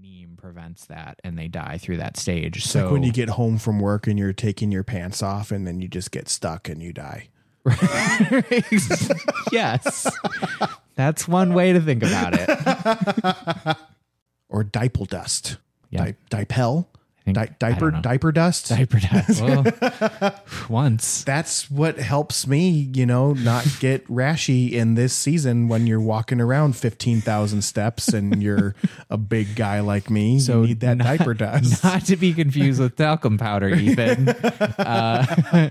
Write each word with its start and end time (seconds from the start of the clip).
neem 0.00 0.36
prevents 0.36 0.86
that 0.86 1.20
and 1.24 1.38
they 1.38 1.48
die 1.48 1.78
through 1.78 1.96
that 1.98 2.16
stage. 2.16 2.58
It's 2.58 2.70
so 2.70 2.84
like 2.84 2.92
when 2.92 3.02
you 3.02 3.12
get 3.12 3.30
home 3.30 3.58
from 3.58 3.80
work 3.80 4.06
and 4.06 4.18
you're 4.18 4.32
taking 4.32 4.70
your 4.70 4.84
pants 4.84 5.22
off 5.22 5.50
and 5.50 5.66
then 5.66 5.80
you 5.80 5.88
just 5.88 6.10
get 6.10 6.28
stuck 6.28 6.68
and 6.68 6.82
you 6.82 6.92
die. 6.92 7.28
yes. 9.52 10.10
That's 10.94 11.28
one 11.28 11.54
way 11.54 11.72
to 11.72 11.80
think 11.80 12.02
about 12.02 12.34
it. 12.34 13.76
Or 14.50 14.64
dipel 14.64 15.06
dust. 15.06 15.58
Yeah. 15.90 16.12
Di- 16.30 16.44
dipel? 16.44 16.86
Di- 17.32 17.54
diaper 17.58 17.90
diaper 17.90 18.32
dust. 18.32 18.68
Diaper 18.68 19.00
dust. 19.00 19.42
Well, 19.48 20.34
once. 20.68 21.24
That's 21.24 21.70
what 21.70 21.98
helps 21.98 22.46
me, 22.46 22.68
you 22.94 23.06
know, 23.06 23.32
not 23.32 23.66
get 23.80 24.06
rashy 24.08 24.70
in 24.72 24.94
this 24.94 25.12
season 25.12 25.68
when 25.68 25.86
you're 25.86 26.00
walking 26.00 26.40
around 26.40 26.76
15,000 26.76 27.62
steps 27.62 28.08
and 28.08 28.42
you're 28.42 28.74
a 29.10 29.16
big 29.16 29.54
guy 29.56 29.80
like 29.80 30.10
me. 30.10 30.38
So 30.40 30.62
you 30.62 30.68
need 30.68 30.80
that 30.80 30.98
not- 30.98 31.04
diaper 31.04 31.34
dust. 31.34 31.82
Not 31.84 32.04
to 32.06 32.16
be 32.16 32.32
confused 32.34 32.80
with 32.80 32.96
talcum 32.96 33.38
powder, 33.38 33.68
Ethan. 33.68 34.28
Uh, 34.28 35.70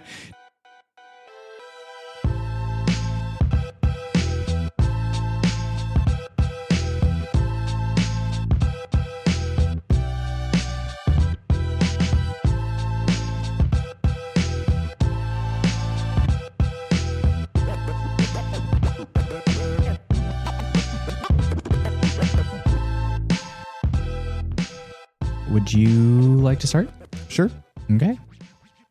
would 25.67 25.73
you 25.73 26.37
like 26.37 26.59
to 26.61 26.67
start? 26.67 26.89
Sure. 27.27 27.51
Okay. 27.91 28.17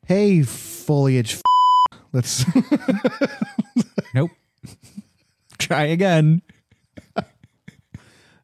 Hey, 0.07 0.43
foliage. 0.43 1.35
F- 1.37 1.43
Let's. 2.13 2.45
Nope. 4.15 4.31
Try 5.59 5.85
again. 5.87 6.41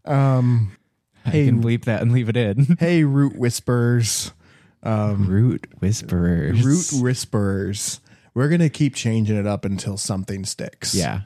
um, 0.04 0.76
I 1.24 1.30
can 1.30 1.62
bleep 1.62 1.84
that 1.84 2.02
and 2.02 2.12
leave 2.12 2.28
it 2.30 2.36
in. 2.36 2.76
hey, 2.80 3.04
root 3.04 3.36
whispers. 3.38 4.32
Um, 4.82 5.26
Root 5.28 5.66
whisperers. 5.80 6.62
root 6.64 7.02
whisperers. 7.02 8.00
We're 8.34 8.48
gonna 8.48 8.68
keep 8.70 8.94
changing 8.94 9.36
it 9.36 9.46
up 9.46 9.64
until 9.64 9.96
something 9.96 10.44
sticks. 10.44 10.94
Yeah. 10.94 11.20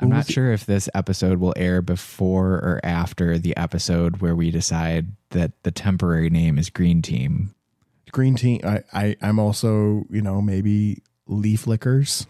I'm 0.00 0.10
not 0.10 0.26
sure 0.30 0.52
if 0.52 0.66
this 0.66 0.88
episode 0.94 1.38
will 1.38 1.54
air 1.56 1.80
before 1.80 2.52
or 2.54 2.80
after 2.84 3.38
the 3.38 3.56
episode 3.56 4.18
where 4.18 4.36
we 4.36 4.50
decide 4.50 5.06
that 5.30 5.52
the 5.62 5.70
temporary 5.70 6.28
name 6.30 6.58
is 6.58 6.68
Green 6.70 7.00
Team. 7.02 7.54
green 8.12 8.34
Team. 8.36 8.60
I, 8.64 8.82
I, 8.92 9.16
I'm 9.22 9.38
also, 9.38 10.04
you 10.10 10.20
know, 10.20 10.42
maybe 10.42 11.02
leaf 11.26 11.66
lickers. 11.66 12.26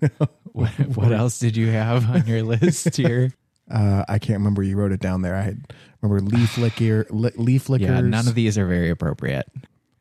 What, 0.52 0.70
what 0.96 1.12
else 1.12 1.38
did 1.38 1.56
you 1.56 1.68
have 1.68 2.10
on 2.10 2.26
your 2.26 2.42
list 2.42 2.96
here? 2.96 3.32
Uh, 3.70 4.04
I 4.08 4.18
can't 4.18 4.38
remember. 4.38 4.64
You 4.64 4.76
wrote 4.76 4.90
it 4.90 4.98
down 4.98 5.22
there. 5.22 5.36
I 5.36 5.42
had, 5.42 5.72
remember 6.02 6.36
leaf 6.36 6.58
licker, 6.58 7.06
li- 7.10 7.30
leaf 7.36 7.68
lickers. 7.68 7.88
Yeah, 7.88 8.00
none 8.00 8.26
of 8.26 8.34
these 8.34 8.58
are 8.58 8.66
very 8.66 8.90
appropriate. 8.90 9.46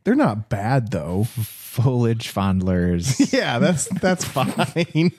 They're 0.04 0.16
not 0.16 0.50
bad 0.50 0.90
though. 0.90 1.26
Foliage 1.26 2.34
fondlers, 2.34 3.32
yeah, 3.34 3.60
that's 3.60 3.86
that's 4.00 4.26
fine. 4.26 5.12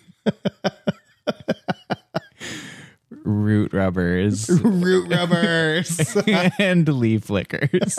Root 3.28 3.72
rubbers, 3.74 4.48
Root 4.64 5.12
rubbers. 5.14 6.16
and 6.58 6.88
leaf 6.88 7.28
lickers. 7.30 7.96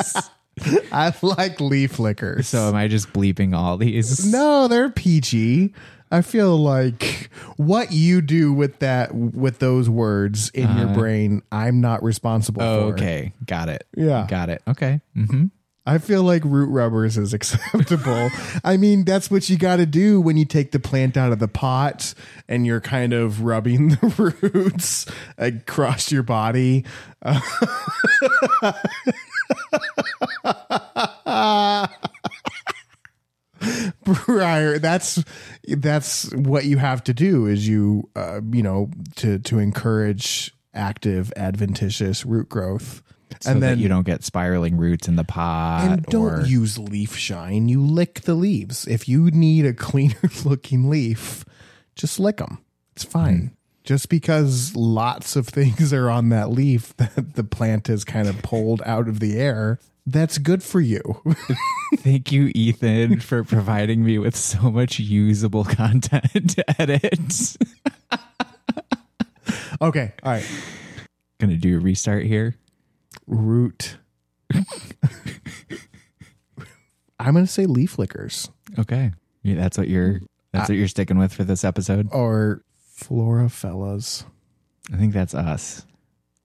I 0.92 1.14
like 1.22 1.62
leaf 1.62 2.00
lickers. 2.00 2.48
So 2.50 2.68
am 2.68 2.76
I 2.76 2.88
just 2.88 3.14
bleeping 3.14 3.56
all 3.56 3.78
these? 3.78 4.26
no, 4.32 4.68
they're 4.68 4.90
peachy. 4.90 5.74
I 6.12 6.24
feel 6.24 6.58
like 6.58 7.30
what 7.58 7.92
you 7.92 8.22
do 8.22 8.52
with 8.52 8.80
that 8.80 9.14
with 9.14 9.60
those 9.60 9.88
words 9.88 10.50
in 10.50 10.76
your 10.76 10.88
brain, 10.88 11.44
I'm 11.52 11.82
not 11.82 12.02
responsible 12.04 12.64
Oh, 12.64 12.88
for. 12.90 12.94
okay. 12.96 13.32
Got 13.46 13.70
it. 13.70 13.86
Yeah. 13.96 14.26
Got 14.28 14.50
it. 14.50 14.64
Okay. 14.68 15.02
hmm 15.14 15.46
I 15.86 15.98
feel 15.98 16.24
like 16.24 16.44
root 16.46 16.70
rubbers 16.70 17.18
is 17.18 17.34
acceptable. 17.36 18.30
I 18.64 18.78
mean, 18.78 19.06
that's 19.06 19.32
what 19.32 19.50
you 19.50 19.58
got 19.58 19.78
to 19.78 19.86
do 19.86 20.22
when 20.22 20.38
you 20.38 20.46
take 20.46 20.72
the 20.72 20.80
plant 20.80 21.18
out 21.18 21.32
of 21.32 21.40
the 21.40 21.48
pot 21.48 22.14
and 22.48 22.66
you're 22.66 22.82
kind 22.82 23.14
of 23.14 23.42
rubbing 23.42 23.90
the 24.02 24.36
roots 24.42 25.06
across 25.38 26.12
your 26.12 26.24
body. 26.24 26.86
Briar, 34.04 34.80
that's 34.80 35.24
that's 35.68 36.34
what 36.34 36.66
you 36.66 36.78
have 36.78 37.04
to 37.04 37.14
do 37.14 37.46
is 37.46 37.68
you 37.68 38.10
uh, 38.16 38.42
you 38.52 38.64
know 38.64 38.90
to 39.18 39.40
to 39.40 39.60
encourage 39.60 40.54
active 40.74 41.34
adventitious 41.36 42.26
root 42.26 42.48
growth. 42.50 43.04
So 43.42 43.54
that 43.60 43.78
you 43.78 43.88
don't 43.88 44.06
get 44.06 44.24
spiraling 44.24 44.76
roots 44.78 45.08
in 45.08 45.16
the 45.16 45.24
pot. 45.24 45.88
And 45.90 46.04
don't 46.04 46.42
or, 46.42 46.46
use 46.46 46.78
leaf 46.78 47.16
shine. 47.16 47.70
You 47.70 47.82
lick 47.82 48.22
the 48.22 48.34
leaves. 48.34 48.86
If 48.86 49.08
you 49.08 49.32
need 49.32 49.66
a 49.66 49.74
cleaner 49.88 50.30
looking 50.44 50.90
leaf, 50.90 51.46
just 51.96 52.20
lick 52.20 52.38
them. 52.38 52.58
It's 52.96 53.06
fine. 53.06 53.38
Hmm. 53.40 53.48
Just 53.86 54.10
because 54.10 54.76
lots 54.76 55.36
of 55.36 55.48
things 55.48 55.94
are 55.94 56.10
on 56.10 56.30
that 56.30 56.50
leaf 56.50 56.96
that 56.98 57.36
the 57.36 57.44
plant 57.44 57.88
has 57.88 58.04
kind 58.04 58.28
of 58.28 58.42
pulled 58.42 58.82
out 58.86 59.08
of 59.08 59.20
the 59.20 59.40
air, 59.40 59.80
that's 60.06 60.38
good 60.38 60.62
for 60.62 60.82
you. 60.82 61.22
Thank 61.98 62.32
you, 62.32 62.52
Ethan, 62.56 63.20
for 63.20 63.44
providing 63.44 64.04
me 64.04 64.18
with 64.18 64.36
so 64.36 64.70
much 64.72 65.00
usable 65.00 65.64
content 65.64 66.50
to 66.56 66.82
edit. 66.82 67.58
okay. 69.82 70.14
All 70.24 70.32
right. 70.32 70.46
Gonna 71.40 71.56
do 71.56 71.78
a 71.78 71.80
restart 71.80 72.26
here. 72.26 72.56
Root. 73.28 73.98
I'm 77.20 77.34
going 77.34 77.46
to 77.46 77.52
say 77.52 77.66
leaf 77.66 78.00
lickers 78.00 78.50
Okay. 78.78 79.12
Yeah, 79.44 79.56
that's 79.56 79.78
what 79.78 79.88
you're 79.88 80.22
that's 80.52 80.70
what 80.70 80.78
you're 80.78 80.88
sticking 80.88 81.18
with 81.18 81.34
for 81.34 81.44
this 81.44 81.64
episode. 81.64 82.10
or 82.12 82.64
florafellas. 82.98 84.26
I 84.92 84.98
think 84.98 85.14
that's 85.14 85.34
us. 85.34 85.86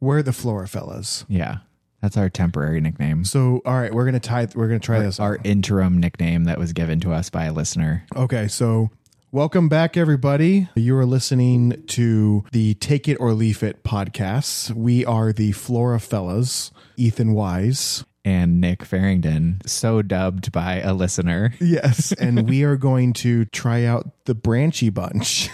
We're 0.00 0.22
the 0.22 0.30
florafellas. 0.30 1.24
Yeah. 1.28 1.58
That's 2.02 2.16
our 2.18 2.28
temporary 2.28 2.80
nickname. 2.82 3.24
So, 3.24 3.62
all 3.64 3.80
right, 3.80 3.92
we're 3.92 4.04
going 4.04 4.12
to 4.14 4.20
tie 4.20 4.46
we're 4.54 4.68
going 4.68 4.80
to 4.80 4.84
try 4.84 4.98
this 5.00 5.18
Our 5.18 5.38
interim 5.42 5.98
nickname 5.98 6.44
that 6.44 6.58
was 6.58 6.74
given 6.74 7.00
to 7.00 7.12
us 7.12 7.30
by 7.30 7.46
a 7.46 7.52
listener. 7.52 8.04
Okay, 8.14 8.46
so 8.46 8.90
welcome 9.34 9.68
back, 9.68 9.96
everybody. 9.96 10.68
You 10.76 10.96
are 10.96 11.04
listening 11.04 11.82
to 11.88 12.44
the 12.52 12.74
Take 12.74 13.08
It 13.08 13.16
or 13.16 13.32
Leaf 13.32 13.64
It 13.64 13.82
podcasts. 13.82 14.70
We 14.70 15.04
are 15.04 15.32
the 15.32 15.50
Flora 15.50 15.98
Fellas, 15.98 16.70
Ethan 16.96 17.34
Wise. 17.34 18.04
And 18.24 18.60
Nick 18.60 18.84
Farringdon, 18.84 19.60
so 19.66 20.02
dubbed 20.02 20.52
by 20.52 20.80
a 20.80 20.94
listener. 20.94 21.52
Yes, 21.60 22.12
and 22.18 22.48
we 22.48 22.62
are 22.62 22.76
going 22.76 23.12
to 23.14 23.44
try 23.46 23.84
out 23.84 24.24
the 24.24 24.36
Branchy 24.36 24.88
Bunch. 24.88 25.50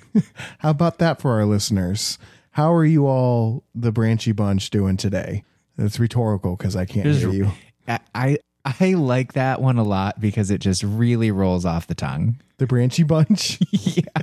How 0.58 0.70
about 0.70 0.98
that 1.00 1.20
for 1.20 1.32
our 1.32 1.44
listeners? 1.44 2.18
How 2.52 2.72
are 2.72 2.84
you 2.84 3.08
all, 3.08 3.64
the 3.74 3.90
Branchy 3.90 4.30
Bunch, 4.30 4.70
doing 4.70 4.96
today? 4.96 5.42
It's 5.76 5.98
rhetorical 5.98 6.54
because 6.54 6.76
I 6.76 6.84
can't 6.84 7.08
hear 7.08 7.30
you. 7.30 7.50
I, 7.88 7.98
I 8.14 8.38
I 8.64 8.94
like 8.94 9.34
that 9.34 9.60
one 9.60 9.76
a 9.76 9.82
lot 9.82 10.20
because 10.20 10.50
it 10.50 10.58
just 10.60 10.82
really 10.82 11.30
rolls 11.30 11.64
off 11.66 11.86
the 11.86 11.94
tongue. 11.94 12.40
The 12.58 12.66
Branchy 12.66 13.02
Bunch? 13.06 13.58
Yeah. 13.72 14.22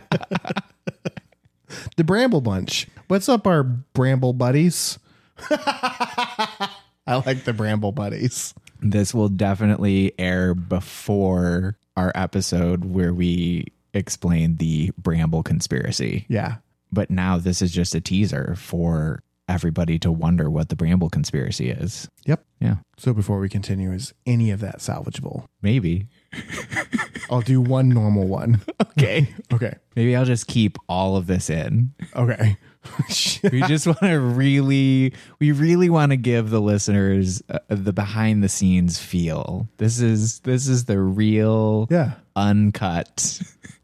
the 1.95 2.03
Bramble 2.03 2.41
Bunch. 2.41 2.87
What's 3.07 3.29
up, 3.29 3.45
our 3.47 3.63
Bramble 3.63 4.33
buddies? 4.33 4.99
I 5.49 7.21
like 7.25 7.43
the 7.45 7.53
Bramble 7.53 7.91
buddies. 7.91 8.53
This 8.81 9.13
will 9.13 9.29
definitely 9.29 10.13
air 10.19 10.53
before 10.55 11.77
our 11.95 12.11
episode 12.15 12.85
where 12.85 13.13
we 13.13 13.67
explain 13.93 14.55
the 14.57 14.91
Bramble 14.97 15.43
conspiracy. 15.43 16.25
Yeah. 16.29 16.55
But 16.91 17.09
now 17.09 17.37
this 17.37 17.61
is 17.61 17.71
just 17.71 17.95
a 17.95 18.01
teaser 18.01 18.55
for 18.57 19.23
everybody 19.47 19.99
to 19.99 20.11
wonder 20.11 20.49
what 20.49 20.69
the 20.69 20.75
Bramble 20.75 21.09
conspiracy 21.09 21.69
is. 21.69 22.09
Yep. 22.25 22.45
Yeah. 22.59 22.75
So 22.97 23.13
before 23.13 23.39
we 23.39 23.49
continue, 23.49 23.91
is 23.91 24.13
any 24.25 24.51
of 24.51 24.59
that 24.61 24.79
salvageable? 24.79 25.45
Maybe. 25.61 26.07
I'll 27.29 27.41
do 27.41 27.61
one 27.61 27.89
normal 27.89 28.27
one. 28.27 28.61
Okay. 28.81 29.33
Okay. 29.53 29.75
Maybe 29.97 30.15
I'll 30.15 30.25
just 30.25 30.47
keep 30.47 30.77
all 30.87 31.17
of 31.17 31.27
this 31.27 31.49
in. 31.49 31.93
Okay. 32.15 32.55
we 33.51 33.61
just 33.63 33.85
want 33.85 33.99
to 33.99 34.17
really 34.19 35.13
we 35.39 35.51
really 35.51 35.89
want 35.89 36.11
to 36.11 36.15
give 36.15 36.49
the 36.49 36.61
listeners 36.61 37.43
uh, 37.49 37.59
the 37.67 37.91
behind 37.91 38.41
the 38.43 38.49
scenes 38.49 38.97
feel 38.97 39.67
this 39.77 39.99
is 39.99 40.39
this 40.39 40.67
is 40.67 40.85
the 40.85 40.99
real 40.99 41.87
yeah. 41.91 42.13
uncut 42.35 43.41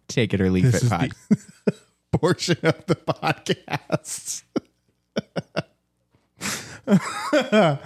take 0.07 0.33
it 0.33 0.41
or 0.41 0.49
leave 0.49 0.71
This 0.71 0.83
it 0.83 0.89
pod. 0.89 1.11
portion 2.13 2.57
of 2.63 2.85
the 2.85 2.95
podcast. 2.95 4.43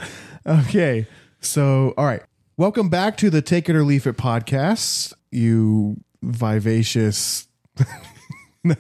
Okay. 0.46 1.06
So, 1.40 1.94
all 1.98 2.06
right. 2.06 2.24
Welcome 2.58 2.90
back 2.90 3.16
to 3.18 3.30
the 3.30 3.42
Take 3.42 3.70
It 3.70 3.76
or 3.76 3.84
Leaf 3.84 4.08
It 4.08 4.18
podcast, 4.18 5.14
you 5.32 5.98
vivacious. 6.22 7.48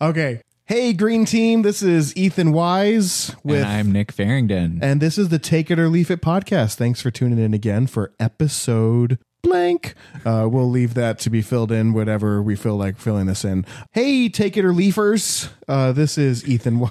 okay. 0.00 0.40
Hey, 0.64 0.92
Green 0.92 1.24
Team. 1.24 1.62
This 1.62 1.82
is 1.82 2.16
Ethan 2.16 2.52
Wise 2.52 3.34
with. 3.42 3.62
and 3.62 3.66
I'm 3.66 3.92
Nick 3.92 4.12
Farringdon. 4.12 4.80
And 4.82 5.00
this 5.00 5.16
is 5.18 5.28
the 5.30 5.38
Take 5.38 5.70
It 5.70 5.78
or 5.78 5.88
Leaf 5.88 6.10
It 6.10 6.20
podcast. 6.20 6.74
Thanks 6.76 7.00
for 7.00 7.10
tuning 7.10 7.38
in 7.38 7.54
again 7.54 7.86
for 7.86 8.12
episode 8.18 9.18
blank. 9.42 9.94
Uh, 10.24 10.48
we'll 10.50 10.70
leave 10.70 10.94
that 10.94 11.18
to 11.20 11.30
be 11.30 11.42
filled 11.42 11.72
in, 11.72 11.92
whatever 11.92 12.42
we 12.42 12.56
feel 12.56 12.76
like 12.76 12.98
filling 12.98 13.26
this 13.26 13.44
in. 13.44 13.64
Hey, 13.92 14.28
Take 14.28 14.56
It 14.56 14.64
or 14.64 14.72
Leafers. 14.72 15.48
Uh, 15.66 15.92
this 15.92 16.18
is 16.18 16.48
Ethan. 16.48 16.88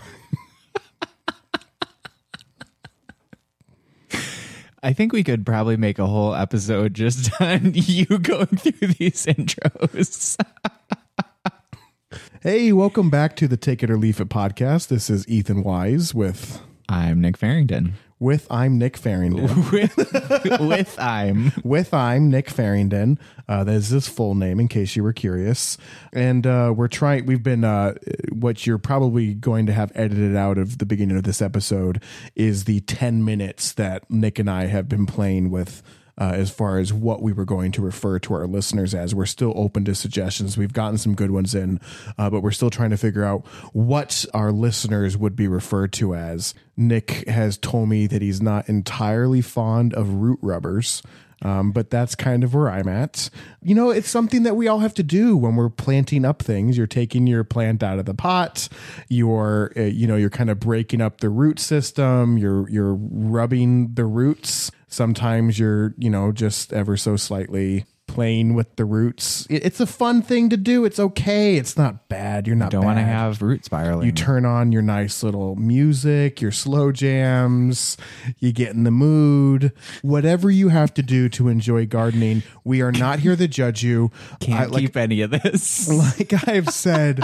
I 4.83 4.93
think 4.93 5.11
we 5.11 5.23
could 5.23 5.45
probably 5.45 5.75
make 5.75 5.99
a 5.99 6.05
whole 6.05 6.33
episode 6.35 6.93
just 6.93 7.29
on 7.41 7.71
you 7.73 8.05
going 8.05 8.45
through 8.45 8.87
these 8.89 9.25
intros. 9.25 10.39
hey, 12.41 12.71
welcome 12.71 13.09
back 13.09 13.35
to 13.37 13.47
the 13.47 13.57
Take 13.57 13.83
It 13.83 13.89
or 13.89 13.97
Leaf 13.97 14.21
It 14.21 14.29
podcast. 14.29 14.87
This 14.87 15.09
is 15.09 15.27
Ethan 15.27 15.63
Wise 15.63 16.13
with 16.13 16.61
I'm 16.87 17.19
Nick 17.19 17.37
Farringdon. 17.37 17.95
With 18.19 18.47
I'm 18.49 18.79
Nick 18.79 18.97
Farringdon. 18.97 19.45
with, 19.71 19.95
with 20.59 20.99
I'm. 20.99 21.51
with 21.63 21.93
I'm 21.93 22.31
Nick 22.31 22.49
Farringdon. 22.49 23.19
Uh, 23.47 23.63
that 23.63 23.75
is 23.75 23.89
his 23.89 24.07
full 24.07 24.33
name, 24.33 24.59
in 24.59 24.67
case 24.67 24.95
you 24.95 25.03
were 25.03 25.13
curious. 25.13 25.77
And 26.11 26.47
uh, 26.47 26.73
we're 26.75 26.87
trying. 26.87 27.27
We've 27.27 27.43
been 27.43 27.63
uh, 27.63 27.93
what 28.31 28.65
you're 28.65 28.79
probably 28.79 29.35
going 29.35 29.67
to 29.67 29.73
have 29.73 29.91
edited 29.93 30.35
out 30.35 30.57
of 30.57 30.79
the 30.79 30.85
beginning 30.87 31.15
of 31.17 31.23
this 31.23 31.43
episode 31.43 32.01
is 32.35 32.63
the 32.63 32.79
ten 32.81 33.23
minutes 33.23 33.73
that 33.73 34.09
Nick 34.09 34.39
and 34.39 34.49
I 34.49 34.65
have 34.65 34.89
been 34.89 35.05
playing 35.05 35.51
with. 35.51 35.83
Uh, 36.19 36.31
as 36.33 36.49
far 36.49 36.79
as 36.79 36.91
what 36.91 37.21
we 37.21 37.31
were 37.31 37.45
going 37.45 37.71
to 37.71 37.81
refer 37.81 38.17
to 38.17 38.33
our 38.33 38.47
listeners 38.47 38.95
as, 38.95 39.13
we're 39.13 39.25
still 39.25 39.53
open 39.55 39.85
to 39.85 39.93
suggestions. 39.93 40.57
We've 40.57 40.73
gotten 40.73 40.97
some 40.97 41.13
good 41.13 41.31
ones 41.31 41.53
in, 41.53 41.79
uh, 42.17 42.29
but 42.29 42.41
we're 42.41 42.51
still 42.51 42.71
trying 42.71 42.89
to 42.89 42.97
figure 42.97 43.23
out 43.23 43.45
what 43.73 44.25
our 44.33 44.51
listeners 44.51 45.15
would 45.15 45.35
be 45.35 45.47
referred 45.47 45.93
to 45.93 46.15
as. 46.15 46.55
Nick 46.75 47.27
has 47.27 47.57
told 47.57 47.89
me 47.89 48.07
that 48.07 48.21
he's 48.21 48.41
not 48.41 48.67
entirely 48.67 49.41
fond 49.41 49.93
of 49.93 50.13
root 50.15 50.39
rubbers. 50.41 51.03
Um, 51.43 51.71
but 51.71 51.91
that's 51.91 52.15
kind 52.15 52.43
of 52.43 52.55
where 52.55 52.69
I'm 52.69 52.87
at. 52.87 53.29
You 53.61 53.75
know, 53.75 53.91
it's 53.91 54.09
something 54.09 54.43
that 54.43 54.55
we 54.55 54.67
all 54.67 54.79
have 54.79 54.95
to 54.95 55.03
do 55.03 55.37
when 55.37 55.55
we're 55.55 55.69
planting 55.69 56.25
up 56.25 56.41
things. 56.41 56.77
You're 56.77 56.87
taking 56.87 57.27
your 57.27 57.43
plant 57.43 57.83
out 57.83 57.99
of 57.99 58.05
the 58.05 58.15
pot. 58.15 58.67
You're, 59.07 59.71
uh, 59.77 59.81
you 59.81 60.07
know, 60.07 60.15
you're 60.15 60.31
kind 60.31 60.49
of 60.49 60.59
breaking 60.59 60.99
up 60.99 61.21
the 61.21 61.29
root 61.29 61.59
system. 61.59 62.37
You're 62.39 62.67
you're 62.69 62.95
rubbing 62.95 63.93
the 63.93 64.05
roots. 64.05 64.71
Sometimes 64.87 65.59
you're, 65.59 65.93
you 65.97 66.09
know, 66.09 66.31
just 66.31 66.71
ever 66.73 66.97
so 66.97 67.15
slightly 67.15 67.85
playing 68.07 68.53
with 68.53 68.73
the 68.77 68.85
roots. 68.85 69.45
It's 69.49 69.79
a 69.79 69.85
fun 69.85 70.21
thing 70.21 70.49
to 70.49 70.57
do. 70.57 70.85
It's 70.85 70.97
okay. 70.97 71.57
It's 71.57 71.77
not 71.77 72.07
bad. 72.09 72.47
You're 72.47 72.55
not 72.55 72.71
Don't 72.71 72.85
want 72.85 72.97
to 72.97 73.03
have 73.03 73.41
root 73.41 73.65
spiraling. 73.65 74.05
You 74.05 74.11
turn 74.11 74.45
on 74.45 74.71
your 74.71 74.81
nice 74.81 75.21
little 75.21 75.55
music, 75.55 76.41
your 76.41 76.51
slow 76.51 76.91
jams, 76.91 77.97
you 78.39 78.51
get 78.53 78.73
in 78.73 78.85
the 78.85 78.91
mood. 78.91 79.73
Whatever 80.01 80.49
you 80.49 80.69
have 80.69 80.93
to 80.95 81.03
do 81.03 81.29
to 81.29 81.49
enjoy 81.49 81.85
gardening, 81.85 82.43
we 82.63 82.81
are 82.81 82.93
not 82.93 83.19
here 83.19 83.35
to 83.35 83.47
judge 83.47 83.83
you. 83.83 84.09
Can't 84.39 84.61
I- 84.61 84.65
like, 84.65 84.81
keep 84.81 84.97
any 84.97 85.21
of 85.21 85.31
this. 85.31 85.87
like 86.19 86.47
I've 86.47 86.69
said 86.69 87.23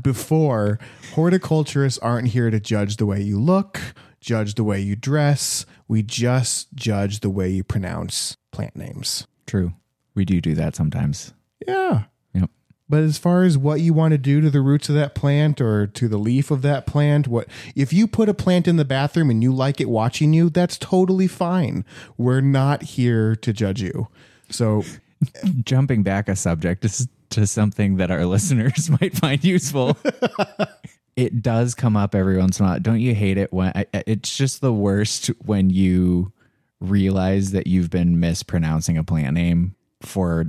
before, 0.00 0.78
horticulturists 1.14 1.98
aren't 1.98 2.28
here 2.28 2.50
to 2.50 2.60
judge 2.60 2.96
the 2.96 3.06
way 3.06 3.20
you 3.20 3.40
look, 3.40 3.80
judge 4.24 4.54
the 4.54 4.64
way 4.64 4.80
you 4.80 4.96
dress. 4.96 5.66
We 5.86 6.02
just 6.02 6.74
judge 6.74 7.20
the 7.20 7.30
way 7.30 7.50
you 7.50 7.64
pronounce 7.64 8.36
plant 8.52 8.76
names. 8.76 9.26
True. 9.46 9.72
We 10.14 10.24
do 10.24 10.40
do 10.40 10.54
that 10.54 10.74
sometimes. 10.74 11.34
Yeah. 11.66 12.04
Yep. 12.34 12.50
But 12.88 13.02
as 13.02 13.18
far 13.18 13.42
as 13.42 13.58
what 13.58 13.80
you 13.80 13.92
want 13.92 14.12
to 14.12 14.18
do 14.18 14.40
to 14.40 14.50
the 14.50 14.60
roots 14.60 14.88
of 14.88 14.94
that 14.94 15.14
plant 15.14 15.60
or 15.60 15.86
to 15.86 16.08
the 16.08 16.18
leaf 16.18 16.50
of 16.50 16.62
that 16.62 16.86
plant, 16.86 17.28
what 17.28 17.48
if 17.74 17.92
you 17.92 18.06
put 18.06 18.28
a 18.28 18.34
plant 18.34 18.68
in 18.68 18.76
the 18.76 18.84
bathroom 18.84 19.30
and 19.30 19.42
you 19.42 19.52
like 19.52 19.80
it 19.80 19.88
watching 19.88 20.32
you, 20.32 20.50
that's 20.50 20.78
totally 20.78 21.26
fine. 21.26 21.84
We're 22.16 22.40
not 22.40 22.82
here 22.82 23.36
to 23.36 23.52
judge 23.52 23.82
you. 23.82 24.08
So 24.50 24.84
Jumping 25.64 26.02
back 26.02 26.28
a 26.28 26.36
subject 26.36 26.82
to, 26.82 27.08
to 27.30 27.46
something 27.46 27.96
that 27.96 28.10
our 28.10 28.26
listeners 28.26 28.90
might 29.00 29.16
find 29.16 29.42
useful. 29.44 29.96
It 31.16 31.42
does 31.42 31.74
come 31.74 31.96
up 31.96 32.14
every 32.14 32.36
once 32.38 32.58
in 32.60 32.66
a 32.66 32.68
while. 32.70 32.80
Don't 32.80 33.00
you 33.00 33.14
hate 33.14 33.38
it 33.38 33.52
when 33.52 33.72
I, 33.74 33.86
it's 33.92 34.36
just 34.36 34.60
the 34.60 34.72
worst 34.72 35.26
when 35.44 35.70
you 35.70 36.32
realize 36.80 37.52
that 37.52 37.66
you've 37.66 37.90
been 37.90 38.18
mispronouncing 38.20 38.98
a 38.98 39.04
plant 39.04 39.34
name 39.34 39.74
for 40.02 40.46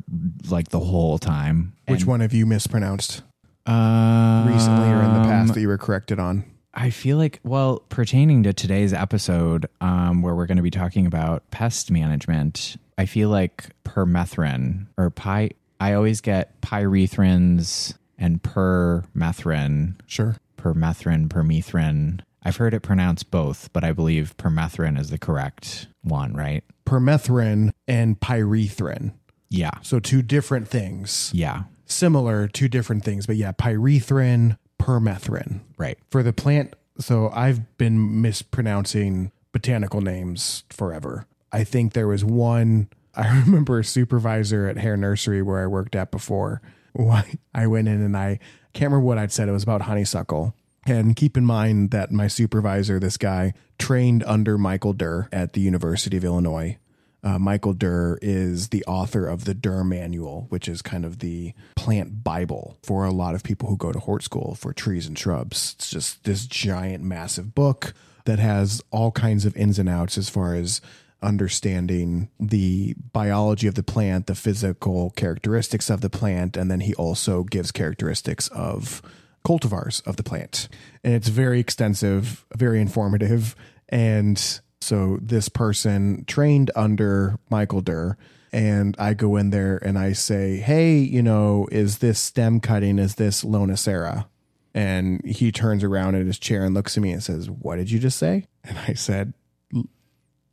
like 0.50 0.70
the 0.70 0.80
whole 0.80 1.18
time? 1.18 1.74
which 1.88 2.06
one 2.06 2.20
have 2.20 2.34
you 2.34 2.46
mispronounced 2.46 3.22
Um, 3.68 4.48
recently 4.48 4.90
or 4.90 5.02
in 5.04 5.14
the 5.14 5.22
past 5.22 5.54
that 5.54 5.62
you 5.62 5.68
were 5.68 5.78
corrected 5.78 6.20
on? 6.20 6.44
I 6.74 6.90
feel 6.90 7.18
like, 7.18 7.40
well, 7.44 7.80
pertaining 7.88 8.44
to 8.44 8.52
today's 8.52 8.92
episode, 8.92 9.66
um, 9.80 10.22
where 10.22 10.36
we're 10.36 10.46
going 10.46 10.58
to 10.58 10.64
be 10.64 10.72
talking 10.72 11.06
about 11.06 11.50
pest 11.52 11.90
management, 11.90 12.76
I 12.98 13.06
feel 13.06 13.30
like 13.30 13.70
permethrin 13.86 14.88
or 14.98 15.10
pi. 15.10 15.52
I 15.80 15.94
always 15.94 16.20
get 16.20 16.60
pyrethrins 16.62 17.94
and 18.18 18.42
permethrin, 18.44 19.96
Sure. 20.06 20.36
Permethrin, 20.58 21.28
permethrin. 21.28 22.22
I've 22.44 22.58
heard 22.58 22.74
it 22.74 22.82
pronounced 22.82 23.32
both, 23.32 23.72
but 23.74 23.84
I 23.84 23.92
believe 23.92 24.36
permethrin 24.38 25.00
is 25.00 25.10
the 25.10 25.18
correct 25.18 25.88
one, 26.02 26.34
right? 26.34 26.64
Permethrin 26.86 27.72
and 27.88 28.20
pyrethrin. 28.20 29.14
Yeah. 29.50 29.72
So 29.82 30.00
two 30.00 30.22
different 30.22 30.68
things. 30.68 31.32
Yeah. 31.34 31.64
Similar, 31.86 32.48
two 32.48 32.68
different 32.68 33.04
things, 33.04 33.26
but 33.26 33.36
yeah, 33.36 33.52
pyrethrin, 33.52 34.58
permethrin. 34.80 35.62
Right. 35.78 35.98
for 36.12 36.22
the 36.24 36.34
plant 36.34 36.76
so 37.00 37.30
i've 37.34 37.78
been 37.78 38.22
mispronouncing 38.22 39.32
botanical 39.52 40.00
names 40.02 40.64
forever 40.70 41.26
i 41.52 41.64
think 41.64 41.94
there 41.94 42.08
was 42.08 42.24
one 42.24 42.88
i 43.16 43.28
remember 43.40 43.80
a 43.80 43.84
supervisor 43.84 44.68
at 44.68 44.78
hair 44.78 44.96
nursery 44.96 45.42
where 45.42 45.64
i 45.64 45.68
worked 45.68 45.96
at 45.96 46.12
before 46.12 46.62
why 46.94 47.34
i 47.54 47.66
went 47.68 47.88
in 47.88 48.02
and 48.02 48.16
i 48.16 48.40
can't 48.76 48.92
remember 48.92 49.06
what 49.06 49.18
i'd 49.18 49.32
said. 49.32 49.50
It 49.50 49.54
was 49.54 49.64
about 49.64 49.84
honeysuckle. 49.84 50.54
And 50.86 51.16
keep 51.16 51.36
in 51.36 51.46
mind 51.46 51.90
that 51.92 52.12
my 52.12 52.28
supervisor 52.28 53.00
this 53.00 53.18
guy 53.18 53.54
trained 53.80 54.24
under 54.28 54.58
Michael 54.58 54.94
Dirr 54.94 55.28
at 55.32 55.54
the 55.54 55.62
university 55.62 56.16
of 56.18 56.24
illinois. 56.24 56.78
Uh, 57.24 57.40
Michael 57.40 57.74
Dirr 57.74 58.20
is 58.22 58.68
the 58.68 58.86
author 58.86 59.28
of 59.28 59.46
the 59.46 59.56
Dirr 59.56 59.84
Manual, 59.84 60.46
which 60.50 60.68
is 60.68 60.84
kind 60.84 61.04
of 61.04 61.20
the 61.20 61.54
plant 61.76 62.24
Bible 62.24 62.78
for 62.84 63.04
a 63.04 63.12
lot 63.12 63.34
of 63.34 63.42
people 63.42 63.68
who 63.68 63.78
go 63.78 63.92
to 63.92 63.98
hort 63.98 64.22
school 64.22 64.54
for 64.54 64.74
trees 64.74 65.08
and 65.08 65.18
shrubs. 65.18 65.74
It's 65.76 65.90
just 65.90 66.24
this 66.26 66.46
giant, 66.46 67.04
massive 67.04 67.56
book 67.56 67.96
that 68.26 68.38
has 68.38 68.84
all 68.92 69.10
kinds 69.12 69.46
of 69.46 69.58
ins 69.58 69.80
and 69.80 69.90
outs 69.90 70.20
as 70.20 70.30
far 70.30 70.54
as 70.54 70.82
understanding 71.26 72.30
the 72.40 72.96
biology 73.12 73.68
of 73.68 73.76
the 73.76 73.84
plant, 73.84 74.28
the 74.28 74.36
physical 74.36 75.10
characteristics 75.12 75.90
of 75.90 76.02
the 76.02 76.10
plant, 76.10 76.56
and 76.56 76.70
then 76.70 76.82
he 76.82 76.94
also 76.96 77.44
gives 77.44 77.72
characteristics 77.72 78.48
of 78.50 79.02
cultivars 79.46 80.06
of 80.08 80.18
the 80.18 80.24
plant. 80.24 80.68
And 81.04 81.14
it's 81.14 81.28
very 81.28 81.60
extensive, 81.60 82.46
very 82.56 82.82
informative. 82.82 83.56
And 83.90 84.42
so 84.82 85.20
this 85.22 85.50
person 85.50 86.26
trained 86.26 86.72
under 86.76 87.38
Michael 87.50 87.82
Dirr. 87.82 88.18
And 88.52 88.96
I 88.98 89.14
go 89.14 89.36
in 89.36 89.50
there 89.50 89.78
and 89.84 90.00
I 90.00 90.14
say, 90.14 90.58
Hey, 90.58 90.98
you 90.98 91.22
know, 91.22 91.68
is 91.72 91.98
this 91.98 92.20
stem 92.20 92.60
cutting? 92.60 93.00
Is 93.00 93.16
this 93.16 93.44
Lonacera? 93.44 94.28
And 94.74 95.26
he 95.26 95.52
turns 95.52 95.84
around 95.84 96.16
in 96.16 96.26
his 96.26 96.40
chair 96.40 96.64
and 96.64 96.74
looks 96.74 96.98
at 96.98 97.04
me 97.04 97.12
and 97.12 97.24
says, 97.24 97.50
What 97.50 97.78
did 97.78 97.92
you 97.92 98.00
just 98.00 98.18
say? 98.18 98.48
And 98.64 98.78
I 98.80 98.94
said, 98.94 99.34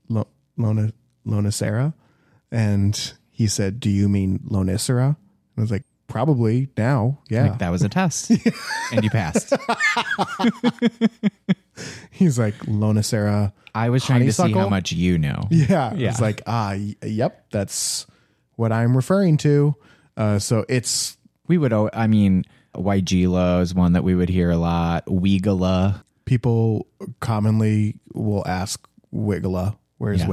Lo- 0.08 0.28
Lona, 0.56 0.92
Lonacera? 1.26 1.94
And 2.50 3.12
he 3.30 3.46
said, 3.46 3.80
Do 3.80 3.90
you 3.90 4.08
mean 4.08 4.40
Lonicera? 4.48 5.16
I 5.56 5.60
was 5.60 5.70
like, 5.70 5.84
Probably 6.08 6.68
now. 6.76 7.20
Yeah. 7.30 7.44
Like 7.48 7.58
that 7.60 7.70
was 7.70 7.82
a 7.82 7.88
test, 7.88 8.30
and 8.92 9.02
you 9.02 9.08
passed. 9.08 9.54
He's 12.10 12.38
like, 12.38 12.54
Lonacera. 12.66 13.52
I 13.74 13.88
was 13.88 14.04
trying 14.04 14.26
to 14.26 14.32
see 14.32 14.52
how 14.52 14.68
much 14.68 14.92
you 14.92 15.18
know. 15.18 15.44
Yeah. 15.50 15.94
Yeah. 15.94 16.10
It's 16.10 16.20
like, 16.20 16.42
ah, 16.46 16.74
y- 16.76 16.96
yep, 17.02 17.46
that's 17.50 18.06
what 18.56 18.72
I'm 18.72 18.94
referring 18.94 19.38
to. 19.38 19.74
Uh, 20.16 20.38
so 20.38 20.66
it's 20.68 21.16
We 21.48 21.56
would, 21.56 21.72
I 21.72 22.06
mean, 22.06 22.44
Waigila 22.76 23.62
is 23.62 23.74
one 23.74 23.94
that 23.94 24.04
we 24.04 24.14
would 24.14 24.28
hear 24.28 24.50
a 24.50 24.58
lot. 24.58 25.06
Weigala. 25.06 26.04
people 26.26 26.86
commonly 27.20 27.96
will 28.12 28.46
ask 28.46 28.86
Wiggla, 29.14 29.76
where's 30.02 30.20
Yeah. 30.22 30.28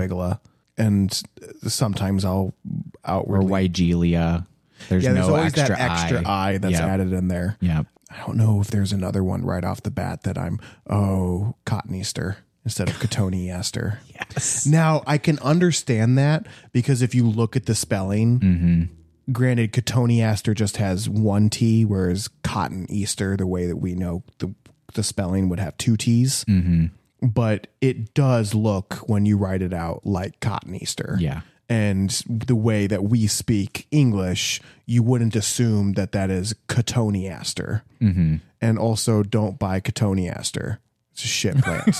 And 0.77 1.21
sometimes 1.67 2.25
I'll 2.25 2.53
or 2.65 2.83
outwardly. 3.05 3.69
Weigelia. 3.69 4.47
There's 4.87 5.03
yeah, 5.03 5.13
there's 5.13 5.27
no 5.27 5.35
always 5.35 5.53
extra, 5.57 5.75
that 5.75 5.91
extra 5.91 6.27
I. 6.27 6.51
I, 6.51 6.57
that's 6.57 6.73
Yep. 6.73 6.81
added 6.81 7.13
in 7.13 7.27
there. 7.27 7.57
Yep. 7.59 7.85
I 8.09 8.17
don't 8.25 8.37
know 8.37 8.59
if 8.61 8.67
there's 8.67 8.91
another 8.91 9.23
one 9.23 9.45
right 9.45 9.63
off 9.63 9.83
the 9.83 9.91
bat 9.91 10.23
that 10.23 10.37
I'm, 10.37 10.59
oh, 10.89 11.55
Cotton 11.65 11.93
Easter 11.93 12.37
instead 12.65 12.89
of 12.89 12.95
cotoneaster. 12.95 13.97
Yes. 14.19 14.65
Now 14.65 15.01
I 15.07 15.17
can 15.17 15.39
understand 15.39 16.17
that 16.17 16.45
because 16.71 17.01
if 17.01 17.15
you 17.15 17.27
look 17.27 17.55
at 17.55 17.65
the 17.65 17.73
spelling, 17.73 18.39
mm-hmm. 18.39 19.31
granted, 19.31 19.71
cotoneaster 19.73 20.53
just 20.53 20.77
has 20.77 21.09
one 21.09 21.49
T, 21.49 21.83
whereas 21.83 22.29
cotton 22.43 22.85
Easter, 22.89 23.35
the 23.37 23.47
way 23.47 23.65
that 23.65 23.77
we 23.77 23.95
know 23.95 24.23
the 24.37 24.53
the 24.93 25.03
spelling 25.03 25.49
would 25.49 25.59
have 25.59 25.77
two 25.77 25.97
T's. 25.97 26.43
Mm-hmm. 26.45 26.87
But 27.21 27.67
it 27.81 28.13
does 28.13 28.53
look 28.53 28.95
when 29.07 29.25
you 29.25 29.37
write 29.37 29.61
it 29.61 29.73
out 29.73 30.05
like 30.05 30.39
cotton 30.39 30.75
Easter. 30.75 31.17
Yeah. 31.19 31.41
And 31.67 32.09
the 32.27 32.55
way 32.55 32.87
that 32.87 33.03
we 33.03 33.27
speak 33.27 33.87
English, 33.91 34.59
you 34.85 35.03
wouldn't 35.03 35.35
assume 35.35 35.93
that 35.93 36.13
that 36.13 36.31
is 36.31 36.55
cotoneaster. 36.67 37.83
Mm-hmm. 38.01 38.37
And 38.59 38.79
also, 38.79 39.21
don't 39.21 39.59
buy 39.59 39.79
cotoneaster. 39.79 40.79
It's 41.11 41.23
a 41.23 41.27
shit 41.27 41.57
plant. 41.57 41.95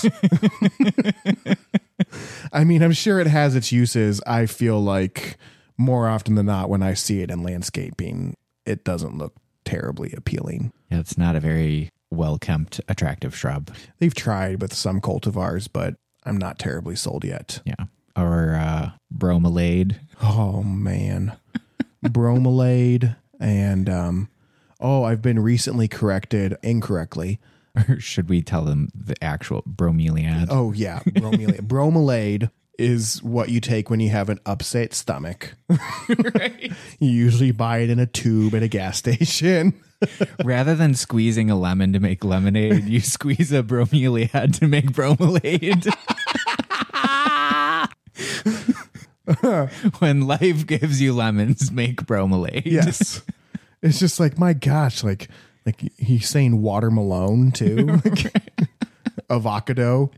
I 2.52 2.64
mean, 2.64 2.82
I'm 2.82 2.92
sure 2.92 3.20
it 3.20 3.26
has 3.26 3.54
its 3.54 3.70
uses. 3.70 4.20
I 4.26 4.46
feel 4.46 4.80
like 4.80 5.36
more 5.76 6.08
often 6.08 6.34
than 6.34 6.46
not, 6.46 6.68
when 6.68 6.82
I 6.82 6.94
see 6.94 7.20
it 7.20 7.30
in 7.30 7.42
landscaping, 7.42 8.36
it 8.66 8.84
doesn't 8.84 9.18
look 9.18 9.34
terribly 9.64 10.12
appealing. 10.16 10.72
Yeah, 10.90 11.00
it's 11.00 11.16
not 11.16 11.36
a 11.36 11.40
very 11.40 11.90
well 12.10 12.38
kept, 12.38 12.80
attractive 12.88 13.36
shrub. 13.36 13.70
They've 13.98 14.14
tried 14.14 14.60
with 14.60 14.74
some 14.74 15.00
cultivars, 15.00 15.68
but 15.72 15.94
I'm 16.24 16.36
not 16.38 16.58
terribly 16.58 16.96
sold 16.96 17.24
yet. 17.24 17.60
Yeah. 17.64 17.84
Or 18.16 18.54
uh, 18.54 18.90
bromelade. 19.14 19.98
Oh 20.22 20.62
man, 20.62 21.36
bromelade 22.04 23.16
and 23.38 23.88
um, 23.88 24.28
oh, 24.80 25.04
I've 25.04 25.22
been 25.22 25.38
recently 25.38 25.88
corrected 25.88 26.56
incorrectly. 26.62 27.40
Or 27.76 28.00
should 28.00 28.28
we 28.28 28.42
tell 28.42 28.64
them 28.64 28.88
the 28.94 29.14
actual 29.22 29.62
bromeliad? 29.62 30.48
Oh 30.50 30.72
yeah, 30.72 31.00
bromelade. 31.06 31.60
bromelade 31.66 32.50
is 32.78 33.22
what 33.22 33.50
you 33.50 33.60
take 33.60 33.90
when 33.90 34.00
you 34.00 34.10
have 34.10 34.28
an 34.28 34.38
upset 34.46 34.94
stomach. 34.94 35.54
You 36.98 37.08
usually 37.08 37.50
buy 37.50 37.78
it 37.78 37.88
in 37.88 37.98
a 37.98 38.06
tube 38.06 38.54
at 38.54 38.62
a 38.62 38.68
gas 38.68 38.98
station. 38.98 39.72
Rather 40.44 40.74
than 40.74 40.94
squeezing 40.94 41.50
a 41.50 41.56
lemon 41.58 41.92
to 41.92 42.00
make 42.00 42.24
lemonade, 42.24 42.84
you 42.84 43.00
squeeze 43.00 43.52
a 43.52 43.62
bromeliad 43.62 44.58
to 44.58 44.66
make 44.68 44.92
bromelade. 44.92 45.86
when 50.00 50.26
life 50.26 50.66
gives 50.66 51.00
you 51.00 51.12
lemons, 51.12 51.70
make 51.70 52.02
bromelade. 52.02 52.62
Yes. 52.66 53.22
it's 53.82 53.98
just 53.98 54.18
like 54.20 54.38
my 54.38 54.52
gosh, 54.52 55.02
like 55.04 55.28
like 55.66 55.80
he's 55.98 56.28
saying 56.28 56.62
water 56.62 56.90
Malone 56.90 57.52
too. 57.52 58.00
Like, 58.04 58.32
avocado. 59.28 60.10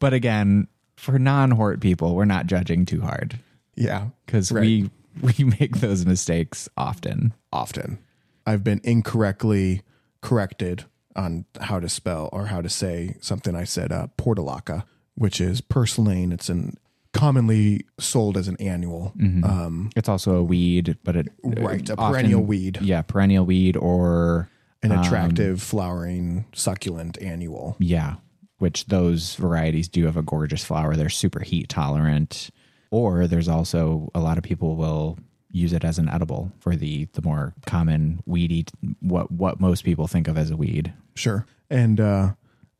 But 0.00 0.12
again, 0.12 0.68
for 0.96 1.18
non-hort 1.18 1.80
people, 1.80 2.14
we're 2.14 2.24
not 2.26 2.46
judging 2.46 2.84
too 2.86 3.00
hard 3.00 3.38
Yeah. 3.74 4.08
because 4.26 4.52
Right. 4.52 4.60
we 4.62 4.90
we 5.22 5.44
make 5.60 5.78
those 5.78 6.04
mistakes 6.06 6.68
often. 6.76 7.34
often. 7.52 7.98
I've 8.46 8.64
been 8.64 8.80
incorrectly 8.84 9.82
corrected 10.22 10.84
on 11.16 11.44
how 11.60 11.80
to 11.80 11.88
spell 11.88 12.28
or 12.32 12.46
how 12.46 12.60
to 12.62 12.68
say 12.68 13.16
something. 13.20 13.54
I 13.54 13.64
said 13.64 13.92
uh, 13.92 14.06
portulaca, 14.16 14.84
which 15.14 15.40
is 15.40 15.60
purslane. 15.60 16.32
It's 16.32 16.48
an 16.48 16.76
commonly 17.12 17.84
sold 17.98 18.36
as 18.36 18.48
an 18.48 18.56
annual. 18.60 19.12
Um, 19.42 19.90
It's 19.96 20.08
also 20.08 20.36
a 20.36 20.42
weed, 20.42 20.96
but 21.04 21.16
it 21.16 21.28
Right, 21.42 21.88
a 21.88 21.94
often- 21.96 22.12
perennial 22.12 22.42
weed. 22.42 22.78
Yeah, 22.82 23.02
perennial 23.02 23.44
weed 23.46 23.76
or 23.76 24.48
an 24.82 24.92
attractive 24.92 25.60
flowering 25.62 26.44
succulent 26.52 27.20
annual. 27.20 27.76
Yeah, 27.80 28.16
which 28.58 28.86
those 28.86 29.34
varieties 29.36 29.88
do 29.88 30.04
have 30.04 30.16
a 30.16 30.22
gorgeous 30.22 30.64
flower. 30.64 30.94
They're 30.96 31.08
super 31.08 31.40
heat 31.40 31.68
tolerant. 31.68 32.50
Or 32.90 33.26
there's 33.26 33.48
also 33.48 34.10
a 34.14 34.20
lot 34.20 34.38
of 34.38 34.44
people 34.44 34.76
will 34.76 35.18
use 35.50 35.72
it 35.72 35.84
as 35.84 35.98
an 35.98 36.08
edible 36.08 36.52
for 36.60 36.76
the 36.76 37.06
the 37.14 37.22
more 37.22 37.54
common 37.66 38.20
weedy 38.26 38.66
what 39.00 39.30
what 39.30 39.60
most 39.60 39.82
people 39.84 40.06
think 40.06 40.28
of 40.28 40.36
as 40.36 40.50
a 40.50 40.56
weed. 40.56 40.92
Sure. 41.14 41.46
And 41.70 42.00
uh, 42.00 42.32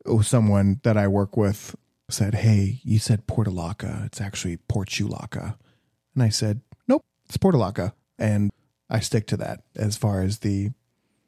oh, 0.05 0.21
someone 0.21 0.79
that 0.83 0.97
I 0.97 1.07
work 1.07 1.37
with 1.37 1.75
said, 2.09 2.35
Hey, 2.35 2.79
you 2.83 2.99
said 2.99 3.27
portulaca. 3.27 4.05
It's 4.05 4.21
actually 4.21 4.57
portulaca. 4.69 5.55
And 6.15 6.23
I 6.23 6.29
said, 6.29 6.61
Nope, 6.87 7.05
it's 7.27 7.37
portulaca. 7.37 7.93
And 8.17 8.51
I 8.89 8.99
stick 8.99 9.27
to 9.27 9.37
that 9.37 9.61
as 9.75 9.95
far 9.95 10.21
as 10.21 10.39
the 10.39 10.71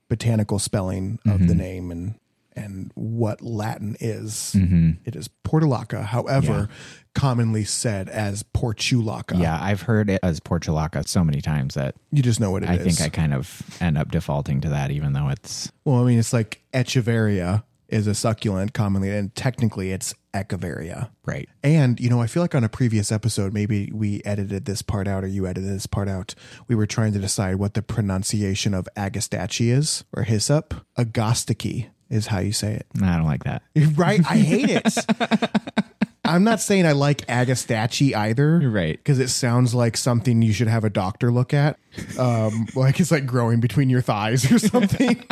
botanical 0.09 0.59
spelling 0.59 1.19
of 1.25 1.47
the 1.47 1.55
name 1.55 1.89
and 1.89 2.15
and 2.55 2.91
what 2.95 3.41
Latin 3.41 3.95
is. 3.99 4.53
Mm-hmm. 4.55 4.91
It 5.05 5.15
is 5.15 5.29
portulaca, 5.45 6.03
however, 6.03 6.69
commonly 7.13 7.63
said 7.63 8.09
as 8.09 8.43
portulaca. 8.43 9.39
Yeah, 9.39 9.57
I've 9.61 9.83
heard 9.83 10.09
it 10.09 10.19
as 10.23 10.39
portulaca 10.39 11.07
so 11.07 11.23
many 11.23 11.41
times 11.41 11.75
that 11.75 11.95
You 12.11 12.23
just 12.23 12.39
know 12.39 12.51
what 12.51 12.63
it 12.63 12.69
is. 12.69 12.79
I 12.79 12.83
think 12.83 13.01
I 13.01 13.09
kind 13.09 13.33
of 13.33 13.61
end 13.81 13.97
up 13.97 14.11
defaulting 14.11 14.61
to 14.61 14.69
that 14.69 14.91
even 14.91 15.13
though 15.13 15.29
it's 15.29 15.71
well, 15.85 16.01
I 16.01 16.05
mean, 16.05 16.19
it's 16.19 16.33
like 16.33 16.61
echeveria 16.73 17.63
is 17.91 18.07
a 18.07 18.15
succulent 18.15 18.73
commonly, 18.73 19.11
and 19.11 19.35
technically 19.35 19.91
it's 19.91 20.15
echeveria. 20.33 21.09
right. 21.25 21.49
And, 21.61 21.99
you 21.99 22.09
know, 22.09 22.21
I 22.21 22.27
feel 22.27 22.41
like 22.41 22.55
on 22.55 22.63
a 22.63 22.69
previous 22.69 23.11
episode, 23.11 23.53
maybe 23.53 23.91
we 23.93 24.21
edited 24.23 24.63
this 24.63 24.81
part 24.81 25.09
out 25.09 25.25
or 25.25 25.27
you 25.27 25.45
edited 25.45 25.69
this 25.69 25.87
part 25.87 26.07
out. 26.07 26.33
We 26.69 26.75
were 26.75 26.87
trying 26.87 27.11
to 27.13 27.19
decide 27.19 27.57
what 27.57 27.73
the 27.73 27.81
pronunciation 27.81 28.73
of 28.73 28.87
agastache 28.95 29.59
is 29.59 30.05
or 30.13 30.23
hyssop. 30.23 30.73
Agostiki 30.97 31.89
is 32.11 32.27
how 32.27 32.39
you 32.39 32.51
say 32.51 32.73
it. 32.73 32.85
I 33.01 33.17
don't 33.17 33.25
like 33.25 33.45
that. 33.45 33.63
Right? 33.95 34.19
I 34.29 34.37
hate 34.37 34.69
it. 34.69 34.95
I'm 36.23 36.43
not 36.43 36.61
saying 36.61 36.85
I 36.85 36.91
like 36.91 37.25
agastache 37.27 38.15
either. 38.15 38.59
Right. 38.69 38.97
Because 38.97 39.19
it 39.19 39.29
sounds 39.29 39.73
like 39.73 39.97
something 39.97 40.41
you 40.41 40.53
should 40.53 40.67
have 40.67 40.83
a 40.83 40.89
doctor 40.89 41.31
look 41.31 41.53
at. 41.53 41.77
Um, 42.17 42.67
like 42.75 42.99
it's 42.99 43.11
like 43.11 43.25
growing 43.25 43.59
between 43.59 43.89
your 43.89 44.01
thighs 44.01 44.49
or 44.51 44.59
something 44.59 45.25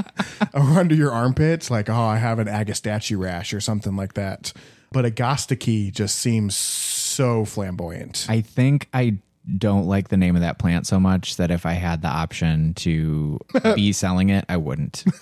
or 0.53 0.61
under 0.61 0.95
your 0.95 1.11
armpits. 1.11 1.69
Like, 1.69 1.89
oh, 1.89 1.93
I 1.93 2.17
have 2.17 2.39
an 2.39 2.47
agastache 2.47 3.17
rash 3.17 3.53
or 3.53 3.61
something 3.61 3.95
like 3.95 4.15
that. 4.15 4.51
But 4.91 5.05
agostiki 5.05 5.91
just 5.91 6.17
seems 6.17 6.55
so 6.55 7.45
flamboyant. 7.45 8.25
I 8.27 8.41
think 8.41 8.89
I 8.93 9.19
don't 9.57 9.87
like 9.87 10.09
the 10.09 10.17
name 10.17 10.35
of 10.35 10.41
that 10.41 10.59
plant 10.59 10.85
so 10.87 10.99
much 10.99 11.37
that 11.37 11.51
if 11.51 11.65
I 11.65 11.73
had 11.73 12.01
the 12.01 12.07
option 12.07 12.73
to 12.75 13.39
be 13.75 13.93
selling 13.93 14.29
it, 14.29 14.45
I 14.49 14.57
wouldn't. 14.57 15.03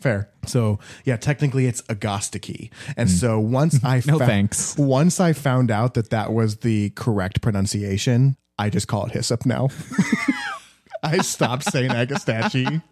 Fair. 0.00 0.28
So 0.46 0.78
yeah, 1.04 1.16
technically 1.16 1.66
it's 1.66 1.82
agostiki. 1.82 2.70
And 2.96 3.08
hmm. 3.08 3.14
so 3.14 3.40
once 3.40 3.82
I 3.82 4.02
No 4.06 4.18
fou- 4.18 4.26
thanks. 4.26 4.76
Once 4.76 5.20
I 5.20 5.32
found 5.32 5.70
out 5.70 5.94
that 5.94 6.10
that 6.10 6.32
was 6.32 6.58
the 6.58 6.90
correct 6.90 7.40
pronunciation, 7.40 8.36
I 8.58 8.70
just 8.70 8.86
call 8.88 9.06
it 9.06 9.12
hyssop 9.12 9.46
now. 9.46 9.68
I 11.02 11.18
stopped 11.18 11.64
saying 11.64 11.90
agastache. 11.90 12.82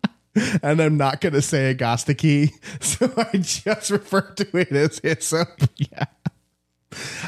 And 0.62 0.80
I'm 0.80 0.96
not 0.96 1.20
going 1.20 1.34
to 1.34 1.42
say 1.42 1.74
agostiki, 1.74 2.52
so 2.80 3.12
I 3.18 3.36
just 3.36 3.90
refer 3.90 4.22
to 4.22 4.56
it 4.56 4.72
as 4.72 4.98
hyssop. 5.00 5.48
yeah. 5.76 6.06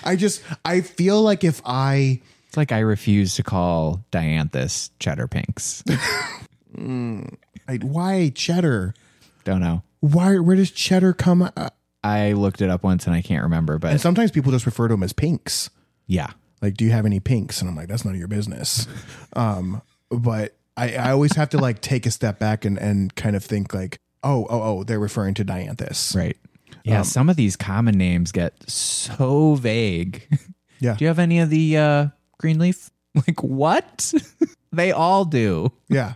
I 0.05 0.17
just 0.17 0.43
I 0.65 0.81
feel 0.81 1.23
like 1.23 1.45
if 1.45 1.61
I 1.65 2.21
It's 2.49 2.57
like 2.57 2.73
I 2.73 2.81
refuse 2.81 3.35
to 3.37 3.43
call 3.43 4.05
dianthus 4.13 4.91
cheddar 4.99 5.29
pinks. 5.29 5.83
I, 6.77 7.77
why 7.83 8.31
cheddar? 8.35 8.95
Don't 9.45 9.61
know. 9.61 9.83
Why 10.01 10.39
where 10.39 10.57
does 10.57 10.71
cheddar 10.71 11.13
come? 11.13 11.43
Uh, 11.57 11.71
I 12.03 12.33
looked 12.33 12.61
it 12.61 12.69
up 12.71 12.83
once 12.83 13.07
and 13.07 13.15
I 13.17 13.23
can't 13.23 13.43
remember, 13.45 13.79
but 13.79 13.93
and 13.93 14.01
sometimes 14.01 14.31
people 14.31 14.53
just 14.53 14.67
refer 14.67 14.89
to 14.89 14.95
them 14.95 15.03
as 15.03 15.13
pinks. 15.13 15.71
yeah. 16.07 16.31
like 16.61 16.75
do 16.77 16.85
you 16.85 16.91
have 16.91 17.07
any 17.07 17.21
pinks 17.21 17.61
and 17.61 17.69
i'm 17.69 17.77
like 17.77 17.89
that's 17.89 18.05
none 18.05 18.15
of 18.15 18.19
your 18.19 18.29
business 18.29 18.87
um 19.35 19.83
but 20.11 20.55
i 20.77 20.95
i 20.97 21.11
always 21.11 21.35
have 21.37 21.49
to 21.51 21.59
like 21.59 21.81
take 21.83 22.07
a 22.07 22.11
step 22.11 22.39
back 22.39 22.65
and 22.65 22.79
and 22.79 23.15
kind 23.17 23.37
of 23.37 23.45
think 23.45 23.73
like 23.75 23.99
oh 24.23 24.47
oh 24.49 24.63
oh 24.63 24.85
they're 24.85 25.01
referring 25.01 25.35
to 25.35 25.45
dianthus 25.45 26.15
Right. 26.17 26.37
Yeah, 26.85 26.99
Um, 26.99 27.05
some 27.05 27.29
of 27.31 27.37
these 27.37 27.57
common 27.57 27.97
names 27.99 28.31
get 28.33 28.69
so 28.71 29.55
vague. 29.57 30.29
Yeah. 30.81 30.97
Do 30.97 31.05
you 31.05 31.09
have 31.09 31.19
any 31.21 31.39
of 31.39 31.49
the 31.51 31.77
uh, 31.79 32.07
green 32.39 32.59
leaf? 32.59 32.91
Like 33.15 33.43
what? 33.43 34.13
they 34.73 34.91
all 34.93 35.25
do. 35.25 35.73
yeah 35.89 36.13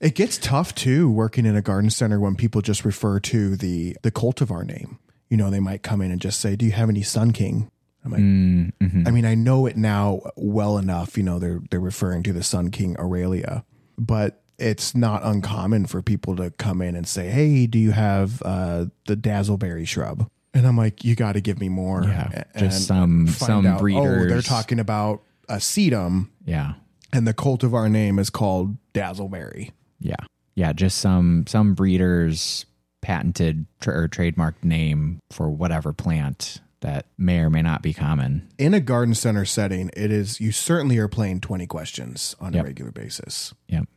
it 0.00 0.14
gets 0.14 0.38
tough 0.38 0.74
too 0.74 1.10
working 1.10 1.46
in 1.46 1.54
a 1.56 1.62
garden 1.62 1.90
center 1.90 2.18
when 2.18 2.34
people 2.36 2.60
just 2.62 2.84
refer 2.84 3.20
to 3.20 3.54
the 3.56 3.96
the 4.02 4.10
cultivar 4.10 4.64
name 4.66 4.98
you 5.30 5.36
know 5.36 5.50
they 5.50 5.60
might 5.60 5.82
come 5.82 6.00
in 6.00 6.10
and 6.10 6.20
just 6.20 6.40
say 6.40 6.56
do 6.56 6.64
you 6.66 6.72
have 6.72 6.88
any 6.88 7.02
sun 7.02 7.32
king 7.32 7.70
i'm 8.04 8.10
like 8.12 8.20
Mm-hmm. 8.20 9.06
i 9.06 9.10
mean 9.10 9.24
i 9.24 9.34
know 9.34 9.66
it 9.66 9.76
now 9.76 10.20
well 10.36 10.78
enough 10.78 11.16
you 11.16 11.22
know 11.22 11.38
they're 11.38 11.60
they're 11.70 11.80
referring 11.80 12.22
to 12.24 12.32
the 12.32 12.42
sun 12.42 12.70
king 12.70 12.96
aralia 12.96 13.64
but 13.98 14.42
it's 14.58 14.94
not 14.94 15.22
uncommon 15.24 15.86
for 15.86 16.00
people 16.02 16.36
to 16.36 16.50
come 16.52 16.80
in 16.82 16.94
and 16.96 17.06
say 17.08 17.28
hey 17.28 17.66
do 17.66 17.78
you 17.78 17.90
have 17.90 18.40
uh 18.44 18.86
the 19.06 19.16
dazzleberry 19.16 19.86
shrub 19.86 20.28
and 20.52 20.66
i'm 20.66 20.76
like 20.76 21.02
you 21.04 21.14
got 21.16 21.32
to 21.32 21.40
give 21.40 21.58
me 21.58 21.68
more 21.68 22.04
Yeah, 22.04 22.44
A- 22.54 22.60
just 22.60 22.86
some- 22.86 23.26
some 23.28 23.66
out, 23.66 23.82
oh 23.82 24.26
they're 24.28 24.42
talking 24.42 24.78
about 24.78 25.22
a 25.48 25.56
sedum 25.56 26.28
Yeah. 26.44 26.74
and 27.12 27.26
the 27.26 27.34
cultivar 27.34 27.90
name 27.90 28.18
is 28.18 28.30
called 28.30 28.76
dazzleberry 28.94 29.72
Yeah. 30.00 30.16
Yeah, 30.56 30.72
just 30.72 30.98
some 30.98 31.46
some 31.48 31.74
breeders 31.74 32.64
patented 33.02 33.66
tr- 33.80 33.90
or 33.90 34.08
trademarked 34.08 34.62
name 34.62 35.18
for 35.32 35.50
whatever 35.50 35.92
plant 35.92 36.60
that 36.80 37.06
may 37.18 37.40
or 37.40 37.50
may 37.50 37.60
not 37.62 37.82
be 37.82 37.92
common. 37.92 38.46
In 38.58 38.72
a 38.74 38.78
garden 38.80 39.14
center 39.14 39.44
setting, 39.44 39.90
it 39.96 40.12
is 40.12 40.40
you 40.40 40.52
certainly 40.52 40.96
are 40.98 41.08
playing 41.08 41.40
20 41.40 41.66
questions 41.66 42.36
on 42.40 42.54
a 42.54 42.62
regular 42.62 42.92
basis. 42.92 43.52
Yep. 43.68 43.88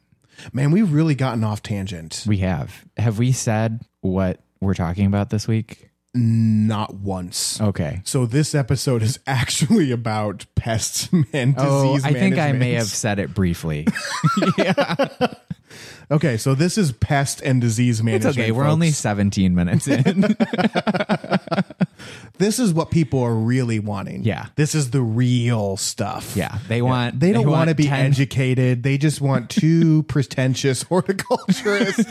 Man, 0.53 0.71
we've 0.71 0.91
really 0.91 1.15
gotten 1.15 1.43
off 1.43 1.61
tangent. 1.63 2.23
We 2.27 2.37
have. 2.37 2.85
Have 2.97 3.17
we 3.19 3.31
said 3.31 3.81
what 4.01 4.39
we're 4.61 4.73
talking 4.73 5.05
about 5.05 5.29
this 5.29 5.47
week? 5.47 5.89
Not 6.13 6.95
once. 6.95 7.61
Okay. 7.61 8.01
So 8.03 8.25
this 8.25 8.55
episode 8.55 9.03
is 9.03 9.19
actually 9.27 9.91
about 9.91 10.45
pests 10.55 11.09
and 11.33 11.53
oh, 11.57 11.95
disease 11.95 12.05
Oh, 12.05 12.09
I 12.09 12.13
think 12.19 12.37
I 12.37 12.51
may 12.53 12.71
have 12.73 12.87
said 12.87 13.19
it 13.19 13.33
briefly. 13.33 13.87
Yeah. 14.57 15.05
Okay, 16.09 16.37
so 16.37 16.55
this 16.55 16.77
is 16.77 16.93
pest 16.93 17.41
and 17.41 17.59
disease 17.59 17.99
It's 17.99 18.03
management. 18.05 18.37
okay. 18.37 18.51
We're 18.51 18.63
folks. 18.63 18.71
only 18.73 18.91
17 18.91 19.53
minutes 19.53 19.87
in. 19.89 20.23
This 22.37 22.59
is 22.59 22.73
what 22.73 22.91
people 22.91 23.21
are 23.21 23.33
really 23.35 23.79
wanting. 23.79 24.23
Yeah. 24.23 24.47
This 24.55 24.75
is 24.75 24.91
the 24.91 25.01
real 25.01 25.77
stuff. 25.77 26.35
yeah. 26.35 26.59
They 26.67 26.81
want, 26.81 27.19
They 27.19 27.31
don't 27.33 27.47
want 27.47 27.69
to 27.69 27.75
be 27.75 27.85
10 27.85 28.05
educated. 28.05 28.83
They 28.83 28.97
just 28.97 29.21
want 29.21 29.49
two 29.49 30.03
pretentious 30.07 30.83
horticulturists 30.83 32.05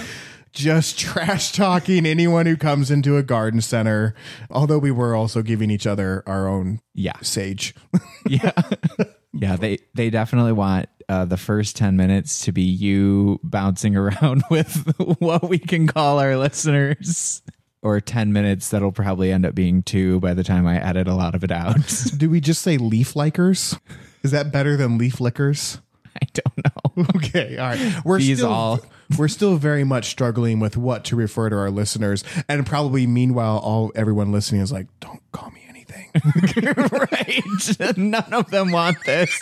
just 0.53 0.99
trash 0.99 1.53
talking 1.53 2.07
anyone 2.07 2.47
who 2.47 2.57
comes 2.57 2.91
into 2.91 3.19
a 3.19 3.23
garden 3.23 3.61
center. 3.61 4.15
Although 4.51 4.79
we 4.79 4.91
were 4.91 5.15
also 5.15 5.43
giving 5.43 5.71
each 5.71 5.87
other 5.87 6.23
our 6.27 6.49
own 6.49 6.81
Yeah. 6.95 7.19
sage. 7.23 7.75
Yeah. 8.29 8.51
yeah. 9.33 9.55
They, 9.57 9.79
they 9.95 10.11
definitely 10.11 10.53
want 10.53 10.89
uh, 11.09 11.25
the 11.27 11.37
first 11.37 11.77
10 11.77 11.97
minutes 11.97 12.45
to 12.47 12.53
be 12.53 12.63
you 12.63 13.39
bouncing 13.45 13.95
around 13.97 14.43
with 14.51 14.75
what 15.21 15.49
we 15.49 15.59
can 15.59 15.87
call 15.87 16.19
our 16.19 16.37
listeners. 16.37 17.43
Or 17.87 18.01
10 18.01 18.33
minutes 18.33 18.71
that'll 18.71 18.91
probably 18.91 19.31
end 19.31 19.47
up 19.47 19.55
being 19.55 19.85
two 19.85 20.19
by 20.19 20.35
the 20.35 20.43
time 20.43 20.67
I 20.67 20.83
edit 20.83 21.07
a 21.07 21.15
lot 21.15 21.37
of 21.37 21.45
it 21.45 21.53
out. 21.53 21.77
Do 22.17 22.29
we 22.29 22.41
just 22.41 22.61
say 22.63 22.79
leaf 22.79 23.15
likers? 23.15 23.79
Is 24.25 24.33
that 24.33 24.51
better 24.51 24.77
than 24.77 24.99
leaf 24.99 25.21
lickers? 25.21 25.81
I 26.21 26.27
don't 26.33 26.57
know. 26.65 27.05
Okay, 27.17 27.59
all 27.59 27.69
right. 27.69 28.05
We're 28.07 28.19
These 28.19 28.39
still 28.39 28.51
all- 28.51 28.81
we're 29.19 29.29
still 29.29 29.57
very 29.57 29.85
much 29.85 30.07
struggling 30.07 30.59
with 30.61 30.77
what 30.77 31.05
to 31.05 31.15
refer 31.17 31.49
to 31.51 31.57
our 31.57 31.71
listeners, 31.71 32.25
and 32.49 32.65
probably 32.67 33.07
meanwhile, 33.07 33.59
all 33.59 33.93
everyone 33.95 34.33
listening 34.33 34.63
is 34.63 34.73
like, 34.73 34.87
"Don't 35.01 35.21
call 35.33 35.51
me 35.51 35.61
anything." 35.69 36.11
right. 37.13 37.97
None 37.99 38.33
of 38.33 38.51
them 38.51 38.73
want 38.73 38.97
this. 39.05 39.39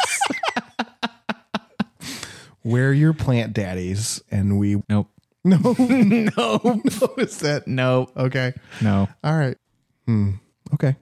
We're 2.64 2.92
your 2.92 3.12
plant 3.12 3.52
daddies, 3.52 4.20
and 4.30 4.58
we 4.58 4.82
Nope. 4.88 5.08
no 5.46 5.58
no 5.78 6.60
no 6.84 7.14
is 7.18 7.38
that 7.40 7.64
No. 7.66 8.08
okay? 8.16 8.54
No. 8.80 9.08
All 9.22 9.36
right. 9.36 9.58
Hmm. 10.06 10.32
Okay. 10.72 10.96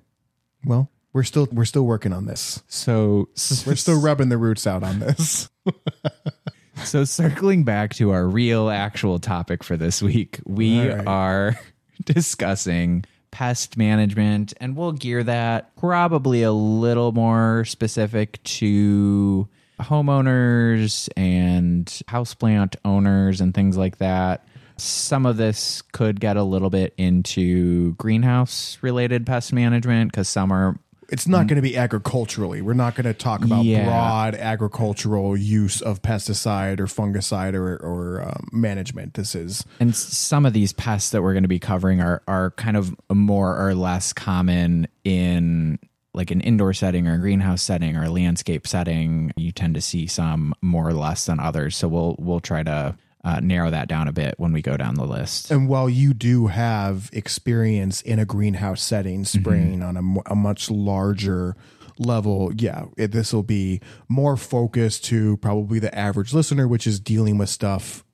Well, 0.65 0.91
we're 1.13 1.23
still 1.23 1.49
we're 1.53 1.65
still 1.65 1.85
working 1.85 2.13
on 2.13 2.27
this. 2.27 2.63
So 2.69 3.29
We're 3.67 3.77
still 3.77 4.01
rubbing 4.01 4.29
the 4.31 4.39
roots 4.39 4.67
out 4.67 4.83
on 4.83 4.99
this. 4.99 5.49
so 6.85 7.05
circling 7.05 7.65
back 7.65 7.95
to 7.95 8.11
our 8.11 8.27
real 8.27 8.69
actual 8.71 9.19
topic 9.19 9.63
for 9.63 9.77
this 9.77 10.03
week, 10.03 10.41
we 10.45 10.89
right. 10.89 11.07
are 11.07 11.59
discussing 12.05 13.05
pest 13.31 13.77
management 13.77 14.53
and 14.61 14.77
we'll 14.77 14.93
gear 14.93 15.23
that 15.25 15.75
probably 15.77 16.43
a 16.43 16.53
little 16.53 17.13
more 17.13 17.65
specific 17.65 18.43
to 18.43 19.49
homeowners 19.83 21.09
and 21.17 21.87
houseplant 22.09 22.77
owners 22.85 23.41
and 23.41 23.55
things 23.55 23.77
like 23.77 23.99
that. 23.99 24.47
Some 24.77 25.27
of 25.27 25.37
this 25.37 25.83
could 25.93 26.19
get 26.21 26.37
a 26.37 26.43
little 26.43 26.71
bit 26.71 26.95
into 26.97 27.95
greenhouse 27.95 28.79
related 28.81 29.27
pest 29.27 29.53
management 29.53 30.11
because 30.11 30.29
some 30.29 30.51
are 30.51 30.77
It's 31.09 31.29
not 31.29 31.47
going 31.47 31.57
to 31.57 31.63
be 31.63 31.77
agriculturally. 31.77 32.63
We're 32.63 32.73
not 32.73 32.95
going 32.95 33.05
to 33.05 33.13
talk 33.15 33.45
about 33.45 33.65
Yeah. 33.65 33.85
broad 33.85 34.35
agricultural 34.35 35.37
use 35.37 35.83
of 35.83 36.01
pesticide 36.03 36.81
or 36.81 36.87
fungicide 36.87 37.55
or, 37.55 37.77
or 37.77 38.23
um, 38.23 38.49
management. 38.51 39.15
This 39.15 39.35
is 39.35 39.65
and 39.79 39.95
some 39.95 40.47
of 40.47 40.53
these 40.55 40.73
pests 40.73 41.11
that 41.11 41.23
we're 41.23 41.35
going 41.35 41.45
to 41.45 41.49
be 41.49 41.59
covering 41.61 42.01
are 42.01 42.23
are 42.27 42.53
kind 42.53 42.77
of 42.77 42.95
more 43.13 43.57
or 43.61 43.75
less 43.75 44.13
common 44.15 44.89
in 45.05 45.79
like 46.15 46.31
an 46.31 46.41
indoor 46.41 46.73
setting 46.73 47.07
or 47.07 47.15
a 47.15 47.19
greenhouse 47.19 47.63
setting 47.63 47.97
or 47.97 48.05
a 48.05 48.11
landscape 48.11 48.67
setting 48.67 49.33
you 49.37 49.53
tend 49.53 49.75
to 49.75 49.81
see 49.81 50.07
some 50.07 50.55
more 50.61 50.89
or 50.89 50.95
less 50.95 51.27
than 51.27 51.41
others 51.41 51.77
so 51.77 51.89
we'll 51.89 52.17
we'll 52.19 52.41
try 52.41 52.63
to 52.63 52.95
uh, 53.25 53.39
narrow 53.41 53.71
that 53.71 53.87
down 53.89 54.09
a 54.09 54.13
bit 54.13 54.35
when 54.37 54.53
we 54.53 54.61
go 54.61 54.77
down 54.77 54.95
the 54.97 55.07
list 55.07 55.51
And 55.51 55.69
while 55.69 55.89
you 55.89 56.13
do 56.13 56.49
have 56.49 57.09
experience 57.13 58.03
in 58.03 58.19
a 58.19 58.25
greenhouse 58.25 58.83
setting, 58.83 59.25
spraying 59.25 59.83
on 59.83 59.97
a, 59.97 60.33
a 60.33 60.35
much 60.35 60.71
larger 60.71 61.57
level, 61.99 62.53
yeah, 62.57 62.87
it, 62.97 63.13
this 63.13 63.33
will 63.33 63.43
be 63.45 63.81
more 64.09 64.37
focused 64.37 65.05
to 65.07 65.37
probably 65.37 65.79
the 65.79 65.97
average 65.97 66.35
listener, 66.35 66.67
which 66.67 66.87
is 66.87 66.99
dealing 66.99 67.39
with 67.39 67.49
stuff 67.49 68.05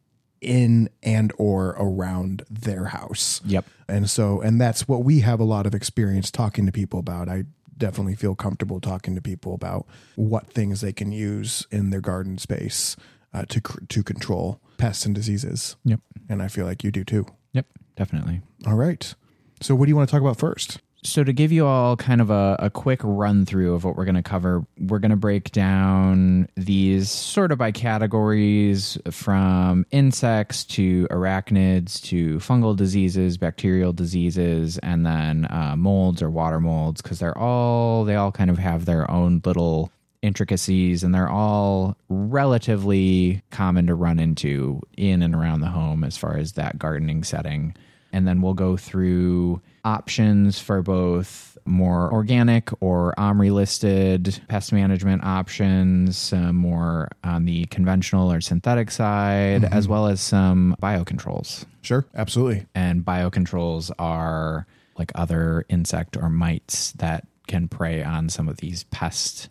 in 0.40 0.88
and 1.02 1.32
or 1.38 1.70
around 1.78 2.44
their 2.50 2.86
house. 2.86 3.40
Yep. 3.46 3.64
And 3.88 4.10
so, 4.10 4.40
and 4.40 4.60
that's 4.60 4.86
what 4.86 5.04
we 5.04 5.20
have 5.20 5.40
a 5.40 5.44
lot 5.44 5.66
of 5.66 5.74
experience 5.74 6.30
talking 6.30 6.66
to 6.66 6.72
people 6.72 7.00
about. 7.00 7.28
I 7.28 7.44
definitely 7.78 8.14
feel 8.14 8.34
comfortable 8.34 8.80
talking 8.80 9.14
to 9.14 9.20
people 9.20 9.54
about 9.54 9.86
what 10.16 10.46
things 10.48 10.80
they 10.80 10.92
can 10.92 11.12
use 11.12 11.66
in 11.70 11.90
their 11.90 12.00
garden 12.00 12.38
space 12.38 12.96
uh, 13.32 13.44
to 13.46 13.60
cr- 13.60 13.84
to 13.88 14.02
control 14.02 14.60
pests 14.76 15.06
and 15.06 15.14
diseases. 15.14 15.76
Yep. 15.84 16.00
And 16.28 16.42
I 16.42 16.48
feel 16.48 16.66
like 16.66 16.84
you 16.84 16.90
do 16.90 17.04
too. 17.04 17.26
Yep. 17.52 17.66
Definitely. 17.96 18.42
All 18.66 18.76
right. 18.76 19.14
So, 19.60 19.74
what 19.74 19.86
do 19.86 19.90
you 19.90 19.96
want 19.96 20.08
to 20.08 20.12
talk 20.12 20.22
about 20.22 20.38
first? 20.38 20.80
So, 21.04 21.22
to 21.22 21.32
give 21.32 21.52
you 21.52 21.64
all 21.64 21.96
kind 21.96 22.20
of 22.20 22.30
a, 22.30 22.56
a 22.58 22.70
quick 22.70 23.00
run 23.04 23.46
through 23.46 23.74
of 23.74 23.84
what 23.84 23.94
we're 23.94 24.04
going 24.04 24.16
to 24.16 24.22
cover, 24.22 24.66
we're 24.80 24.98
going 24.98 25.12
to 25.12 25.16
break 25.16 25.52
down 25.52 26.48
these 26.56 27.08
sort 27.08 27.52
of 27.52 27.58
by 27.58 27.70
categories 27.70 28.98
from 29.10 29.86
insects 29.92 30.64
to 30.64 31.06
arachnids 31.08 32.02
to 32.02 32.38
fungal 32.38 32.74
diseases, 32.74 33.38
bacterial 33.38 33.92
diseases, 33.92 34.76
and 34.78 35.06
then 35.06 35.46
uh, 35.50 35.76
molds 35.76 36.20
or 36.20 36.30
water 36.30 36.58
molds, 36.58 37.00
because 37.00 37.20
they're 37.20 37.38
all, 37.38 38.04
they 38.04 38.16
all 38.16 38.32
kind 38.32 38.50
of 38.50 38.58
have 38.58 38.84
their 38.84 39.08
own 39.08 39.40
little 39.44 39.92
intricacies 40.22 41.04
and 41.04 41.14
they're 41.14 41.28
all 41.28 41.96
relatively 42.08 43.40
common 43.50 43.86
to 43.86 43.94
run 43.94 44.18
into 44.18 44.80
in 44.96 45.22
and 45.22 45.34
around 45.34 45.60
the 45.60 45.68
home 45.68 46.02
as 46.02 46.16
far 46.16 46.36
as 46.36 46.54
that 46.54 46.76
gardening 46.76 47.22
setting. 47.22 47.72
And 48.12 48.26
then 48.26 48.42
we'll 48.42 48.54
go 48.54 48.76
through 48.76 49.60
options 49.84 50.58
for 50.58 50.82
both 50.82 51.56
more 51.64 52.12
organic 52.12 52.70
or 52.82 53.14
OMRI 53.18 53.52
listed 53.52 54.40
pest 54.48 54.72
management 54.72 55.24
options, 55.24 56.16
some 56.16 56.56
more 56.56 57.08
on 57.24 57.44
the 57.44 57.66
conventional 57.66 58.32
or 58.32 58.40
synthetic 58.40 58.90
side, 58.90 59.64
as 59.64 59.86
well 59.86 60.06
as 60.06 60.20
some 60.20 60.76
biocontrols. 60.82 61.64
Sure. 61.82 62.06
Absolutely. 62.14 62.66
And 62.74 63.04
biocontrols 63.04 63.90
are 63.98 64.66
like 64.98 65.12
other 65.14 65.64
insect 65.68 66.16
or 66.16 66.28
mites 66.28 66.92
that 66.92 67.26
can 67.46 67.68
prey 67.68 68.02
on 68.02 68.28
some 68.28 68.48
of 68.48 68.58
these 68.58 68.84
pest 68.84 69.48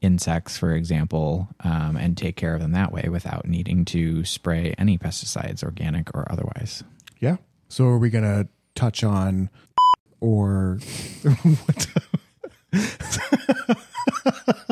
insects, 0.00 0.56
for 0.56 0.72
example, 0.72 1.48
um, 1.60 1.96
and 1.96 2.16
take 2.16 2.36
care 2.36 2.54
of 2.54 2.60
them 2.60 2.72
that 2.72 2.92
way 2.92 3.08
without 3.10 3.46
needing 3.46 3.84
to 3.84 4.24
spray 4.24 4.74
any 4.78 4.96
pesticides, 4.96 5.62
organic 5.62 6.14
or 6.14 6.30
otherwise. 6.30 6.82
Yeah. 7.20 7.36
So, 7.68 7.86
are 7.86 7.98
we 7.98 8.10
going 8.10 8.24
to 8.24 8.48
touch 8.74 9.02
on 9.04 9.50
or 10.20 10.78
what? 11.64 11.86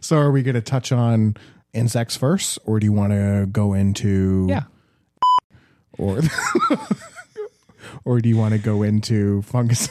so, 0.00 0.16
are 0.18 0.30
we 0.30 0.42
going 0.42 0.54
to 0.54 0.60
touch 0.60 0.92
on 0.92 1.36
insects 1.72 2.16
first, 2.16 2.58
or 2.64 2.78
do 2.78 2.84
you 2.86 2.92
want 2.92 3.12
to 3.12 3.46
go 3.50 3.72
into 3.74 4.46
Yeah. 4.48 4.64
or 5.98 6.20
or 8.04 8.20
do 8.20 8.28
you 8.28 8.36
want 8.36 8.52
to 8.52 8.58
go 8.58 8.82
into 8.82 9.42
fungus? 9.42 9.88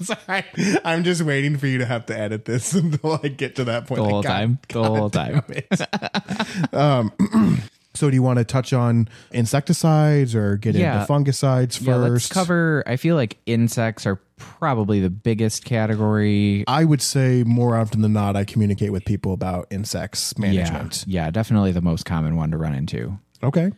Sorry, 0.00 0.44
I'm 0.84 1.04
just 1.04 1.22
waiting 1.22 1.56
for 1.58 1.66
you 1.66 1.78
to 1.78 1.86
have 1.86 2.06
to 2.06 2.18
edit 2.18 2.44
this 2.44 2.72
until 2.74 3.20
I 3.22 3.28
get 3.28 3.56
to 3.56 3.64
that 3.64 3.86
point. 3.86 3.98
The 3.98 4.02
Like, 4.04 4.12
whole 4.12 4.22
God- 4.22 4.28
time. 4.28 4.58
The 4.68 4.84
whole 4.84 5.10
time. 5.10 5.42
So, 7.96 8.10
do 8.10 8.14
you 8.14 8.22
want 8.22 8.38
to 8.38 8.44
touch 8.44 8.72
on 8.72 9.08
insecticides 9.32 10.34
or 10.34 10.56
get 10.56 10.74
Yeah. 10.74 11.00
into 11.00 11.12
fungicides 11.12 11.84
Yeah, 11.84 11.96
let's 11.96 12.28
cover. 12.28 12.84
I 12.86 12.96
feel 12.96 13.16
like 13.16 13.38
insects 13.46 14.06
are 14.06 14.16
probably 14.36 15.00
the 15.00 15.08
biggest 15.10 15.64
category. 15.64 16.64
I 16.68 16.84
would 16.84 17.00
say 17.00 17.42
more 17.44 17.76
often 17.76 18.02
than 18.02 18.12
not, 18.12 18.36
I 18.36 18.44
communicate 18.44 18.92
with 18.92 19.04
people 19.04 19.32
about 19.32 19.66
insects 19.70 20.36
management. 20.38 21.04
Yeah, 21.06 21.24
yeah, 21.24 21.30
definitely 21.30 21.72
the 21.72 21.80
most 21.80 22.04
common 22.04 22.36
one 22.36 22.50
to 22.50 22.58
run 22.58 22.74
into. 22.74 23.18
Okay. 23.42 23.72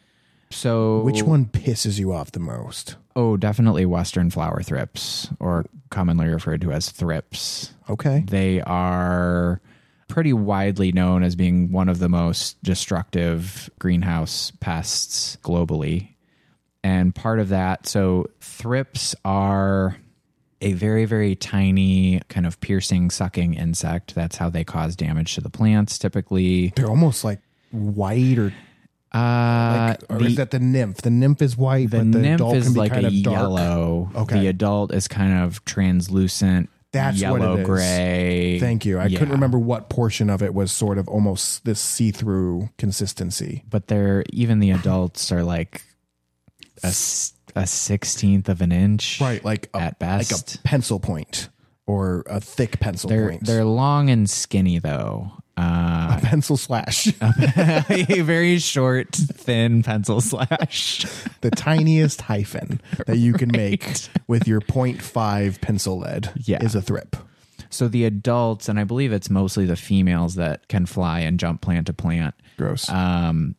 So, 0.51 1.03
Which 1.03 1.23
one 1.23 1.45
pisses 1.45 1.99
you 1.99 2.13
off 2.13 2.33
the 2.33 2.41
most? 2.41 2.97
Oh, 3.15 3.37
definitely 3.37 3.85
Western 3.85 4.31
flower 4.31 4.63
thrips, 4.63 5.29
or 5.39 5.67
commonly 5.91 6.27
referred 6.27 6.61
to 6.63 6.73
as 6.73 6.91
thrips. 6.91 7.75
Okay. 7.91 8.25
They 8.27 8.63
are 8.63 9.61
pretty 10.09 10.33
widely 10.33 10.91
known 10.93 11.23
as 11.23 11.37
being 11.37 11.71
one 11.71 11.89
of 11.89 11.99
the 11.99 12.09
most 12.09 12.63
destructive 12.63 13.71
greenhouse 13.79 14.51
pests 14.61 15.37
globally. 15.43 16.15
And 16.83 17.15
part 17.15 17.39
of 17.41 17.51
that, 17.51 17.87
so 17.87 18.27
thrips 18.41 19.15
are 19.25 19.97
a 20.61 20.73
very, 20.73 21.05
very 21.05 21.37
tiny 21.37 22.21
kind 22.29 22.47
of 22.47 22.61
piercing, 22.61 23.11
sucking 23.11 23.55
insect. 23.55 24.15
That's 24.15 24.37
how 24.37 24.49
they 24.51 24.65
cause 24.65 24.97
damage 24.97 25.35
to 25.35 25.41
the 25.41 25.51
plants 25.51 25.99
typically. 25.99 26.73
They're 26.75 26.89
almost 26.89 27.23
like 27.25 27.41
white 27.71 28.39
or, 28.39 28.53
Uh, 29.13 29.95
like, 30.01 30.03
or 30.11 30.19
the, 30.19 30.25
is 30.27 30.37
that 30.37 30.51
the 30.51 30.59
nymph? 30.59 30.99
The 31.03 31.11
nymph 31.11 31.43
is 31.43 31.57
white, 31.57 31.91
the 31.91 31.99
but 31.99 32.13
the 32.13 32.19
nymph 32.19 32.41
adult 32.41 32.57
is 32.57 32.65
can 32.65 32.75
be 32.75 32.81
like 32.81 32.93
kind 32.93 33.05
a 33.05 33.09
of 33.09 33.23
dark. 33.23 33.37
yellow. 33.37 34.11
Okay. 34.15 34.41
The 34.41 34.47
adult 34.49 34.93
is 34.93 35.07
kind 35.09 35.33
of 35.45 35.65
translucent, 35.65 36.71
That's 36.93 37.17
what 37.23 37.41
yellow 37.41 37.57
it 37.57 37.61
is. 37.61 37.67
gray. 37.67 38.59
Thank 38.61 38.87
you. 38.87 38.99
I 38.99 39.07
Yeah. 39.07 39.19
couldn't 39.19 39.35
remember 39.35 39.59
what 39.59 39.91
portion 39.91 40.31
of 40.31 40.43
it 40.43 40.55
was 40.55 40.73
sort 40.73 40.97
of 40.99 41.07
almost 41.09 41.65
this 41.65 41.81
see-through 41.81 42.71
consistency. 42.79 43.65
But 43.69 43.89
they're 43.89 44.25
even 44.33 44.59
the 44.61 44.71
adults 44.71 45.31
are 45.31 45.43
like 45.43 45.83
a, 46.83 46.89
a 47.57 47.67
sixteenth 47.67 48.49
of 48.49 48.61
an 48.63 48.73
inch, 48.73 49.19
Right, 49.21 49.45
like 49.45 49.69
a, 49.75 49.79
At 49.79 50.01
like 50.01 50.31
a 50.31 50.59
pencil 50.65 50.99
point 51.01 51.49
or 51.87 52.23
a 52.27 52.41
thick 52.41 52.81
pencil 52.81 53.09
They're 53.11 53.31
point. 53.31 53.45
they're 53.45 53.65
long 53.65 54.09
and 54.11 54.29
skinny 54.29 54.79
though. 54.79 55.33
Uh, 55.59 56.21
pencil 56.21 56.57
slash. 56.57 57.09
a 57.21 58.21
very 58.23 58.59
short, 58.59 59.13
thin 59.15 59.83
pencil 59.83 60.21
slash. 60.21 61.05
the 61.41 61.51
tiniest 61.51 62.21
hyphen 62.23 62.81
that 63.07 63.17
you 63.19 63.33
can 63.33 63.51
make 63.51 64.09
with 64.29 64.47
your 64.47 64.61
0.5 64.61 65.61
pencil 65.61 65.99
lead 65.99 66.31
Yeah. 66.37 66.63
is 66.63 66.75
a 66.75 66.83
thrip. 66.83 67.17
So 67.71 67.89
the 67.89 68.05
adults, 68.05 68.69
and 68.69 68.79
I 68.81 68.85
believe 68.85 69.13
it's 69.13 69.29
mostly 69.31 69.67
the 69.67 69.77
females 69.77 70.37
that 70.37 70.69
can 70.69 70.87
fly 70.87 71.21
and 71.21 71.39
jump 71.39 71.61
plant 71.61 71.87
to 71.89 71.93
plant. 71.93 72.35
Gross. 72.57 72.89
Um, 72.89 73.57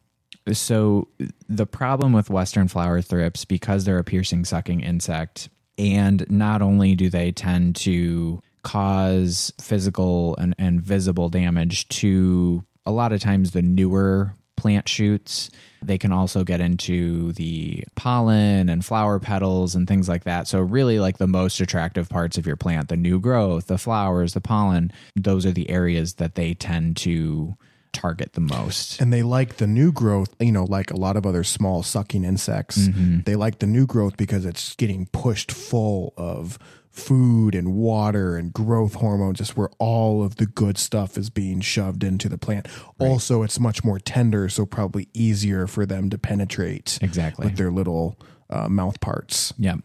so 0.51 1.09
the 1.47 1.65
problem 1.67 2.13
with 2.13 2.29
western 2.29 2.67
flower 2.69 3.01
thrips, 3.01 3.45
because 3.45 3.85
they're 3.85 3.99
a 3.99 4.03
piercing 4.03 4.45
sucking 4.45 4.81
insect, 4.81 5.49
and 5.77 6.25
not 6.29 6.61
only 6.61 6.95
do 6.95 7.09
they 7.09 7.31
tend 7.31 7.75
to 7.77 8.41
cause 8.69 9.51
physical 9.59 10.35
and, 10.37 10.53
and 10.59 10.79
visible 10.79 11.27
damage 11.27 11.87
to 11.89 12.63
a 12.85 12.91
lot 12.91 13.11
of 13.11 13.19
times 13.19 13.49
the 13.49 13.63
newer 13.63 14.31
plant 14.57 14.87
shoots, 14.87 15.49
they 15.81 15.97
can 15.97 16.11
also 16.11 16.43
get 16.43 16.61
into 16.61 17.31
the 17.31 17.83
pollen 17.95 18.69
and 18.69 18.85
flower 18.85 19.19
petals 19.19 19.73
and 19.73 19.87
things 19.87 20.07
like 20.07 20.25
that. 20.25 20.47
So 20.47 20.59
really 20.59 20.99
like 20.99 21.17
the 21.17 21.25
most 21.25 21.59
attractive 21.61 22.09
parts 22.09 22.37
of 22.37 22.45
your 22.45 22.57
plant, 22.57 22.89
the 22.89 22.97
new 22.97 23.19
growth, 23.19 23.65
the 23.67 23.79
flowers, 23.79 24.33
the 24.35 24.41
pollen, 24.41 24.91
those 25.15 25.47
are 25.47 25.51
the 25.51 25.69
areas 25.69 26.15
that 26.15 26.35
they 26.35 26.53
tend 26.53 26.95
to 26.97 27.55
target 27.91 28.33
the 28.33 28.41
most. 28.41 29.01
and 29.01 29.11
they 29.11 29.23
like 29.23 29.57
the 29.57 29.65
new 29.65 29.91
growth, 29.91 30.35
you 30.39 30.51
know, 30.51 30.65
like 30.65 30.91
a 30.91 30.95
lot 30.95 31.17
of 31.17 31.25
other 31.25 31.43
small 31.43 31.81
sucking 31.81 32.23
insects. 32.23 32.77
Mm-hmm. 32.77 33.21
They 33.25 33.35
like 33.35 33.57
the 33.57 33.65
new 33.65 33.87
growth 33.87 34.15
because 34.15 34.45
it's 34.45 34.75
getting 34.75 35.07
pushed 35.07 35.51
full 35.51 36.13
of 36.15 36.59
food 36.91 37.55
and 37.55 37.73
water 37.73 38.35
and 38.35 38.51
growth 38.51 38.95
hormones, 38.95 39.37
just 39.37 39.55
where 39.55 39.69
all 39.79 40.23
of 40.23 40.35
the 40.37 40.45
good 40.45 40.77
stuff 40.77 41.17
is 41.17 41.29
being 41.29 41.61
shoved 41.61 42.03
into 42.03 42.27
the 42.27 42.37
plant. 42.37 42.67
Also, 42.99 43.43
it's 43.43 43.59
much 43.59 43.83
more 43.83 43.99
tender, 43.99 44.49
so 44.49 44.65
probably 44.65 45.07
easier 45.13 45.67
for 45.67 45.85
them 45.85 46.09
to 46.09 46.17
penetrate 46.17 46.99
Exactly. 47.01 47.45
with 47.45 47.57
their 47.57 47.71
little 47.71 48.19
uh, 48.49 48.67
mouth 48.67 48.99
parts. 48.99 49.53
Yeah. 49.57 49.75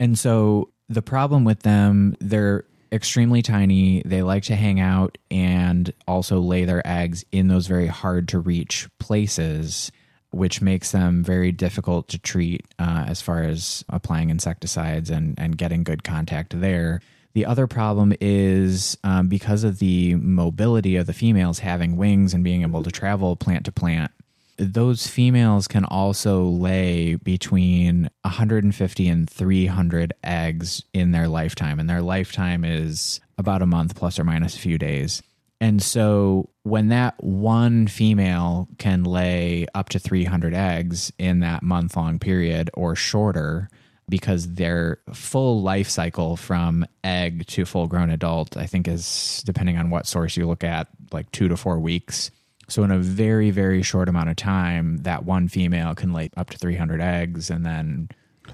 And 0.00 0.18
so 0.18 0.70
the 0.88 1.02
problem 1.02 1.44
with 1.44 1.60
them, 1.60 2.16
they're 2.20 2.64
extremely 2.92 3.42
tiny. 3.42 4.02
They 4.04 4.22
like 4.22 4.44
to 4.44 4.56
hang 4.56 4.80
out 4.80 5.18
and 5.30 5.92
also 6.06 6.40
lay 6.40 6.64
their 6.64 6.86
eggs 6.86 7.24
in 7.32 7.48
those 7.48 7.66
very 7.66 7.88
hard 7.88 8.28
to 8.28 8.38
reach 8.38 8.88
places, 8.98 9.90
which 10.36 10.60
makes 10.60 10.92
them 10.92 11.22
very 11.22 11.52
difficult 11.52 12.08
to 12.08 12.18
treat 12.18 12.64
uh, 12.78 13.04
as 13.06 13.20
far 13.20 13.42
as 13.42 13.84
applying 13.88 14.30
insecticides 14.30 15.10
and, 15.10 15.34
and 15.38 15.58
getting 15.58 15.82
good 15.82 16.04
contact 16.04 16.60
there. 16.60 17.00
The 17.34 17.46
other 17.46 17.66
problem 17.66 18.14
is 18.20 18.96
um, 19.04 19.28
because 19.28 19.64
of 19.64 19.78
the 19.78 20.14
mobility 20.14 20.96
of 20.96 21.06
the 21.06 21.12
females 21.12 21.58
having 21.58 21.96
wings 21.96 22.32
and 22.32 22.42
being 22.42 22.62
able 22.62 22.82
to 22.82 22.90
travel 22.90 23.36
plant 23.36 23.66
to 23.66 23.72
plant, 23.72 24.10
those 24.58 25.06
females 25.06 25.68
can 25.68 25.84
also 25.84 26.44
lay 26.44 27.16
between 27.16 28.08
150 28.22 29.08
and 29.08 29.28
300 29.28 30.14
eggs 30.24 30.82
in 30.94 31.12
their 31.12 31.28
lifetime 31.28 31.78
and 31.78 31.90
their 31.90 32.00
lifetime 32.00 32.64
is 32.64 33.20
about 33.36 33.60
a 33.60 33.66
month 33.66 33.94
plus 33.94 34.18
or 34.18 34.24
minus 34.24 34.56
a 34.56 34.60
few 34.60 34.78
days 34.78 35.22
and 35.60 35.82
so 35.82 36.50
when 36.62 36.88
that 36.88 37.22
one 37.22 37.86
female 37.86 38.68
can 38.78 39.04
lay 39.04 39.66
up 39.74 39.88
to 39.90 39.98
300 39.98 40.54
eggs 40.54 41.12
in 41.18 41.40
that 41.40 41.62
month 41.62 41.96
long 41.96 42.18
period 42.18 42.70
or 42.74 42.94
shorter 42.94 43.68
because 44.08 44.54
their 44.54 44.98
full 45.12 45.62
life 45.62 45.88
cycle 45.88 46.36
from 46.36 46.86
egg 47.02 47.46
to 47.46 47.64
full 47.64 47.86
grown 47.86 48.10
adult 48.10 48.56
i 48.56 48.66
think 48.66 48.86
is 48.86 49.42
depending 49.46 49.76
on 49.76 49.90
what 49.90 50.06
source 50.06 50.36
you 50.36 50.46
look 50.46 50.64
at 50.64 50.88
like 51.12 51.30
2 51.32 51.48
to 51.48 51.56
4 51.56 51.78
weeks 51.78 52.30
so 52.68 52.82
in 52.82 52.90
a 52.90 52.98
very 52.98 53.50
very 53.50 53.82
short 53.82 54.08
amount 54.08 54.28
of 54.28 54.36
time, 54.36 54.98
that 54.98 55.24
one 55.24 55.48
female 55.48 55.94
can 55.94 56.12
lay 56.12 56.30
up 56.36 56.50
to 56.50 56.58
300 56.58 57.00
eggs, 57.00 57.50
and 57.50 57.64
then 57.64 58.08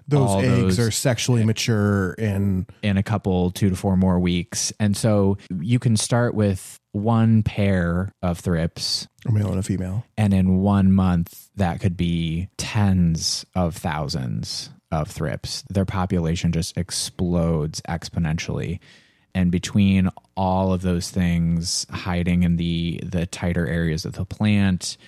Those 0.08 0.44
eggs 0.44 0.76
those 0.76 0.78
are 0.78 0.90
sexually 0.90 1.44
mature 1.44 2.14
and 2.18 2.66
in 2.82 2.96
a 2.96 3.02
couple 3.02 3.50
two 3.50 3.70
to 3.70 3.76
four 3.76 3.96
more 3.96 4.18
weeks. 4.18 4.72
And 4.78 4.96
so 4.96 5.38
you 5.60 5.78
can 5.78 5.96
start 5.96 6.34
with 6.34 6.78
one 6.92 7.42
pair 7.42 8.12
of 8.22 8.38
thrips, 8.38 9.08
a 9.26 9.32
male 9.32 9.48
and 9.50 9.58
a 9.58 9.62
female. 9.62 10.04
and 10.16 10.32
in 10.32 10.58
one 10.60 10.92
month 10.92 11.48
that 11.56 11.80
could 11.80 11.96
be 11.96 12.48
tens 12.58 13.44
of 13.54 13.76
thousands 13.76 14.70
of 14.90 15.08
thrips. 15.08 15.64
Their 15.70 15.86
population 15.86 16.52
just 16.52 16.76
explodes 16.76 17.80
exponentially. 17.88 18.78
And 19.34 19.50
between 19.50 20.10
all 20.36 20.74
of 20.74 20.82
those 20.82 21.10
things 21.10 21.86
hiding 21.90 22.42
in 22.42 22.56
the 22.56 23.00
the 23.02 23.24
tighter 23.24 23.66
areas 23.66 24.04
of 24.04 24.12
the 24.12 24.26
plant, 24.26 24.98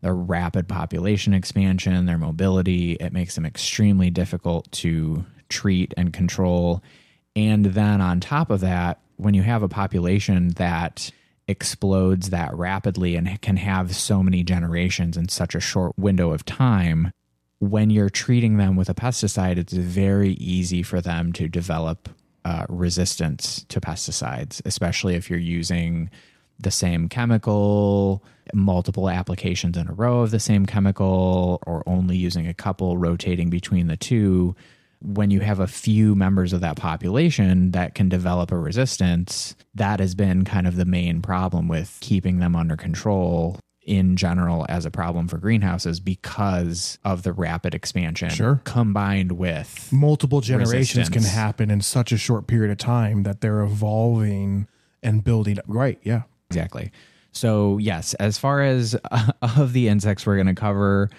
their 0.00 0.14
rapid 0.14 0.68
population 0.68 1.34
expansion, 1.34 2.06
their 2.06 2.18
mobility, 2.18 2.92
it 2.94 3.12
makes 3.12 3.34
them 3.34 3.44
extremely 3.44 4.10
difficult 4.10 4.70
to 4.72 5.24
treat 5.48 5.92
and 5.96 6.12
control. 6.12 6.82
And 7.34 7.66
then 7.66 8.00
on 8.00 8.20
top 8.20 8.50
of 8.50 8.60
that, 8.60 9.00
when 9.16 9.34
you 9.34 9.42
have 9.42 9.62
a 9.62 9.68
population 9.68 10.48
that 10.50 11.10
explodes 11.48 12.30
that 12.30 12.54
rapidly 12.54 13.16
and 13.16 13.40
can 13.40 13.56
have 13.56 13.94
so 13.94 14.22
many 14.22 14.42
generations 14.42 15.16
in 15.16 15.28
such 15.28 15.54
a 15.54 15.60
short 15.60 15.92
window 15.98 16.32
of 16.32 16.44
time, 16.44 17.10
when 17.58 17.90
you're 17.90 18.10
treating 18.10 18.56
them 18.56 18.74
with 18.74 18.88
a 18.88 18.94
pesticide, 18.94 19.56
it's 19.56 19.72
very 19.72 20.32
easy 20.32 20.82
for 20.82 21.00
them 21.00 21.32
to 21.32 21.48
develop 21.48 22.08
uh, 22.44 22.66
resistance 22.68 23.64
to 23.68 23.80
pesticides, 23.80 24.60
especially 24.64 25.14
if 25.14 25.30
you're 25.30 25.38
using 25.38 26.10
the 26.58 26.70
same 26.72 27.08
chemical, 27.08 28.24
multiple 28.52 29.08
applications 29.08 29.76
in 29.76 29.88
a 29.88 29.92
row 29.92 30.20
of 30.22 30.32
the 30.32 30.40
same 30.40 30.66
chemical, 30.66 31.62
or 31.66 31.82
only 31.86 32.16
using 32.16 32.46
a 32.48 32.54
couple, 32.54 32.98
rotating 32.98 33.48
between 33.48 33.86
the 33.86 33.96
two. 33.96 34.56
When 35.02 35.30
you 35.30 35.40
have 35.40 35.58
a 35.60 35.66
few 35.66 36.14
members 36.14 36.52
of 36.52 36.60
that 36.60 36.76
population 36.76 37.72
that 37.72 37.94
can 37.94 38.08
develop 38.08 38.52
a 38.52 38.58
resistance, 38.58 39.54
that 39.74 40.00
has 40.00 40.14
been 40.14 40.44
kind 40.44 40.66
of 40.66 40.76
the 40.76 40.84
main 40.84 41.22
problem 41.22 41.68
with 41.68 41.98
keeping 42.00 42.38
them 42.38 42.54
under 42.54 42.76
control 42.76 43.58
in 43.84 44.16
general 44.16 44.64
as 44.68 44.86
a 44.86 44.90
problem 44.92 45.26
for 45.26 45.38
greenhouses 45.38 45.98
because 45.98 46.98
of 47.04 47.24
the 47.24 47.32
rapid 47.32 47.74
expansion 47.74 48.30
Sure. 48.30 48.60
combined 48.62 49.32
with 49.32 49.88
multiple 49.92 50.40
generations 50.40 51.08
can 51.08 51.24
happen 51.24 51.68
in 51.68 51.80
such 51.80 52.12
a 52.12 52.16
short 52.16 52.46
period 52.46 52.70
of 52.70 52.78
time 52.78 53.24
that 53.24 53.40
they're 53.40 53.60
evolving 53.60 54.68
and 55.02 55.24
building 55.24 55.58
up. 55.58 55.64
Right. 55.66 55.98
Yeah. 56.04 56.22
Exactly. 56.48 56.92
So, 57.32 57.78
yes, 57.78 58.14
as 58.14 58.38
far 58.38 58.62
as 58.62 58.94
uh, 59.10 59.32
of 59.56 59.72
the 59.72 59.88
insects 59.88 60.26
we're 60.26 60.36
going 60.36 60.46
to 60.46 60.54
cover, 60.54 61.10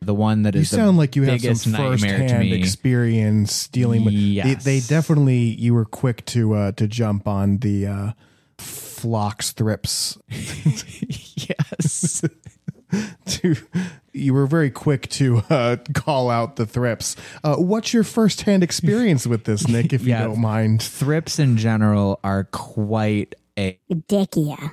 the 0.00 0.14
one 0.14 0.42
that 0.42 0.54
You 0.54 0.60
is 0.62 0.70
sound 0.70 0.96
the 0.96 1.00
like 1.00 1.16
you 1.16 1.24
have 1.24 1.40
some 1.40 1.72
firsthand 1.72 2.52
experience 2.52 3.68
dealing 3.68 4.04
with. 4.04 4.14
Yes. 4.14 4.64
They, 4.64 4.78
they 4.78 4.86
definitely. 4.86 5.38
You 5.38 5.74
were 5.74 5.84
quick 5.84 6.24
to 6.26 6.54
uh, 6.54 6.72
to 6.72 6.86
jump 6.86 7.26
on 7.26 7.58
the 7.58 7.86
uh, 7.86 8.12
phlox 8.58 9.52
thrips. 9.52 10.18
yes. 10.28 12.22
To 13.26 13.54
you 14.14 14.32
were 14.32 14.46
very 14.46 14.70
quick 14.70 15.08
to 15.10 15.42
uh, 15.50 15.76
call 15.92 16.30
out 16.30 16.56
the 16.56 16.64
thrips. 16.64 17.16
Uh, 17.44 17.56
what's 17.56 17.92
your 17.92 18.02
firsthand 18.02 18.62
experience 18.62 19.26
with 19.26 19.44
this, 19.44 19.68
Nick? 19.68 19.92
If 19.92 20.04
Yeah. 20.04 20.22
you 20.22 20.28
don't 20.28 20.40
mind. 20.40 20.82
Thrips 20.82 21.38
in 21.38 21.58
general 21.58 22.18
are 22.24 22.44
quite 22.44 23.34
a. 23.58 23.78
Dickia. 23.92 24.72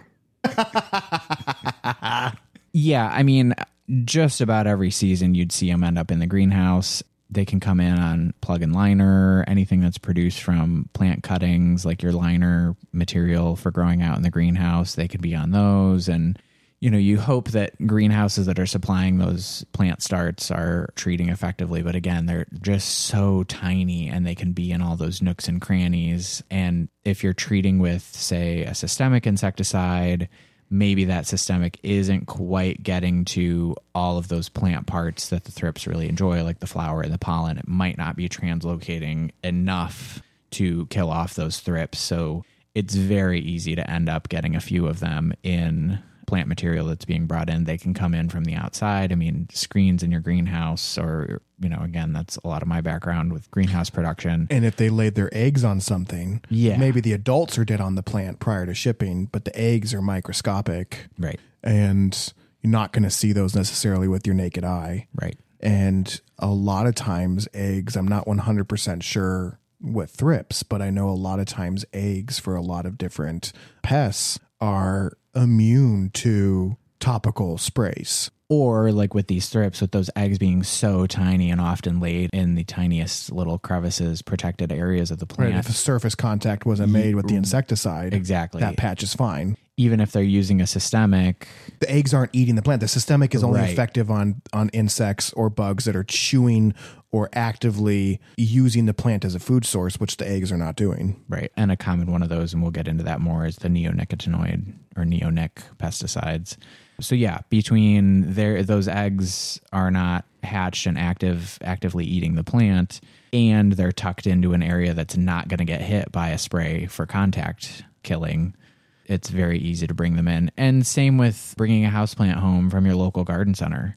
Yeah, 2.77 3.07
I 3.07 3.23
mean, 3.23 3.55
just 4.03 4.41
about 4.41 4.67
every 4.67 4.91
season 4.91 5.33
you'd 5.33 5.53
see 5.53 5.71
them 5.71 5.81
end 5.81 5.97
up 5.97 6.11
in 6.11 6.19
the 6.19 6.27
greenhouse. 6.27 7.01
They 7.29 7.45
can 7.45 7.61
come 7.61 7.79
in 7.79 7.97
on 7.97 8.33
plug 8.41 8.61
and 8.63 8.75
liner, 8.75 9.45
anything 9.47 9.79
that's 9.79 9.97
produced 9.97 10.41
from 10.41 10.89
plant 10.91 11.23
cuttings, 11.23 11.85
like 11.85 12.03
your 12.03 12.11
liner 12.11 12.75
material 12.91 13.55
for 13.55 13.71
growing 13.71 14.01
out 14.01 14.17
in 14.17 14.23
the 14.23 14.29
greenhouse. 14.29 14.95
They 14.95 15.07
could 15.07 15.21
be 15.21 15.33
on 15.33 15.51
those. 15.51 16.09
And 16.09 16.38
you 16.81 16.91
know, 16.91 16.97
you 16.97 17.17
hope 17.17 17.51
that 17.51 17.75
greenhouses 17.88 18.45
that 18.47 18.59
are 18.59 18.65
supplying 18.65 19.19
those 19.19 19.63
plant 19.71 20.03
starts 20.03 20.51
are 20.51 20.89
treating 20.95 21.29
effectively. 21.29 21.81
But 21.81 21.95
again, 21.95 22.25
they're 22.25 22.45
just 22.61 23.05
so 23.05 23.43
tiny 23.43 24.09
and 24.09 24.27
they 24.27 24.35
can 24.35 24.51
be 24.51 24.73
in 24.73 24.81
all 24.81 24.97
those 24.97 25.21
nooks 25.21 25.47
and 25.47 25.61
crannies. 25.61 26.43
And 26.51 26.89
if 27.05 27.23
you're 27.23 27.31
treating 27.31 27.79
with, 27.79 28.03
say, 28.03 28.63
a 28.63 28.75
systemic 28.75 29.25
insecticide, 29.25 30.27
maybe 30.69 31.06
that 31.06 31.28
systemic 31.28 31.80
isn't 31.84 32.25
quite 32.25 32.84
getting 32.84 33.25
to 33.25 33.75
all 33.93 34.17
of 34.17 34.28
those 34.28 34.49
plant 34.49 34.88
parts 34.88 35.30
that 35.30 35.43
the 35.43 35.51
thrips 35.51 35.88
really 35.88 36.10
enjoy, 36.10 36.43
like 36.43 36.60
the 36.60 36.67
flower 36.67 37.01
and 37.01 37.13
the 37.13 37.17
pollen. 37.17 37.58
It 37.58 37.67
might 37.67 37.97
not 37.97 38.15
be 38.15 38.28
translocating 38.28 39.32
enough 39.43 40.21
to 40.51 40.86
kill 40.88 41.10
off 41.10 41.36
those 41.36 41.60
thrips. 41.60 41.99
So 41.99 42.43
it's 42.73 42.95
very 42.95 43.39
easy 43.39 43.75
to 43.75 43.89
end 43.89 44.10
up 44.10 44.30
getting 44.30 44.56
a 44.56 44.62
few 44.62 44.88
of 44.88 44.99
them 44.99 45.34
in 45.43 45.99
plant 46.25 46.47
material 46.47 46.88
that's 46.88 47.05
being 47.05 47.25
brought 47.27 47.49
in. 47.49 47.63
They 47.65 47.77
can 47.77 47.93
come 47.93 48.13
in 48.13 48.29
from 48.29 48.43
the 48.45 48.55
outside. 48.55 49.11
I 49.11 49.15
mean, 49.15 49.47
screens 49.53 50.03
in 50.03 50.11
your 50.11 50.21
greenhouse, 50.21 50.97
or, 50.97 51.41
you 51.59 51.69
know, 51.69 51.79
again, 51.81 52.13
that's 52.13 52.38
a 52.38 52.47
lot 52.47 52.61
of 52.61 52.67
my 52.67 52.81
background 52.81 53.31
with 53.33 53.49
greenhouse 53.51 53.89
production. 53.89 54.47
And 54.49 54.65
if 54.65 54.75
they 54.75 54.89
laid 54.89 55.15
their 55.15 55.29
eggs 55.35 55.63
on 55.63 55.79
something, 55.81 56.41
Yeah. 56.49 56.77
maybe 56.77 57.01
the 57.01 57.13
adults 57.13 57.57
are 57.57 57.65
dead 57.65 57.81
on 57.81 57.95
the 57.95 58.03
plant 58.03 58.39
prior 58.39 58.65
to 58.65 58.73
shipping, 58.73 59.25
but 59.31 59.45
the 59.45 59.57
eggs 59.59 59.93
are 59.93 60.01
microscopic 60.01 61.07
Right. 61.17 61.39
and 61.63 62.33
you're 62.61 62.71
not 62.71 62.91
going 62.91 63.03
to 63.03 63.11
see 63.11 63.31
those 63.31 63.55
necessarily 63.55 64.07
with 64.07 64.25
your 64.25 64.35
naked 64.35 64.63
eye. 64.63 65.07
Right. 65.13 65.38
And 65.61 66.19
a 66.39 66.47
lot 66.47 66.85
of 66.88 66.95
times, 66.95 67.47
eggs, 67.53 67.95
I'm 67.95 68.07
not 68.07 68.27
100% 68.27 69.01
sure 69.03 69.59
with 69.81 70.11
thrips, 70.11 70.63
but 70.63 70.81
I 70.81 70.89
know 70.89 71.09
a 71.09 71.11
lot 71.11 71.39
of 71.39 71.45
times 71.45 71.85
eggs 71.93 72.39
for 72.39 72.55
a 72.55 72.61
lot 72.61 72.85
of 72.85 72.97
different 72.97 73.51
pests 73.83 74.39
are 74.59 75.13
immune 75.36 76.10
to 76.15 76.78
topical 77.00 77.58
sprays. 77.58 78.32
Or 78.48 78.91
like 78.91 79.15
with 79.15 79.26
these 79.26 79.50
thrips, 79.50 79.82
with 79.82 79.91
those 79.91 80.12
eggs 80.15 80.38
being 80.38 80.62
so 80.62 81.08
tiny 81.08 81.50
and 81.50 81.60
often 81.60 82.00
laid 82.00 82.30
in 82.32 82.54
the 82.54 82.63
tiniest 82.63 83.32
little 83.32 83.58
crevices, 83.58 84.21
protected 84.21 84.71
areas 84.71 85.10
of 85.10 85.17
the 85.17 85.26
Right. 85.26 85.36
plant. 85.50 85.56
If 85.58 85.69
a 85.69 85.74
surface 85.74 86.13
contact 86.13 86.63
wasn't 86.63 86.91
made 86.91 87.15
with 87.15 87.28
the 87.28 87.36
insecticide, 87.36 88.13
Exactly. 88.13 88.60
that 88.62 88.78
patch 88.78 89.02
is 89.02 89.15
fine. 89.15 89.58
Even 89.78 90.00
if 90.00 90.12
they're 90.12 90.21
using 90.24 90.62
a 90.62 90.67
systemic, 90.67 91.48
The 91.82 91.91
eggs 91.91 92.13
aren't 92.13 92.30
eating 92.34 92.54
the 92.56 92.62
plant. 92.62 92.82
The 92.82 92.88
systemic 92.88 93.34
is 93.34 93.43
only 93.43 93.60
Right. 93.62 93.71
effective 93.71 94.10
on 94.12 94.41
on 94.54 94.69
insects 94.69 95.34
or 95.34 95.50
bugs 95.50 95.86
that 95.86 95.95
are 95.95 96.04
chewing 96.06 96.74
or 97.15 97.30
actively 97.32 98.19
using 98.36 98.88
the 98.88 98.93
plant 98.93 99.23
as 99.23 99.36
a 99.36 99.39
food 99.39 99.63
source, 99.63 99.97
which 100.01 100.17
the 100.17 100.28
eggs 100.28 100.51
are 100.51 100.58
not 100.58 100.75
doing. 100.75 101.23
right? 101.30 101.49
And 101.56 101.71
a 101.71 101.78
common 101.78 102.12
one 102.12 102.21
of 102.21 102.28
those, 102.28 102.51
and 102.51 102.62
we'll 102.62 102.71
get 102.71 102.89
into 102.89 103.06
that 103.06 103.21
more, 103.21 103.45
is 103.45 103.56
the 103.56 103.69
neonicotinoid 103.69 104.73
or 104.97 105.06
neonic 105.06 105.51
pesticides. 105.78 106.58
So 106.99 107.15
yeah, 107.15 107.39
between 107.49 108.34
there, 108.34 108.63
those 108.63 108.89
eggs 108.89 109.62
are 109.71 109.91
not 109.91 110.25
hatched 110.43 110.88
and 110.88 110.97
active, 110.97 111.58
actively 111.62 112.04
eating 112.04 112.36
the 112.36 112.43
plant, 112.43 112.99
and 113.32 113.71
they're 113.71 113.93
tucked 113.93 114.28
into 114.28 114.51
an 114.51 114.62
area 114.62 114.93
that's 114.93 115.15
not 115.15 115.47
going 115.47 115.60
to 115.60 115.63
get 115.63 115.80
hit 115.80 116.12
by 116.12 116.32
a 116.32 116.38
spray 116.38 116.86
for 116.86 117.06
contact 117.06 117.86
killing. 118.04 118.58
It's 119.06 119.30
very 119.30 119.58
easy 119.58 119.88
to 119.88 119.93
bring 119.93 120.17
them 120.17 120.28
in. 120.28 120.51
And 120.58 120.86
same 120.86 121.17
with 121.17 121.54
bringing 121.56 121.86
a 121.86 121.89
houseplant 121.89 122.39
home 122.39 122.69
from 122.69 122.86
your 122.86 122.95
local 122.95 123.23
garden 123.23 123.54
center. 123.54 123.95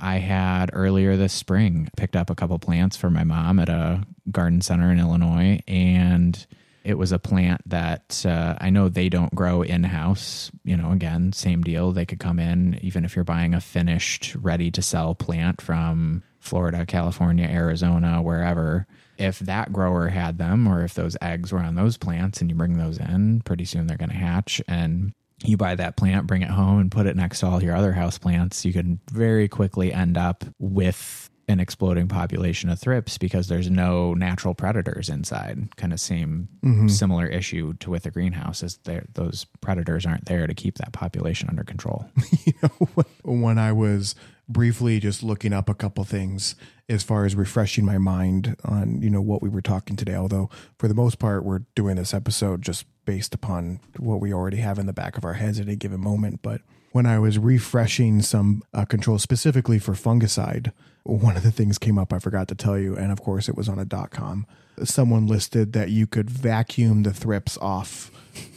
I 0.00 0.16
had 0.16 0.70
earlier 0.72 1.16
this 1.16 1.32
spring 1.32 1.88
picked 1.96 2.16
up 2.16 2.30
a 2.30 2.34
couple 2.34 2.58
plants 2.58 2.96
for 2.96 3.10
my 3.10 3.24
mom 3.24 3.58
at 3.58 3.68
a 3.68 4.04
garden 4.30 4.60
center 4.60 4.90
in 4.90 4.98
Illinois, 4.98 5.60
and 5.68 6.46
it 6.84 6.98
was 6.98 7.12
a 7.12 7.18
plant 7.18 7.60
that 7.66 8.24
uh, 8.26 8.56
I 8.60 8.70
know 8.70 8.88
they 8.88 9.08
don't 9.08 9.34
grow 9.34 9.62
in 9.62 9.84
house. 9.84 10.50
You 10.64 10.76
know, 10.76 10.90
again, 10.90 11.32
same 11.32 11.62
deal. 11.62 11.92
They 11.92 12.06
could 12.06 12.18
come 12.18 12.38
in 12.38 12.78
even 12.82 13.04
if 13.04 13.14
you're 13.14 13.24
buying 13.24 13.54
a 13.54 13.60
finished, 13.60 14.34
ready 14.34 14.70
to 14.72 14.82
sell 14.82 15.14
plant 15.14 15.60
from 15.60 16.22
Florida, 16.40 16.84
California, 16.84 17.46
Arizona, 17.46 18.20
wherever. 18.20 18.86
If 19.16 19.38
that 19.40 19.72
grower 19.72 20.08
had 20.08 20.38
them, 20.38 20.66
or 20.66 20.82
if 20.82 20.94
those 20.94 21.16
eggs 21.22 21.52
were 21.52 21.60
on 21.60 21.76
those 21.76 21.96
plants, 21.96 22.40
and 22.40 22.50
you 22.50 22.56
bring 22.56 22.78
those 22.78 22.98
in, 22.98 23.42
pretty 23.44 23.64
soon 23.64 23.86
they're 23.86 23.96
going 23.96 24.10
to 24.10 24.16
hatch 24.16 24.60
and 24.66 25.12
you 25.44 25.56
buy 25.56 25.74
that 25.74 25.96
plant, 25.96 26.26
bring 26.26 26.42
it 26.42 26.50
home, 26.50 26.78
and 26.78 26.90
put 26.90 27.06
it 27.06 27.16
next 27.16 27.40
to 27.40 27.46
all 27.46 27.62
your 27.62 27.76
other 27.76 27.92
house 27.92 28.18
plants, 28.18 28.64
you 28.64 28.72
can 28.72 29.00
very 29.10 29.48
quickly 29.48 29.92
end 29.92 30.16
up 30.16 30.44
with 30.58 31.30
an 31.48 31.60
exploding 31.60 32.08
population 32.08 32.70
of 32.70 32.78
thrips 32.78 33.18
because 33.18 33.48
there's 33.48 33.70
no 33.70 34.14
natural 34.14 34.54
predators 34.54 35.08
inside. 35.08 35.74
Kind 35.76 35.92
of 35.92 36.00
same 36.00 36.48
mm-hmm. 36.64 36.88
similar 36.88 37.26
issue 37.26 37.74
to 37.74 37.90
with 37.90 38.06
a 38.06 38.10
greenhouse 38.10 38.62
is 38.62 38.78
there 38.84 39.04
those 39.14 39.46
predators 39.60 40.06
aren't 40.06 40.26
there 40.26 40.46
to 40.46 40.54
keep 40.54 40.78
that 40.78 40.92
population 40.92 41.48
under 41.48 41.64
control. 41.64 42.06
you 42.46 42.54
know, 42.62 43.04
when 43.24 43.58
I 43.58 43.72
was 43.72 44.14
briefly 44.48 45.00
just 45.00 45.22
looking 45.22 45.52
up 45.52 45.68
a 45.68 45.74
couple 45.74 46.04
things 46.04 46.54
as 46.88 47.02
far 47.02 47.24
as 47.24 47.34
refreshing 47.34 47.84
my 47.84 47.98
mind 47.98 48.56
on, 48.64 49.00
you 49.00 49.08
know, 49.08 49.20
what 49.22 49.42
we 49.42 49.48
were 49.48 49.62
talking 49.62 49.96
today. 49.96 50.14
Although 50.14 50.50
for 50.78 50.88
the 50.88 50.94
most 50.94 51.18
part, 51.18 51.44
we're 51.44 51.62
doing 51.74 51.96
this 51.96 52.12
episode 52.12 52.62
just 52.62 52.84
based 53.04 53.34
upon 53.34 53.80
what 53.98 54.20
we 54.20 54.32
already 54.32 54.58
have 54.58 54.78
in 54.78 54.86
the 54.86 54.92
back 54.92 55.16
of 55.16 55.24
our 55.24 55.34
heads 55.34 55.58
at 55.58 55.68
a 55.68 55.76
given 55.76 56.00
moment. 56.00 56.40
But 56.42 56.60
when 56.92 57.06
I 57.06 57.18
was 57.18 57.38
refreshing 57.38 58.20
some 58.20 58.62
uh, 58.74 58.84
controls 58.84 59.22
specifically 59.22 59.78
for 59.78 59.92
fungicide, 59.92 60.72
one 61.04 61.36
of 61.36 61.42
the 61.42 61.50
things 61.50 61.78
came 61.78 61.98
up 61.98 62.12
I 62.12 62.18
forgot 62.18 62.48
to 62.48 62.54
tell 62.54 62.78
you, 62.78 62.96
and 62.96 63.10
of 63.10 63.22
course 63.22 63.48
it 63.48 63.56
was 63.56 63.68
on 63.68 63.78
a 63.78 63.84
dot 63.84 64.10
com. 64.10 64.46
Someone 64.84 65.26
listed 65.26 65.72
that 65.72 65.90
you 65.90 66.06
could 66.06 66.30
vacuum 66.30 67.02
the 67.02 67.12
thrips 67.12 67.58
off 67.58 68.10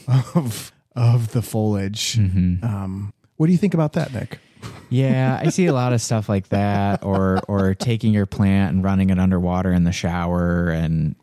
of 0.34 0.72
of 0.94 1.32
the 1.32 1.42
foliage. 1.42 2.18
Um, 2.18 3.12
what 3.36 3.46
do 3.46 3.52
you 3.52 3.58
think 3.58 3.74
about 3.74 3.94
that, 3.94 4.12
Nick? 4.12 4.38
Yeah, 4.90 5.40
I 5.42 5.50
see 5.50 5.66
a 5.66 5.72
lot 5.72 5.92
of 5.92 6.00
stuff 6.00 6.28
like 6.28 6.48
that, 6.48 7.04
or 7.04 7.40
or 7.48 7.74
taking 7.74 8.12
your 8.12 8.26
plant 8.26 8.74
and 8.74 8.84
running 8.84 9.10
it 9.10 9.18
underwater 9.18 9.72
in 9.72 9.84
the 9.84 9.92
shower, 9.92 10.70
and 10.70 11.16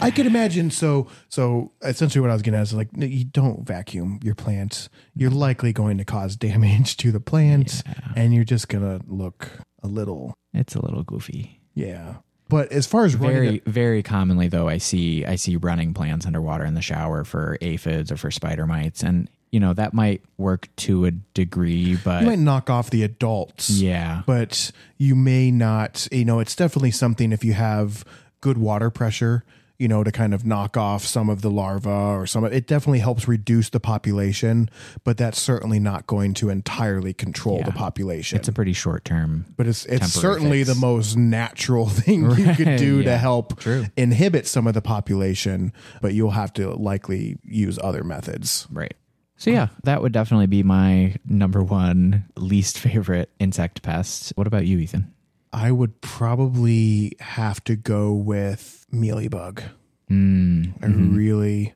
I 0.00 0.10
could 0.10 0.26
imagine. 0.26 0.70
So, 0.70 1.08
so 1.28 1.72
essentially, 1.82 2.20
what 2.20 2.30
I 2.30 2.34
was 2.34 2.42
getting 2.42 2.58
at 2.58 2.64
is 2.64 2.74
like, 2.74 2.88
you 2.96 3.24
don't 3.24 3.66
vacuum 3.66 4.20
your 4.22 4.34
plants. 4.34 4.88
You're 5.14 5.30
likely 5.30 5.72
going 5.72 5.98
to 5.98 6.04
cause 6.04 6.36
damage 6.36 6.96
to 6.98 7.12
the 7.12 7.20
plant, 7.20 7.82
and 8.16 8.34
you're 8.34 8.44
just 8.44 8.68
gonna 8.68 9.00
look 9.06 9.50
a 9.82 9.88
little, 9.88 10.34
it's 10.52 10.74
a 10.74 10.84
little 10.84 11.02
goofy. 11.02 11.60
yeah. 11.74 12.16
But 12.50 12.70
as 12.72 12.86
far 12.86 13.06
as 13.06 13.16
running 13.16 13.36
very 13.36 13.56
it, 13.56 13.64
very 13.64 14.02
commonly 14.02 14.48
though 14.48 14.68
i 14.68 14.76
see 14.76 15.24
i 15.24 15.34
see 15.34 15.56
running 15.56 15.94
plants 15.94 16.26
underwater 16.26 16.64
in 16.64 16.74
the 16.74 16.82
shower 16.82 17.24
for 17.24 17.56
aphids 17.62 18.12
or 18.12 18.18
for 18.18 18.30
spider 18.30 18.66
mites 18.66 19.02
and 19.02 19.30
you 19.54 19.60
know 19.60 19.72
that 19.72 19.94
might 19.94 20.20
work 20.36 20.68
to 20.76 21.04
a 21.06 21.10
degree 21.12 21.96
but 22.04 22.22
you 22.22 22.26
might 22.30 22.38
knock 22.40 22.68
off 22.68 22.90
the 22.90 23.02
adults, 23.04 23.70
yeah 23.70 24.22
but 24.26 24.72
you 24.98 25.14
may 25.14 25.50
not. 25.50 26.08
You 26.10 26.24
know, 26.24 26.40
it's 26.40 26.56
definitely 26.56 26.90
something 26.90 27.30
if 27.32 27.44
you 27.44 27.52
have 27.52 28.04
good 28.40 28.58
water 28.58 28.90
pressure. 28.90 29.44
You 29.76 29.88
know, 29.88 30.04
to 30.04 30.12
kind 30.12 30.32
of 30.34 30.46
knock 30.46 30.76
off 30.76 31.04
some 31.04 31.28
of 31.28 31.42
the 31.42 31.50
larvae 31.50 31.90
or 31.90 32.26
some. 32.28 32.44
It 32.44 32.68
definitely 32.68 33.00
helps 33.00 33.26
reduce 33.26 33.70
the 33.70 33.80
population, 33.80 34.70
but 35.02 35.16
that's 35.18 35.38
certainly 35.40 35.80
not 35.80 36.06
going 36.06 36.32
to 36.34 36.48
entirely 36.48 37.12
control 37.12 37.60
the 37.64 37.72
population. 37.72 38.38
it's 38.38 38.46
a 38.46 38.52
pretty 38.52 38.72
short 38.72 39.04
term 39.04 39.46
but 39.56 39.66
it's 39.66 39.84
it's 39.86 40.12
certainly 40.12 40.62
fix. 40.62 40.68
the 40.72 40.80
most 40.80 41.16
natural 41.16 41.88
thing 42.00 42.22
you 42.30 42.54
could 42.54 42.66
Right, 42.68 42.78
do 42.78 43.02
to 43.02 43.18
help 43.18 43.58
true. 43.58 43.86
inhibit 43.96 44.46
some 44.46 44.68
of 44.68 44.74
the 44.74 44.80
population 44.82 45.72
but 46.00 46.14
you'll 46.14 46.30
have 46.42 46.52
to 46.54 46.70
likely 46.74 47.36
use 47.44 47.76
other 47.82 48.04
methods 48.04 48.68
right 48.70 48.94
so 49.36 49.50
yeah 49.50 49.68
that 49.84 50.02
would 50.02 50.12
definitely 50.12 50.46
be 50.46 50.62
my 50.62 51.14
number 51.26 51.62
one 51.62 52.24
least 52.36 52.78
favorite 52.78 53.30
insect 53.38 53.82
pest 53.82 54.32
what 54.36 54.46
about 54.46 54.66
you 54.66 54.78
ethan? 54.78 55.12
I 55.52 55.70
would 55.70 56.00
probably 56.00 57.12
have 57.20 57.62
to 57.64 57.76
go 57.76 58.12
with 58.12 58.86
mealybug. 58.92 59.62
Mm, 60.10 60.74
i 60.82 60.86
really 60.86 61.74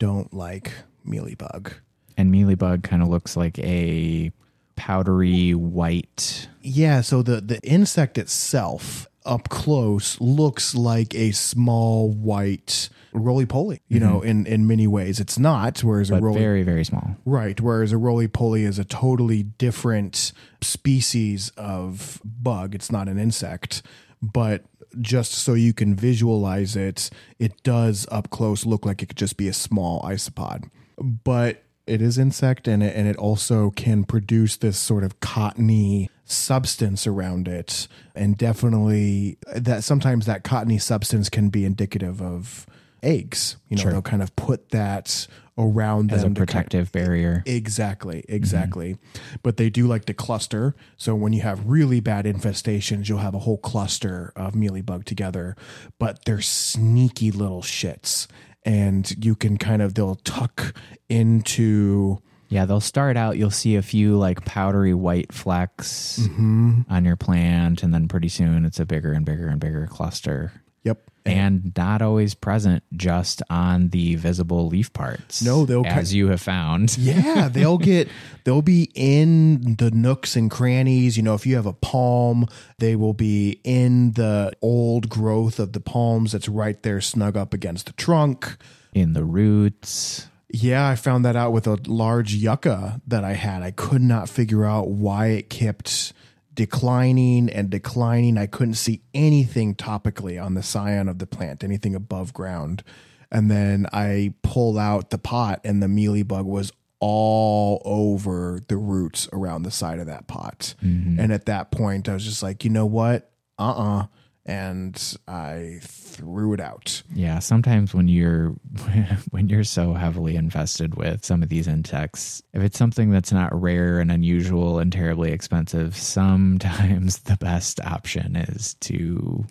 don't 0.00 0.34
like 0.34 0.72
mealybug. 1.06 1.72
And 2.16 2.34
mealybug 2.34 2.82
kind 2.82 3.00
of 3.00 3.08
looks 3.08 3.36
like 3.36 3.58
a 3.60 4.32
powdery 4.74 5.54
white 5.54 6.48
yeah 6.62 7.00
so 7.02 7.22
the 7.22 7.40
the 7.40 7.60
insect 7.62 8.18
itself 8.18 9.06
up 9.24 9.48
close 9.48 10.20
looks 10.20 10.74
like 10.74 11.14
a 11.14 11.30
small 11.32 12.10
white 12.10 12.88
roly 13.12 13.46
poly 13.46 13.82
you 13.88 14.00
know 14.00 14.18
mm-hmm. 14.20 14.28
in 14.28 14.46
in 14.46 14.66
many 14.66 14.86
ways 14.86 15.20
it's 15.20 15.38
not 15.38 15.80
whereas 15.80 16.10
a 16.10 16.18
roly 16.18 16.38
very 16.40 16.62
very 16.62 16.84
small 16.84 17.16
Right. 17.24 17.60
Whereas 17.60 17.92
a 17.92 17.96
roly 17.96 18.28
poly 18.28 18.64
is 18.64 18.78
a 18.78 18.84
totally 18.84 19.42
different 19.42 20.32
species 20.60 21.50
of 21.56 22.20
bug. 22.24 22.74
It's 22.74 22.90
not 22.90 23.08
an 23.08 23.18
insect, 23.18 23.82
but 24.20 24.64
just 25.00 25.32
so 25.32 25.54
you 25.54 25.72
can 25.72 25.94
visualize 25.94 26.76
it, 26.76 27.10
it 27.38 27.62
does 27.62 28.06
up 28.10 28.30
close 28.30 28.66
look 28.66 28.84
like 28.84 29.02
it 29.02 29.06
could 29.06 29.16
just 29.16 29.36
be 29.36 29.48
a 29.48 29.52
small 29.52 30.02
isopod. 30.02 30.68
But 30.98 31.62
it 31.86 32.02
is 32.02 32.18
insect 32.18 32.68
and 32.68 32.82
it, 32.82 32.94
and 32.94 33.08
it 33.08 33.16
also 33.16 33.70
can 33.70 34.04
produce 34.04 34.56
this 34.56 34.78
sort 34.78 35.02
of 35.02 35.20
cottony 35.20 36.10
substance 36.24 37.06
around 37.06 37.48
it 37.48 37.88
and 38.14 38.38
definitely 38.38 39.36
that 39.54 39.84
sometimes 39.84 40.24
that 40.24 40.44
cottony 40.44 40.78
substance 40.78 41.28
can 41.28 41.48
be 41.48 41.64
indicative 41.64 42.22
of 42.22 42.66
eggs. 43.02 43.56
You 43.68 43.76
know, 43.76 43.82
Sure. 43.82 43.92
they'll 43.92 44.02
kind 44.02 44.22
of 44.22 44.34
put 44.36 44.70
that 44.70 45.26
around 45.58 46.12
As 46.12 46.20
a 46.20 46.24
them 46.24 46.34
to 46.34 46.38
kind- 46.40 46.48
protective 46.48 46.92
barrier. 46.92 47.42
Exactly, 47.44 48.24
exactly. 48.28 48.96
But 49.42 49.56
they 49.58 49.68
do 49.70 49.86
like 49.86 50.06
to 50.06 50.14
cluster. 50.14 50.74
So 50.96 51.14
when 51.14 51.32
you 51.32 51.42
have 51.42 51.66
really 51.66 52.00
bad 52.00 52.24
infestations, 52.24 53.08
you'll 53.08 53.18
have 53.18 53.34
a 53.34 53.40
whole 53.40 53.58
cluster 53.58 54.32
of 54.34 54.54
mealybug 54.54 55.04
together. 55.04 55.54
But 55.98 56.24
they're 56.24 56.40
sneaky 56.40 57.30
little 57.30 57.60
shits. 57.62 58.26
And 58.64 59.12
you 59.24 59.34
can 59.34 59.58
kind 59.58 59.82
of, 59.82 59.94
they'll 59.94 60.14
tuck 60.14 60.72
into, 61.08 62.18
Yeah, 62.48 62.64
they'll 62.66 62.80
start 62.80 63.16
out. 63.16 63.36
You'll 63.38 63.50
see 63.50 63.76
a 63.76 63.82
few 63.82 64.16
like 64.18 64.44
powdery 64.44 64.94
white 64.94 65.32
flecks 65.32 66.18
Mm-hmm. 66.20 66.82
on 66.90 67.04
your 67.04 67.16
plant, 67.16 67.82
and 67.82 67.92
then 67.94 68.08
pretty 68.08 68.28
soon 68.28 68.64
it's 68.64 68.78
a 68.78 68.84
bigger 68.86 69.12
and 69.12 69.24
bigger 69.26 69.48
and 69.48 69.58
bigger 69.60 69.86
cluster. 69.86 70.52
Yep. 70.82 71.00
And 71.24 71.72
not 71.76 72.02
always 72.02 72.34
present 72.34 72.82
just 72.96 73.42
on 73.48 73.90
the 73.90 74.16
visible 74.16 74.66
leaf 74.66 74.92
parts. 74.92 75.40
No, 75.40 75.64
they'll 75.64 75.86
as 75.86 76.12
you 76.12 76.28
have 76.28 76.40
found. 76.40 76.96
Yeah, 76.98 77.46
they'll 77.48 77.78
get 77.78 78.08
they'll 78.42 78.60
be 78.60 78.90
in 78.94 79.76
the 79.76 79.92
nooks 79.92 80.34
and 80.34 80.50
crannies. 80.50 81.16
You 81.16 81.22
know, 81.22 81.34
if 81.34 81.46
you 81.46 81.54
have 81.54 81.66
a 81.66 81.72
palm, 81.72 82.48
they 82.78 82.96
will 82.96 83.12
be 83.14 83.60
in 83.62 84.12
the 84.12 84.52
old 84.60 85.08
growth 85.08 85.60
of 85.60 85.74
the 85.74 85.80
palms 85.80 86.32
that's 86.32 86.48
right 86.48 86.82
there 86.82 87.00
snug 87.00 87.36
up 87.36 87.54
against 87.54 87.86
the 87.86 87.92
trunk. 87.92 88.56
in 88.92 89.12
the 89.12 89.24
roots. 89.24 90.26
Yeah, 90.54 90.86
I 90.88 90.96
found 90.96 91.24
that 91.24 91.34
out 91.36 91.52
with 91.52 91.66
a 91.66 91.78
large 91.86 92.34
yucca 92.34 93.00
that 93.06 93.24
I 93.24 93.32
had. 93.34 93.62
I 93.62 93.70
could 93.70 94.02
not 94.02 94.28
figure 94.28 94.64
out 94.66 94.88
why 94.88 95.28
it 95.28 95.48
kept 95.48 96.12
declining 96.54 97.48
and 97.50 97.70
declining. 97.70 98.36
I 98.38 98.46
couldn't 98.46 98.74
see 98.74 99.02
anything 99.14 99.74
topically 99.74 100.42
on 100.42 100.54
the 100.54 100.62
scion 100.62 101.08
of 101.08 101.18
the 101.18 101.26
plant, 101.26 101.64
anything 101.64 101.94
above 101.94 102.32
ground. 102.32 102.82
And 103.30 103.50
then 103.50 103.86
I 103.92 104.34
pulled 104.42 104.76
out 104.76 105.10
the 105.10 105.18
pot, 105.18 105.60
and 105.64 105.82
the 105.82 105.88
mealy 105.88 106.22
bug 106.22 106.44
was 106.44 106.70
all 107.00 107.82
over 107.84 108.60
the 108.68 108.76
roots 108.76 109.28
around 109.32 109.62
the 109.62 109.70
side 109.70 109.98
of 109.98 110.06
that 110.06 110.26
pot. 110.28 110.74
And 111.18 111.32
at 111.32 111.46
that 111.46 111.70
point, 111.70 112.08
I 112.08 112.14
was 112.14 112.24
just 112.24 112.42
like, 112.42 112.62
you 112.64 112.70
know 112.70 112.86
what? 112.86 113.30
Uh 113.58 113.70
uh 113.72 114.06
And 114.44 115.00
I 115.28 115.78
threw 115.82 116.52
it 116.52 116.60
out. 116.60 117.02
Yeah, 117.14 117.38
sometimes 117.38 117.94
when 117.94 118.08
you're 118.08 118.48
when 119.30 119.48
you're 119.48 119.62
so 119.62 119.94
heavily 119.94 120.34
invested 120.34 120.96
with 120.96 121.24
some 121.24 121.44
of 121.44 121.48
these 121.48 121.68
insects, 121.68 122.42
if 122.52 122.60
it's 122.60 122.76
something 122.76 123.10
that's 123.10 123.30
not 123.30 123.54
rare 123.58 124.00
and 124.00 124.10
unusual 124.10 124.80
and 124.80 124.92
terribly 124.92 125.30
expensive, 125.30 125.96
sometimes 125.96 127.18
the 127.20 127.36
best 127.36 127.80
option 127.82 128.34
is 128.34 128.74
to 128.80 129.44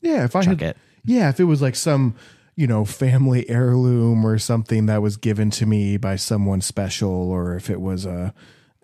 Yeah, 0.00 0.24
if 0.24 0.34
I 0.34 0.42
chuck 0.42 0.60
had, 0.60 0.70
it. 0.70 0.76
Yeah, 1.04 1.28
if 1.28 1.38
it 1.38 1.44
was 1.44 1.62
like 1.62 1.76
some, 1.76 2.16
you 2.56 2.66
know, 2.66 2.84
family 2.84 3.48
heirloom 3.48 4.24
or 4.26 4.38
something 4.38 4.86
that 4.86 5.00
was 5.00 5.16
given 5.16 5.50
to 5.50 5.66
me 5.66 5.96
by 5.96 6.16
someone 6.16 6.60
special, 6.60 7.30
or 7.30 7.54
if 7.54 7.70
it 7.70 7.80
was 7.80 8.04
a 8.04 8.34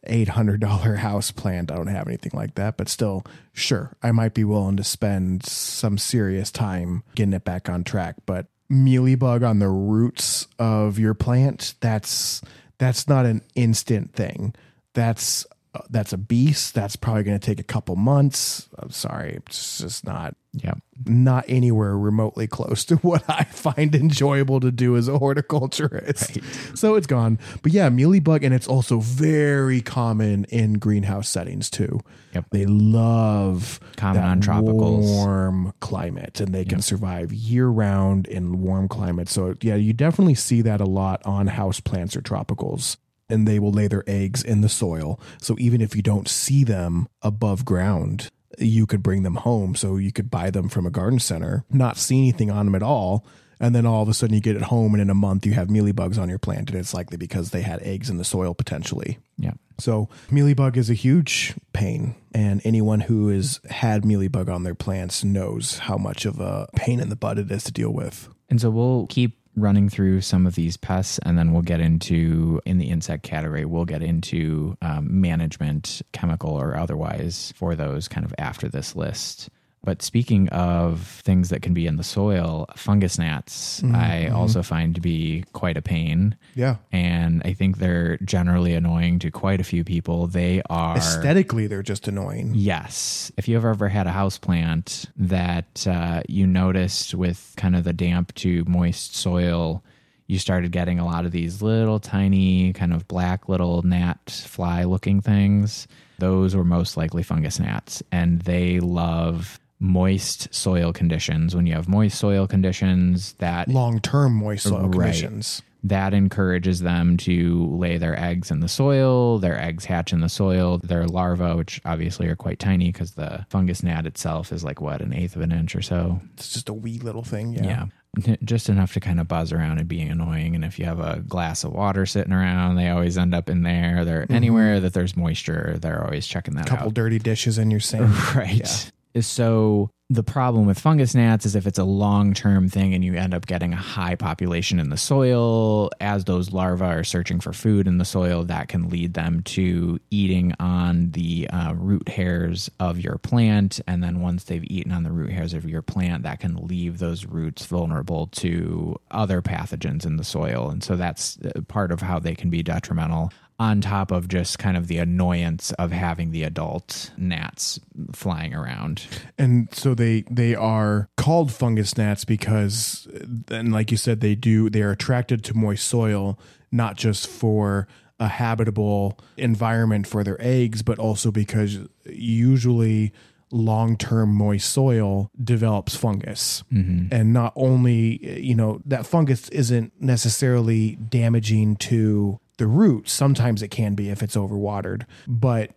eight 0.04 0.28
hundred 0.28 0.60
dollar 0.60 0.96
house 0.96 1.30
plant, 1.30 1.70
I 1.70 1.76
don't 1.76 1.86
have 1.88 2.06
anything 2.06 2.32
like 2.34 2.54
that. 2.54 2.76
But 2.76 2.88
still, 2.88 3.24
sure, 3.52 3.96
I 4.02 4.12
might 4.12 4.34
be 4.34 4.44
willing 4.44 4.76
to 4.76 4.84
spend 4.84 5.44
some 5.44 5.98
serious 5.98 6.50
time 6.50 7.02
getting 7.14 7.34
it 7.34 7.44
back 7.44 7.68
on 7.68 7.84
track. 7.84 8.16
But 8.26 8.46
mealybug 8.70 9.46
on 9.48 9.58
the 9.58 9.68
roots 9.68 10.46
of 10.58 10.98
your 10.98 11.14
plant, 11.14 11.74
that's 11.80 12.40
that's 12.78 13.08
not 13.08 13.26
an 13.26 13.42
instant 13.54 14.14
thing. 14.14 14.54
That's 14.94 15.46
uh, 15.74 15.80
that's 15.90 16.12
a 16.12 16.18
beast. 16.18 16.74
That's 16.74 16.96
probably 16.96 17.22
going 17.22 17.38
to 17.38 17.44
take 17.46 17.60
a 17.60 17.64
couple 17.64 17.94
months. 17.96 18.68
I'm 18.78 18.90
sorry, 18.90 19.34
it's 19.46 19.78
just 19.78 20.04
not 20.04 20.34
Yeah. 20.52 20.74
not 21.06 21.44
anywhere 21.46 21.96
remotely 21.96 22.46
close 22.48 22.84
to 22.86 22.96
what 23.06 23.22
I 23.28 23.44
find 23.44 23.94
enjoyable 23.94 24.58
to 24.60 24.72
do 24.72 24.96
as 24.96 25.06
a 25.06 25.18
horticulturist. 25.18 26.38
So 26.76 26.96
it's 26.96 27.06
gone. 27.06 27.38
But 27.62 27.72
yeah, 27.72 27.88
mealybug, 27.88 28.44
and 28.44 28.52
it's 28.52 28.66
also 28.66 28.98
very 29.00 29.80
common 29.80 30.44
in 30.46 30.74
greenhouse 30.74 31.28
settings 31.28 31.70
too. 31.70 32.00
Yep. 32.34 32.46
They 32.50 32.66
love 32.66 33.78
Common 33.96 34.22
on 34.22 34.40
tropicals. 34.42 35.02
warm 35.04 35.72
climate, 35.80 36.40
and 36.40 36.52
they 36.54 36.64
can 36.64 36.82
survive 36.82 37.32
year 37.32 37.68
round 37.68 38.26
in 38.26 38.60
warm 38.62 38.88
climate. 38.88 39.28
So 39.28 39.54
yeah, 39.62 39.74
you 39.76 39.92
definitely 39.92 40.34
see 40.36 40.62
that 40.62 40.80
a 40.80 40.84
lot 40.86 41.22
on 41.24 41.46
house 41.48 41.80
plants 41.80 42.16
or 42.16 42.22
tropicals. 42.22 42.96
And 43.30 43.46
they 43.46 43.58
will 43.58 43.72
lay 43.72 43.88
their 43.88 44.04
eggs 44.06 44.42
in 44.42 44.60
the 44.60 44.68
soil. 44.68 45.20
So 45.40 45.56
even 45.58 45.80
if 45.80 45.94
you 45.94 46.02
don't 46.02 46.28
see 46.28 46.64
them 46.64 47.08
above 47.22 47.64
ground, 47.64 48.30
you 48.58 48.86
could 48.86 49.02
bring 49.02 49.22
them 49.22 49.36
home. 49.36 49.74
So 49.74 49.96
you 49.96 50.12
could 50.12 50.30
buy 50.30 50.50
them 50.50 50.68
from 50.68 50.86
a 50.86 50.90
garden 50.90 51.18
center, 51.18 51.64
not 51.70 51.96
see 51.96 52.18
anything 52.18 52.50
on 52.50 52.66
them 52.66 52.74
at 52.74 52.82
all. 52.82 53.24
And 53.62 53.74
then 53.74 53.84
all 53.84 54.02
of 54.02 54.08
a 54.08 54.14
sudden 54.14 54.34
you 54.34 54.40
get 54.40 54.56
it 54.56 54.62
home, 54.62 54.94
and 54.94 55.02
in 55.02 55.10
a 55.10 55.14
month 55.14 55.44
you 55.44 55.52
have 55.52 55.68
mealybugs 55.68 56.18
on 56.18 56.30
your 56.30 56.38
plant. 56.38 56.70
And 56.70 56.78
it's 56.78 56.94
likely 56.94 57.18
because 57.18 57.50
they 57.50 57.60
had 57.60 57.82
eggs 57.82 58.08
in 58.08 58.16
the 58.16 58.24
soil 58.24 58.54
potentially. 58.54 59.18
Yeah. 59.36 59.52
So 59.78 60.08
mealybug 60.30 60.78
is 60.78 60.88
a 60.88 60.94
huge 60.94 61.54
pain, 61.74 62.14
and 62.34 62.62
anyone 62.64 63.00
who 63.00 63.28
has 63.28 63.60
had 63.68 64.02
mealybug 64.02 64.48
on 64.48 64.62
their 64.62 64.74
plants 64.74 65.22
knows 65.24 65.78
how 65.80 65.96
much 65.96 66.24
of 66.24 66.40
a 66.40 66.68
pain 66.74 67.00
in 67.00 67.10
the 67.10 67.16
butt 67.16 67.38
it 67.38 67.50
is 67.50 67.64
to 67.64 67.72
deal 67.72 67.90
with. 67.90 68.30
And 68.48 68.60
so 68.60 68.70
we'll 68.70 69.06
keep 69.08 69.38
running 69.56 69.88
through 69.88 70.20
some 70.20 70.46
of 70.46 70.54
these 70.54 70.76
pests 70.76 71.18
and 71.24 71.38
then 71.38 71.52
we'll 71.52 71.62
get 71.62 71.80
into 71.80 72.60
in 72.64 72.78
the 72.78 72.88
insect 72.88 73.22
category 73.22 73.64
we'll 73.64 73.84
get 73.84 74.02
into 74.02 74.76
um, 74.82 75.20
management 75.20 76.02
chemical 76.12 76.50
or 76.50 76.76
otherwise 76.76 77.52
for 77.56 77.74
those 77.74 78.08
kind 78.08 78.24
of 78.24 78.34
after 78.38 78.68
this 78.68 78.94
list 78.94 79.50
but 79.82 80.02
speaking 80.02 80.48
of 80.50 81.00
things 81.24 81.48
that 81.48 81.62
can 81.62 81.72
be 81.72 81.86
in 81.86 81.96
the 81.96 82.02
soil 82.04 82.66
fungus 82.76 83.18
gnats 83.18 83.82
i 83.94 84.26
also 84.28 84.62
find 84.62 84.94
to 84.94 85.00
be 85.00 85.44
quite 85.52 85.76
a 85.76 85.82
pain 85.82 86.36
Yeah. 86.54 86.76
and 86.92 87.40
i 87.44 87.52
think 87.52 87.78
they're 87.78 88.16
generally 88.18 88.74
annoying 88.74 89.18
to 89.20 89.30
quite 89.30 89.60
a 89.60 89.64
few 89.64 89.84
people 89.84 90.26
they 90.26 90.62
are 90.68 90.96
Aesthetically, 90.96 91.66
they're 91.66 91.82
just 91.82 92.08
annoying. 92.08 92.52
Yes. 92.54 93.30
If 93.36 93.48
you've 93.48 93.64
ever 93.64 93.88
had 93.88 94.06
a 94.06 94.10
house 94.12 94.38
plant 94.38 95.06
that 95.16 95.86
uh, 95.86 96.22
you 96.28 96.46
noticed 96.46 97.14
with 97.14 97.54
kind 97.56 97.76
of 97.76 97.84
the 97.84 97.92
damp 97.92 98.34
to 98.36 98.64
moist 98.66 99.14
soil, 99.14 99.82
you 100.26 100.38
started 100.38 100.72
getting 100.72 100.98
a 100.98 101.04
lot 101.04 101.24
of 101.24 101.32
these 101.32 101.62
little 101.62 102.00
tiny 102.00 102.72
kind 102.72 102.92
of 102.92 103.06
black 103.08 103.48
little 103.48 103.82
gnat 103.82 104.30
fly 104.30 104.84
looking 104.84 105.20
things. 105.20 105.86
Those 106.18 106.54
were 106.56 106.64
most 106.64 106.96
likely 106.96 107.22
fungus 107.22 107.58
gnats, 107.60 108.02
and 108.12 108.42
they 108.42 108.80
love 108.80 109.58
moist 109.80 110.52
soil 110.54 110.92
conditions. 110.92 111.56
When 111.56 111.66
you 111.66 111.72
have 111.74 111.88
moist 111.88 112.18
soil 112.18 112.46
conditions, 112.46 113.32
that 113.38 113.68
Long 113.68 113.98
term 114.00 114.34
moist 114.34 114.64
soil 114.64 114.82
Right. 114.88 114.92
conditions. 115.14 115.62
that 115.82 116.12
encourages 116.12 116.80
them 116.80 117.16
to 117.16 117.66
lay 117.74 117.96
their 117.96 118.18
eggs 118.22 118.50
in 118.50 118.60
the 118.60 118.68
soil. 118.68 119.38
Their 119.38 119.58
eggs 119.58 119.86
hatch 119.86 120.12
in 120.12 120.20
the 120.20 120.28
soil. 120.28 120.76
Their 120.84 121.06
larvae, 121.06 121.54
which 121.56 121.80
obviously 121.86 122.26
are 122.28 122.36
quite 122.36 122.58
tiny 122.58 122.92
because 122.92 123.12
the 123.12 123.46
fungus 123.48 123.82
gnat 123.82 124.04
itself 124.04 124.52
is 124.52 124.62
like 124.62 124.82
what, 124.82 125.00
an 125.00 125.14
eighth 125.14 125.36
of 125.36 125.40
an 125.42 125.52
inch 125.52 125.74
or 125.74 125.80
so? 125.80 126.20
It's 126.34 126.52
just 126.52 126.68
a 126.68 126.74
wee 126.74 126.98
little 126.98 127.24
thing. 127.24 127.54
Yeah. 127.54 127.86
Yeah. 128.26 128.36
Just 128.44 128.68
enough 128.68 128.92
to 128.94 129.00
kind 129.00 129.20
of 129.20 129.28
buzz 129.28 129.52
around 129.52 129.78
and 129.78 129.88
be 129.88 130.02
annoying. 130.02 130.54
And 130.54 130.64
if 130.64 130.78
you 130.78 130.84
have 130.84 130.98
a 131.00 131.20
glass 131.20 131.64
of 131.64 131.72
water 131.72 132.04
sitting 132.04 132.32
around, 132.34 132.74
they 132.74 132.90
always 132.90 133.16
end 133.16 133.34
up 133.34 133.48
in 133.48 133.62
there. 133.62 134.04
They're 134.04 134.26
anywhere 134.28 134.80
that 134.80 134.92
there's 134.92 135.16
moisture, 135.16 135.78
they're 135.80 136.04
always 136.04 136.26
checking 136.26 136.54
that 136.56 136.66
Mm-hmm. 136.66 136.74
Couple 136.74 136.88
out. 136.88 136.94
dirty 136.94 137.18
dishes 137.20 137.56
in 137.56 137.70
your 137.70 137.80
sink. 137.80 138.06
Right. 138.34 138.90
Is 139.12 139.26
so 139.26 139.90
the 140.08 140.24
problem 140.24 140.66
with 140.66 140.78
fungus 140.78 141.14
gnats 141.14 141.46
is 141.46 141.54
if 141.54 141.68
it's 141.68 141.78
a 141.78 141.84
long 141.84 142.34
term 142.34 142.68
thing 142.68 142.94
and 142.94 143.04
you 143.04 143.14
end 143.14 143.32
up 143.32 143.46
getting 143.46 143.72
a 143.72 143.76
high 143.76 144.16
population 144.16 144.80
in 144.80 144.90
the 144.90 144.96
soil, 144.96 145.88
as 146.00 146.24
those 146.24 146.52
larvae 146.52 146.84
are 146.84 147.04
searching 147.04 147.38
for 147.38 147.52
food 147.52 147.86
in 147.86 147.98
the 147.98 148.04
soil, 148.04 148.44
that 148.44 148.66
can 148.66 148.88
lead 148.88 149.14
them 149.14 149.40
to 149.44 150.00
eating 150.10 150.52
on 150.58 151.12
the 151.12 151.48
uh, 151.50 151.74
root 151.74 152.08
hairs 152.08 152.68
of 152.80 152.98
your 152.98 153.18
plant. 153.18 153.80
And 153.86 154.02
then 154.02 154.20
once 154.20 154.44
they've 154.44 154.64
eaten 154.64 154.90
on 154.90 155.04
the 155.04 155.12
root 155.12 155.30
hairs 155.30 155.54
of 155.54 155.64
your 155.64 155.82
plant, 155.82 156.24
that 156.24 156.40
can 156.40 156.56
leave 156.66 156.98
those 156.98 157.24
roots 157.24 157.66
vulnerable 157.66 158.26
to 158.28 158.96
other 159.12 159.40
pathogens 159.40 160.04
in 160.04 160.16
the 160.16 160.24
soil. 160.24 160.70
And 160.70 160.82
so 160.82 160.96
that's 160.96 161.38
uh, 161.38 161.60
part 161.68 161.92
of 161.92 162.00
how 162.00 162.18
they 162.18 162.34
can 162.34 162.50
be 162.50 162.64
detrimental 162.64 163.32
on 163.60 163.82
top 163.82 164.10
of 164.10 164.26
just 164.26 164.58
kind 164.58 164.74
of 164.74 164.86
the 164.86 164.96
annoyance 164.96 165.70
of 165.72 165.92
having 165.92 166.30
the 166.30 166.42
adult 166.42 167.10
gnats 167.18 167.78
flying 168.12 168.54
around. 168.54 169.06
and 169.38 169.68
so 169.72 169.94
they 169.94 170.24
they 170.30 170.54
are 170.54 171.10
called 171.18 171.52
fungus 171.52 171.96
gnats 171.96 172.24
because 172.24 173.06
and 173.50 173.70
like 173.70 173.90
you 173.90 173.98
said 173.98 174.20
they 174.20 174.34
do 174.34 174.70
they 174.70 174.80
are 174.80 174.90
attracted 174.90 175.44
to 175.44 175.54
moist 175.54 175.86
soil 175.86 176.38
not 176.72 176.96
just 176.96 177.28
for 177.28 177.86
a 178.18 178.28
habitable 178.28 179.18
environment 179.36 180.06
for 180.06 180.24
their 180.24 180.40
eggs 180.40 180.80
but 180.80 180.98
also 180.98 181.30
because 181.30 181.80
usually 182.06 183.12
long-term 183.52 184.32
moist 184.32 184.70
soil 184.70 185.30
develops 185.42 185.94
fungus 185.96 186.62
mm-hmm. 186.72 187.12
and 187.12 187.32
not 187.32 187.52
only 187.56 188.40
you 188.40 188.54
know 188.54 188.80
that 188.86 189.04
fungus 189.04 189.48
isn't 189.50 189.92
necessarily 190.00 190.96
damaging 190.96 191.76
to 191.76 192.40
the 192.60 192.66
root. 192.66 193.08
sometimes 193.08 193.62
it 193.62 193.68
can 193.68 193.94
be 193.94 194.10
if 194.10 194.22
it's 194.22 194.36
overwatered 194.36 195.06
but 195.26 195.70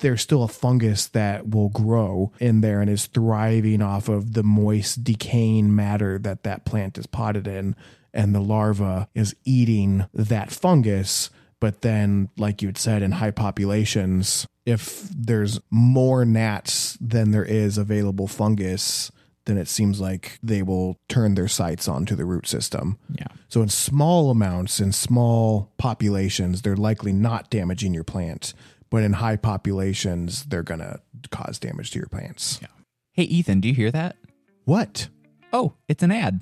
there's 0.00 0.22
still 0.22 0.42
a 0.42 0.48
fungus 0.48 1.06
that 1.08 1.50
will 1.50 1.68
grow 1.68 2.32
in 2.40 2.62
there 2.62 2.80
and 2.80 2.90
is 2.90 3.06
thriving 3.06 3.82
off 3.82 4.08
of 4.08 4.32
the 4.32 4.42
moist 4.42 5.04
decaying 5.04 5.74
matter 5.74 6.18
that 6.18 6.42
that 6.42 6.64
plant 6.64 6.96
is 6.96 7.06
potted 7.06 7.46
in 7.46 7.76
and 8.14 8.34
the 8.34 8.40
larva 8.40 9.06
is 9.14 9.36
eating 9.44 10.06
that 10.14 10.50
fungus 10.50 11.28
but 11.60 11.82
then 11.82 12.30
like 12.38 12.62
you 12.62 12.68
had 12.68 12.78
said 12.78 13.02
in 13.02 13.12
high 13.12 13.30
populations 13.30 14.46
if 14.64 15.02
there's 15.10 15.60
more 15.70 16.24
gnats 16.24 16.96
than 17.02 17.32
there 17.32 17.44
is 17.44 17.76
available 17.76 18.26
fungus 18.26 19.10
then 19.46 19.58
it 19.58 19.68
seems 19.68 20.00
like 20.00 20.38
they 20.42 20.62
will 20.62 20.96
turn 21.08 21.34
their 21.34 21.48
sights 21.48 21.86
onto 21.88 22.14
the 22.16 22.24
root 22.24 22.46
system 22.46 22.98
Yeah. 23.10 23.26
so 23.48 23.60
in 23.62 23.68
small 23.68 24.30
amounts, 24.30 24.80
in 24.80 24.92
small 24.92 25.70
populations, 25.78 26.62
they're 26.62 26.76
likely 26.76 27.12
not 27.12 27.50
damaging 27.50 27.92
your 27.94 28.04
plant. 28.04 28.54
But 28.90 29.02
in 29.02 29.14
high 29.14 29.36
populations, 29.36 30.44
they're 30.44 30.62
gonna 30.62 31.00
cause 31.30 31.58
damage 31.58 31.90
to 31.92 31.98
your 31.98 32.08
plants. 32.08 32.58
Yeah. 32.62 32.68
Hey, 33.12 33.24
Ethan, 33.24 33.60
do 33.60 33.68
you 33.68 33.74
hear 33.74 33.90
that? 33.90 34.16
What? 34.64 35.08
Oh, 35.52 35.74
it's 35.88 36.02
an 36.02 36.10
ad. 36.12 36.40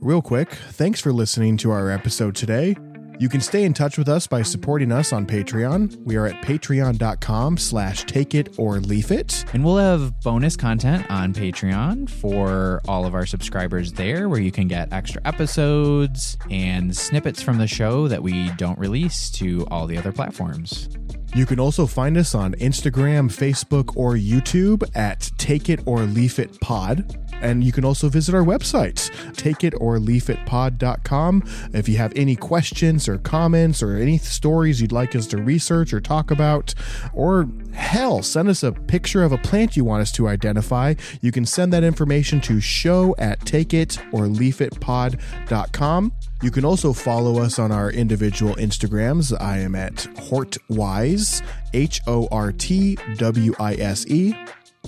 Real 0.00 0.20
quick, 0.20 0.50
thanks 0.72 1.00
for 1.00 1.12
listening 1.12 1.56
to 1.58 1.70
our 1.70 1.90
episode 1.90 2.34
today. 2.36 2.76
You 3.20 3.28
can 3.28 3.40
stay 3.40 3.62
in 3.64 3.74
touch 3.74 3.96
with 3.96 4.08
us 4.08 4.26
by 4.26 4.42
supporting 4.42 4.90
us 4.90 5.12
on 5.12 5.24
Patreon. 5.24 5.96
We 6.04 6.16
are 6.16 6.26
at 6.26 6.42
patreon.com 6.42 7.58
slash 7.58 8.04
take 8.04 8.34
it 8.34 8.58
or 8.58 8.80
leaf 8.80 9.12
it. 9.12 9.44
And 9.52 9.64
we'll 9.64 9.76
have 9.76 10.20
bonus 10.20 10.56
content 10.56 11.08
on 11.10 11.32
Patreon 11.32 12.10
for 12.10 12.82
all 12.88 13.06
of 13.06 13.14
our 13.14 13.24
subscribers 13.24 13.92
there, 13.92 14.28
where 14.28 14.40
you 14.40 14.50
can 14.50 14.66
get 14.66 14.92
extra 14.92 15.22
episodes 15.24 16.36
and 16.50 16.94
snippets 16.96 17.40
from 17.40 17.58
the 17.58 17.68
show 17.68 18.08
that 18.08 18.22
we 18.22 18.50
don't 18.52 18.78
release 18.78 19.30
to 19.32 19.64
all 19.70 19.86
the 19.86 19.96
other 19.96 20.12
platforms. 20.12 20.88
You 21.34 21.46
can 21.46 21.58
also 21.58 21.86
find 21.86 22.16
us 22.16 22.34
on 22.34 22.54
Instagram, 22.54 23.28
Facebook, 23.28 23.96
or 23.96 24.14
YouTube 24.14 24.88
at 24.94 25.30
Take 25.36 25.68
It 25.68 25.80
or 25.84 26.00
Leaf 26.02 26.38
It 26.38 26.60
Pod. 26.60 27.23
And 27.44 27.62
you 27.62 27.70
can 27.72 27.84
also 27.84 28.08
visit 28.08 28.34
our 28.34 28.42
website, 28.42 29.10
takeitorleafitpod.com. 29.34 31.42
If 31.74 31.88
you 31.88 31.98
have 31.98 32.12
any 32.16 32.34
questions 32.36 33.06
or 33.06 33.18
comments 33.18 33.82
or 33.82 33.96
any 33.96 34.16
stories 34.16 34.80
you'd 34.80 34.92
like 34.92 35.14
us 35.14 35.26
to 35.28 35.36
research 35.36 35.92
or 35.92 36.00
talk 36.00 36.30
about, 36.30 36.72
or 37.12 37.46
hell, 37.74 38.22
send 38.22 38.48
us 38.48 38.62
a 38.62 38.72
picture 38.72 39.22
of 39.22 39.32
a 39.32 39.38
plant 39.38 39.76
you 39.76 39.84
want 39.84 40.00
us 40.00 40.10
to 40.12 40.26
identify, 40.26 40.94
you 41.20 41.30
can 41.30 41.44
send 41.44 41.70
that 41.74 41.84
information 41.84 42.40
to 42.40 42.62
show 42.62 43.14
at 43.18 43.40
takeitorleafitpod.com. 43.40 46.12
You 46.42 46.50
can 46.50 46.64
also 46.64 46.94
follow 46.94 47.42
us 47.42 47.58
on 47.58 47.72
our 47.72 47.90
individual 47.90 48.54
Instagrams. 48.56 49.38
I 49.40 49.58
am 49.58 49.74
at 49.74 49.94
Hortwise, 49.94 51.42
H 51.72 52.00
O 52.06 52.28
R 52.30 52.52
T 52.52 52.96
W 53.16 53.54
I 53.58 53.74
S 53.74 54.06
E. 54.06 54.36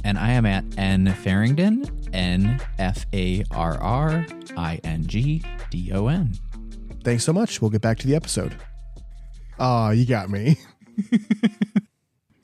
And 0.04 0.18
I 0.18 0.32
am 0.32 0.46
at 0.46 0.64
N 0.78 1.12
Farringdon, 1.14 1.90
N 2.12 2.60
F 2.78 3.06
A 3.12 3.44
R 3.50 3.78
R 3.80 4.26
I 4.56 4.80
N 4.84 5.06
G 5.06 5.42
D 5.70 5.90
O 5.92 6.06
N. 6.08 6.32
Thanks 7.04 7.24
so 7.24 7.32
much. 7.32 7.60
We'll 7.60 7.70
get 7.70 7.82
back 7.82 7.98
to 7.98 8.06
the 8.06 8.14
episode. 8.14 8.54
Oh, 9.58 9.90
you 9.90 10.06
got 10.06 10.28
me. 10.30 10.58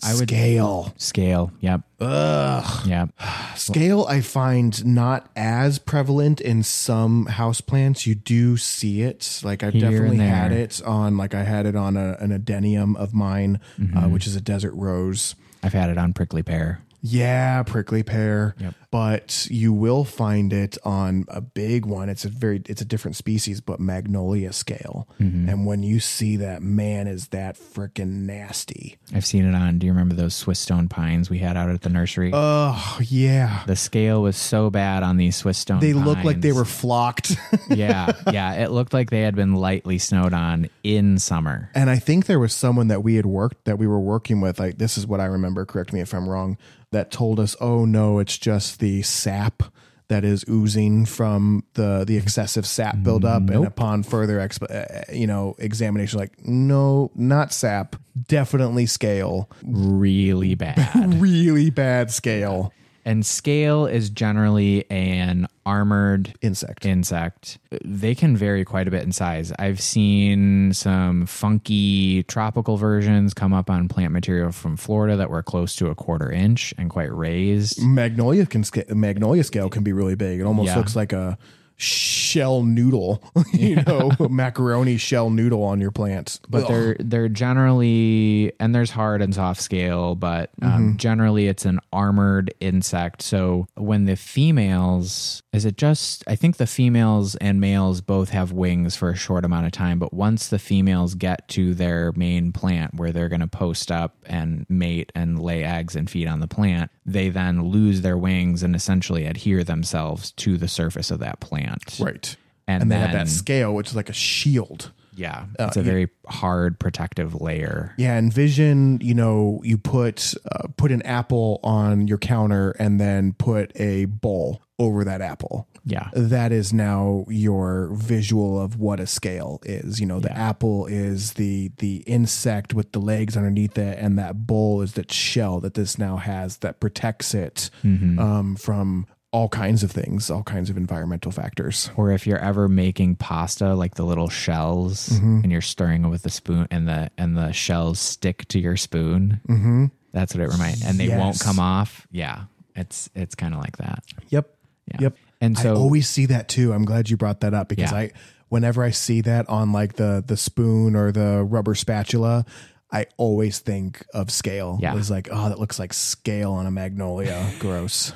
I 0.04 0.14
would- 0.14 0.28
Scale. 0.28 0.92
Scale. 0.96 1.52
Yep. 1.60 1.82
Ugh. 2.00 2.86
Yep. 2.88 3.10
Scale, 3.56 4.04
I 4.08 4.20
find 4.20 4.84
not 4.84 5.30
as 5.36 5.78
prevalent 5.78 6.40
in 6.40 6.64
some 6.64 7.26
houseplants. 7.26 8.04
You 8.06 8.16
do 8.16 8.56
see 8.56 9.02
it. 9.02 9.40
Like 9.44 9.62
I've 9.62 9.74
Here 9.74 9.84
and 9.86 9.92
definitely 9.94 10.26
had 10.26 10.50
it 10.50 10.82
on, 10.84 11.16
like 11.16 11.34
I 11.34 11.44
had 11.44 11.66
it 11.66 11.76
on 11.76 11.96
a, 11.96 12.16
an 12.18 12.30
adenium 12.36 12.96
of 12.96 13.14
mine, 13.14 13.60
Mm-hmm. 13.78 13.96
uh, 13.96 14.08
which 14.08 14.26
is 14.26 14.34
a 14.34 14.40
desert 14.40 14.72
rose. 14.74 15.36
I've 15.62 15.72
had 15.72 15.88
it 15.90 15.98
on 15.98 16.12
prickly 16.14 16.42
pear. 16.42 16.80
Yeah, 17.02 17.62
prickly 17.64 18.02
pear. 18.02 18.54
Yep. 18.58 18.74
But 18.92 19.48
you 19.50 19.72
will 19.72 20.04
find 20.04 20.52
it 20.52 20.76
on 20.84 21.24
a 21.28 21.40
big 21.40 21.86
one. 21.86 22.10
It's 22.10 22.26
a 22.26 22.28
very 22.28 22.60
it's 22.68 22.82
a 22.82 22.84
different 22.84 23.16
species, 23.16 23.62
but 23.62 23.80
magnolia 23.80 24.52
scale. 24.52 25.08
Mm-hmm. 25.18 25.48
And 25.48 25.66
when 25.66 25.82
you 25.82 25.98
see 25.98 26.36
that, 26.36 26.60
man, 26.62 27.06
is 27.08 27.28
that 27.28 27.56
freaking 27.56 28.26
nasty. 28.26 28.98
I've 29.14 29.24
seen 29.24 29.46
it 29.46 29.54
on. 29.54 29.78
Do 29.78 29.86
you 29.86 29.92
remember 29.92 30.14
those 30.14 30.34
Swiss 30.34 30.60
stone 30.60 30.88
pines 30.88 31.30
we 31.30 31.38
had 31.38 31.56
out 31.56 31.70
at 31.70 31.80
the 31.80 31.88
nursery? 31.88 32.32
Oh 32.34 32.98
yeah. 33.00 33.62
the 33.66 33.76
scale 33.76 34.20
was 34.22 34.36
so 34.36 34.68
bad 34.68 35.02
on 35.02 35.16
these 35.16 35.36
Swiss 35.36 35.56
stone. 35.56 35.80
They 35.80 35.94
looked 35.94 36.24
like 36.26 36.42
they 36.42 36.52
were 36.52 36.66
flocked. 36.66 37.34
yeah, 37.70 38.12
yeah. 38.30 38.52
It 38.62 38.72
looked 38.72 38.92
like 38.92 39.08
they 39.08 39.22
had 39.22 39.34
been 39.34 39.54
lightly 39.54 39.96
snowed 39.96 40.34
on 40.34 40.68
in 40.84 41.18
summer. 41.18 41.70
and 41.74 41.88
I 41.88 41.96
think 41.96 42.26
there 42.26 42.38
was 42.38 42.52
someone 42.52 42.88
that 42.88 43.02
we 43.02 43.14
had 43.14 43.24
worked 43.24 43.64
that 43.64 43.78
we 43.78 43.86
were 43.86 44.00
working 44.00 44.42
with. 44.42 44.60
Like 44.60 44.76
this 44.76 44.98
is 44.98 45.06
what 45.06 45.18
I 45.20 45.24
remember. 45.24 45.64
Correct 45.64 45.94
me 45.94 46.00
if 46.00 46.12
I'm 46.12 46.28
wrong. 46.28 46.58
That 46.90 47.10
told 47.10 47.40
us, 47.40 47.56
oh 47.58 47.86
no, 47.86 48.18
it's 48.18 48.36
just 48.36 48.78
the 48.82 49.00
sap 49.02 49.62
that 50.08 50.24
is 50.24 50.44
oozing 50.50 51.06
from 51.06 51.64
the 51.74 52.04
the 52.04 52.16
excessive 52.16 52.66
sap 52.66 53.00
buildup. 53.02 53.48
And 53.48 53.64
upon 53.64 54.02
further, 54.02 54.38
exp- 54.38 54.70
uh, 54.70 55.10
you 55.12 55.28
know, 55.28 55.54
examination, 55.58 56.18
like 56.18 56.44
no, 56.44 57.12
not 57.14 57.52
sap, 57.52 57.94
definitely 58.26 58.86
scale, 58.86 59.48
Really 59.64 60.56
bad. 60.56 61.14
really 61.20 61.70
bad 61.70 62.10
scale 62.10 62.72
and 63.04 63.24
scale 63.26 63.86
is 63.86 64.10
generally 64.10 64.88
an 64.90 65.48
armored 65.66 66.34
insect. 66.42 66.84
insect. 66.86 67.58
They 67.84 68.14
can 68.14 68.36
vary 68.36 68.64
quite 68.64 68.88
a 68.88 68.90
bit 68.90 69.02
in 69.02 69.12
size. 69.12 69.52
I've 69.58 69.80
seen 69.80 70.72
some 70.72 71.26
funky 71.26 72.22
tropical 72.24 72.76
versions 72.76 73.34
come 73.34 73.52
up 73.52 73.70
on 73.70 73.88
plant 73.88 74.12
material 74.12 74.52
from 74.52 74.76
Florida 74.76 75.16
that 75.16 75.30
were 75.30 75.42
close 75.42 75.74
to 75.76 75.88
a 75.88 75.94
quarter 75.94 76.30
inch 76.30 76.74
and 76.78 76.90
quite 76.90 77.12
raised. 77.14 77.82
Magnolia 77.82 78.46
can 78.46 78.64
magnolia 78.94 79.44
scale 79.44 79.68
can 79.68 79.82
be 79.82 79.92
really 79.92 80.14
big. 80.16 80.40
It 80.40 80.44
almost 80.44 80.68
Yeah. 80.68 80.76
looks 80.78 80.94
like 80.96 81.12
a 81.12 81.38
shell 81.82 82.62
noodle, 82.62 83.22
you 83.52 83.76
know, 83.82 84.10
macaroni 84.30 84.96
shell 84.96 85.30
noodle 85.30 85.62
on 85.64 85.80
your 85.80 85.90
plants. 85.90 86.40
but 86.48 86.68
they're 86.68 86.96
they're 87.00 87.28
generally 87.28 88.52
and 88.60 88.74
there's 88.74 88.90
hard 88.90 89.20
and 89.22 89.34
soft 89.34 89.60
scale 89.60 90.14
but 90.14 90.50
um, 90.62 90.96
generally 90.96 91.48
it's 91.48 91.64
an 91.64 91.80
armored 91.92 92.54
insect. 92.60 93.22
So 93.22 93.66
when 93.74 94.04
the 94.04 94.16
females 94.16 95.42
is 95.52 95.64
it 95.64 95.76
just 95.76 96.24
i 96.26 96.34
think 96.36 96.56
the 96.56 96.66
females 96.66 97.34
and 97.36 97.60
males 97.60 98.00
both 98.00 98.30
have 98.30 98.52
wings 98.52 98.96
for 98.96 99.10
a 99.10 99.16
short 99.16 99.44
amount 99.44 99.66
of 99.66 99.72
time 99.72 99.98
but 99.98 100.12
once 100.12 100.48
the 100.48 100.58
females 100.58 101.14
get 101.14 101.46
to 101.48 101.74
their 101.74 102.12
main 102.12 102.52
plant 102.52 102.94
where 102.94 103.12
they're 103.12 103.28
going 103.28 103.40
to 103.40 103.46
post 103.46 103.90
up 103.90 104.16
and 104.26 104.64
mate 104.68 105.12
and 105.14 105.40
lay 105.42 105.64
eggs 105.64 105.94
and 105.96 106.08
feed 106.08 106.26
on 106.26 106.40
the 106.40 106.48
plant 106.48 106.90
they 107.04 107.28
then 107.28 107.64
lose 107.64 108.02
their 108.02 108.16
wings 108.16 108.62
and 108.62 108.74
essentially 108.76 109.26
adhere 109.26 109.64
themselves 109.64 110.30
to 110.32 110.56
the 110.56 110.68
surface 110.68 111.10
of 111.10 111.18
that 111.20 111.40
plant 111.40 111.98
right. 112.00 112.36
and, 112.68 112.82
And 112.82 112.90
they 112.90 112.96
then 112.96 113.08
have 113.10 113.26
that 113.26 113.28
scale, 113.28 113.74
which 113.74 113.88
is 113.90 113.96
like 113.96 114.08
a 114.08 114.12
shield. 114.14 114.92
yeah 115.14 115.46
it's 115.58 115.76
a 115.76 115.82
very 115.82 116.08
hard 116.26 116.78
protective 116.78 117.34
layer 117.40 117.92
Yeah, 117.98 118.16
envision 118.18 118.98
you 119.02 119.14
know 119.14 119.60
you 119.64 119.78
put 119.78 120.34
uh, 120.50 120.68
put 120.76 120.90
an 120.92 121.02
apple 121.02 121.60
on 121.62 122.06
your 122.08 122.18
counter 122.18 122.70
and 122.78 123.00
then 123.00 123.32
put 123.34 123.72
a 123.78 124.06
bowl 124.06 124.62
over 124.78 125.04
that 125.04 125.20
apple. 125.20 125.68
Yeah 125.84 126.08
That 126.14 126.52
is 126.52 126.72
now 126.72 127.24
your 127.28 127.90
visual 127.94 128.60
of 128.60 128.78
what 128.78 129.00
a 129.00 129.06
scale 129.06 129.60
is. 129.64 130.00
You 130.00 130.06
know, 130.06 130.20
the 130.20 130.32
apple 130.32 130.86
is 130.86 131.32
the 131.34 131.70
the 131.78 131.96
insect 132.06 132.72
with 132.74 132.92
the 132.92 132.98
legs 133.00 133.36
underneath 133.36 133.76
it, 133.78 133.98
and 133.98 134.18
that 134.18 134.46
bowl 134.46 134.80
is 134.82 134.92
that 134.94 135.10
shell 135.12 135.60
that 135.60 135.74
this 135.74 135.98
now 135.98 136.16
has 136.18 136.58
that 136.58 136.80
protects 136.80 137.34
it 137.34 137.70
um, 137.84 138.56
from 138.56 139.06
all 139.32 139.48
kinds 139.48 139.82
of 139.82 139.90
things, 139.90 140.30
all 140.30 140.42
kinds 140.42 140.68
of 140.70 140.76
environmental 140.76 141.32
factors. 141.32 141.90
or 141.96 142.10
if 142.12 142.26
you're 142.26 142.38
ever 142.38 142.68
making 142.68 143.16
pasta 143.16 143.74
like 143.74 143.94
the 143.94 144.04
little 144.04 144.28
shells 144.28 145.10
and 145.42 145.50
you're 145.50 145.60
stirring 145.62 146.04
it 146.04 146.08
with 146.08 146.24
a 146.26 146.30
spoon 146.30 146.68
and 146.70 146.86
the 146.86 147.10
and 147.16 147.36
the 147.36 147.50
shells 147.52 147.98
stick 147.98 148.46
to 148.48 148.58
your 148.60 148.76
spoon 148.76 149.40
mm-hmm. 149.48 149.86
that's 150.12 150.34
what 150.34 150.42
it 150.44 150.48
reminds 150.50 150.84
and 150.84 151.00
they 151.00 151.08
won't 151.16 151.40
come 151.40 151.58
off 151.58 152.06
yeah 152.10 152.44
it's 152.76 153.08
it's 153.14 153.34
kind 153.34 153.54
of 153.54 153.60
like 153.60 153.78
that 153.78 154.04
Yep. 154.28 154.54
yeah 154.88 154.96
Yep. 155.00 155.16
And 155.42 155.58
so 155.58 155.74
I 155.74 155.76
always 155.76 156.08
see 156.08 156.24
that 156.26 156.48
too. 156.48 156.72
I'm 156.72 156.86
glad 156.86 157.10
you 157.10 157.18
brought 157.18 157.40
that 157.40 157.52
up 157.52 157.68
because 157.68 157.92
Yeah. 157.92 157.98
I 157.98 158.10
whenever 158.48 158.82
I 158.82 158.90
see 158.90 159.20
that 159.22 159.48
on 159.50 159.72
like 159.72 159.94
the 159.94 160.24
the 160.26 160.36
spoon 160.38 160.96
or 160.96 161.12
the 161.12 161.42
rubber 161.44 161.74
spatula, 161.74 162.46
I 162.90 163.06
always 163.16 163.58
think 163.58 164.04
of 164.14 164.30
scale. 164.30 164.78
Yeah. 164.80 164.96
It's 164.96 165.10
like, 165.10 165.28
oh, 165.32 165.48
that 165.48 165.58
looks 165.58 165.78
like 165.78 165.92
scale 165.92 166.52
on 166.52 166.66
a 166.66 166.70
magnolia. 166.70 167.50
Gross. 167.58 168.12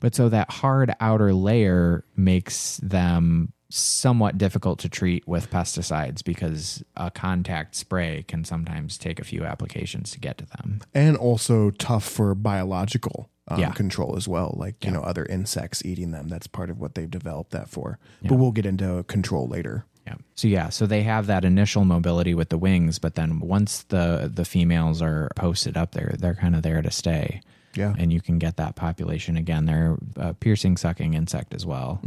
but 0.00 0.14
so 0.14 0.28
that 0.28 0.50
hard 0.50 0.94
outer 1.00 1.32
layer 1.34 2.04
makes 2.16 2.78
them 2.78 3.52
somewhat 3.68 4.38
difficult 4.38 4.78
to 4.78 4.88
treat 4.88 5.26
with 5.26 5.50
pesticides 5.50 6.22
because 6.24 6.82
a 6.96 7.10
contact 7.10 7.74
spray 7.74 8.24
can 8.28 8.44
sometimes 8.44 8.96
take 8.96 9.18
a 9.20 9.24
few 9.24 9.42
applications 9.44 10.12
to 10.12 10.20
get 10.20 10.38
to 10.38 10.46
them 10.46 10.80
and 10.94 11.16
also 11.16 11.70
tough 11.72 12.04
for 12.04 12.32
biological 12.36 13.28
um, 13.48 13.60
Yeah. 13.60 13.70
control 13.70 14.16
as 14.16 14.26
well. 14.26 14.54
Like, 14.58 14.84
you 14.84 14.90
know, 14.90 15.00
other 15.02 15.24
insects 15.26 15.84
eating 15.84 16.10
them. 16.10 16.28
That's 16.28 16.46
part 16.46 16.70
of 16.70 16.78
what 16.80 16.94
they've 16.94 17.10
developed 17.10 17.50
that 17.52 17.68
for. 17.68 17.98
But 18.22 18.34
we'll 18.36 18.52
get 18.52 18.66
into 18.66 19.04
control 19.04 19.46
later. 19.46 19.84
Yeah. 20.06 20.14
So 20.36 20.46
yeah, 20.48 20.68
so 20.68 20.86
they 20.86 21.02
have 21.02 21.26
that 21.26 21.44
initial 21.44 21.84
mobility 21.84 22.32
with 22.34 22.48
the 22.48 22.58
wings, 22.58 22.98
but 23.00 23.16
then 23.16 23.40
once 23.40 23.82
the 23.84 24.30
the 24.32 24.44
females 24.44 25.02
are 25.02 25.28
posted 25.34 25.76
up 25.76 25.92
there, 25.92 26.14
they're 26.18 26.34
kind 26.36 26.54
of 26.54 26.62
there 26.62 26.80
to 26.80 26.90
stay. 26.92 27.40
Yeah. 27.74 27.94
And 27.98 28.12
you 28.12 28.20
can 28.20 28.38
get 28.38 28.56
that 28.56 28.76
population 28.76 29.36
again. 29.36 29.66
They're 29.66 29.98
a 30.16 30.32
piercing 30.32 30.76
sucking 30.76 31.14
insect 31.14 31.52
as 31.54 31.66
well. 31.66 32.00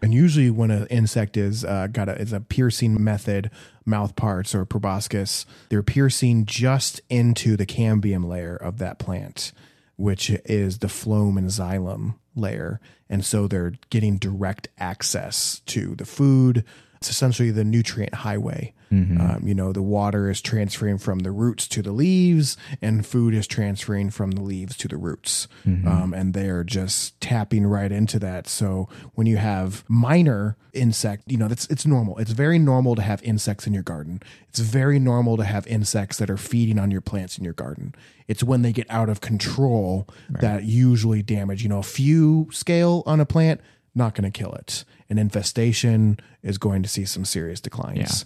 And 0.00 0.14
usually, 0.14 0.48
when 0.50 0.70
an 0.70 0.86
insect 0.88 1.36
is 1.36 1.64
uh, 1.64 1.88
got 1.88 2.08
a 2.08 2.14
is 2.20 2.32
a 2.32 2.40
piercing 2.40 3.02
method, 3.02 3.50
mouth 3.84 4.14
parts 4.16 4.54
or 4.54 4.64
proboscis, 4.64 5.44
they're 5.70 5.82
piercing 5.82 6.46
just 6.46 7.00
into 7.10 7.56
the 7.56 7.66
cambium 7.66 8.24
layer 8.24 8.56
of 8.56 8.78
that 8.78 8.98
plant, 9.00 9.52
which 9.98 10.30
is 10.44 10.78
the 10.78 10.86
phloem 10.86 11.36
and 11.36 11.48
xylem 11.48 12.14
layer, 12.36 12.80
and 13.10 13.24
so 13.24 13.48
they're 13.48 13.72
getting 13.90 14.16
direct 14.16 14.68
access 14.78 15.60
to 15.66 15.96
the 15.96 16.06
food. 16.06 16.64
It's 16.96 17.10
essentially 17.10 17.50
the 17.50 17.64
nutrient 17.64 18.14
highway. 18.14 18.74
Um, 19.20 19.42
you 19.46 19.54
know, 19.54 19.72
the 19.72 19.82
water 19.82 20.30
is 20.30 20.40
transferring 20.40 20.98
from 20.98 21.20
the 21.20 21.30
roots 21.30 21.68
to 21.68 21.82
the 21.82 21.92
leaves, 21.92 22.56
and 22.80 23.04
food 23.06 23.34
is 23.34 23.46
transferring 23.46 24.10
from 24.10 24.30
the 24.32 24.42
leaves 24.42 24.76
to 24.78 24.88
the 24.88 24.96
roots. 24.96 25.46
Um, 25.86 26.14
and 26.14 26.32
they're 26.34 26.64
just 26.64 27.20
tapping 27.20 27.66
right 27.66 27.92
into 27.92 28.18
that. 28.20 28.48
So 28.48 28.88
when 29.14 29.26
you 29.26 29.36
have 29.36 29.84
minor 29.88 30.56
insect, 30.72 31.24
you 31.26 31.36
know, 31.36 31.48
that's 31.48 31.66
it's 31.66 31.84
normal. 31.86 32.16
It's 32.18 32.30
very 32.30 32.58
normal 32.58 32.94
to 32.96 33.02
have 33.02 33.22
insects 33.22 33.66
in 33.66 33.74
your 33.74 33.82
garden. 33.82 34.22
It's 34.48 34.60
very 34.60 34.98
normal 34.98 35.36
to 35.36 35.44
have 35.44 35.66
insects 35.66 36.16
that 36.18 36.30
are 36.30 36.36
feeding 36.38 36.78
on 36.78 36.90
your 36.90 37.00
plants 37.02 37.36
in 37.36 37.44
your 37.44 37.52
garden. 37.54 37.94
It's 38.26 38.42
when 38.42 38.62
they 38.62 38.72
get 38.72 38.86
out 38.90 39.08
of 39.08 39.20
control 39.20 40.06
that 40.40 40.64
usually 40.64 41.22
damage. 41.22 41.62
You 41.62 41.68
know, 41.68 41.78
a 41.78 41.82
few 41.82 42.48
scale 42.52 43.02
on 43.06 43.20
a 43.20 43.26
plant, 43.26 43.60
not 43.94 44.14
going 44.14 44.30
to 44.30 44.38
kill 44.38 44.52
it. 44.52 44.84
An 45.10 45.18
infestation 45.18 46.20
is 46.42 46.58
going 46.58 46.82
to 46.82 46.88
see 46.88 47.04
some 47.06 47.24
serious 47.24 47.60
declines. 47.60 48.24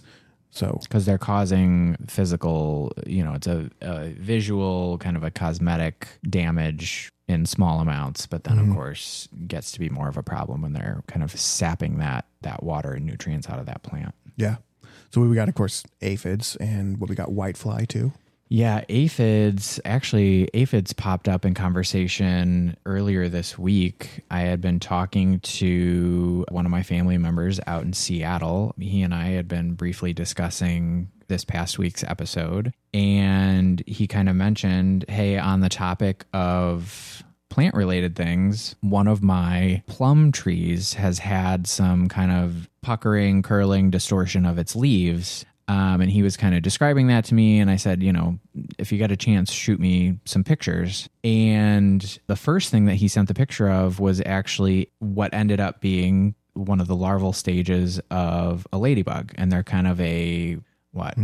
So 0.53 0.79
because 0.83 1.05
they're 1.05 1.17
causing 1.17 1.97
physical, 2.07 2.91
you 3.07 3.23
know, 3.23 3.33
it's 3.33 3.47
a, 3.47 3.71
a 3.81 4.09
visual 4.09 4.99
kind 4.99 5.17
of 5.17 5.23
a 5.23 5.31
cosmetic 5.31 6.07
damage 6.29 7.11
in 7.27 7.47
small 7.47 7.79
amounts, 7.79 8.27
but 8.27 8.43
then 8.43 8.59
of 8.59 8.65
mm-hmm. 8.65 8.75
course 8.75 9.27
gets 9.47 9.71
to 9.71 9.79
be 9.79 9.89
more 9.89 10.07
of 10.07 10.15
a 10.15 10.21
problem 10.21 10.61
when 10.61 10.73
they're 10.73 11.01
kind 11.07 11.23
of 11.23 11.31
sapping 11.31 11.97
that 11.97 12.25
that 12.41 12.61
water 12.61 12.93
and 12.93 13.05
nutrients 13.05 13.49
out 13.49 13.57
of 13.57 13.65
that 13.65 13.81
plant. 13.81 14.13
yeah. 14.37 14.57
So 15.11 15.21
we 15.21 15.35
got, 15.35 15.47
of 15.47 15.53
course, 15.53 15.83
aphids, 16.01 16.55
and 16.55 16.99
what 16.99 17.07
we 17.07 17.15
got, 17.15 17.29
whitefly 17.29 17.87
too. 17.87 18.13
Yeah, 18.53 18.83
aphids. 18.87 19.79
Actually, 19.83 20.47
aphids 20.53 20.93
popped 20.93 21.27
up 21.27 21.43
in 21.43 21.55
conversation 21.55 22.77
earlier 22.85 23.27
this 23.27 23.57
week. 23.57 24.23
I 24.29 24.41
had 24.41 24.61
been 24.61 24.79
talking 24.79 25.39
to 25.39 26.45
one 26.51 26.63
of 26.63 26.69
my 26.69 26.83
family 26.83 27.17
members 27.17 27.59
out 27.65 27.81
in 27.81 27.93
Seattle. 27.93 28.75
He 28.77 29.01
and 29.01 29.11
I 29.11 29.29
had 29.29 29.47
been 29.47 29.73
briefly 29.73 30.13
discussing 30.13 31.09
this 31.29 31.43
past 31.43 31.79
week's 31.79 32.03
episode, 32.03 32.75
and 32.93 33.81
he 33.87 34.05
kind 34.05 34.29
of 34.29 34.35
mentioned, 34.35 35.05
hey, 35.09 35.39
on 35.39 35.61
the 35.61 35.69
topic 35.69 36.25
of 36.31 37.23
plant 37.49 37.73
related 37.73 38.15
things, 38.15 38.75
one 38.81 39.07
of 39.07 39.23
my 39.23 39.81
plum 39.87 40.31
trees 40.31 40.93
has 40.93 41.17
had 41.17 41.65
some 41.65 42.07
kind 42.07 42.31
of 42.31 42.69
puckering, 42.83 43.41
curling, 43.41 43.89
distortion 43.89 44.45
of 44.45 44.59
its 44.59 44.75
leaves. 44.75 45.43
Um, 45.67 46.01
and 46.01 46.11
he 46.11 46.23
was 46.23 46.35
kind 46.35 46.53
of 46.55 46.61
describing 46.61 47.07
that 47.07 47.25
to 47.25 47.33
me. 47.33 47.59
And 47.59 47.69
I 47.71 47.77
said, 47.77 48.03
you 48.03 48.11
know, 48.11 48.37
if 48.77 48.91
you 48.91 48.97
get 48.97 49.11
a 49.11 49.17
chance, 49.17 49.51
shoot 49.51 49.79
me 49.79 50.19
some 50.25 50.43
pictures. 50.43 51.07
And 51.23 52.19
the 52.27 52.35
first 52.35 52.69
thing 52.69 52.85
that 52.85 52.95
he 52.95 53.07
sent 53.07 53.29
the 53.29 53.33
picture 53.33 53.69
of 53.69 53.99
was 53.99 54.21
actually 54.25 54.91
what 54.99 55.33
ended 55.33 55.59
up 55.61 55.79
being 55.79 56.35
one 56.53 56.81
of 56.81 56.87
the 56.87 56.95
larval 56.95 57.31
stages 57.33 57.99
of 58.11 58.67
a 58.73 58.77
ladybug. 58.77 59.31
And 59.35 59.51
they're 59.51 59.63
kind 59.63 59.87
of 59.87 59.99
a 60.01 60.57
what 60.91 61.15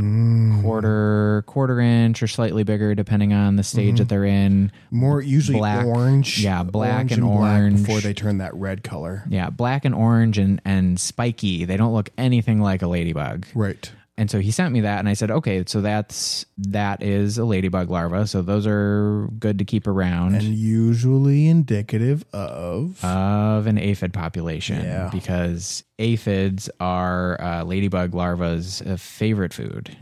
quarter 0.62 1.44
quarter 1.46 1.80
inch 1.80 2.24
or 2.24 2.28
slightly 2.28 2.64
bigger 2.64 2.96
depending 2.96 3.34
on 3.34 3.56
the 3.56 3.62
stage 3.64 4.00
that 4.00 4.10
they're 4.10 4.26
in 4.26 4.72
More 4.90 5.22
usually 5.22 5.60
Black. 5.60 5.86
orange. 5.86 6.40
Yeah, 6.44 6.64
black 6.64 6.94
orange 6.96 7.12
and 7.12 7.22
black 7.22 7.60
orange. 7.60 7.86
before 7.86 8.00
they 8.02 8.14
turn 8.16 8.40
that 8.40 8.54
red 8.56 8.84
color. 8.84 9.24
yeah 9.30 9.52
black 9.52 9.86
and 9.86 9.94
orange 9.94 10.40
and 10.40 10.60
and 10.66 11.00
spiky 11.00 11.66
they 11.66 11.78
don't 11.78 11.94
look 11.94 12.10
anything 12.18 12.60
like 12.62 12.82
a 12.82 12.88
ladybug 12.88 13.46
Right. 13.54 13.92
And 14.20 14.30
so 14.30 14.40
he 14.40 14.52
sent 14.52 14.74
me 14.74 14.82
that 14.82 15.00
and 15.00 15.08
i 15.08 15.14
said 15.14 15.32
okay 15.32 15.64
so 15.66 15.80
that's 15.82 16.46
that 16.58 17.02
is 17.02 17.38
a 17.38 17.46
ladybug 17.46 17.90
larva 17.90 18.28
so 18.28 18.42
those 18.42 18.68
are 18.68 19.28
good 19.40 19.58
to 19.60 19.66
keep 19.66 19.88
around. 19.88 20.36
And 20.36 20.44
usually 20.44 21.48
indicative 21.48 22.26
of? 22.34 23.04
Of 23.04 23.66
an 23.66 23.78
aphid 23.78 24.12
population 24.14 24.84
Yeah. 24.84 25.10
because 25.12 25.84
aphids 25.98 26.70
are 26.80 27.40
uh, 27.42 27.64
ladybug 27.64 28.14
larva's 28.14 28.82
uh, 28.82 28.98
favorite 28.98 29.54
food. 29.54 29.96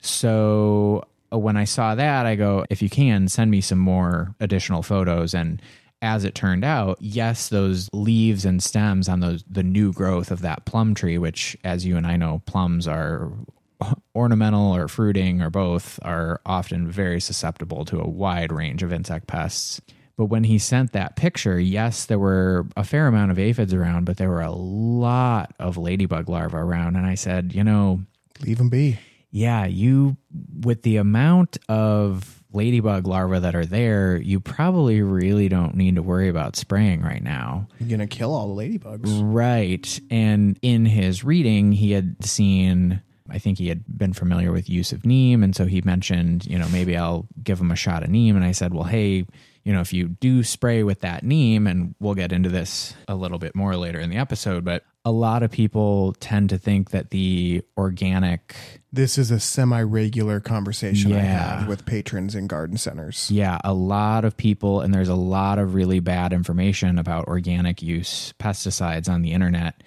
So 0.00 1.04
uh, 1.32 1.38
when 1.38 1.56
i 1.56 1.64
saw 1.64 1.94
that 1.94 2.26
i 2.26 2.34
go 2.34 2.64
if 2.70 2.82
you 2.82 2.88
can 2.90 3.28
send 3.28 3.50
me 3.50 3.60
some 3.60 3.78
more 3.78 4.34
additional 4.40 4.82
photos. 4.82 5.34
And 5.34 5.60
as 6.02 6.24
it 6.24 6.34
turned 6.34 6.64
out 6.64 6.96
yes 7.00 7.48
those 7.48 7.88
leaves 7.92 8.44
and 8.44 8.62
stems 8.62 9.08
on 9.08 9.20
those 9.20 9.44
the 9.48 9.62
new 9.62 9.92
growth 9.92 10.30
of 10.30 10.42
that 10.42 10.64
plum 10.64 10.94
tree 10.94 11.18
which 11.18 11.56
as 11.64 11.84
you 11.84 11.96
and 11.96 12.06
i 12.06 12.16
know 12.16 12.42
plums 12.46 12.86
are 12.88 13.32
ornamental 14.14 14.74
or 14.74 14.88
fruiting 14.88 15.40
or 15.40 15.50
both 15.50 15.98
are 16.02 16.40
often 16.44 16.90
very 16.90 17.20
susceptible 17.20 17.84
to 17.84 17.98
a 17.98 18.08
wide 18.08 18.52
range 18.52 18.82
of 18.82 18.92
insect 18.92 19.26
pests 19.26 19.80
but 20.20 20.26
when 20.26 20.44
he 20.44 20.58
sent 20.58 20.92
that 20.92 21.16
picture, 21.16 21.58
yes, 21.58 22.04
there 22.04 22.18
were 22.18 22.66
a 22.76 22.84
fair 22.84 23.06
amount 23.06 23.30
of 23.30 23.38
aphids 23.38 23.72
around, 23.72 24.04
but 24.04 24.18
there 24.18 24.28
were 24.28 24.42
a 24.42 24.50
lot 24.50 25.54
of 25.58 25.78
ladybug 25.78 26.28
larvae 26.28 26.58
around. 26.58 26.96
And 26.96 27.06
I 27.06 27.14
said, 27.14 27.54
you 27.54 27.64
know, 27.64 28.02
leave 28.42 28.58
them 28.58 28.68
be. 28.68 28.98
yeah, 29.30 29.64
you, 29.64 30.18
with 30.60 30.82
the 30.82 30.98
amount 30.98 31.56
of 31.70 32.39
ladybug 32.52 33.06
larvae 33.06 33.38
that 33.40 33.54
are 33.54 33.66
there, 33.66 34.16
you 34.16 34.40
probably 34.40 35.02
really 35.02 35.48
don't 35.48 35.74
need 35.74 35.96
to 35.96 36.02
worry 36.02 36.28
about 36.28 36.56
spraying 36.56 37.02
right 37.02 37.22
now. 37.22 37.68
You're 37.78 37.90
gonna 37.90 38.06
kill 38.06 38.34
all 38.34 38.54
the 38.54 38.62
ladybugs. 38.62 39.20
Right. 39.22 40.00
And 40.10 40.58
in 40.62 40.86
his 40.86 41.24
reading, 41.24 41.72
he 41.72 41.92
had 41.92 42.24
seen, 42.24 43.02
I 43.28 43.38
think 43.38 43.58
he 43.58 43.68
had 43.68 43.84
been 43.86 44.12
familiar 44.12 44.52
with 44.52 44.68
use 44.68 44.92
of 44.92 45.06
neem. 45.06 45.42
And 45.42 45.54
so 45.54 45.66
he 45.66 45.80
mentioned, 45.82 46.46
you 46.46 46.58
know, 46.58 46.68
maybe 46.70 46.96
I'll 46.96 47.26
give 47.42 47.60
him 47.60 47.70
a 47.70 47.76
shot 47.76 48.02
of 48.02 48.10
neem. 48.10 48.36
And 48.36 48.44
I 48.44 48.52
said, 48.52 48.74
well, 48.74 48.84
hey, 48.84 49.26
you 49.62 49.72
know, 49.72 49.80
if 49.80 49.92
you 49.92 50.08
do 50.08 50.42
spray 50.42 50.82
with 50.82 51.00
that 51.00 51.22
neem, 51.22 51.66
and 51.66 51.94
we'll 52.00 52.14
get 52.14 52.32
into 52.32 52.48
this 52.48 52.94
a 53.06 53.14
little 53.14 53.38
bit 53.38 53.54
more 53.54 53.76
later 53.76 54.00
in 54.00 54.10
the 54.10 54.16
episode, 54.16 54.64
but 54.64 54.84
a 55.04 55.10
lot 55.10 55.42
of 55.42 55.50
people 55.50 56.14
tend 56.20 56.50
to 56.50 56.58
think 56.58 56.90
that 56.90 57.10
the 57.10 57.62
organic 57.76 58.54
This 58.92 59.16
is 59.16 59.30
a 59.30 59.40
semi-regular 59.40 60.40
conversation 60.40 61.12
I 61.12 61.20
have 61.20 61.68
with 61.68 61.86
patrons 61.86 62.34
in 62.34 62.46
garden 62.46 62.76
centers. 62.76 63.30
Yeah, 63.30 63.58
a 63.64 63.72
lot 63.72 64.24
of 64.24 64.36
people, 64.36 64.80
and 64.80 64.92
there's 64.92 65.08
a 65.08 65.14
lot 65.14 65.58
of 65.58 65.74
really 65.74 66.00
bad 66.00 66.32
information 66.32 66.98
about 66.98 67.28
organic 67.28 67.82
use 67.82 68.34
pesticides 68.38 69.08
on 69.08 69.22
the 69.22 69.32
internet 69.32 69.82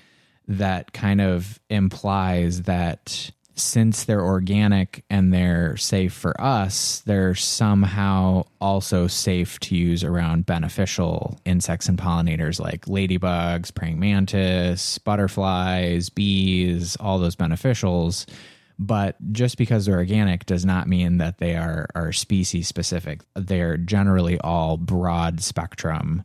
that 0.48 0.94
kind 0.94 1.22
of 1.22 1.60
implies 1.70 2.64
that 2.64 3.32
since 3.56 4.04
they're 4.06 4.24
organic 4.24 5.04
and 5.10 5.34
they're 5.34 5.78
safe 5.78 6.14
for 6.14 6.40
us, 6.42 7.02
they're 7.06 7.36
somehow 7.36 8.44
also 8.60 9.08
safe 9.08 9.60
to 9.62 9.76
use 9.76 10.04
around 10.04 10.46
beneficial 10.46 11.40
insects 11.46 11.88
and 11.88 11.98
pollinators 11.98 12.60
like 12.60 12.86
ladybugs, 12.86 13.74
praying 13.74 14.00
mantis, 14.00 14.98
butterflies, 14.98 16.10
bees, 16.10 16.96
all 17.00 17.20
those 17.20 17.36
beneficials 17.36 18.26
but 18.80 19.16
just 19.32 19.58
because 19.58 19.86
they're 19.86 19.96
organic 19.96 20.46
does 20.46 20.66
not 20.66 20.88
mean 20.88 21.18
that 21.18 21.38
they 21.38 21.56
are 21.56 21.88
are 21.96 22.12
species 22.12 22.68
specific. 22.68 23.22
They're 23.36 23.78
generally 23.78 24.40
all 24.40 24.78
broad 24.78 25.42
spectrum 25.42 26.24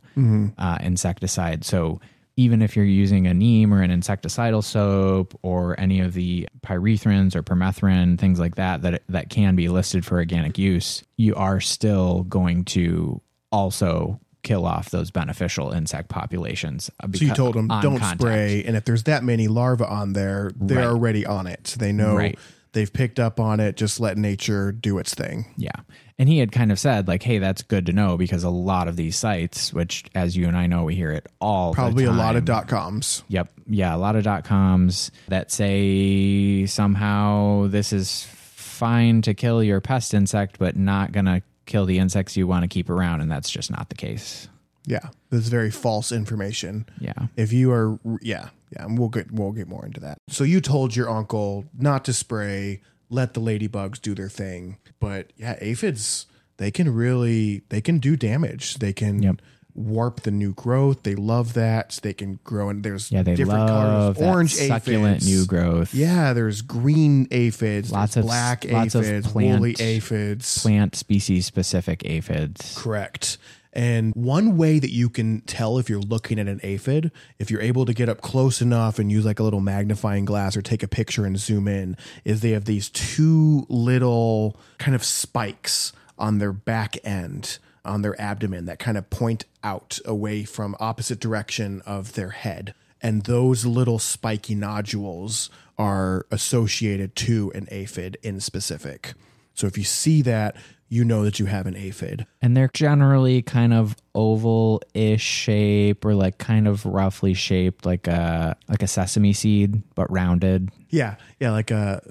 uh, 0.57 0.77
insecticide. 0.81 1.63
So 1.63 2.01
even 2.39 2.61
if 2.61 2.73
you're 2.73 2.85
using 2.85 3.27
a 3.27 3.33
neem 3.33 3.73
or 3.73 3.81
an 3.81 3.91
insecticidal 3.91 4.63
soap 4.63 5.37
or 5.41 5.77
any 5.77 5.99
of 5.99 6.13
the 6.13 6.47
pyrethrins 6.61 7.35
or 7.35 7.43
permethrin 7.43 8.17
things 8.17 8.39
like 8.39 8.55
that 8.55 8.81
that 8.81 9.03
that 9.09 9.29
can 9.29 9.57
be 9.57 9.67
listed 9.67 10.05
for 10.05 10.15
organic 10.17 10.57
use, 10.57 11.03
you 11.17 11.35
are 11.35 11.59
still 11.59 12.23
going 12.23 12.63
to 12.63 13.19
also 13.51 14.19
kill 14.41 14.65
off 14.65 14.89
those 14.89 15.11
beneficial 15.11 15.71
insect 15.71 16.07
populations. 16.07 16.89
uh, 17.03 17.07
So 17.13 17.25
you 17.25 17.33
told 17.33 17.55
them 17.55 17.67
don't 17.67 17.99
contact. 17.99 18.21
spray, 18.21 18.63
and 18.63 18.77
if 18.77 18.85
there's 18.85 19.03
that 19.03 19.21
many 19.21 19.49
larvae 19.49 19.83
on 19.83 20.13
there, 20.13 20.51
they're 20.55 20.77
Right. 20.77 20.85
already 20.87 21.25
on 21.25 21.45
it. 21.45 21.75
They 21.77 21.91
know 21.91 22.15
Right. 22.15 22.39
They've 22.71 22.91
picked 22.91 23.19
up 23.19 23.39
on 23.39 23.59
it. 23.59 23.75
Just 23.75 23.99
let 23.99 24.17
nature 24.17 24.71
do 24.71 24.97
its 24.97 25.13
thing. 25.13 25.45
Yeah. 25.57 25.71
And 26.17 26.27
he 26.27 26.39
had 26.39 26.51
kind 26.51 26.71
of 26.71 26.79
said, 26.79 27.07
like, 27.07 27.23
hey, 27.23 27.39
that's 27.39 27.61
good 27.61 27.85
to 27.85 27.93
know 27.93 28.17
because 28.17 28.43
a 28.43 28.49
lot 28.49 28.87
of 28.87 28.95
these 28.95 29.15
sites, 29.15 29.73
which 29.73 30.05
as 30.13 30.35
you 30.35 30.47
and 30.47 30.57
I 30.57 30.67
know, 30.67 30.83
we 30.83 30.95
hear 30.95 31.11
it 31.11 31.27
all. 31.39 31.71
the 31.71 31.75
Probably 31.75 32.03
a 32.03 32.11
lot 32.11 32.35
of 32.35 32.45
dot 32.45 32.67
coms. 32.67 33.23
Yep. 33.29 33.49
Yeah. 33.67 33.95
A 33.95 33.97
lot 33.97 34.15
of 34.15 34.23
dot 34.23 34.43
coms 34.43 35.11
that 35.29 35.51
say 35.51 36.65
somehow 36.65 37.67
this 37.67 37.93
is 37.93 38.27
fine 38.29 39.21
to 39.21 39.33
kill 39.33 39.63
your 39.63 39.79
pest 39.81 40.13
insect, 40.13 40.59
but 40.59 40.75
not 40.75 41.11
going 41.11 41.25
to 41.25 41.41
kill 41.65 41.85
the 41.85 41.99
insects 41.99 42.35
you 42.35 42.47
want 42.47 42.63
to 42.63 42.67
keep 42.67 42.89
around. 42.89 43.21
And 43.21 43.31
that's 43.31 43.49
just 43.49 43.71
not 43.71 43.89
the 43.89 43.95
case. 43.95 44.49
Yeah, 44.89 45.09
this 45.29 45.41
is 45.43 45.49
very 45.49 45.69
false 45.71 46.11
information. 46.11 46.85
Yeah. 46.99 47.13
If 47.37 47.53
you 47.53 47.71
are, 47.71 47.99
yeah, 48.21 48.49
Yeah, 48.75 48.85
and 48.85 48.97
we'll 48.99 49.09
get 49.09 49.31
we'll 49.31 49.51
get 49.53 49.67
more 49.67 49.85
into 49.85 49.99
that. 50.01 50.17
So 50.29 50.43
you 50.43 50.59
told 50.61 50.95
your 50.95 51.09
uncle 51.09 51.65
not 51.77 52.03
to 52.05 52.13
spray, 52.13 52.81
let 53.09 53.33
the 53.35 53.41
ladybugs 53.41 54.01
do 54.01 54.13
their 54.15 54.29
thing. 54.29 54.77
But 54.99 55.31
yeah, 55.37 55.55
aphids 55.61 56.25
they 56.57 56.71
can 56.71 56.93
really 56.93 57.61
they 57.69 57.81
can 57.81 57.99
do 57.99 58.15
damage. 58.17 58.75
They 58.79 58.91
can 58.93 59.21
Yep. 59.23 59.41
warp 59.75 60.21
the 60.23 60.31
new 60.31 60.53
growth. 60.53 61.03
They 61.03 61.15
love 61.15 61.53
that. 61.53 61.99
They 62.03 62.11
can 62.13 62.39
grow 62.43 62.69
and 62.69 62.83
there's 62.83 63.11
Yeah, 63.11 63.21
they 63.23 63.35
different 63.35 63.59
love 63.69 64.15
colors. 64.15 64.17
that 64.17 64.27
Orange 64.33 64.53
succulent 64.55 65.17
aphids. 65.17 65.27
new 65.27 65.45
growth. 65.45 65.93
Yeah, 65.93 66.33
there's 66.33 66.61
green 66.61 67.27
aphids, 67.31 67.91
Lots 67.91 68.17
of- 68.17 68.25
black 68.25 68.65
lots 68.69 68.93
of 68.95 69.03
plant- 69.23 69.33
woolly 69.61 69.75
aphids. 69.79 70.57
Plant 70.61 70.95
species 70.95 71.45
specific 71.45 72.01
aphids. 72.05 72.73
Correct. 72.75 73.37
And 73.71 74.13
one 74.15 74.57
way 74.57 74.79
that 74.79 74.91
you 74.91 75.09
can 75.09 75.41
tell 75.41 75.77
if 75.77 75.89
you're 75.89 75.99
looking 75.99 76.39
at 76.39 76.47
an 76.47 76.59
aphid, 76.63 77.11
if 77.37 77.51
you're 77.51 77.61
able 77.61 77.85
to 77.85 77.93
get 77.93 78.09
up 78.09 78.21
close 78.21 78.61
enough 78.61 78.97
and 78.97 79.11
use 79.11 79.25
like 79.25 79.39
a 79.39 79.43
little 79.43 79.61
magnifying 79.61 80.25
glass 80.25 80.57
or 80.57 80.61
take 80.61 80.81
a 80.81 80.87
picture 80.87 81.25
and 81.25 81.37
zoom 81.37 81.67
in, 81.67 81.95
is 82.25 82.41
they 82.41 82.51
have 82.51 82.65
these 82.65 82.89
two 82.89 83.65
little 83.69 84.57
kind 84.79 84.95
of 84.95 85.03
spikes 85.03 85.93
on 86.17 86.39
their 86.39 86.51
back 86.51 86.97
end 87.05 87.59
on 87.85 88.01
their 88.01 88.19
abdomen 88.19 88.65
that 88.65 88.79
kind 88.79 88.97
of 88.97 89.09
point 89.09 89.45
out 89.63 89.99
away 90.05 90.43
from 90.43 90.75
opposite 90.79 91.19
direction 91.19 91.81
of 91.85 92.13
their 92.13 92.29
head. 92.29 92.73
And 93.01 93.23
those 93.23 93.65
little 93.65 93.99
spiky 93.99 94.55
nodules 94.55 95.49
are 95.77 96.25
associated 96.31 97.15
to 97.15 97.51
an 97.55 97.67
aphid 97.71 98.17
in 98.21 98.41
specific. 98.41 99.13
So 99.53 99.67
if 99.67 99.77
you 99.77 99.83
see 99.83 100.21
that, 100.23 100.55
you 100.89 101.05
know 101.05 101.23
that 101.23 101.39
you 101.39 101.45
have 101.45 101.67
an 101.67 101.75
aphid. 101.75 102.25
And 102.41 102.57
they're 102.57 102.71
generally 102.73 103.41
kind 103.43 103.73
of 103.73 103.95
oval 104.15 104.81
ish 104.93 105.21
shape 105.21 106.03
or 106.03 106.15
like 106.15 106.37
kind 106.39 106.67
of 106.67 106.85
roughly 106.85 107.33
shaped 107.33 107.85
like 107.85 108.07
a 108.07 108.55
like 108.67 108.81
a 108.83 108.87
sesame 108.87 109.33
seed, 109.33 109.83
but 109.95 110.11
rounded. 110.11 110.69
Yeah, 110.89 111.15
yeah, 111.39 111.51
like 111.51 111.69
a 111.71 112.01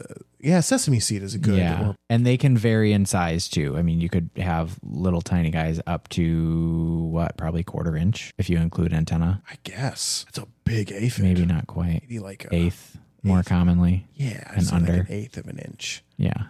yeah, 0.41 0.61
sesame 0.61 1.01
seed 1.01 1.25
is 1.25 1.35
a 1.35 1.39
good. 1.39 1.59
yeah. 1.59 1.89
or- 1.89 1.95
And 2.09 2.25
they 2.25 2.37
can 2.37 2.57
vary 2.57 2.93
in 2.93 3.05
size 3.07 3.49
too. 3.49 3.77
I 3.77 3.83
mean, 3.83 4.01
you 4.01 4.09
could 4.09 4.31
have 4.37 4.79
little 4.85 5.21
tiny 5.21 5.51
guys 5.51 5.81
up 5.89 6.09
to 6.11 7.09
what, 7.11 7.37
probably 7.37 7.65
quarter 7.65 7.97
inch 7.97 8.33
if 8.39 8.49
you 8.49 8.59
include 8.59 8.93
antenna. 8.93 9.43
I 9.51 9.57
guess 9.65 10.25
it's 10.29 10.39
a 10.39 10.47
big 10.65 10.93
aphid. 10.93 11.25
Maybe 11.25 11.45
not 11.45 11.67
quite. 11.67 12.03
maybe 12.03 12.21
like 12.21 12.45
a, 12.45 12.55
Eighth 12.55 12.97
more 13.25 13.43
commonly. 13.43 14.07
yeah, 14.15 14.53
and 14.55 14.65
so 14.65 14.77
like 14.77 14.83
under. 14.89 15.01
an 15.01 15.07
eighth 15.11 15.37
of 15.37 15.49
an 15.49 15.59
inch, 15.59 16.05
Yeah. 16.17 16.45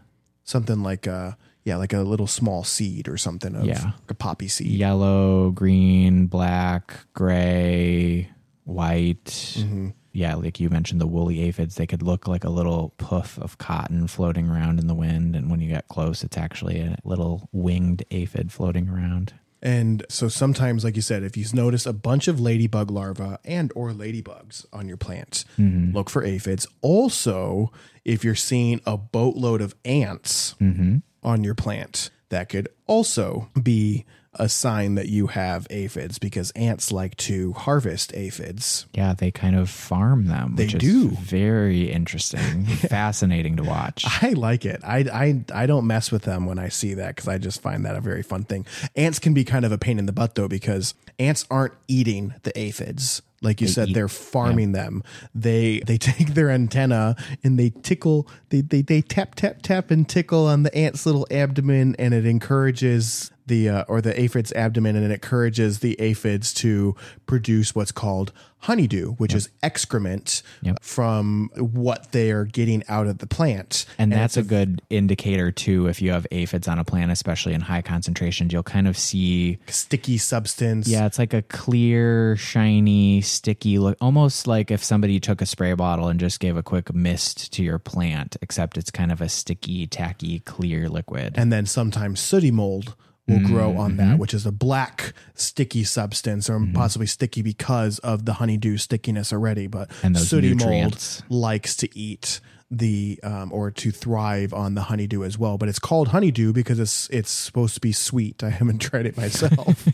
something 0.45 0.83
like 0.83 1.07
a 1.07 1.39
yeah, 1.69 1.77
like 1.77 1.93
a 1.93 2.01
little 2.01 2.27
small 2.27 2.64
seed 2.64 3.07
or 3.09 3.16
something 3.16 3.55
of 3.55 3.64
Yeah. 3.64 3.93
a 4.09 4.14
poppy 4.14 4.49
seed. 4.49 4.66
Yellow, 4.73 5.51
green, 5.53 6.27
black, 6.27 6.95
gray, 7.14 8.31
white. 8.64 9.25
Mm-hmm. 9.59 9.89
Yeah, 10.12 10.35
like 10.35 10.59
you 10.59 10.69
mentioned, 10.71 11.01
the 11.01 11.07
woolly 11.07 11.43
aphids, 11.43 11.77
they 11.77 11.87
could 11.87 12.03
look 12.03 12.27
like 12.27 12.43
a 12.43 12.51
little 12.51 12.95
puff 12.99 13.39
of 13.39 13.59
cotton 13.59 14.09
floating 14.09 14.49
around 14.49 14.81
in 14.81 14.87
the 14.89 14.95
wind. 14.95 15.37
And 15.37 15.51
when 15.51 15.61
you 15.61 15.69
get 15.69 15.87
close, 15.89 16.25
it's 16.25 16.37
actually 16.37 16.81
a 16.81 16.97
little 17.05 17.49
winged 17.53 18.03
aphid 18.11 18.51
floating 18.51 18.89
around. 18.89 19.35
And 19.61 20.05
so 20.09 20.29
sometimes, 20.29 20.85
like 20.85 20.97
you 20.97 21.03
said, 21.03 21.23
if 21.25 21.37
you 21.37 21.45
notice 21.53 21.85
a 21.85 21.93
bunch 21.93 22.27
of 22.29 22.41
ladybug 22.41 22.91
larvae 22.91 23.37
and 23.45 23.73
or 23.77 23.91
ladybugs 23.93 24.64
on 24.73 24.89
your 24.89 24.97
plant, 24.97 25.45
Mm-hmm. 25.59 25.95
look 25.97 26.09
for 26.11 26.25
aphids. 26.25 26.66
Also, 26.81 27.71
if 28.05 28.25
you're 28.25 28.35
seeing 28.37 28.81
a 28.87 28.97
boatload 28.97 29.61
of 29.61 29.75
ants 29.85 30.55
Mm-hmm. 30.61 30.99
On 31.23 31.45
your 31.45 31.55
plant, 31.55 32.11
that 32.29 32.49
could 32.49 32.69
also 32.87 33.49
be 33.61 34.05
a 34.35 34.49
sign 34.49 34.95
that 34.95 35.09
you 35.09 35.29
have 35.29 35.66
aphids 35.71 36.19
because 36.19 36.51
ants 36.53 36.93
like 36.93 37.16
to 37.16 37.53
harvest 37.55 38.14
aphids. 38.14 38.87
Yeah, 38.95 39.14
they 39.14 39.31
kind 39.31 39.57
of 39.57 39.69
farm 39.69 40.27
them. 40.27 40.55
They 40.57 40.64
which 40.64 40.75
is 40.75 40.81
do. 40.81 41.09
Very 41.09 41.91
interesting, 41.91 42.64
fascinating 42.66 43.57
to 43.57 43.64
watch. 43.64 44.05
I 44.23 44.31
like 44.31 44.64
it. 44.64 44.81
I, 44.85 44.99
I, 45.12 45.62
I 45.62 45.66
don't 45.66 45.87
mess 45.87 46.12
with 46.12 46.23
them 46.23 46.47
when 46.47 46.59
I 46.59 46.69
see 46.69 46.95
that 46.95 47.16
because 47.16 47.29
I 47.29 47.39
just 47.39 47.61
find 47.61 47.85
that 47.85 47.97
a 47.97 48.01
very 48.01 48.23
fun 48.23 48.45
thing. 48.45 48.66
Ants 48.95 49.19
can 49.19 49.35
be 49.35 49.45
kind 49.45 49.64
of 49.64 49.73
a 49.73 49.79
pain 49.79 49.99
in 49.99 50.07
the 50.07 50.12
butt 50.12 50.35
though 50.35 50.49
because 50.49 50.95
ants 51.19 51.45
aren't 51.51 51.75
eating 51.89 52.35
the 52.43 52.57
aphids. 52.59 53.23
Like 53.41 53.61
you 53.61 53.68
said, 53.68 53.89
eat- 53.89 53.95
they're 53.95 54.09
farming 54.09 54.72
them. 54.72 55.03
They 55.34 55.80
they 55.86 55.99
take 55.99 56.34
their 56.34 56.51
antenna 56.51 57.16
and 57.45 57.59
they 57.59 57.70
tickle. 57.70 58.28
They, 58.51 58.62
they 58.62 58.82
they 58.82 59.03
tap 59.03 59.34
tap 59.34 59.62
tap 59.62 59.91
and 59.91 60.09
tickle 60.09 60.47
on 60.47 60.62
the 60.64 60.74
ant's 60.74 61.07
little 61.07 61.26
abdomen, 61.30 61.95
and 61.99 62.14
it 62.14 62.26
encourages 62.26 63.30
the 63.49 63.69
uh, 63.69 63.85
or 63.89 64.01
the 64.01 64.19
aphid's 64.19 64.53
abdomen, 64.53 64.97
and 64.97 65.05
it 65.05 65.11
encourages 65.11 65.81
the 65.81 65.99
aphids 66.01 66.55
to 66.55 66.95
produce 67.27 67.75
what's 67.75 67.93
called 67.93 68.33
honeydew, 68.63 69.13
which 69.13 69.35
is 69.35 69.49
excrement 69.63 70.43
Yep. 70.63 70.83
from 70.83 71.49
what 71.55 72.11
they 72.11 72.33
are 72.33 72.45
getting 72.45 72.83
out 72.89 73.07
of 73.07 73.19
the 73.19 73.27
plant. 73.27 73.87
And 73.99 74.11
that's 74.11 74.37
a 74.37 74.43
good 74.43 74.83
indicator 74.91 75.53
too. 75.53 75.87
If 75.87 76.03
you 76.03 76.11
have 76.11 76.27
aphids 76.33 76.67
on 76.67 76.77
a 76.81 76.85
plant, 76.85 77.13
especially 77.13 77.55
in 77.55 77.61
high 77.61 77.83
concentrations, 77.83 78.53
you'll 78.53 78.65
kind 78.65 78.89
of 78.89 78.99
see 78.99 79.59
sticky 79.69 80.19
substance. 80.19 80.89
Yeah, 80.89 81.07
it's 81.07 81.21
like 81.21 81.35
a 81.35 81.43
clear, 81.43 82.35
shiny, 82.37 83.21
sticky 83.21 83.79
look, 83.79 83.97
almost 84.01 84.49
like 84.49 84.73
if 84.73 84.83
somebody 84.83 85.21
took 85.21 85.41
a 85.41 85.47
spray 85.47 85.75
bottle 85.75 86.09
and 86.09 86.19
just 86.19 86.41
gave 86.41 86.57
a 86.57 86.63
quick 86.63 86.93
mist 86.93 87.53
to 87.53 87.63
your 87.63 87.79
plant, 87.79 88.37
except 88.43 88.77
it's 88.77 88.91
kind 88.91 89.13
of 89.13 89.21
a 89.21 89.29
sticky, 89.29 89.87
tacky, 89.87 90.41
clear 90.41 90.89
liquid. 90.89 91.35
And 91.37 91.53
then 91.53 91.65
sometimes 91.67 92.19
sooty 92.19 92.51
mold 92.51 92.97
will 93.29 93.41
grow 93.41 93.76
on 93.76 93.97
that, 93.99 94.18
which 94.18 94.33
is 94.33 94.47
a 94.47 94.53
black 94.53 95.12
sticky 95.35 95.85
substance 95.85 96.49
or 96.49 96.66
possibly 96.72 97.07
sticky 97.07 97.43
because 97.43 97.99
of 98.01 98.24
the 98.24 98.35
honeydew 98.35 98.76
stickiness 98.79 99.33
already. 99.33 99.66
But 99.66 99.93
sooty 100.14 100.55
nutrients. 100.55 101.22
mold 101.29 101.41
likes 101.43 101.76
to 101.76 101.99
eat 101.99 102.41
the 102.70 103.18
um, 103.22 103.53
or 103.53 103.70
to 103.70 103.91
thrive 103.91 104.53
on 104.53 104.74
the 104.74 104.83
honeydew 104.83 105.24
as 105.24 105.39
well. 105.39 105.59
But 105.59 105.68
it's 105.68 105.79
called 105.79 106.09
honeydew 106.09 106.53
because 106.53 106.79
it's 106.79 107.09
it's 107.11 107.31
supposed 107.31 107.74
to 107.74 107.81
be 107.81 107.93
sweet. 107.93 108.43
I 108.43 108.51
haven't 108.51 108.79
tried 108.81 109.07
it 109.07 109.16
myself. 109.16 109.87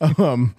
um, 0.18 0.54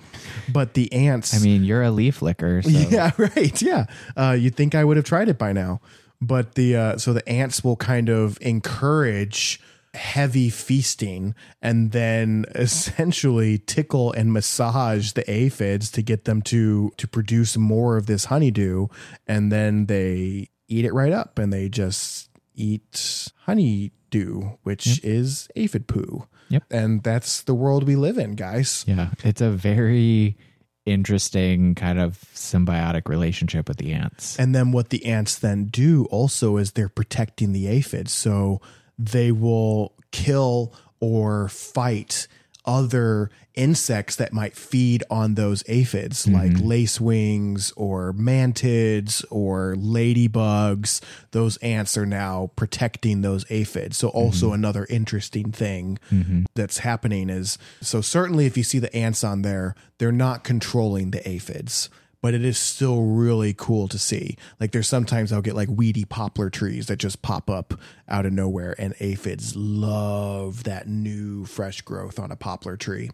but 0.51 0.73
the 0.73 0.91
ants 0.91 1.36
I 1.36 1.39
mean, 1.39 1.63
you're 1.63 1.84
a 1.84 1.91
leaf 1.91 2.21
licker, 2.21 2.61
so 2.61 2.69
yeah, 2.89 3.11
right. 3.17 3.61
Yeah. 3.61 3.86
Uh, 4.15 4.36
you'd 4.38 4.55
think 4.55 4.75
I 4.75 4.84
would 4.84 4.97
have 4.97 5.05
tried 5.05 5.29
it 5.29 5.38
by 5.38 5.53
now. 5.53 5.82
But 6.21 6.55
the 6.55 6.75
uh, 6.75 6.97
so 6.97 7.13
the 7.13 7.27
ants 7.27 7.63
will 7.63 7.77
kind 7.77 8.09
of 8.09 8.38
encourage 8.41 9.59
heavy 9.93 10.49
feasting 10.49 11.35
and 11.61 11.91
then 11.91 12.45
essentially 12.55 13.57
tickle 13.57 14.11
and 14.13 14.31
massage 14.31 15.11
the 15.11 15.29
aphids 15.29 15.91
to 15.91 16.01
get 16.01 16.23
them 16.25 16.41
to 16.41 16.91
to 16.95 17.07
produce 17.07 17.57
more 17.57 17.97
of 17.97 18.05
this 18.05 18.25
honeydew 18.25 18.87
and 19.27 19.51
then 19.51 19.87
they 19.87 20.47
eat 20.69 20.85
it 20.85 20.93
right 20.93 21.11
up 21.11 21.37
and 21.37 21.51
they 21.51 21.67
just 21.67 22.29
eat 22.55 23.27
honeydew 23.45 24.41
which 24.63 25.03
is 25.03 25.49
aphid 25.57 25.87
poo 25.87 26.25
Yep. 26.49 26.63
and 26.71 27.03
that's 27.03 27.41
the 27.43 27.53
world 27.55 27.83
we 27.85 27.95
live 27.97 28.17
in 28.17 28.35
guys 28.35 28.85
yeah, 28.87 29.09
it's 29.23 29.41
a 29.41 29.49
very 29.51 30.37
interesting 30.85 31.75
kind 31.75 31.99
of 31.99 32.19
symbiotic 32.33 33.07
relationship 33.07 33.67
with 33.67 33.77
the 33.77 33.93
ants. 33.93 34.37
And 34.39 34.53
then 34.55 34.71
what 34.71 34.89
the 34.89 35.05
ants 35.05 35.37
then 35.37 35.65
do 35.65 36.05
also 36.05 36.57
is 36.57 36.71
they're 36.71 36.89
protecting 36.89 37.53
the 37.53 37.67
aphids. 37.67 38.11
So 38.11 38.61
they 38.97 39.31
will 39.31 39.93
kill 40.11 40.73
or 40.99 41.49
fight 41.49 42.27
other 42.63 43.31
insects 43.55 44.15
that 44.15 44.31
might 44.31 44.55
feed 44.55 45.03
on 45.09 45.35
those 45.35 45.63
aphids, 45.67 46.25
mm-hmm. 46.25 46.35
like 46.35 46.51
lacewings 46.51 47.73
or 47.75 48.13
mantids 48.13 49.25
or 49.29 49.75
ladybugs. 49.77 51.01
Those 51.31 51.57
ants 51.57 51.97
are 51.97 52.05
now 52.05 52.51
protecting 52.55 53.21
those 53.21 53.45
aphids. 53.49 53.97
So, 53.97 54.09
also 54.09 54.47
mm-hmm. 54.47 54.55
another 54.55 54.85
interesting 54.89 55.51
thing 55.51 55.99
mm-hmm. 56.11 56.43
that's 56.55 56.79
happening 56.79 57.29
is 57.29 57.57
so, 57.81 58.01
certainly, 58.01 58.45
if 58.45 58.57
you 58.57 58.63
see 58.63 58.79
the 58.79 58.95
ants 58.95 59.23
on 59.23 59.41
there, 59.41 59.75
they're 59.97 60.11
not 60.11 60.43
controlling 60.43 61.11
the 61.11 61.27
aphids 61.27 61.89
but 62.22 62.34
it 62.34 62.45
is 62.45 62.57
still 62.57 63.01
really 63.01 63.53
cool 63.57 63.88
to 63.88 63.97
see. 63.97 64.38
Like 64.59 64.72
there's 64.72 64.88
sometimes 64.88 65.32
I'll 65.32 65.41
get 65.41 65.55
like 65.55 65.69
weedy 65.69 66.05
poplar 66.05 66.49
trees 66.49 66.86
that 66.88 66.97
just 66.97 67.22
pop 67.22 67.49
up 67.49 67.74
out 68.07 68.26
of 68.26 68.34
nowhere, 68.34 68.76
and 68.78 68.93
aphids 68.99 69.55
love 69.55 70.63
that 70.63 70.88
new 70.88 71.45
fresh 71.45 71.82
growth 71.82 72.19
on 72.19 72.32
a 72.32 72.36
poplar 72.36 72.78
tree. 72.78 73.09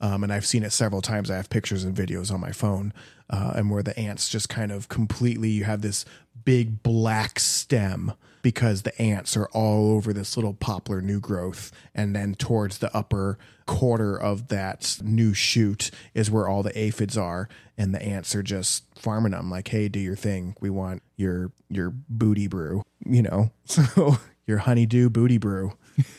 Um, 0.00 0.22
and 0.22 0.32
I've 0.32 0.46
seen 0.46 0.62
it 0.62 0.70
several 0.72 1.02
times. 1.02 1.30
I 1.30 1.36
have 1.36 1.50
pictures 1.50 1.84
and 1.84 1.94
videos 1.96 2.32
on 2.32 2.40
my 2.40 2.52
phone, 2.52 2.92
uh, 3.28 3.54
and 3.56 3.70
where 3.70 3.82
the 3.82 3.98
ants 3.98 4.28
just 4.28 4.48
kind 4.48 4.70
of 4.70 4.88
completely 4.88 5.48
you 5.50 5.64
have 5.64 5.82
this 5.82 6.04
big 6.44 6.82
black 6.82 7.40
stem 7.40 8.12
because 8.42 8.82
the 8.82 9.00
ants 9.00 9.36
are 9.36 9.48
all 9.52 9.90
over 9.90 10.12
this 10.12 10.36
little 10.36 10.54
poplar 10.54 11.00
new 11.00 11.20
growth 11.20 11.72
and 11.94 12.14
then 12.14 12.34
towards 12.34 12.78
the 12.78 12.94
upper 12.96 13.38
quarter 13.66 14.16
of 14.16 14.48
that 14.48 14.98
new 15.02 15.34
shoot 15.34 15.90
is 16.14 16.30
where 16.30 16.48
all 16.48 16.62
the 16.62 16.78
aphids 16.78 17.16
are 17.16 17.48
and 17.76 17.94
the 17.94 18.02
ants 18.02 18.34
are 18.34 18.42
just 18.42 18.84
farming 18.96 19.32
them 19.32 19.50
like 19.50 19.68
hey 19.68 19.88
do 19.88 19.98
your 19.98 20.16
thing 20.16 20.54
we 20.60 20.70
want 20.70 21.02
your 21.16 21.50
your 21.68 21.92
booty 22.08 22.46
brew 22.46 22.82
you 23.04 23.22
know 23.22 23.50
so 23.64 24.18
your 24.46 24.58
honeydew 24.58 25.10
booty 25.10 25.38
brew 25.38 25.72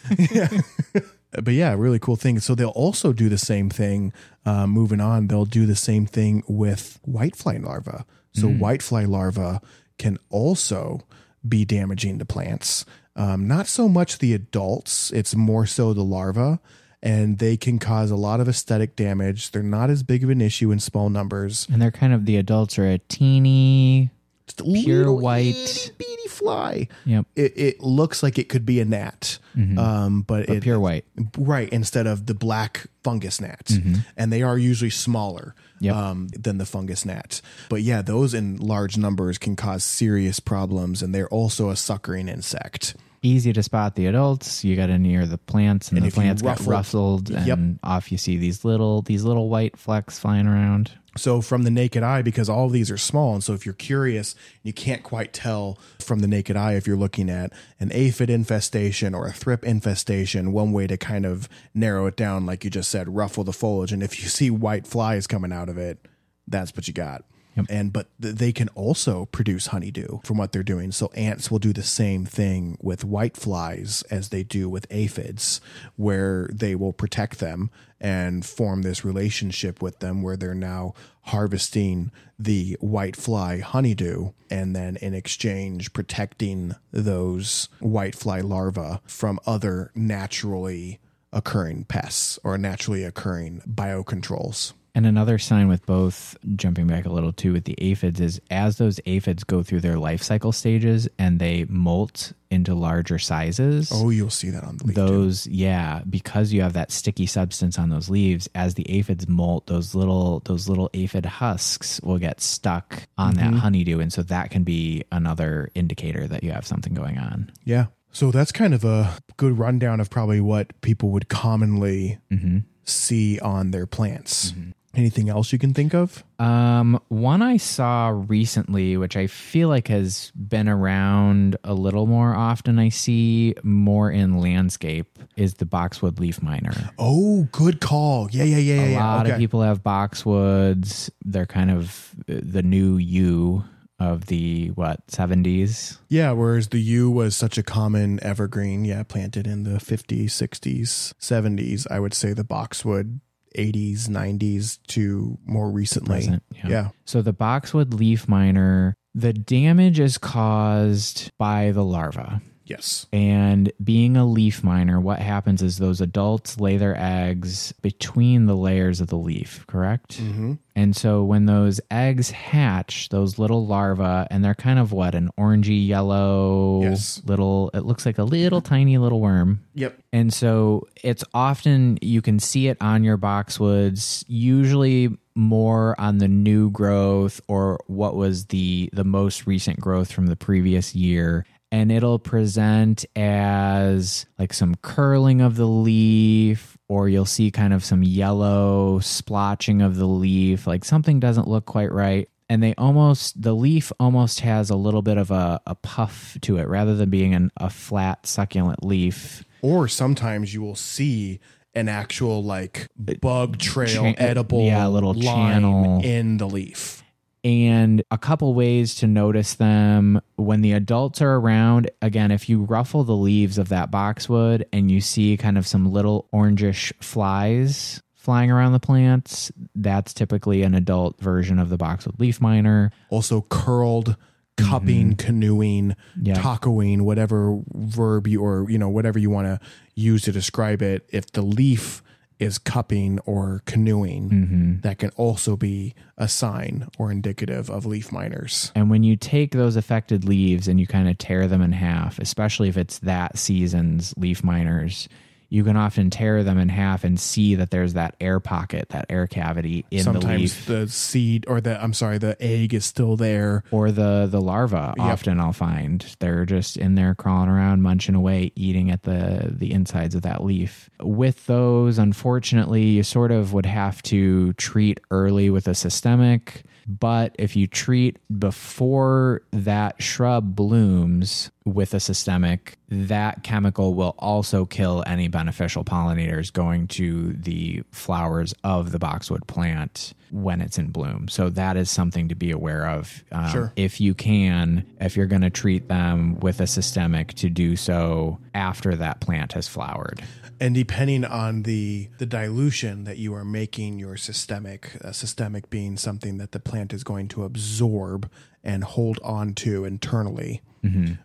but 1.31 1.53
yeah, 1.53 1.73
really 1.73 1.99
cool 1.99 2.15
thing. 2.15 2.39
So 2.39 2.55
they'll 2.55 2.69
also 2.69 3.13
do 3.13 3.29
the 3.29 3.37
same 3.37 3.69
thing. 3.69 4.13
Uh, 4.45 4.67
moving 4.67 5.01
on, 5.01 5.27
they'll 5.27 5.45
do 5.45 5.65
the 5.65 5.75
same 5.75 6.05
thing 6.05 6.43
with 6.47 6.99
whitefly 7.07 7.63
larvae. 7.63 8.03
So 8.33 8.47
whitefly 8.47 9.07
larvae 9.07 9.59
can 9.97 10.17
also 10.29 11.01
be 11.49 11.65
damaging 11.65 12.19
to 12.19 12.25
plants. 12.25 12.85
Um, 13.15 13.47
not 13.47 13.67
so 13.67 13.89
much 13.89 14.19
the 14.19 14.33
adults; 14.33 15.11
it's 15.11 15.35
more 15.35 15.65
so 15.65 15.93
the 15.93 16.03
larvae, 16.03 16.59
and 17.01 17.39
they 17.39 17.57
can 17.57 17.79
cause 17.79 18.11
a 18.11 18.15
lot 18.15 18.39
of 18.39 18.47
aesthetic 18.47 18.95
damage. 18.95 19.51
They're 19.51 19.63
not 19.63 19.89
as 19.89 20.03
big 20.03 20.23
of 20.23 20.29
an 20.29 20.41
issue 20.41 20.71
in 20.71 20.79
small 20.79 21.09
numbers. 21.09 21.67
And 21.71 21.81
they're 21.81 21.91
kind 21.91 22.13
of 22.13 22.25
the 22.25 22.37
adults 22.37 22.77
are 22.77 22.87
a 22.87 22.97
teeny. 22.99 24.11
Just 24.45 24.61
a 24.61 24.63
Pure 24.63 25.11
white. 25.13 25.55
itty 25.55 25.91
bitty 25.97 26.27
fly. 26.29 26.87
Yep. 27.05 27.25
It, 27.35 27.53
it 27.57 27.79
looks 27.81 28.23
like 28.23 28.37
it 28.39 28.47
could 28.47 28.65
be 28.65 28.79
a 28.79 28.85
gnat, 28.85 29.39
um, 29.77 30.21
but, 30.21 30.47
it, 30.47 30.63
Pure 30.63 30.79
white. 30.79 31.03
right 31.37 31.67
instead 31.69 32.07
of 32.07 32.27
the 32.27 32.33
black 32.33 32.85
fungus 33.03 33.41
gnats 33.41 33.77
and 34.15 34.31
they 34.31 34.43
are 34.43 34.57
usually 34.57 34.89
smaller 34.89 35.53
Yep. 35.79 35.95
um, 35.95 36.27
than 36.29 36.57
the 36.57 36.65
fungus 36.65 37.05
gnats 37.05 37.41
but 37.69 37.81
yeah 37.81 38.01
those 38.01 38.33
in 38.33 38.57
large 38.57 38.97
numbers 38.97 39.37
can 39.37 39.55
cause 39.55 39.83
serious 39.83 40.39
problems 40.39 41.01
and 41.03 41.13
they're 41.13 41.29
also 41.29 41.69
a 41.69 41.75
suckering 41.75 42.27
insect 42.27 42.95
Easy 43.23 43.51
to 43.51 43.63
spot 43.63 43.95
the 43.95 44.05
adults. 44.05 44.63
You 44.63 44.75
got 44.75 44.85
to 44.87 44.97
near 44.99 45.25
the 45.25 45.39
plants, 45.39 45.89
and, 45.89 45.97
And 45.97 46.05
the 46.05 46.11
plants 46.13 46.43
get 46.43 46.59
ruffled, 46.61 47.31
and 47.31 47.47
Yep. 47.47 47.59
off 47.83 48.11
you 48.11 48.17
see 48.17 48.37
these 48.37 48.63
little 48.63 49.01
these 49.01 49.23
little 49.23 49.49
white 49.49 49.75
flecks 49.75 50.19
flying 50.19 50.45
around. 50.45 50.91
So 51.17 51.41
from 51.41 51.63
the 51.63 51.71
naked 51.71 52.03
eye 52.03 52.21
because 52.21 52.49
all 52.49 52.69
these 52.69 52.89
are 52.89 52.97
small 52.97 53.33
and 53.33 53.43
so 53.43 53.53
if 53.53 53.65
you're 53.65 53.73
curious 53.73 54.35
you 54.63 54.73
can't 54.73 55.03
quite 55.03 55.33
tell 55.33 55.77
from 55.99 56.19
the 56.19 56.27
naked 56.27 56.55
eye 56.55 56.73
if 56.73 56.87
you're 56.87 56.97
looking 56.97 57.29
at 57.29 57.51
an 57.79 57.91
aphid 57.93 58.29
infestation 58.29 59.13
or 59.13 59.27
a 59.27 59.33
thrip 59.33 59.63
infestation 59.63 60.51
one 60.51 60.71
way 60.71 60.87
to 60.87 60.97
kind 60.97 61.25
of 61.25 61.49
narrow 61.73 62.05
it 62.05 62.15
down 62.15 62.45
like 62.45 62.63
you 62.63 62.69
just 62.69 62.89
said 62.89 63.15
ruffle 63.15 63.43
the 63.43 63.53
foliage 63.53 63.91
and 63.91 64.03
if 64.03 64.21
you 64.21 64.27
see 64.27 64.49
white 64.49 64.87
flies 64.87 65.27
coming 65.27 65.51
out 65.51 65.69
of 65.69 65.77
it 65.77 66.07
that's 66.47 66.75
what 66.75 66.87
you 66.87 66.93
got 66.93 67.23
and 67.69 67.93
but 67.93 68.07
th- 68.21 68.35
they 68.35 68.51
can 68.51 68.69
also 68.69 69.25
produce 69.25 69.67
honeydew 69.67 70.19
from 70.23 70.37
what 70.37 70.51
they're 70.51 70.63
doing. 70.63 70.91
So 70.91 71.07
ants 71.15 71.49
will 71.49 71.59
do 71.59 71.73
the 71.73 71.83
same 71.83 72.25
thing 72.25 72.77
with 72.81 73.03
white 73.03 73.37
flies 73.37 74.03
as 74.09 74.29
they 74.29 74.43
do 74.43 74.69
with 74.69 74.87
aphids 74.89 75.61
where 75.95 76.49
they 76.53 76.75
will 76.75 76.93
protect 76.93 77.39
them 77.39 77.69
and 77.99 78.45
form 78.45 78.83
this 78.83 79.03
relationship 79.03 79.81
with 79.81 79.99
them 79.99 80.21
where 80.21 80.37
they're 80.37 80.53
now 80.53 80.93
harvesting 81.23 82.11
the 82.39 82.77
white 82.79 83.15
fly 83.15 83.59
honeydew 83.59 84.31
and 84.49 84.75
then 84.75 84.95
in 84.97 85.13
exchange 85.13 85.91
protecting 85.93 86.75
those 86.91 87.69
white 87.79 88.15
fly 88.15 88.39
larvae 88.39 88.99
from 89.07 89.39
other 89.47 89.91
naturally 89.95 90.99
occurring 91.33 91.83
pests 91.85 92.39
or 92.43 92.57
naturally 92.57 93.03
occurring 93.03 93.61
biocontrols 93.67 94.73
And 94.97 95.05
another 95.05 95.37
sign 95.37 95.67
with 95.67 95.85
both, 95.85 96.35
jumping 96.55 96.87
back 96.87 97.05
a 97.05 97.11
little 97.11 97.31
too, 97.31 97.53
with 97.53 97.65
the 97.65 97.75
aphids 97.77 98.19
is 98.19 98.41
as 98.49 98.79
those 98.79 98.99
aphids 99.05 99.43
go 99.43 99.61
through 99.61 99.81
their 99.81 99.99
life 99.99 100.23
cycle 100.23 100.51
stages 100.51 101.07
and 101.19 101.37
they 101.37 101.65
molt 101.69 102.33
into 102.49 102.73
larger 102.73 103.19
sizes. 103.19 103.91
oh 103.93 104.09
you'll 104.09 104.31
see 104.31 104.49
that 104.49 104.63
on 104.63 104.77
the 104.77 104.85
leaf 104.85 104.95
too. 104.95 105.01
those 105.05 105.45
yeah 105.45 106.01
because 106.09 106.51
you 106.51 106.63
have 106.63 106.73
that 106.73 106.91
sticky 106.91 107.27
substance 107.27 107.77
on 107.77 107.89
those 107.89 108.09
leaves 108.09 108.49
as 108.55 108.73
the 108.73 108.89
aphids 108.89 109.27
molt 109.27 109.67
those 109.67 109.93
little 109.93 110.39
those 110.45 110.67
little 110.67 110.89
aphid 110.95 111.25
husks 111.25 111.99
will 112.01 112.17
get 112.17 112.41
stuck 112.41 113.03
on 113.17 113.35
that 113.35 113.47
mm-hmm. 113.47 113.57
honeydew 113.57 113.99
and 113.99 114.11
so 114.11 114.23
that 114.23 114.49
can 114.49 114.63
be 114.63 115.03
another 115.11 115.69
indicator 115.75 116.25
that 116.25 116.41
you 116.41 116.51
have 116.51 116.65
something 116.65 116.93
going 116.93 117.19
on 117.19 117.51
Yeah. 117.65 117.87
So 118.11 118.31
that's 118.31 118.51
kind 118.51 118.73
of 118.73 118.83
a 118.83 119.15
good 119.35 119.59
rundown 119.59 119.99
of 119.99 120.09
probably 120.09 120.41
what 120.41 120.81
people 120.81 121.09
would 121.09 121.29
commonly 121.29 122.17
mm-hmm. 122.31 122.59
see 122.83 123.39
on 123.39 123.69
their 123.69 123.85
plants. 123.85 124.51
Mm-hmm. 124.51 124.71
Anything 124.97 125.29
else 125.29 125.53
yew 125.53 125.59
can 125.59 125.73
think 125.73 125.93
of? 125.93 126.23
um 126.39 126.99
one 127.07 127.41
i 127.41 127.57
saw 127.57 128.09
recently 128.27 128.95
which 128.95 129.17
i 129.17 129.25
feel 129.25 129.69
like 129.69 129.87
has 129.87 130.31
been 130.35 130.69
around 130.69 131.55
a 131.63 131.73
little 131.73 132.05
more 132.05 132.35
often 132.35 132.77
i 132.77 132.89
see 132.89 133.55
more 133.63 134.11
in 134.11 134.37
landscape 134.37 135.17
is 135.35 135.55
the 135.55 135.65
boxwood 135.65 136.19
leaf 136.19 136.41
miner 136.43 136.91
Oh, 136.99 137.47
good 137.51 137.79
call. 137.79 138.27
Yeah, 138.31 138.43
yeah, 138.43 138.57
yeah, 138.57 138.73
yeah. 138.75 138.81
a 138.83 138.91
yeah. 138.91 139.05
lot 139.05 139.25
okay. 139.25 139.33
of 139.33 139.39
people 139.39 139.61
have 139.63 139.81
boxwoods. 139.83 141.09
They're 141.23 141.45
kind 141.45 141.71
of 141.71 142.15
uh, 142.29 142.39
the 142.41 142.63
new 142.63 142.97
you 142.97 143.63
of 143.99 144.27
the 144.27 144.67
what 144.69 145.05
70s. 145.07 145.97
Yeah, 146.09 146.31
whereas 146.31 146.67
the 146.69 146.79
yew 146.79 147.09
was 147.09 147.35
such 147.35 147.57
a 147.57 147.63
common 147.63 148.19
evergreen, 148.23 148.85
yeah, 148.85 149.03
planted 149.03 149.47
in 149.47 149.63
the 149.63 149.79
50s, 149.79 150.25
60s, 150.25 151.13
70s. 151.19 151.87
I 151.89 151.99
would 151.99 152.13
say 152.13 152.33
the 152.33 152.43
boxwood 152.43 153.21
80s, 153.55 154.07
90s 154.07 154.79
to 154.87 155.37
more 155.45 155.69
recently. 155.69 156.17
present, 156.17 156.43
yeah. 156.51 156.67
yeah. 156.67 156.89
So 157.05 157.21
the 157.21 157.33
boxwood 157.33 157.93
leaf 157.93 158.27
miner, 158.27 158.95
the 159.13 159.33
damage 159.33 159.99
is 159.99 160.17
caused 160.17 161.31
by 161.37 161.71
the 161.71 161.83
larva. 161.83 162.41
Yes. 162.67 163.07
And 163.13 163.71
being 163.81 164.17
a 164.17 164.25
leaf 164.25 164.63
miner, 164.63 164.99
what 164.99 165.19
happens 165.19 165.61
is 165.61 165.77
those 165.77 166.01
adults 166.01 166.59
lay 166.59 166.75
their 166.77 166.97
eggs 166.97 167.71
between 167.81 168.45
the 168.45 168.55
layers 168.55 168.99
of 168.99 169.07
the 169.07 169.17
leaf, 169.17 169.65
correct? 169.67 170.21
Mm-hmm. 170.21 170.55
And 170.75 170.95
so 170.95 171.23
when 171.23 171.45
those 171.45 171.79
eggs 171.89 172.29
hatch, 172.29 173.09
those 173.09 173.39
little 173.39 173.65
larvae, 173.65 174.27
and 174.29 174.43
they're 174.43 174.53
kind 174.53 174.77
of 174.79 174.91
what, 174.91 175.15
an 175.15 175.31
orangey 175.39 175.87
yellow 175.87 176.81
Yes. 176.83 177.21
little, 177.25 177.71
it 177.73 177.85
looks 177.85 178.05
like 178.05 178.17
a 178.19 178.23
little 178.23 178.61
tiny 178.61 178.97
little 178.97 179.21
worm. 179.21 179.63
Yep. 179.73 179.97
And 180.13 180.33
so 180.33 180.87
it's 181.03 181.23
often, 181.33 181.97
you 182.01 182.21
can 182.21 182.37
see 182.37 182.67
it 182.67 182.77
on 182.81 183.03
your 183.03 183.17
boxwoods, 183.17 184.23
usually 184.27 185.17
more 185.35 185.99
on 185.99 186.17
the 186.17 186.27
new 186.27 186.69
growth 186.71 187.39
or 187.47 187.79
what 187.85 188.15
was 188.15 188.47
the 188.47 188.89
the 188.91 189.03
most 189.03 189.45
recent 189.45 189.79
growth 189.79 190.11
from 190.11 190.25
the 190.25 190.35
previous 190.35 190.95
year 190.95 191.45
and 191.71 191.91
it'll 191.91 192.19
present 192.19 193.05
as 193.15 194.25
like 194.39 194.53
some 194.53 194.75
curling 194.75 195.41
of 195.41 195.55
the 195.55 195.65
leaf 195.67 196.77
or 196.89 197.09
you'll 197.09 197.25
see 197.25 197.51
kind 197.51 197.73
of 197.73 197.83
some 197.83 198.03
yellow 198.03 198.99
splotching 198.99 199.85
of 199.85 199.95
the 199.97 200.05
leaf 200.05 200.65
like 200.67 200.85
something 200.85 201.19
doesn't 201.19 201.47
look 201.47 201.65
quite 201.65 201.91
right 201.91 202.29
and 202.49 202.63
they 202.63 202.73
almost 202.77 203.41
the 203.41 203.53
leaf 203.53 203.91
almost 203.99 204.39
has 204.39 204.69
a 204.69 204.75
little 204.75 205.01
bit 205.01 205.17
of 205.17 205.31
a, 205.31 205.59
a 205.67 205.75
puff 205.75 206.37
to 206.41 206.57
it 206.57 206.67
rather 206.67 206.95
than 206.95 207.09
being 207.09 207.33
an, 207.33 207.51
a 207.57 207.69
flat 207.69 208.25
succulent 208.25 208.83
leaf 208.85 209.43
Or 209.61 209.87
sometimes 209.87 210.53
you 210.53 210.61
will 210.61 210.75
see 210.75 211.39
an 211.75 211.89
actual 211.89 212.43
like 212.43 212.87
bug 213.21 213.57
trail 213.59 214.13
Cha- 214.13 214.15
edible 214.17 214.61
yeah, 214.61 214.87
little 214.87 215.13
line 215.13 215.61
channel. 215.61 216.01
in 216.03 216.37
the 216.37 216.47
leaf. 216.47 217.03
And 217.47 218.03
a 218.11 218.17
couple 218.17 218.53
ways 218.53 218.95
to 218.95 219.07
notice 219.07 219.55
them 219.55 220.19
when 220.35 220.61
the 220.61 220.73
adults 220.73 221.21
are 221.21 221.35
around 221.37 221.89
again 222.01 222.29
if 222.29 222.49
you 222.49 222.63
ruffle 222.63 223.03
the 223.05 223.15
leaves 223.15 223.57
of 223.57 223.69
that 223.69 223.89
boxwood 223.89 224.65
and 224.73 224.91
you 224.91 224.99
see 224.99 225.37
kind 225.37 225.57
of 225.57 225.65
some 225.65 225.89
little 225.91 226.27
orangish 226.33 226.91
flies 227.01 228.01
flying 228.15 228.51
around 228.51 228.73
the 228.73 228.79
plants 228.79 229.49
that's 229.75 230.13
typically 230.13 230.61
an 230.63 230.75
adult 230.75 231.17
version 231.21 231.57
of 231.57 231.69
the 231.69 231.77
boxwood 231.77 232.19
leaf 232.19 232.41
miner 232.41 232.91
Also 233.09 233.41
curled, 233.49 234.17
cupping, 234.57 235.15
canoeing, 235.15 235.89
Mm-hmm. 236.17 236.25
Yeah. 236.25 236.35
tacoing, 236.41 237.01
whatever 237.01 237.59
verb 237.73 238.27
you 238.27 238.41
or 238.41 238.69
you 238.69 238.77
know 238.77 238.89
whatever 238.89 239.19
you 239.19 239.29
want 239.29 239.47
to 239.47 239.59
use 239.95 240.23
to 240.23 240.31
describe 240.33 240.81
it. 240.81 241.07
If 241.13 241.31
the 241.31 241.41
leaf 241.43 242.01
is 242.39 242.57
cupping 242.57 243.19
or 243.25 243.61
canoeing, 243.65 244.29
Mm-hmm. 244.29 244.79
that 244.81 244.99
can 244.99 245.09
also 245.11 245.55
be 245.55 245.93
a 246.17 246.27
sign 246.27 246.87
or 246.99 247.11
indicative 247.11 247.69
of 247.69 247.85
leaf 247.85 248.11
miners. 248.11 248.71
and 248.75 248.89
when 248.89 249.03
you 249.03 249.15
take 249.15 249.51
those 249.51 249.75
affected 249.75 250.23
leaves 250.25 250.67
and 250.67 250.79
you 250.79 250.85
kind 250.87 251.09
of 251.09 251.17
tear 251.17 251.47
them 251.47 251.61
in 251.61 251.71
half 251.71 252.19
especially 252.19 252.69
if 252.69 252.77
it's 252.77 252.99
that 252.99 253.37
season's 253.37 254.13
leaf 254.17 254.43
miners 254.43 255.07
you 255.49 255.63
can 255.63 255.77
often 255.77 256.09
tear 256.09 256.43
them 256.43 256.57
in 256.57 256.69
half 256.69 257.03
and 257.03 257.19
see 257.19 257.55
that 257.55 257.71
there's 257.71 257.93
that 257.93 258.15
air 258.19 258.39
pocket 258.39 258.89
that 258.89 259.05
air 259.09 259.27
cavity 259.27 259.85
in 259.91 259.97
the 259.99 260.03
Sometimes 260.03 260.41
leaf. 260.41 260.65
the 260.65 260.87
seed 260.87 261.45
or 261.47 261.61
the 261.61 261.81
I'm 261.81 261.93
sorry, 261.93 262.17
the 262.17 262.35
egg 262.41 262.73
is 262.73 262.85
still 262.85 263.15
there. 263.15 263.63
or 263.71 263.91
the 263.91 264.27
the 264.29 264.41
larva 264.41 264.93
often 264.99 265.39
i'll 265.39 265.53
find. 265.53 266.15
They're 266.19 266.45
just 266.45 266.77
in 266.77 266.95
there 266.95 267.15
crawling 267.15 267.49
around 267.49 267.81
munching 267.81 268.15
away 268.15 268.51
eating 268.55 268.91
at 268.91 269.03
the 269.03 269.49
the 269.51 269.71
insides 269.71 270.15
of 270.15 270.21
that 270.23 270.43
leaf. 270.43 270.89
With 271.01 271.45
those 271.45 271.97
unfortunately 271.97 272.83
you 272.83 273.03
sort 273.03 273.31
of 273.31 273.53
would 273.53 273.65
have 273.65 274.01
to 274.03 274.53
treat 274.53 274.99
early 275.11 275.49
with 275.49 275.67
a 275.67 275.75
systemic 275.75 276.63
but 276.87 277.35
if 277.37 277.55
you 277.55 277.67
treat 277.67 278.17
before 278.39 279.41
that 279.51 280.01
shrub 280.01 280.55
blooms 280.55 281.51
with 281.65 281.93
a 281.93 281.99
systemic 281.99 282.77
that 282.89 283.43
chemical 283.43 283.93
will 283.93 284.15
also 284.19 284.65
kill 284.65 285.03
any 285.05 285.27
beneficial 285.27 285.83
pollinators 285.83 286.51
going 286.51 286.87
to 286.87 287.33
the 287.33 287.83
flowers 287.91 288.53
of 288.63 288.91
the 288.91 288.99
boxwood 288.99 289.45
plant 289.47 290.13
when 290.31 290.61
it's 290.61 290.77
in 290.77 290.87
bloom 290.89 291.27
so 291.27 291.49
that 291.49 291.75
is 291.75 291.89
something 291.91 292.29
to 292.29 292.35
be 292.35 292.51
aware 292.51 292.87
of 292.87 293.23
um, 293.31 293.49
Sure. 293.49 293.73
if 293.75 293.99
you 293.99 294.13
can, 294.13 294.85
if 295.01 295.17
you're 295.17 295.25
going 295.25 295.41
to 295.41 295.49
treat 295.49 295.87
them 295.89 296.39
with 296.39 296.59
a 296.61 296.67
systemic, 296.67 297.33
to 297.33 297.49
do 297.49 297.75
so 297.75 298.39
after 298.53 298.95
that 298.95 299.19
plant 299.19 299.53
has 299.53 299.67
flowered. 299.67 300.21
And 300.59 300.75
depending 300.75 301.23
on 301.25 301.63
the 301.63 302.09
the 302.17 302.25
dilution 302.25 303.03
that 303.03 303.17
you 303.17 303.33
are 303.33 303.45
making 303.45 303.99
your 303.99 304.17
systemic 304.17 304.97
uh, 305.03 305.11
systemic 305.11 305.69
being 305.69 305.97
something 305.97 306.37
that 306.37 306.51
the 306.51 306.59
plant 306.59 306.93
is 306.93 307.03
going 307.03 307.27
to 307.27 307.43
absorb 307.43 308.29
and 308.63 308.83
hold 308.83 309.19
on 309.23 309.53
to 309.53 309.85
internally 309.85 310.61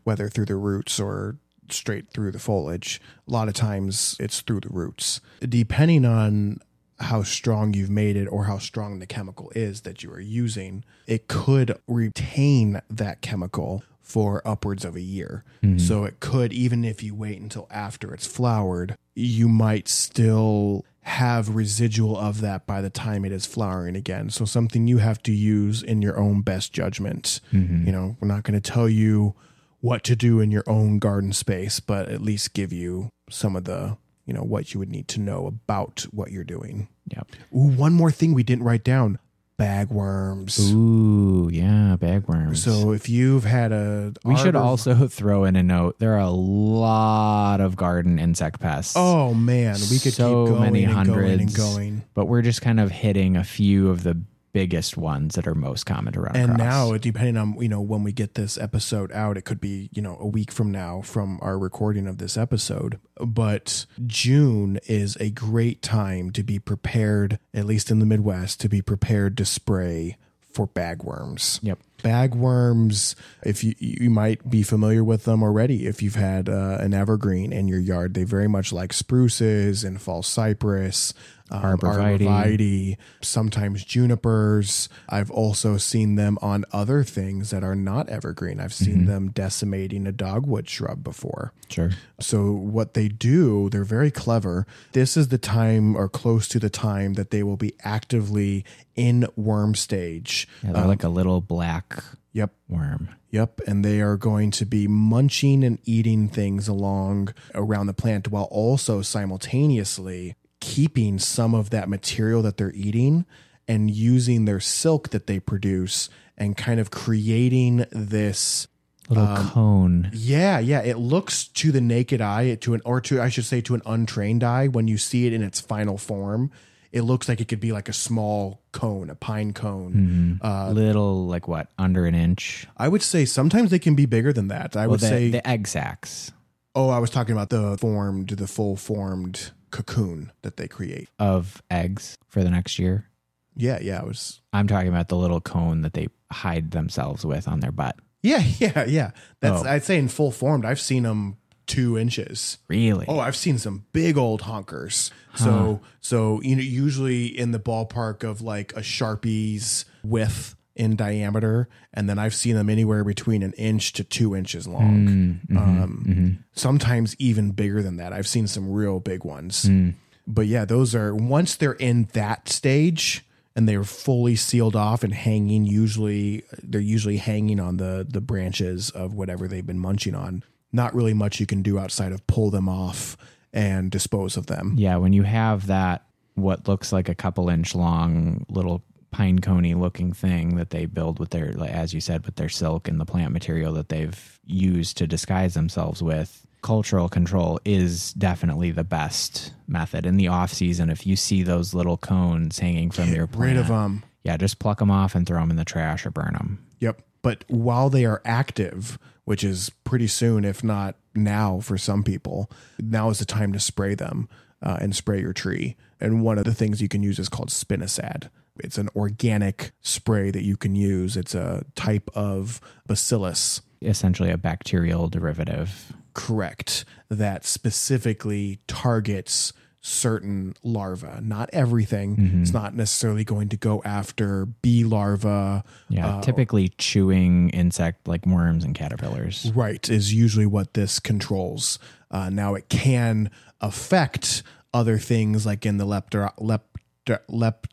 whether 0.04 0.28
through 0.28 0.46
the 0.46 0.56
roots 0.56 0.98
or 0.98 1.36
straight 1.70 2.10
through 2.10 2.32
the 2.32 2.38
foliage 2.38 3.00
a 3.28 3.30
lot 3.30 3.48
of 3.48 3.54
times 3.54 4.16
it's 4.18 4.40
through 4.40 4.60
the 4.60 4.68
roots. 4.68 5.20
Depending 5.40 6.04
on 6.04 6.58
how 6.98 7.22
strong 7.22 7.74
you've 7.74 7.90
made 7.90 8.16
it 8.16 8.26
or 8.26 8.44
how 8.44 8.58
strong 8.58 8.98
the 8.98 9.06
chemical 9.06 9.50
is 9.54 9.82
that 9.82 10.02
you 10.02 10.10
are 10.12 10.20
using 10.20 10.84
it 11.06 11.28
could 11.28 11.78
retain 11.88 12.80
that 12.88 13.20
chemical 13.22 13.82
for 14.12 14.46
upwards 14.46 14.84
of 14.84 14.94
a 14.94 15.00
year. 15.00 15.42
Hmm. 15.62 15.78
So 15.78 16.04
it 16.04 16.20
could, 16.20 16.52
even 16.52 16.84
if 16.84 17.02
you 17.02 17.14
wait 17.14 17.40
until 17.40 17.66
after 17.70 18.12
it's 18.12 18.26
flowered, 18.26 18.94
you 19.14 19.48
might 19.48 19.88
still 19.88 20.84
have 21.00 21.54
residual 21.56 22.18
of 22.18 22.42
that 22.42 22.66
by 22.66 22.82
the 22.82 22.90
time 22.90 23.24
it 23.24 23.32
is 23.32 23.46
flowering 23.46 23.96
again. 23.96 24.28
So 24.28 24.44
something 24.44 24.86
you 24.86 24.98
have 24.98 25.22
to 25.22 25.32
use 25.32 25.82
in 25.82 26.02
your 26.02 26.18
own 26.18 26.42
best 26.42 26.74
judgment. 26.74 27.40
Mm-hmm. 27.54 27.86
You 27.86 27.92
know, 27.92 28.16
we're 28.20 28.28
not 28.28 28.42
going 28.42 28.60
to 28.60 28.70
tell 28.70 28.88
you 28.88 29.34
what 29.80 30.04
to 30.04 30.14
do 30.14 30.40
in 30.40 30.50
your 30.50 30.64
own 30.66 30.98
garden 30.98 31.32
space, 31.32 31.80
but 31.80 32.10
at 32.10 32.20
least 32.20 32.52
give 32.52 32.70
you 32.70 33.08
some 33.30 33.56
of 33.56 33.64
the, 33.64 33.96
you 34.26 34.34
know, 34.34 34.42
what 34.42 34.74
you 34.74 34.78
would 34.78 34.90
need 34.90 35.08
to 35.08 35.20
know 35.20 35.46
about 35.46 36.04
what 36.10 36.30
you're 36.30 36.44
doing. 36.44 36.88
Yep. 37.08 37.28
Ooh, 37.54 37.68
one 37.68 37.94
more 37.94 38.10
thing 38.10 38.34
we 38.34 38.42
didn't 38.42 38.64
write 38.64 38.84
down 38.84 39.18
bagworms. 39.62 40.72
Ooh, 40.72 41.48
yeah, 41.52 41.96
bagworms. 41.98 42.58
So 42.58 42.92
if 42.92 43.08
you've 43.08 43.44
had 43.44 43.72
a 43.72 44.12
we 44.24 44.36
should 44.36 44.56
arbor- 44.56 44.66
also 44.68 45.06
throw 45.08 45.44
in 45.44 45.56
a 45.56 45.62
note. 45.62 45.98
There 45.98 46.14
are 46.14 46.20
a 46.20 46.30
lot 46.30 47.60
of 47.60 47.76
garden 47.76 48.18
insect 48.18 48.60
pests. 48.60 48.94
Oh 48.96 49.34
man, 49.34 49.76
we 49.90 49.98
could 49.98 50.12
so 50.12 50.44
keep 50.44 50.54
going 50.54 50.62
many 50.62 50.84
and 50.84 50.92
hundreds 50.92 51.16
going 51.28 51.40
and 51.40 51.54
going. 51.56 52.02
but 52.14 52.26
we're 52.26 52.42
just 52.42 52.62
kind 52.62 52.80
of 52.80 52.90
hitting 52.90 53.36
a 53.36 53.44
few 53.44 53.90
of 53.90 54.02
the 54.02 54.20
biggest 54.52 54.96
ones 54.96 55.34
that 55.34 55.46
are 55.46 55.54
most 55.54 55.84
common 55.84 56.12
to 56.12 56.20
run 56.20 56.36
And 56.36 56.56
now, 56.56 56.96
depending 56.96 57.36
on 57.36 57.60
you 57.60 57.68
know 57.68 57.80
when 57.80 58.02
we 58.02 58.12
get 58.12 58.34
this 58.34 58.58
episode 58.58 59.10
out, 59.12 59.36
it 59.36 59.42
could 59.42 59.60
be 59.60 59.88
you 59.92 60.02
know 60.02 60.16
a 60.20 60.26
week 60.26 60.52
from 60.52 60.70
now 60.70 61.00
from 61.00 61.38
our 61.42 61.58
recording 61.58 62.06
of 62.06 62.18
this 62.18 62.36
episode. 62.36 63.00
But 63.20 63.86
June 64.06 64.78
is 64.86 65.16
a 65.16 65.30
great 65.30 65.82
time 65.82 66.30
to 66.32 66.42
be 66.42 66.58
prepared, 66.58 67.38
at 67.54 67.66
least 67.66 67.90
in 67.90 67.98
the 67.98 68.06
Midwest, 68.06 68.60
to 68.60 68.68
be 68.68 68.82
prepared 68.82 69.36
to 69.38 69.44
spray 69.44 70.16
for 70.52 70.68
bagworms. 70.68 71.58
Yep. 71.62 71.78
Bagworms, 71.98 73.14
if 73.44 73.62
you 73.62 73.74
you 73.78 74.10
might 74.10 74.48
be 74.50 74.62
familiar 74.62 75.04
with 75.04 75.24
them 75.24 75.42
already, 75.42 75.86
if 75.86 76.02
you've 76.02 76.16
had 76.16 76.48
uh, 76.48 76.78
an 76.80 76.94
evergreen 76.94 77.52
in 77.52 77.68
your 77.68 77.78
yard, 77.78 78.14
they 78.14 78.24
very 78.24 78.48
much 78.48 78.72
like 78.72 78.92
spruces 78.92 79.84
and 79.84 80.02
false 80.02 80.26
cypress, 80.26 81.14
um, 81.52 81.62
Arborvitae. 81.78 82.18
arborvitae, 82.26 82.96
sometimes 83.20 83.84
junipers. 83.84 84.88
I've 85.08 85.30
also 85.30 85.76
seen 85.76 86.16
them 86.16 86.38
on 86.42 86.64
other 86.72 87.04
things 87.04 87.50
that 87.50 87.62
are 87.62 87.74
not 87.76 88.08
evergreen. 88.08 88.58
I've 88.58 88.74
seen 88.74 89.04
them 89.06 89.30
decimating 89.30 90.06
a 90.06 90.12
dogwood 90.12 90.68
shrub 90.68 91.04
before. 91.04 91.52
Sure. 91.68 91.90
So 92.20 92.50
what 92.52 92.94
they 92.94 93.08
do, 93.08 93.68
they're 93.70 93.84
very 93.84 94.10
clever. 94.10 94.66
This 94.92 95.16
is 95.16 95.28
the 95.28 95.38
time 95.38 95.94
or 95.94 96.08
close 96.08 96.48
to 96.48 96.58
the 96.58 96.70
time 96.70 97.14
that 97.14 97.30
they 97.30 97.42
will 97.42 97.56
be 97.56 97.74
actively 97.84 98.64
in 98.96 99.26
worm 99.36 99.74
stage. 99.74 100.48
Yeah, 100.64 100.72
they're 100.72 100.86
like 100.86 101.04
a 101.04 101.08
little 101.08 101.40
black 101.40 102.02
Yep. 102.34 102.50
worm. 102.68 103.10
Yep, 103.30 103.60
and 103.66 103.84
they 103.84 104.00
are 104.00 104.16
going 104.16 104.50
to 104.52 104.64
be 104.66 104.86
munching 104.86 105.62
and 105.64 105.78
eating 105.84 106.28
things 106.28 106.66
along 106.68 107.32
around 107.54 107.86
the 107.86 107.94
plant 107.94 108.28
while 108.28 108.44
also 108.50 109.00
simultaneously 109.02 110.34
keeping 110.62 111.18
some 111.18 111.54
of 111.54 111.70
that 111.70 111.88
material 111.88 112.40
that 112.42 112.56
they're 112.56 112.72
eating 112.72 113.26
and 113.66 113.90
using 113.90 114.44
their 114.44 114.60
silk 114.60 115.08
that 115.10 115.26
they 115.26 115.40
produce 115.40 116.08
and 116.38 116.56
kind 116.56 116.78
of 116.80 116.90
creating 116.92 117.84
this 117.90 118.68
Little 119.08 119.24
Um, 119.26 119.48
cone. 119.50 120.10
yeah, 120.14 120.60
yeah. 120.60 120.80
It 120.80 120.96
looks 120.96 121.48
to 121.48 121.72
the 121.72 121.80
naked 121.80 122.20
eye, 122.20 122.54
to 122.54 122.74
an 122.74 122.80
or 122.84 123.00
to 123.02 123.20
I 123.20 123.28
should 123.28 123.44
say 123.44 123.60
to 123.62 123.74
an 123.74 123.82
untrained 123.84 124.44
eye, 124.44 124.68
when 124.68 124.86
you 124.86 124.96
see 124.96 125.26
it 125.26 125.32
in 125.32 125.42
its 125.42 125.60
final 125.60 125.98
form, 125.98 126.50
it 126.92 127.02
looks 127.02 127.28
like 127.28 127.40
it 127.40 127.48
could 127.48 127.58
be 127.60 127.72
like 127.72 127.88
a 127.88 127.92
small 127.92 128.62
cone, 128.70 129.10
a 129.10 129.16
pine 129.16 129.52
cone. 129.52 130.38
Uh, 130.42 130.70
little 130.70 131.26
like 131.26 131.48
what? 131.48 131.68
Under 131.76 132.06
an 132.06 132.14
inch. 132.14 132.66
I 132.76 132.86
would 132.86 133.02
say 133.02 133.24
sometimes 133.24 133.70
they 133.72 133.80
can 133.80 133.96
be 133.96 134.06
bigger 134.06 134.32
than 134.32 134.46
that. 134.48 134.76
I 134.76 134.82
Well, 134.82 134.90
would 134.92 135.00
the, 135.00 135.08
say. 135.08 135.30
the 135.30 135.46
egg 135.46 135.66
sacs 135.66 136.30
oh, 136.74 136.88
I 136.88 137.00
was 137.00 137.10
talking 137.10 137.32
about 137.34 137.50
the 137.50 137.76
formed, 137.78 138.28
the 138.30 138.46
full 138.46 138.76
formed 138.76 139.50
cocoon 139.72 140.30
that 140.42 140.56
they 140.56 140.68
create. 140.68 141.08
of 141.18 141.60
eggs 141.70 142.16
for 142.28 142.44
the 142.44 142.50
next 142.50 142.78
year. 142.78 143.08
Yeah, 143.56 143.78
yeah. 143.82 144.00
I 144.00 144.04
was. 144.04 144.40
I'm 144.52 144.68
talking 144.68 144.88
about 144.88 145.08
the 145.08 145.16
little 145.16 145.40
cone 145.40 145.82
that 145.82 145.94
they 145.94 146.06
hide 146.30 146.70
themselves 146.70 147.26
with 147.26 147.48
on 147.48 147.60
their 147.60 147.72
butt. 147.72 147.96
Yeah, 148.22 148.38
yeah, 148.58 148.84
yeah. 148.84 149.10
That's. 149.40 149.64
Oh. 149.64 149.68
I'd 149.68 149.82
say 149.82 149.98
in 149.98 150.08
full 150.08 150.30
formed. 150.30 150.64
I've 150.64 150.80
seen 150.80 151.02
them 151.02 151.36
two 151.66 151.98
inches. 151.98 152.58
Really? 152.68 153.06
Oh, 153.08 153.18
I've 153.18 153.36
seen 153.36 153.58
some 153.58 153.86
big 153.92 154.16
old 154.16 154.42
honkers. 154.42 155.10
So 155.34 155.80
so 156.00 156.40
you 156.42 156.56
know 156.56 156.62
usually 156.62 157.26
in 157.26 157.52
the 157.52 157.58
ballpark 157.58 158.22
of 158.22 158.42
like 158.42 158.74
a 158.76 158.82
Sharpie's 158.82 159.86
width 160.02 160.54
in 160.74 160.96
diameter, 160.96 161.68
and 161.92 162.08
then 162.08 162.18
I've 162.18 162.34
seen 162.34 162.54
them 162.54 162.70
anywhere 162.70 163.04
between 163.04 163.42
an 163.42 163.52
inch 163.54 163.92
to 163.94 164.04
two 164.04 164.34
inches 164.34 164.66
long. 164.66 165.40
Mm, 165.48 165.56
um, 165.56 166.04
mm-hmm, 166.06 166.12
mm-hmm. 166.12 166.30
Sometimes 166.54 167.14
even 167.18 167.50
bigger 167.50 167.82
than 167.82 167.96
that. 167.96 168.12
I've 168.12 168.28
seen 168.28 168.46
some 168.46 168.72
real 168.72 169.00
big 169.00 169.24
ones. 169.24 169.64
Mm. 169.64 169.94
But 170.26 170.46
yeah, 170.46 170.64
those 170.64 170.94
are 170.94 171.14
once 171.14 171.56
they're 171.56 171.72
in 171.72 172.08
that 172.12 172.48
stage 172.48 173.24
and 173.54 173.68
they're 173.68 173.84
fully 173.84 174.36
sealed 174.36 174.76
off 174.76 175.02
and 175.02 175.12
hanging. 175.12 175.66
Usually, 175.66 176.44
they're 176.62 176.80
usually 176.80 177.18
hanging 177.18 177.60
on 177.60 177.76
the 177.76 178.06
the 178.08 178.20
branches 178.20 178.90
of 178.90 179.14
whatever 179.14 179.48
they've 179.48 179.66
been 179.66 179.78
munching 179.78 180.14
on. 180.14 180.42
Not 180.72 180.94
really 180.94 181.14
much 181.14 181.38
you 181.38 181.46
can 181.46 181.62
do 181.62 181.78
outside 181.78 182.12
of 182.12 182.26
pull 182.26 182.50
them 182.50 182.68
off 182.68 183.16
and 183.52 183.90
dispose 183.90 184.38
of 184.38 184.46
them. 184.46 184.74
Yeah, 184.78 184.96
when 184.96 185.12
you 185.12 185.22
have 185.22 185.66
that, 185.66 186.06
what 186.34 186.66
looks 186.66 186.92
like 186.92 187.10
a 187.10 187.14
couple 187.14 187.50
inch 187.50 187.74
long 187.74 188.46
little 188.48 188.82
pine 189.12 189.38
coney 189.38 189.74
looking 189.74 190.12
thing 190.12 190.56
that 190.56 190.70
they 190.70 190.86
build 190.86 191.18
with 191.20 191.30
their, 191.30 191.54
as 191.64 191.94
you 191.94 192.00
said, 192.00 192.26
with 192.26 192.34
their 192.36 192.48
silk 192.48 192.88
and 192.88 193.00
the 193.00 193.04
plant 193.04 193.32
material 193.32 193.72
that 193.74 193.88
they've 193.88 194.40
used 194.44 194.96
to 194.96 195.06
disguise 195.06 195.54
themselves 195.54 196.02
with, 196.02 196.44
cultural 196.62 197.08
control 197.08 197.60
is 197.64 198.12
definitely 198.14 198.70
the 198.70 198.84
best 198.84 199.52
method. 199.68 200.06
In 200.06 200.16
the 200.16 200.28
off 200.28 200.52
season, 200.52 200.90
if 200.90 201.06
you 201.06 201.14
see 201.16 201.42
those 201.42 201.74
little 201.74 201.96
cones 201.96 202.58
hanging 202.58 202.90
from 202.90 203.12
your 203.12 203.26
plant, 203.26 203.52
Rid 203.52 203.56
of 203.58 203.68
them. 203.68 204.02
yeah, 204.24 204.36
just 204.36 204.58
pluck 204.58 204.78
them 204.78 204.90
off 204.90 205.14
and 205.14 205.26
throw 205.26 205.40
them 205.40 205.50
in 205.50 205.56
the 205.56 205.64
trash 205.64 206.06
or 206.06 206.10
burn 206.10 206.32
them. 206.34 206.64
Yep. 206.80 207.02
But 207.22 207.44
while 207.48 207.90
they 207.90 208.04
are 208.04 208.22
active, 208.24 208.98
which 209.24 209.44
is 209.44 209.70
pretty 209.84 210.08
soon, 210.08 210.44
if 210.44 210.64
not 210.64 210.96
now 211.14 211.60
for 211.60 211.76
some 211.78 212.02
people, 212.02 212.50
now 212.80 213.10
is 213.10 213.18
the 213.20 213.24
time 213.24 213.52
to 213.52 213.60
spray 213.60 213.94
them 213.94 214.28
uh, 214.62 214.78
and 214.80 214.94
spray 214.96 215.20
your 215.20 215.32
tree. 215.32 215.76
And 216.00 216.22
one 216.22 216.38
of 216.38 216.44
the 216.44 216.54
things 216.54 216.80
you 216.82 216.88
can 216.88 217.02
use 217.04 217.18
is 217.20 217.28
called 217.28 217.50
spinosad. 217.50 218.28
It's 218.60 218.78
an 218.78 218.88
organic 218.94 219.72
spray 219.80 220.30
that 220.30 220.42
you 220.44 220.56
can 220.56 220.74
use. 220.74 221.16
It's 221.16 221.34
a 221.34 221.64
type 221.74 222.10
of 222.14 222.60
bacillus, 222.86 223.62
Essentially, 223.80 224.30
a 224.30 224.36
bacterial 224.38 225.08
derivative. 225.08 225.92
correct, 226.14 226.84
that 227.08 227.44
specifically 227.44 228.60
targets 228.68 229.52
certain 229.80 230.54
larvae. 230.62 231.20
Not 231.20 231.50
everything. 231.52 232.40
It's 232.42 232.52
not 232.52 232.76
necessarily 232.76 233.24
going 233.24 233.48
to 233.48 233.56
go 233.56 233.82
after 233.84 234.46
bee 234.46 234.84
larvae. 234.84 235.62
Yeah, 235.88 236.20
typically 236.22 236.68
chewing 236.78 237.50
insect 237.50 238.06
like 238.06 238.24
worms 238.24 238.62
and 238.62 238.76
caterpillars. 238.76 239.50
Right, 239.52 239.88
is 239.90 240.14
usually 240.14 240.46
what 240.46 240.74
this 240.74 241.00
controls. 241.00 241.80
Uh, 242.12 242.30
now 242.30 242.54
it 242.54 242.68
can 242.68 243.28
affect 243.60 244.44
other 244.72 244.98
things 244.98 245.44
like 245.46 245.66
in 245.66 245.78
the 245.78 245.84
leptera, 245.86 246.32
lepter, 246.38 247.18
lep, 247.28 247.66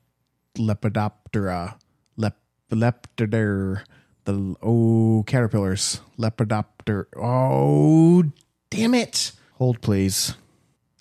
lepidoptera, 0.60 1.76
lep, 2.18 2.38
leptider, 2.72 3.84
the 4.26 4.55
oh 4.62 5.24
caterpillars, 5.26 6.01
lepidopter. 6.18 7.05
Oh, 7.16 8.24
damn 8.70 8.93
it! 8.93 9.32
Hold 9.57 9.82
please. 9.82 10.36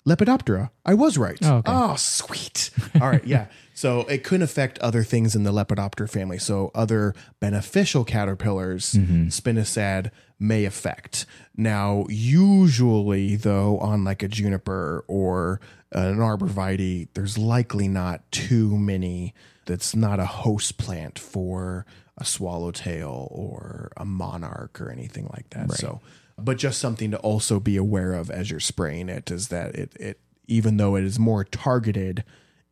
Lepidoptera. 0.07 0.71
I 0.85 0.95
was 0.95 1.17
right. 1.17 1.37
Oh, 1.43 1.57
okay. 1.57 1.71
oh 1.71 1.95
sweet. 1.95 2.71
All 3.01 3.09
right, 3.09 3.25
yeah. 3.25 3.47
So 3.79 4.01
it 4.01 4.25
couldn't 4.25 4.41
affect 4.41 4.77
other 4.79 5.03
things 5.03 5.37
in 5.37 5.43
the 5.43 5.53
Lepidoptera 5.53 6.09
family. 6.09 6.37
So 6.37 6.69
other 6.75 7.15
beneficial 7.39 8.03
caterpillars, 8.03 8.91
mm-hmm. 8.91 9.27
spinosad 9.27 10.11
may 10.39 10.65
affect. 10.65 11.25
Now, 11.55 12.05
usually 12.09 13.35
though, 13.35 13.77
on 13.79 14.03
like 14.03 14.23
a 14.23 14.27
juniper 14.27 15.03
or 15.07 15.59
an 15.91 16.17
arborvitae, 16.17 17.09
there's 17.13 17.37
likely 17.37 17.87
not 17.87 18.29
too 18.31 18.77
many. 18.77 19.33
That's 19.65 19.95
not 19.95 20.19
a 20.19 20.25
host 20.25 20.77
plant 20.77 21.19
for 21.19 21.85
a 22.17 22.25
swallowtail 22.25 23.27
or 23.31 23.91
a 23.97 24.05
monarch 24.05 24.79
or 24.81 24.89
anything 24.91 25.29
like 25.31 25.49
that. 25.51 25.71
So, 25.73 26.01
but 26.37 26.57
just 26.57 26.79
something 26.79 27.11
to 27.11 27.17
also 27.17 27.59
be 27.59 27.77
aware 27.77 28.13
of 28.13 28.31
as 28.31 28.49
you're 28.49 28.59
spraying 28.59 29.09
it 29.09 29.29
is 29.29 29.49
that 29.49 29.75
it 29.75 29.93
it 29.99 30.19
even 30.47 30.77
though 30.77 30.95
it 30.95 31.03
is 31.03 31.19
more 31.19 31.43
targeted, 31.43 32.23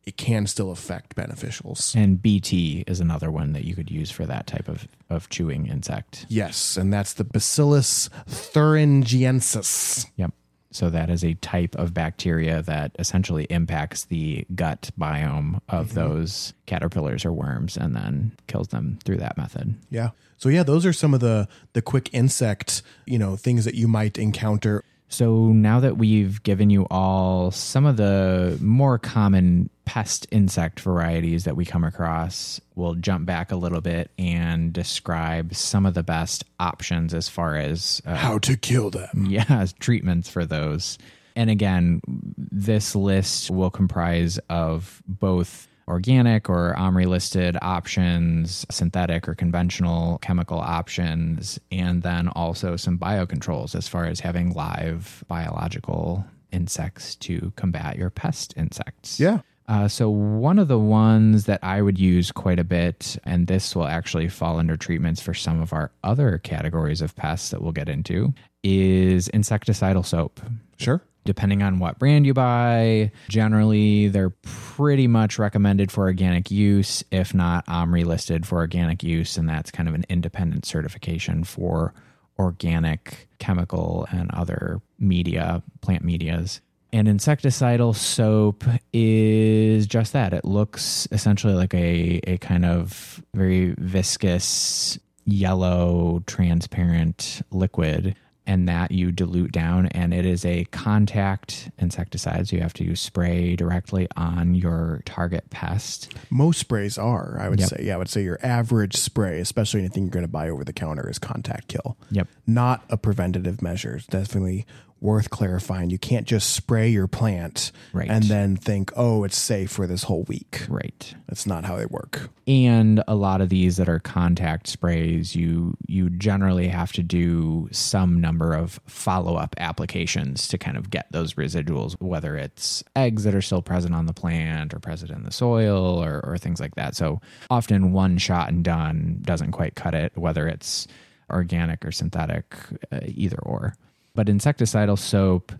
it 0.08 0.16
can 0.16 0.46
still 0.46 0.70
affect 0.70 1.14
beneficials. 1.14 1.94
And 1.94 2.20
BT 2.22 2.82
is 2.86 2.98
another 2.98 3.30
one 3.30 3.52
that 3.52 3.64
you 3.64 3.74
could 3.74 3.90
use 3.90 4.10
for 4.10 4.24
that 4.24 4.46
type 4.46 4.66
of, 4.66 4.88
of 5.10 5.28
chewing 5.28 5.66
insect. 5.66 6.24
Yes, 6.30 6.78
and 6.78 6.90
that's 6.90 7.12
the 7.12 7.24
Bacillus 7.24 8.08
thuringiensis. 8.26 10.06
Yep. 10.16 10.32
So 10.70 10.88
that 10.88 11.10
is 11.10 11.24
a 11.24 11.34
type 11.34 11.74
of 11.76 11.92
bacteria 11.92 12.62
that 12.62 12.92
essentially 12.98 13.44
impacts 13.50 14.06
the 14.06 14.46
gut 14.54 14.90
biome 14.98 15.60
of 15.68 15.88
mm-hmm. 15.88 15.96
those 15.96 16.54
caterpillars 16.64 17.26
or 17.26 17.32
worms 17.32 17.76
and 17.76 17.94
then 17.94 18.32
kills 18.46 18.68
them 18.68 18.98
through 19.04 19.18
that 19.18 19.36
method. 19.36 19.74
Yeah. 19.90 20.10
So 20.38 20.48
yeah, 20.48 20.62
those 20.62 20.86
are 20.86 20.92
some 20.92 21.12
of 21.12 21.20
the 21.20 21.48
the 21.74 21.82
quick 21.82 22.08
insect, 22.14 22.82
you 23.06 23.18
know, 23.18 23.36
things 23.36 23.66
that 23.66 23.74
you 23.74 23.88
might 23.88 24.16
encounter. 24.18 24.84
So 25.08 25.52
now 25.52 25.80
that 25.80 25.96
we've 25.96 26.42
given 26.42 26.68
you 26.70 26.86
all 26.90 27.50
some 27.50 27.86
of 27.86 27.96
the 27.96 28.58
more 28.60 28.98
common 28.98 29.70
pest 29.88 30.26
insect 30.30 30.80
varieties 30.80 31.44
that 31.44 31.56
we 31.56 31.64
come 31.64 31.82
across, 31.82 32.60
we'll 32.74 32.94
jump 32.94 33.24
back 33.24 33.50
a 33.50 33.56
little 33.56 33.80
bit 33.80 34.10
and 34.18 34.70
describe 34.70 35.54
some 35.54 35.86
of 35.86 35.94
the 35.94 36.02
best 36.02 36.44
options 36.60 37.14
as 37.14 37.26
far 37.26 37.56
as 37.56 38.02
uh, 38.04 38.14
How 38.14 38.36
to 38.40 38.54
kill 38.54 38.90
them. 38.90 39.24
yeah, 39.30 39.64
treatments 39.80 40.28
for 40.28 40.44
those. 40.44 40.98
And 41.36 41.48
again, 41.48 42.02
this 42.36 42.94
list 42.94 43.50
will 43.50 43.70
comprise 43.70 44.38
of 44.50 45.02
both 45.08 45.66
organic 45.88 46.50
or 46.50 46.74
OMRI 46.76 47.06
listed 47.06 47.56
options, 47.62 48.66
synthetic 48.70 49.26
or 49.26 49.34
conventional 49.34 50.18
chemical 50.18 50.58
options, 50.58 51.58
and 51.72 52.02
then 52.02 52.28
also 52.28 52.76
some 52.76 52.98
biocontrols 52.98 53.74
as 53.74 53.88
far 53.88 54.04
as 54.04 54.20
having 54.20 54.52
live 54.52 55.24
biological 55.28 56.26
insects 56.52 57.14
to 57.16 57.54
combat 57.56 57.96
your 57.96 58.10
pest 58.10 58.52
insects. 58.54 59.18
Yeah. 59.18 59.40
Uh, 59.68 59.86
so 59.86 60.08
one 60.08 60.58
of 60.58 60.66
the 60.66 60.78
ones 60.78 61.44
that 61.44 61.60
I 61.62 61.82
would 61.82 61.98
use 61.98 62.32
quite 62.32 62.58
a 62.58 62.64
bit, 62.64 63.18
and 63.24 63.46
this 63.46 63.76
will 63.76 63.86
actually 63.86 64.28
fall 64.28 64.58
under 64.58 64.78
treatments 64.78 65.20
for 65.20 65.34
some 65.34 65.60
of 65.60 65.74
our 65.74 65.90
other 66.02 66.38
categories 66.38 67.02
of 67.02 67.14
pests 67.14 67.50
that 67.50 67.60
we'll 67.62 67.72
get 67.72 67.88
into, 67.88 68.32
is 68.62 69.28
insecticidal 69.28 70.04
soap. 70.04 70.40
Sure. 70.78 71.02
Depending 71.26 71.62
on 71.62 71.78
what 71.78 71.98
brand 71.98 72.24
you 72.24 72.32
buy, 72.32 73.12
generally 73.28 74.08
they're 74.08 74.30
pretty 74.30 75.06
much 75.06 75.38
recommended 75.38 75.92
for 75.92 76.04
organic 76.04 76.50
use, 76.50 77.04
if 77.10 77.34
not 77.34 77.66
OMRI 77.66 78.06
listed 78.06 78.46
for 78.46 78.56
organic 78.56 79.02
use, 79.02 79.36
and 79.36 79.46
that's 79.46 79.70
kind 79.70 79.86
of 79.86 79.94
an 79.94 80.06
independent 80.08 80.64
certification 80.64 81.44
for 81.44 81.92
organic 82.38 83.28
chemical 83.38 84.06
and 84.10 84.30
other 84.30 84.80
media, 84.98 85.62
plant 85.82 86.02
medias. 86.02 86.62
And 86.92 87.06
insecticidal 87.06 87.94
soap 87.94 88.64
is 88.92 89.86
just 89.86 90.12
that. 90.14 90.32
It 90.32 90.44
looks 90.44 91.06
essentially 91.12 91.54
like 91.54 91.74
a, 91.74 92.20
a 92.26 92.38
kind 92.38 92.64
of 92.64 93.22
very 93.34 93.74
viscous, 93.78 94.98
yellow, 95.24 96.22
transparent 96.26 97.42
liquid. 97.50 98.16
And 98.46 98.66
that 98.66 98.92
you 98.92 99.12
dilute 99.12 99.52
down, 99.52 99.88
and 99.88 100.14
it 100.14 100.24
is 100.24 100.42
a 100.46 100.64
contact 100.70 101.70
insecticide. 101.76 102.48
So 102.48 102.56
you 102.56 102.62
have 102.62 102.72
to 102.74 102.96
spray 102.96 103.54
directly 103.56 104.08
on 104.16 104.54
your 104.54 105.02
target 105.04 105.50
pest. 105.50 106.14
Most 106.30 106.58
sprays 106.58 106.96
are, 106.96 107.36
I 107.38 107.50
would 107.50 107.60
Yep. 107.60 107.68
say. 107.68 107.82
Yeah, 107.82 107.96
I 107.96 107.98
would 107.98 108.08
say 108.08 108.22
your 108.22 108.38
average 108.42 108.96
spray, 108.96 109.38
especially 109.40 109.80
anything 109.80 110.04
you're 110.04 110.12
going 110.12 110.24
to 110.24 110.32
buy 110.32 110.48
over 110.48 110.64
the 110.64 110.72
counter, 110.72 111.10
is 111.10 111.18
contact 111.18 111.68
kill. 111.68 111.98
Yep. 112.10 112.26
Not 112.46 112.84
a 112.88 112.96
preventative 112.96 113.60
measure. 113.60 113.96
It's 113.96 114.06
definitely 114.06 114.64
worth 115.00 115.30
clarifying. 115.30 115.90
You 115.90 115.98
can't 115.98 116.26
just 116.26 116.50
spray 116.54 116.88
your 116.88 117.06
plant 117.06 117.72
Right. 117.92 118.10
and 118.10 118.24
then 118.24 118.56
think, 118.56 118.90
oh, 118.96 119.24
it's 119.24 119.38
safe 119.38 119.70
for 119.70 119.86
this 119.86 120.02
whole 120.04 120.24
week. 120.24 120.66
Right. 120.68 121.14
That's 121.28 121.46
not 121.46 121.64
how 121.64 121.76
they 121.76 121.86
work. 121.86 122.30
and 122.46 123.02
a 123.06 123.14
lot 123.14 123.40
of 123.40 123.48
these 123.50 123.76
that 123.76 123.88
are 123.88 123.98
contact 123.98 124.66
sprays 124.66 125.36
you 125.36 125.76
you 125.86 126.08
generally 126.08 126.66
have 126.68 126.90
to 126.92 127.02
do 127.02 127.68
some 127.72 128.18
number 128.20 128.54
of 128.54 128.80
follow-up 128.86 129.54
applications 129.58 130.48
to 130.48 130.56
kind 130.56 130.76
of 130.78 130.88
get 130.88 131.06
those 131.12 131.34
residuals 131.34 131.94
whether 132.00 132.36
it's 132.36 132.82
eggs 132.96 133.24
that 133.24 133.34
are 133.34 133.42
still 133.42 133.60
present 133.60 133.94
on 133.94 134.06
the 134.06 134.14
plant 134.14 134.72
or 134.72 134.78
present 134.78 135.10
in 135.10 135.24
the 135.24 135.30
soil 135.30 136.02
or, 136.02 136.20
or 136.24 136.38
things 136.38 136.58
like 136.58 136.74
that 136.76 136.96
so 136.96 137.20
often 137.50 137.92
one 137.92 138.16
shot 138.16 138.48
and 138.48 138.64
done 138.64 139.18
doesn't 139.20 139.52
quite 139.52 139.74
cut 139.74 139.94
it 139.94 140.16
whether 140.16 140.48
it's 140.48 140.86
organic 141.30 141.84
or 141.84 141.92
synthetic 141.92 142.54
uh, 142.90 143.00
either 143.04 143.38
or 143.42 143.74
but 144.18 144.26
insecticidal 144.26 144.98
soap 144.98 145.52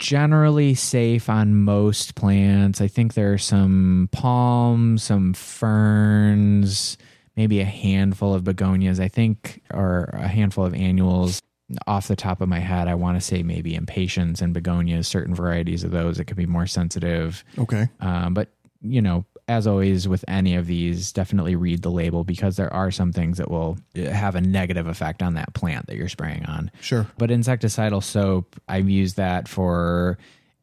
generally 0.00 0.74
safe 0.74 1.30
on 1.30 1.54
most 1.54 2.16
plants. 2.16 2.80
I 2.80 2.88
think 2.88 3.14
there 3.14 3.32
are 3.32 3.38
some 3.38 4.08
palms, 4.10 5.04
some 5.04 5.32
ferns, 5.32 6.98
maybe 7.36 7.60
a 7.60 7.64
handful 7.64 8.34
of 8.34 8.42
begonias, 8.42 8.98
I 8.98 9.06
think, 9.06 9.62
or 9.72 10.10
a 10.12 10.26
handful 10.26 10.66
of 10.66 10.74
annuals. 10.74 11.40
Off 11.86 12.08
the 12.08 12.16
top 12.16 12.40
of 12.40 12.48
my 12.48 12.58
head, 12.58 12.88
I 12.88 12.96
want 12.96 13.16
to 13.16 13.20
say 13.20 13.44
maybe 13.44 13.76
impatiens 13.76 14.42
and 14.42 14.52
begonias, 14.52 15.06
certain 15.06 15.32
varieties 15.32 15.84
of 15.84 15.92
those 15.92 16.16
that 16.16 16.24
could 16.24 16.36
be 16.36 16.46
more 16.46 16.66
sensitive. 16.66 17.44
Okay. 17.56 17.88
Um, 18.00 18.34
but 18.34 18.48
you 18.82 19.02
know, 19.02 19.24
as 19.48 19.66
always 19.66 20.08
with 20.08 20.24
any 20.26 20.54
of 20.54 20.66
these, 20.66 21.12
definitely 21.12 21.56
read 21.56 21.82
the 21.82 21.90
label 21.90 22.24
because 22.24 22.56
there 22.56 22.72
are 22.72 22.90
some 22.90 23.12
things 23.12 23.38
that 23.38 23.50
will 23.50 23.78
uh, 23.96 24.02
have 24.10 24.34
a 24.34 24.40
negative 24.40 24.86
effect 24.86 25.22
on 25.22 25.34
that 25.34 25.52
plant 25.54 25.86
that 25.86 25.96
you're 25.96 26.08
spraying 26.08 26.44
on. 26.46 26.70
Sure. 26.80 27.06
But 27.18 27.30
insecticidal 27.30 28.02
soap, 28.02 28.56
I've 28.68 28.88
used 28.88 29.16
that 29.16 29.48
for 29.48 30.18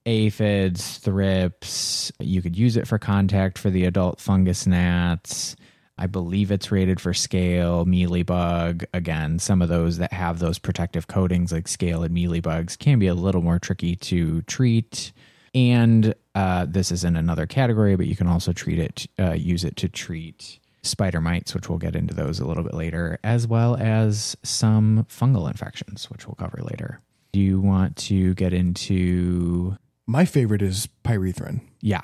aphids, 0.05 0.97
thrips. 0.97 2.11
You 2.19 2.41
could 2.41 2.57
use 2.57 2.75
it 2.75 2.88
for 2.88 2.97
contact 2.97 3.57
for 3.57 3.69
the 3.69 3.86
adult 3.86 4.19
fungus 4.19 4.65
gnats. 4.65 5.55
I 5.97 6.07
believe 6.07 6.49
it's 6.49 6.71
rated 6.71 6.99
for 6.99 7.13
scale, 7.13 7.86
mealybug. 7.86 8.86
Again, 8.91 9.38
some 9.38 9.61
of 9.61 9.69
those 9.69 9.99
that 9.99 10.11
have 10.11 10.39
those 10.39 10.57
protective 10.57 11.05
coatings 11.05 11.51
like 11.51 11.67
scale 11.67 12.01
and 12.01 12.15
mealybugs 12.15 12.79
can 12.79 12.97
be 12.97 13.05
a 13.05 13.13
little 13.13 13.43
more 13.43 13.59
tricky 13.59 13.95
to 13.97 14.41
treat. 14.43 15.11
And 15.54 16.14
uh, 16.34 16.66
this 16.70 16.91
is 16.91 17.04
in 17.04 17.16
another 17.16 17.45
category, 17.45 17.95
but 17.95 18.08
you 18.08 18.16
can 18.16 18.28
also 18.28 18.54
treat 18.54 18.80
it, 18.80 19.08
uh, 19.20 19.34
use 19.34 19.64
it 19.64 19.76
to 19.78 19.89
treat 19.89 20.60
spider 20.84 21.22
mites, 21.22 21.54
which 21.54 21.70
we'll 21.70 21.78
get 21.78 21.95
into 21.95 22.14
those 22.14 22.39
a 22.39 22.45
little 22.45 22.64
bit 22.64 22.74
later, 22.74 23.20
as 23.24 23.45
well 23.47 23.76
as 23.76 24.36
some 24.43 25.06
fungal 25.10 25.47
infections, 25.47 26.10
which 26.10 26.26
we'll 26.26 26.36
cover 26.36 26.60
later. 26.64 27.02
Do 27.34 27.39
you 27.39 27.60
want 27.60 27.95
to 27.97 28.34
get 28.34 28.54
into? 28.54 29.78
My 30.08 30.26
favorite 30.26 30.62
is 30.62 30.89
pyrethrin. 31.04 31.62
Yeah, 31.82 32.02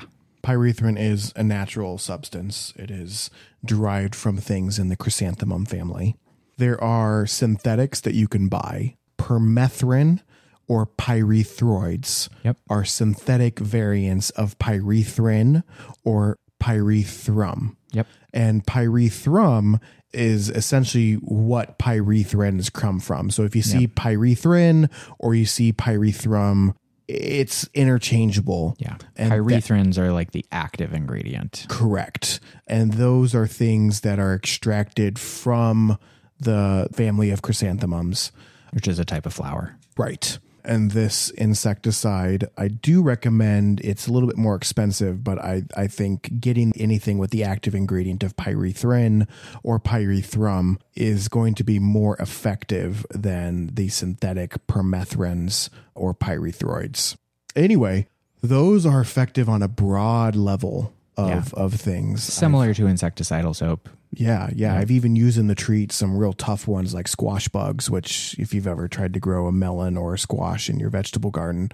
Pyrethrin 0.48 0.98
is 0.98 1.34
a 1.36 1.44
natural 1.44 1.98
substance. 1.98 2.72
It 2.78 2.90
is 2.90 3.30
derived 3.66 4.16
from 4.16 4.38
things 4.38 4.80
in 4.80 4.88
the 4.88 4.96
chrysanthemum 4.96 5.66
family. 5.66 6.16
There 6.56 6.82
are 6.82 7.28
synthetics 7.28 8.00
that 8.02 8.14
you 8.14 8.30
can 8.30 8.48
buy. 8.48 8.96
Permethrin 9.18 10.22
or 10.68 10.86
pyrethroids 10.86 12.30
Yep. 12.44 12.58
are 12.70 12.84
synthetic 12.86 13.60
variants 13.60 14.30
of 14.32 14.58
pyrethrin 14.60 15.64
or 16.04 16.38
pyrethrum. 16.62 17.76
Yep. 17.92 18.08
And 18.34 18.66
pyrethrum 18.66 19.80
is 20.14 20.50
essentially 20.50 21.14
what 21.16 21.78
pyrethrins 21.80 22.72
come 22.72 23.00
from. 23.00 23.30
So 23.30 23.44
if 23.44 23.56
you 23.56 23.62
see 23.62 23.88
pyrethrin 23.88 24.90
or 25.20 25.36
you 25.36 25.46
see 25.46 25.72
pyrethrum, 25.74 26.74
it's 27.08 27.68
interchangeable. 27.74 28.76
yeah. 28.80 28.98
And 29.16 29.32
that- 29.32 29.40
Pyrethrins 29.40 29.98
are 29.98 30.12
like 30.12 30.32
the 30.32 30.46
active 30.52 30.94
ingredient. 30.94 31.66
Correct. 31.70 32.40
And 32.68 32.94
those 32.94 33.34
are 33.34 33.48
things 33.48 34.02
that 34.02 34.20
are 34.20 34.34
extracted 34.36 35.18
from 35.20 35.98
the 36.40 36.88
family 36.94 37.30
of 37.32 37.42
chrysanthemums. 37.42 38.32
which 38.74 38.88
is 38.88 39.00
a 39.00 39.06
type 39.06 39.26
of 39.26 39.34
flower. 39.34 39.78
Right. 39.98 40.38
And 40.68 40.92
this 40.92 41.30
insecticide, 41.30 42.50
I 42.58 42.68
do 42.68 43.02
recommend 43.02 43.80
it's 43.86 44.06
a 44.06 44.12
little 44.12 44.28
bit 44.28 44.38
more 44.38 44.54
expensive, 44.54 45.24
but 45.24 45.40
I, 45.40 45.64
I 45.78 45.88
think 45.88 46.42
getting 46.42 46.74
anything 46.76 47.18
with 47.18 47.32
the 47.32 47.46
active 47.46 47.74
ingredient 47.74 48.22
of 48.22 48.36
pyrethrin 48.36 49.30
or 49.64 49.80
pyrethrum 49.80 50.78
is 50.94 51.30
going 51.30 51.54
to 51.56 51.64
be 51.64 51.80
more 51.80 52.18
effective 52.18 53.06
than 53.12 53.68
the 53.76 53.88
synthetic 53.88 54.68
permethrins 54.68 55.70
or 55.96 56.14
pyrethroids. 56.14 57.16
Anyway, 57.56 58.10
those 58.44 58.86
are 58.86 59.00
effective 59.00 59.48
on 59.48 59.64
a 59.64 59.70
broad 59.70 60.36
level 60.36 60.94
of, 61.16 61.54
of 61.54 61.74
things. 61.76 62.24
Similar 62.24 62.74
to 62.74 62.84
insecticidal 62.84 63.56
soap. 63.56 63.88
Yeah, 64.18 64.50
yeah, 64.56 64.76
I've 64.76 64.90
even 64.92 65.16
used 65.16 65.38
in 65.38 65.48
the 65.48 65.56
treat 65.56 65.92
some 65.92 66.18
real 66.18 66.34
tough 66.34 66.68
ones 66.68 66.94
like 66.94 67.08
squash 67.08 67.48
bugs, 67.48 67.90
which 67.90 68.36
if 68.40 68.54
you've 68.54 68.68
ever 68.68 68.88
tried 68.88 69.14
to 69.14 69.20
grow 69.20 69.48
a 69.48 69.52
melon 69.52 69.96
or 69.96 70.16
a 70.16 70.20
squash 70.20 70.70
in 70.70 70.80
your 70.80 70.90
vegetable 70.90 71.30
garden, 71.30 71.70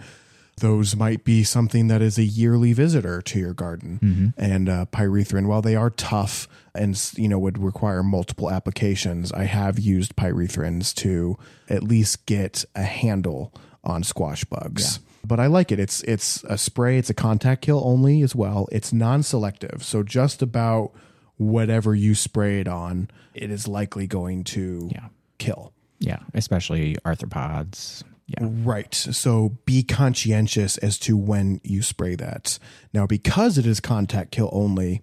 those 0.58 0.96
might 0.96 1.24
be 1.24 1.44
something 1.44 1.88
that 1.88 2.02
is 2.02 2.18
a 2.18 2.24
yearly 2.24 2.74
visitor 2.74 3.22
to 3.22 3.40
your 3.40 3.54
garden. 3.54 4.34
And 4.38 4.70
uh, 4.70 4.86
pyrethrin, 4.92 5.48
while 5.48 5.62
they 5.62 5.76
are 5.76 5.90
tough 5.90 6.48
and 6.76 7.00
you 7.16 7.28
know 7.30 7.40
would 7.40 7.58
require 7.58 8.04
multiple 8.04 8.52
applications, 8.52 9.32
I 9.32 9.46
have 9.46 9.80
used 9.80 10.16
pyrethrins 10.16 10.94
to 10.96 11.38
at 11.70 11.82
least 11.84 12.26
get 12.26 12.66
a 12.76 12.84
handle 12.84 13.54
on 13.86 14.04
squash 14.04 14.44
bugs. 14.44 15.00
but 15.26 15.40
I 15.40 15.48
like 15.48 15.72
it. 15.72 15.80
It's 15.80 16.04
it's 16.04 16.44
a 16.44 16.58
spray. 16.58 16.98
It's 16.98 17.10
a 17.10 17.14
contact 17.14 17.62
kill 17.62 17.82
only 17.86 18.22
as 18.22 18.36
well. 18.36 18.68
It's 18.72 18.92
non-selective, 18.92 19.82
so 19.84 20.04
just 20.04 20.42
about 20.42 20.92
whatever 21.38 21.96
you 21.96 22.16
spray 22.16 22.60
it 22.60 22.68
on, 22.68 23.10
it 23.34 23.50
is 23.52 23.68
likely 23.68 24.08
going 24.08 24.44
to 24.46 24.90
Yeah. 24.92 25.08
kill. 25.38 25.74
Yeah, 26.00 26.20
especially 26.34 26.96
arthropods. 27.06 28.04
Yeah. 28.28 28.40
Right. 28.42 28.94
So 28.94 29.58
be 29.66 29.84
conscientious 29.84 30.78
as 30.78 30.98
to 31.00 31.18
when 31.18 31.60
you 31.64 31.82
spray 31.82 32.16
that. 32.16 32.58
Now, 32.94 33.06
because 33.06 33.58
it 33.58 33.66
is 33.66 33.80
contact 33.80 34.32
kill 34.32 34.50
only, 34.54 35.02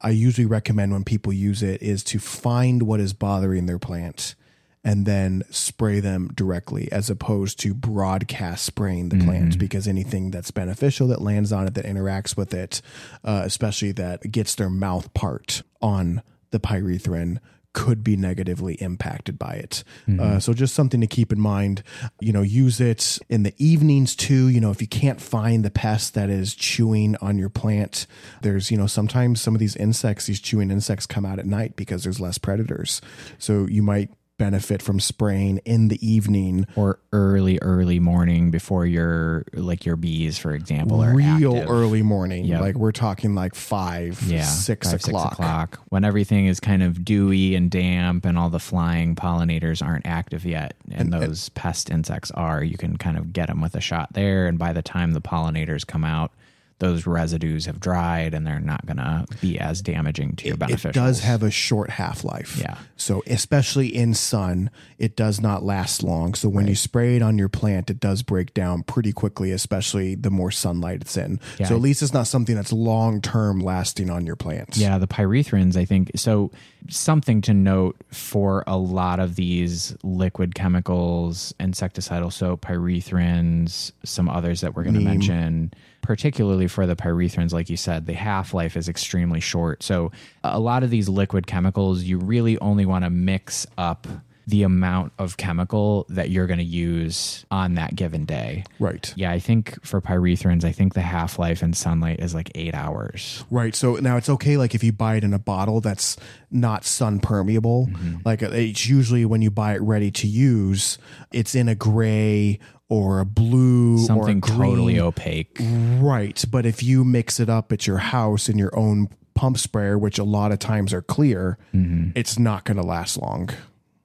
I 0.00 0.10
usually 0.10 0.46
recommend 0.46 0.92
when 0.92 1.04
people 1.04 1.32
use 1.32 1.62
it 1.62 1.82
is 1.82 2.02
to 2.04 2.18
find 2.18 2.82
what 2.84 3.00
is 3.00 3.12
bothering 3.12 3.66
their 3.66 3.78
plant 3.78 4.34
and 4.82 5.04
then 5.04 5.42
spray 5.50 6.00
them 6.00 6.30
directly 6.34 6.90
as 6.90 7.10
opposed 7.10 7.58
to 7.60 7.74
broadcast 7.74 8.64
spraying 8.64 9.10
the 9.10 9.16
plant 9.24 9.58
because 9.58 9.86
anything 9.86 10.30
that's 10.30 10.50
beneficial 10.50 11.06
that 11.08 11.20
lands 11.20 11.52
on 11.52 11.66
it 11.66 11.74
that 11.74 11.84
interacts 11.84 12.36
with 12.36 12.54
it 12.54 12.80
uh, 13.24 13.42
especially 13.44 13.92
that 13.92 14.30
gets 14.30 14.54
their 14.54 14.70
mouth 14.70 15.12
part 15.12 15.62
on 15.82 16.22
the 16.50 16.60
pyrethrin 16.60 17.38
could 17.72 18.02
be 18.02 18.16
negatively 18.16 18.74
impacted 18.74 19.38
by 19.38 19.54
it. 19.54 19.84
Uh, 20.20 20.40
so 20.40 20.52
just 20.52 20.74
something 20.74 21.00
to 21.00 21.06
keep 21.06 21.32
in 21.32 21.38
mind. 21.38 21.82
You 22.20 22.32
know, 22.32 22.42
use 22.42 22.80
it 22.80 23.18
in 23.28 23.44
the 23.44 23.54
evenings 23.58 24.16
too. 24.16 24.48
You 24.48 24.60
know, 24.60 24.70
if 24.72 24.80
you 24.80 24.88
can't 24.88 25.20
find 25.20 25.64
the 25.64 25.70
pest 25.70 26.14
that 26.14 26.30
is 26.30 26.54
chewing 26.54 27.16
on 27.20 27.38
your 27.38 27.48
plant, 27.48 28.08
there's, 28.42 28.70
you 28.70 28.76
know, 28.76 28.88
sometimes 28.88 29.40
some 29.40 29.54
of 29.54 29.60
these 29.60 29.76
insects, 29.76 30.26
these 30.26 30.40
chewing 30.40 30.70
insects 30.70 31.06
come 31.06 31.24
out 31.24 31.38
at 31.38 31.46
night 31.46 31.76
because 31.76 32.02
there's 32.02 32.20
less 32.20 32.38
predators. 32.38 33.00
So 33.38 33.66
you 33.66 33.82
might 33.82 34.10
benefit 34.40 34.80
from 34.80 34.98
spraying 34.98 35.58
in 35.66 35.88
the 35.88 35.98
evening 36.06 36.66
Or 36.74 36.98
early, 37.12 37.58
early 37.60 38.00
morning 38.00 38.50
before 38.50 38.86
your 38.86 39.44
like 39.52 39.84
your 39.84 39.96
bees, 39.96 40.38
for 40.38 40.54
example, 40.54 41.02
are 41.02 41.14
real 41.14 41.56
active. 41.56 41.68
early 41.70 42.02
morning. 42.02 42.46
Yep. 42.46 42.60
Like 42.62 42.74
we're 42.76 42.90
talking 42.90 43.34
like 43.34 43.54
five, 43.54 44.22
yeah, 44.22 44.44
six, 44.44 44.90
five, 44.90 45.00
o'clock. 45.00 45.32
Six 45.32 45.38
o'clock 45.40 45.80
when 45.90 46.04
everything 46.04 46.46
is 46.46 46.58
kind 46.58 46.82
of 46.82 47.04
dewy 47.04 47.54
and 47.54 47.70
damp, 47.70 48.24
and 48.24 48.38
all 48.38 48.48
the 48.48 48.58
flying 48.58 49.14
pollinators 49.14 49.84
aren't 49.86 50.06
active 50.06 50.46
yet, 50.46 50.72
and, 50.90 51.12
those 51.12 51.50
pest 51.50 51.90
insects 51.90 52.30
are. 52.30 52.64
You 52.64 52.78
can 52.78 52.96
kind 52.96 53.18
of 53.18 53.34
get 53.34 53.48
them 53.48 53.60
with 53.60 53.74
a 53.74 53.80
shot 53.80 54.14
there, 54.14 54.46
and 54.46 54.58
by 54.58 54.72
the 54.72 54.80
time 54.82 55.12
the 55.12 55.20
pollinators 55.20 55.86
come 55.86 56.04
out, 56.04 56.32
those 56.80 57.06
residues 57.06 57.66
have 57.66 57.78
dried, 57.78 58.34
and 58.34 58.46
they're 58.46 58.58
not 58.58 58.84
going 58.86 58.96
to 58.96 59.26
be 59.40 59.58
as 59.58 59.80
damaging 59.80 60.34
to 60.36 60.48
your 60.48 60.56
beneficials. 60.56 60.90
It 60.90 60.94
does 60.94 61.20
have 61.20 61.42
a 61.42 61.50
short 61.50 61.90
half 61.90 62.24
life. 62.24 62.58
Yeah. 62.58 62.78
So 62.96 63.22
especially 63.26 63.94
in 63.94 64.14
sun, 64.14 64.70
it 64.98 65.14
does 65.16 65.40
not 65.40 65.62
last 65.62 66.02
long. 66.02 66.34
So 66.34 66.48
when 66.48 66.66
you 66.66 66.74
spray 66.74 67.16
it 67.16 67.22
on 67.22 67.38
your 67.38 67.48
plant, 67.48 67.90
it 67.90 68.00
does 68.00 68.22
break 68.22 68.52
down 68.52 68.82
pretty 68.82 69.12
quickly, 69.12 69.52
especially 69.52 70.14
the 70.14 70.30
more 70.30 70.50
sunlight 70.50 71.02
it's 71.02 71.16
in. 71.16 71.38
Yeah. 71.58 71.66
So 71.66 71.76
at 71.76 71.80
least 71.80 72.02
it's 72.02 72.12
not 72.12 72.26
something 72.26 72.56
that's 72.56 72.72
long 72.72 73.20
term 73.20 73.60
lasting 73.60 74.10
on 74.10 74.26
your 74.26 74.36
plants. 74.36 74.78
Yeah, 74.78 74.98
the 74.98 75.06
pyrethrins, 75.06 75.76
I 75.76 75.84
think. 75.84 76.10
So, 76.16 76.50
something 76.88 77.40
to 77.42 77.54
note 77.54 77.96
for 78.12 78.64
a 78.66 78.76
lot 78.76 79.20
of 79.20 79.36
these 79.36 79.96
liquid 80.02 80.54
chemicals, 80.54 81.54
insecticidal 81.60 82.32
soap, 82.32 82.62
pyrethrins, 82.62 83.92
some 84.04 84.28
others 84.28 84.60
that 84.60 84.74
we're 84.74 84.84
going 84.84 84.94
to 84.94 85.00
mention, 85.00 85.72
particularly 86.02 86.66
for 86.66 86.86
the 86.86 86.96
pyrethrins, 86.96 87.52
like 87.52 87.70
you 87.70 87.76
said, 87.76 88.06
the 88.06 88.14
half 88.14 88.54
life 88.54 88.76
is 88.76 88.88
extremely 88.88 89.40
short. 89.40 89.82
So, 89.82 90.12
a 90.42 90.60
lot 90.60 90.82
of 90.82 90.90
these 90.90 91.08
liquid 91.08 91.46
chemicals, 91.46 92.02
you 92.02 92.18
really 92.18 92.58
only 92.58 92.86
want 92.86 93.04
to 93.04 93.10
mix 93.10 93.66
up 93.78 94.06
the 94.50 94.62
amount 94.64 95.12
of 95.18 95.36
chemical 95.36 96.04
that 96.10 96.30
you're 96.30 96.46
going 96.46 96.58
to 96.58 96.64
use 96.64 97.44
on 97.50 97.74
that 97.74 97.94
given 97.96 98.24
day. 98.24 98.64
Right. 98.78 99.12
Yeah, 99.16 99.30
I 99.30 99.38
think 99.38 99.82
for 99.84 100.00
pyrethrins, 100.00 100.64
I 100.64 100.72
think 100.72 100.94
the 100.94 101.00
half 101.00 101.38
life 101.38 101.62
in 101.62 101.72
sunlight 101.72 102.20
is 102.20 102.34
like 102.34 102.50
eight 102.54 102.74
hours. 102.74 103.44
Right. 103.50 103.74
So 103.74 103.94
now 103.96 104.16
it's 104.16 104.28
okay, 104.28 104.56
like 104.56 104.74
if 104.74 104.84
you 104.84 104.92
buy 104.92 105.16
it 105.16 105.24
in 105.24 105.32
a 105.32 105.38
bottle 105.38 105.80
that's 105.80 106.16
not 106.50 106.84
sun 106.84 107.20
permeable, 107.20 107.86
Mm-hmm. 107.86 108.16
like 108.24 108.42
uh, 108.42 108.50
it's 108.52 108.86
usually 108.88 109.24
when 109.24 109.40
you 109.42 109.50
buy 109.50 109.74
it 109.74 109.80
ready 109.80 110.10
to 110.10 110.26
use, 110.26 110.98
it's 111.32 111.54
in 111.54 111.68
a 111.68 111.74
gray 111.74 112.58
or 112.88 113.20
a 113.20 113.24
blue 113.24 113.98
Something 113.98 114.36
or 114.38 114.38
a 114.38 114.40
green. 114.40 114.70
totally 114.70 115.00
opaque. 115.00 115.56
Right. 115.60 116.44
But 116.50 116.66
if 116.66 116.82
you 116.82 117.04
mix 117.04 117.38
it 117.40 117.48
up 117.48 117.70
at 117.72 117.86
your 117.86 117.98
house 117.98 118.48
in 118.48 118.58
your 118.58 118.76
own 118.76 119.08
pump 119.34 119.56
sprayer, 119.58 119.96
which 119.96 120.18
a 120.18 120.24
lot 120.24 120.50
of 120.52 120.58
times 120.58 120.92
are 120.92 121.00
clear, 121.02 121.56
Mm-hmm. 121.72 122.10
it's 122.16 122.38
not 122.38 122.64
going 122.64 122.76
to 122.76 122.82
last 122.82 123.16
long. 123.16 123.48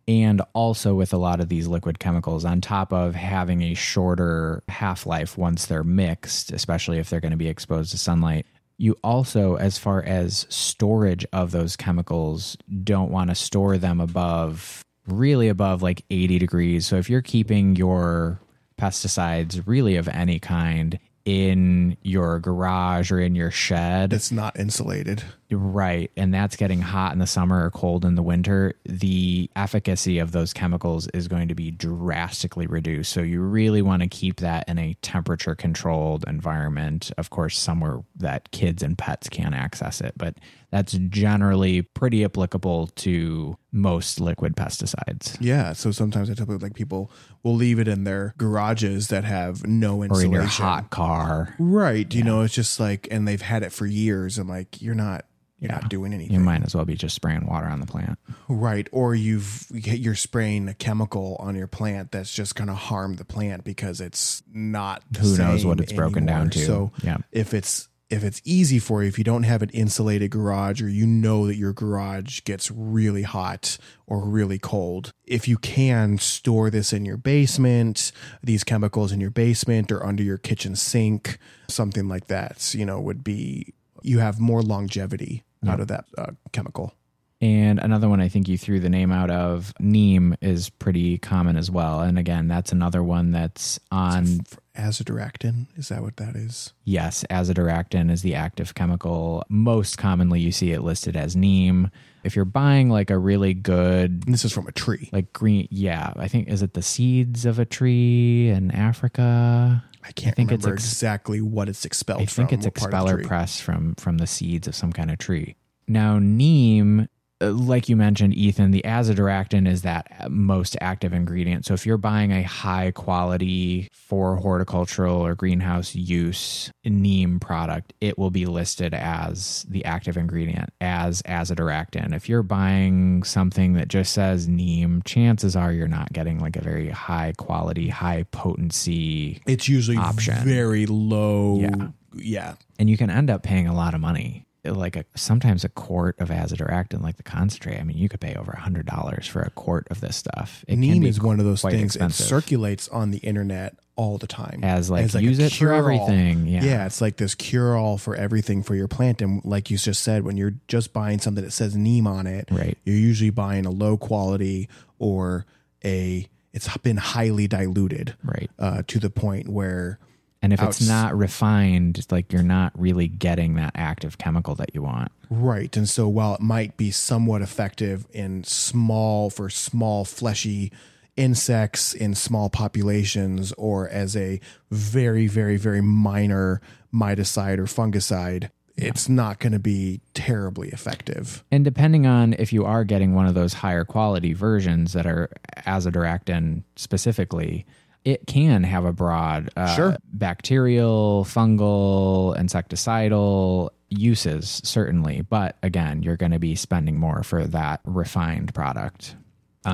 And 0.08 0.42
also 0.54 0.94
with 0.94 1.14
a 1.14 1.18
lot 1.18 1.40
of 1.40 1.50
these 1.50 1.68
liquid 1.68 2.00
chemicals 2.00 2.46
on 2.46 2.62
top 2.62 2.94
of 2.94 3.16
having 3.16 3.62
a 3.62 3.74
shorter 3.74 4.64
half-life 4.70 5.38
once 5.38 5.66
they're 5.66 5.84
mixed 5.84 6.52
especially 6.52 7.00
if 7.00 7.10
they're 7.10 7.20
going 7.20 7.32
to 7.32 7.38
be 7.38 7.48
exposed 7.48 7.92
to 7.92 7.98
sunlight 7.98 8.46
you 8.78 8.96
also 9.04 9.56
as 9.56 9.78
far 9.78 10.04
as 10.04 10.46
storage 10.50 11.26
of 11.32 11.52
those 11.52 11.76
chemicals 11.76 12.58
don't 12.84 13.12
want 13.12 13.30
to 13.30 13.36
store 13.36 13.78
them 13.78 14.00
above 14.00 14.84
really 15.08 15.48
above 15.48 15.82
like 15.82 16.04
80 16.10 16.40
degrees 16.40 16.86
so 16.86 16.98
if 16.98 17.10
you're 17.10 17.22
keeping 17.22 17.76
your 17.76 18.40
pesticides 18.80 19.64
really 19.66 19.96
of 19.96 20.08
any 20.10 20.40
kind 20.40 21.00
in 21.26 21.98
your 22.04 22.40
garage 22.40 23.12
or 23.12 23.20
in 23.20 23.34
your 23.36 23.50
shed 23.50 24.14
It's 24.14 24.32
not 24.32 24.58
insulated. 24.60 25.24
Right. 25.52 26.10
And 26.18 26.34
that's 26.34 26.56
getting 26.56 26.82
hot 26.82 27.14
in 27.14 27.20
the 27.20 27.28
summer 27.28 27.64
or 27.64 27.70
cold 27.70 28.04
in 28.04 28.16
the 28.16 28.24
winter. 28.24 28.74
The 28.86 29.50
efficacy 29.56 30.18
of 30.18 30.32
those 30.32 30.54
chemicals 30.54 31.08
is 31.10 31.28
going 31.28 31.50
to 31.50 31.56
be 31.56 31.70
drastically 31.70 32.66
reduced. 32.66 33.12
So 33.12 33.22
you 33.22 33.42
really 33.42 33.84
want 33.84 34.02
to 34.02 34.08
keep 34.08 34.38
that 34.38 34.68
in 34.68 34.80
a 34.80 34.96
temperature 35.04 35.54
controlled 35.54 36.26
environment. 36.28 37.12
Of 37.20 37.30
course, 37.30 37.60
somewhere 37.60 38.04
that 38.16 38.50
kids 38.52 38.82
and 38.82 38.98
pets 38.98 39.30
can't 39.30 39.54
access 39.54 40.02
it, 40.02 40.16
but 40.18 40.36
that's 40.72 40.94
generally 41.10 41.84
pretty 41.84 42.26
applicable 42.26 42.88
to 42.88 43.56
most 43.72 44.20
liquid 44.20 44.56
pesticides. 44.56 45.38
Yeah. 45.40 45.74
So 45.74 45.92
sometimes 45.92 46.30
I 46.30 46.34
tell 46.34 46.48
people, 46.48 46.58
like, 46.60 46.74
people 46.74 47.12
will 47.44 47.56
leave 47.56 47.78
it 47.78 47.88
in 47.88 48.04
their 48.04 48.34
garages 48.40 49.10
that 49.10 49.24
have 49.24 49.66
no 49.68 50.02
insulation. 50.02 50.32
Or 50.32 50.38
in 50.38 50.42
your 50.42 50.50
hot 50.50 50.90
car. 50.90 51.54
Right. 51.60 52.12
You 52.14 52.24
know, 52.24 52.42
it's 52.42 52.56
just 52.56 52.80
like, 52.80 53.08
and 53.12 53.28
they've 53.28 53.42
had 53.42 53.62
it 53.62 53.72
for 53.72 53.86
years. 53.86 54.40
I'm 54.40 54.50
like, 54.50 54.82
you're 54.82 54.96
not. 54.96 55.26
You're 55.60 55.72
Yeah. 55.72 55.76
not 55.80 55.90
doing 55.90 56.14
anything. 56.14 56.34
You 56.34 56.42
might 56.42 56.64
as 56.64 56.76
well 56.76 56.84
be 56.86 56.96
just 56.96 57.16
spraying 57.16 57.46
water 57.46 57.68
on 57.68 57.80
the 57.80 57.86
plant. 57.86 58.20
Right. 58.50 58.88
Or 58.92 59.16
you've 59.16 59.66
you're 59.72 60.16
spraying 60.16 60.68
a 60.68 60.74
chemical 60.74 61.38
on 61.40 61.56
your 61.56 61.68
plant 61.68 62.12
that's 62.12 62.34
just 62.34 62.56
going 62.56 62.68
to 62.68 62.74
harm 62.76 63.16
the 63.16 63.26
plant 63.26 63.64
because 63.64 64.02
it's 64.02 64.44
not. 64.54 65.04
The 65.12 65.20
Who 65.22 65.38
knows 65.38 65.66
what 65.66 65.80
it's 65.80 65.94
broken 65.94 66.26
down 66.26 66.50
to. 66.52 66.60
So 66.60 66.92
Yeah. 67.04 67.18
if 67.32 67.54
it's 67.54 67.88
if 68.08 68.24
it's 68.24 68.40
easy 68.46 68.78
for 68.78 69.02
you, 69.02 69.08
if 69.10 69.18
you 69.18 69.24
don't 69.24 69.44
have 69.44 69.64
an 69.64 69.70
insulated 69.70 70.30
garage 70.30 70.80
or 70.80 70.88
you 70.88 71.08
know 71.08 71.48
that 71.48 71.56
your 71.56 71.74
garage 71.74 72.42
gets 72.44 72.70
really 72.70 73.24
hot 73.24 73.80
or 74.06 74.24
really 74.24 74.60
cold, 74.60 75.12
if 75.26 75.48
you 75.48 75.58
can 75.58 76.20
store 76.20 76.70
this 76.70 76.94
in 76.94 77.04
your 77.04 77.18
basement, 77.18 78.12
these 78.44 78.64
chemicals 78.64 79.12
in 79.12 79.20
your 79.20 79.32
basement 79.32 79.92
or 79.92 80.06
under 80.06 80.22
your 80.22 80.38
kitchen 80.38 80.76
sink, 80.76 81.40
something 81.68 82.08
like 82.08 82.28
that, 82.28 82.76
you 82.76 82.86
know, 82.86 83.02
would 83.02 83.24
be 83.24 83.74
you 84.06 84.20
have 84.20 84.40
more 84.40 84.62
longevity 84.62 85.44
out 85.68 85.80
of 85.80 85.88
that 85.88 86.06
uh, 86.18 86.32
chemical. 86.52 86.94
And 87.42 87.80
another 87.80 88.08
one 88.08 88.22
I 88.22 88.30
think 88.30 88.48
you 88.48 88.58
threw 88.58 88.80
the 88.80 88.90
name 88.90 89.12
out 89.12 89.30
of, 89.30 89.74
neem, 89.80 90.36
is 90.42 90.70
pretty 90.70 91.18
common 91.18 91.58
as 91.58 91.70
well. 91.70 92.02
And 92.02 92.18
again, 92.18 92.48
that's 92.48 92.72
another 92.72 93.04
one 93.04 93.32
that's 93.32 93.80
on, 93.92 94.40
For 94.42 94.58
azadirachtin, 94.78 95.68
is 95.76 95.90
that 95.90 96.02
what 96.02 96.18
that 96.18 96.36
is? 96.36 96.74
yes, 96.84 97.24
azadirachtin 97.30 98.12
is 98.12 98.22
the 98.22 98.36
active 98.36 98.76
chemical. 98.76 99.44
Most 99.50 99.98
commonly, 99.98 100.40
you 100.40 100.52
see 100.52 100.72
it 100.72 100.82
listed 100.82 101.16
as 101.16 101.36
neem. 101.36 101.90
If 102.24 102.36
you're 102.36 102.46
buying 102.46 102.90
like 102.90 103.10
a 103.12 103.18
really 103.18 103.54
good, 103.54 104.24
And 104.26 104.34
this 104.34 104.46
is 104.46 104.52
from 104.52 104.68
a 104.68 104.72
tree. 104.72 105.10
like 105.12 105.32
green, 105.34 105.68
yeah, 105.72 106.12
I 106.16 106.28
think, 106.28 106.48
is 106.48 106.62
it 106.62 106.74
the 106.74 106.82
seeds 106.82 107.46
of 107.46 107.60
a 107.60 107.66
tree 107.66 108.50
in 108.50 108.72
Africa? 108.72 109.84
I 110.04 110.12
can't 110.12 110.36
think 110.36 110.52
it's 110.52 110.64
remember 110.64 110.76
ex- 110.78 110.92
exactly 110.92 111.42
what 111.42 111.68
it's 111.70 111.84
expelled 111.86 112.22
I 112.22 112.26
think 112.26 112.50
from. 112.50 112.60
it's 112.60 112.66
what 112.66 112.76
part 112.76 112.86
of 112.86 112.92
the 112.92 112.98
expeller 112.98 113.18
tree. 113.18 113.26
press 113.28 113.60
from 113.60 113.96
from 113.96 114.18
the 114.20 114.28
seeds 114.28 114.68
of 114.68 114.76
some 114.76 114.92
kind 114.94 115.10
of 115.12 115.18
tree. 115.18 115.56
Now, 115.88 116.20
neem, 116.20 117.08
Uh, 117.42 117.52
like 117.52 117.90
you 117.90 117.98
mentioned, 117.98 118.34
Ethan, 118.34 118.72
the 118.72 118.82
azadirachtin 118.86 119.68
is 119.68 119.82
that 119.82 120.08
most 120.32 120.78
active 120.80 121.12
ingredient. 121.12 121.66
So 121.66 121.74
if 121.74 121.86
you're 121.86 121.98
buying 121.98 122.32
a 122.32 122.44
high 122.44 122.92
quality 122.92 123.90
for 123.92 124.38
horticultural 124.38 125.18
or 125.18 125.36
greenhouse 125.36 125.94
use 125.96 126.72
neem 126.86 127.42
product, 127.42 127.92
it 128.00 128.18
will 128.18 128.32
be 128.32 128.46
listed 128.46 128.94
as 128.94 129.66
the 129.68 129.84
active 129.84 130.16
ingredient 130.16 130.70
as 130.80 131.22
azadirachtin. 131.24 132.16
If 132.16 132.30
you're 132.30 132.42
buying 132.44 133.24
something 133.24 133.74
that 133.74 133.90
just 133.90 134.14
says 134.14 134.48
neem, 134.48 135.02
chances 135.04 135.58
are 135.58 135.74
you're 135.74 135.90
not 135.90 136.14
getting 136.14 136.40
like 136.40 136.56
a 136.56 136.62
very 136.62 136.90
high 136.90 137.34
quality, 137.38 137.90
high 137.90 138.24
potency 138.32 139.42
It's 139.46 139.68
usually 139.68 139.98
option. 139.98 140.36
very 140.46 140.86
low. 140.86 141.60
Yeah. 141.60 141.88
Yeah. 142.18 142.54
and 142.80 142.90
you 142.90 142.96
can 142.96 143.10
end 143.10 143.30
up 143.30 143.44
paying 143.44 143.68
a 143.68 143.76
lot 143.76 143.94
of 143.94 144.00
money. 144.00 144.45
Like 144.66 144.96
a 144.96 145.06
sometimes 145.16 145.64
a 145.64 145.70
quart 145.70 146.20
of 146.20 146.30
azadirachtin, 146.30 147.02
like 147.02 147.18
the 147.18 147.24
concentrate. 147.24 147.80
I 147.80 147.84
mean, 147.84 147.98
you 147.98 148.10
could 148.10 148.20
pay 148.20 148.36
over 148.36 148.52
a 148.52 148.60
hundred 148.60 148.86
dollars 148.86 149.28
for 149.28 149.42
a 149.42 149.50
quart 149.52 149.88
of 149.92 150.02
this 150.02 150.16
stuff. 150.16 150.64
It 150.68 150.78
Neem 150.78 151.04
is 151.04 151.22
one 151.22 151.40
of 151.40 151.46
those 151.46 151.62
things. 151.62 151.96
expensive. 151.96 152.26
It 152.26 152.30
circulates 152.30 152.88
on 152.90 153.12
the 153.12 153.20
internet 153.20 153.78
all 153.98 154.18
the 154.18 154.28
time 154.28 154.60
As, 154.62 154.90
like, 154.92 155.10
use 155.22 155.40
it 155.40 155.54
for 155.54 155.72
everything. 155.72 156.48
Yeah. 156.48 156.64
yeah, 156.66 156.86
it's 156.86 157.00
like 157.00 157.16
this 157.16 157.34
cure 157.34 157.78
all 157.78 157.98
for 157.98 158.14
everything 158.14 158.62
for 158.62 158.76
your 158.76 158.90
plant. 158.90 159.22
And 159.22 159.42
like 159.46 159.72
you 159.72 159.78
just 159.78 160.02
said, 160.02 160.24
when 160.26 160.36
you're 160.36 160.56
just 160.68 160.92
buying 160.92 161.20
something 161.20 161.44
that 161.46 161.52
says 161.52 161.78
neem 161.78 162.06
on 162.06 162.28
it, 162.28 162.50
Right. 162.52 162.78
you're 162.84 162.98
usually 162.98 163.30
buying 163.30 163.66
a 163.66 163.70
low 163.72 163.96
quality 163.96 164.68
or 165.00 165.46
a 165.86 166.28
it's 166.54 166.76
been 166.78 166.98
highly 166.98 167.48
diluted 167.48 168.16
Right. 168.24 168.50
uh, 168.60 168.84
to 168.88 169.00
the 169.00 169.10
point 169.10 169.48
where 169.48 169.98
And 170.46 170.54
if 170.54 170.62
Outs- 170.62 170.80
it's 170.80 170.88
not 170.88 171.18
refined, 171.18 171.98
it's 171.98 172.12
like 172.12 172.32
you're 172.32 172.44
not 172.44 172.72
really 172.80 173.08
getting 173.08 173.56
that 173.56 173.72
active 173.74 174.20
chemical 174.20 174.54
that 174.56 174.76
you 174.76 174.84
want. 174.84 175.12
Right. 175.32 175.76
And 175.76 175.90
so 175.90 176.08
while 176.08 176.36
it 176.36 176.42
might 176.42 176.78
be 176.78 176.92
somewhat 176.92 177.42
effective 177.42 178.06
in 178.12 178.44
small 178.44 179.32
for 179.32 179.50
small 179.50 180.06
fleshy 180.06 180.72
insects 181.18 181.96
in 181.96 182.14
small 182.14 182.52
populations 182.52 183.54
or 183.54 183.90
as 183.90 184.16
a 184.16 184.40
very 184.70 185.26
very 185.26 185.58
very 185.58 185.82
minor 185.82 186.62
miticide 186.94 187.58
or 187.58 187.64
fungicide, 187.64 188.52
it's 188.78 189.10
not 189.10 189.40
going 189.40 189.54
to 189.54 189.60
be 189.60 190.02
terribly 190.14 190.70
effective. 190.70 191.44
And 191.50 191.66
depending 191.66 192.06
on 192.06 192.34
if 192.34 192.54
you 192.54 192.66
are 192.66 192.84
getting 192.84 193.16
one 193.16 193.26
of 193.26 193.34
those 193.34 193.54
higher 193.54 193.84
quality 193.84 194.34
versions 194.34 194.94
that 194.94 195.08
are 195.08 195.32
azadirachtin 195.66 196.62
specifically, 196.76 197.66
it 198.06 198.28
can 198.28 198.64
have 198.64 198.86
a 198.86 198.94
broad 198.94 199.50
uh, 199.58 199.76
Sure. 199.76 199.98
bacterial, 200.14 201.26
fungal, 201.28 202.38
insecticidal 202.38 203.70
uses, 203.90 204.62
certainly. 204.64 205.22
But 205.22 205.58
again, 205.64 206.04
you're 206.04 206.16
going 206.18 206.32
to 206.32 206.40
be 206.40 206.56
spending 206.56 206.98
more 207.00 207.24
for 207.24 207.46
that 207.48 207.82
refined 207.84 208.54
product. 208.54 209.16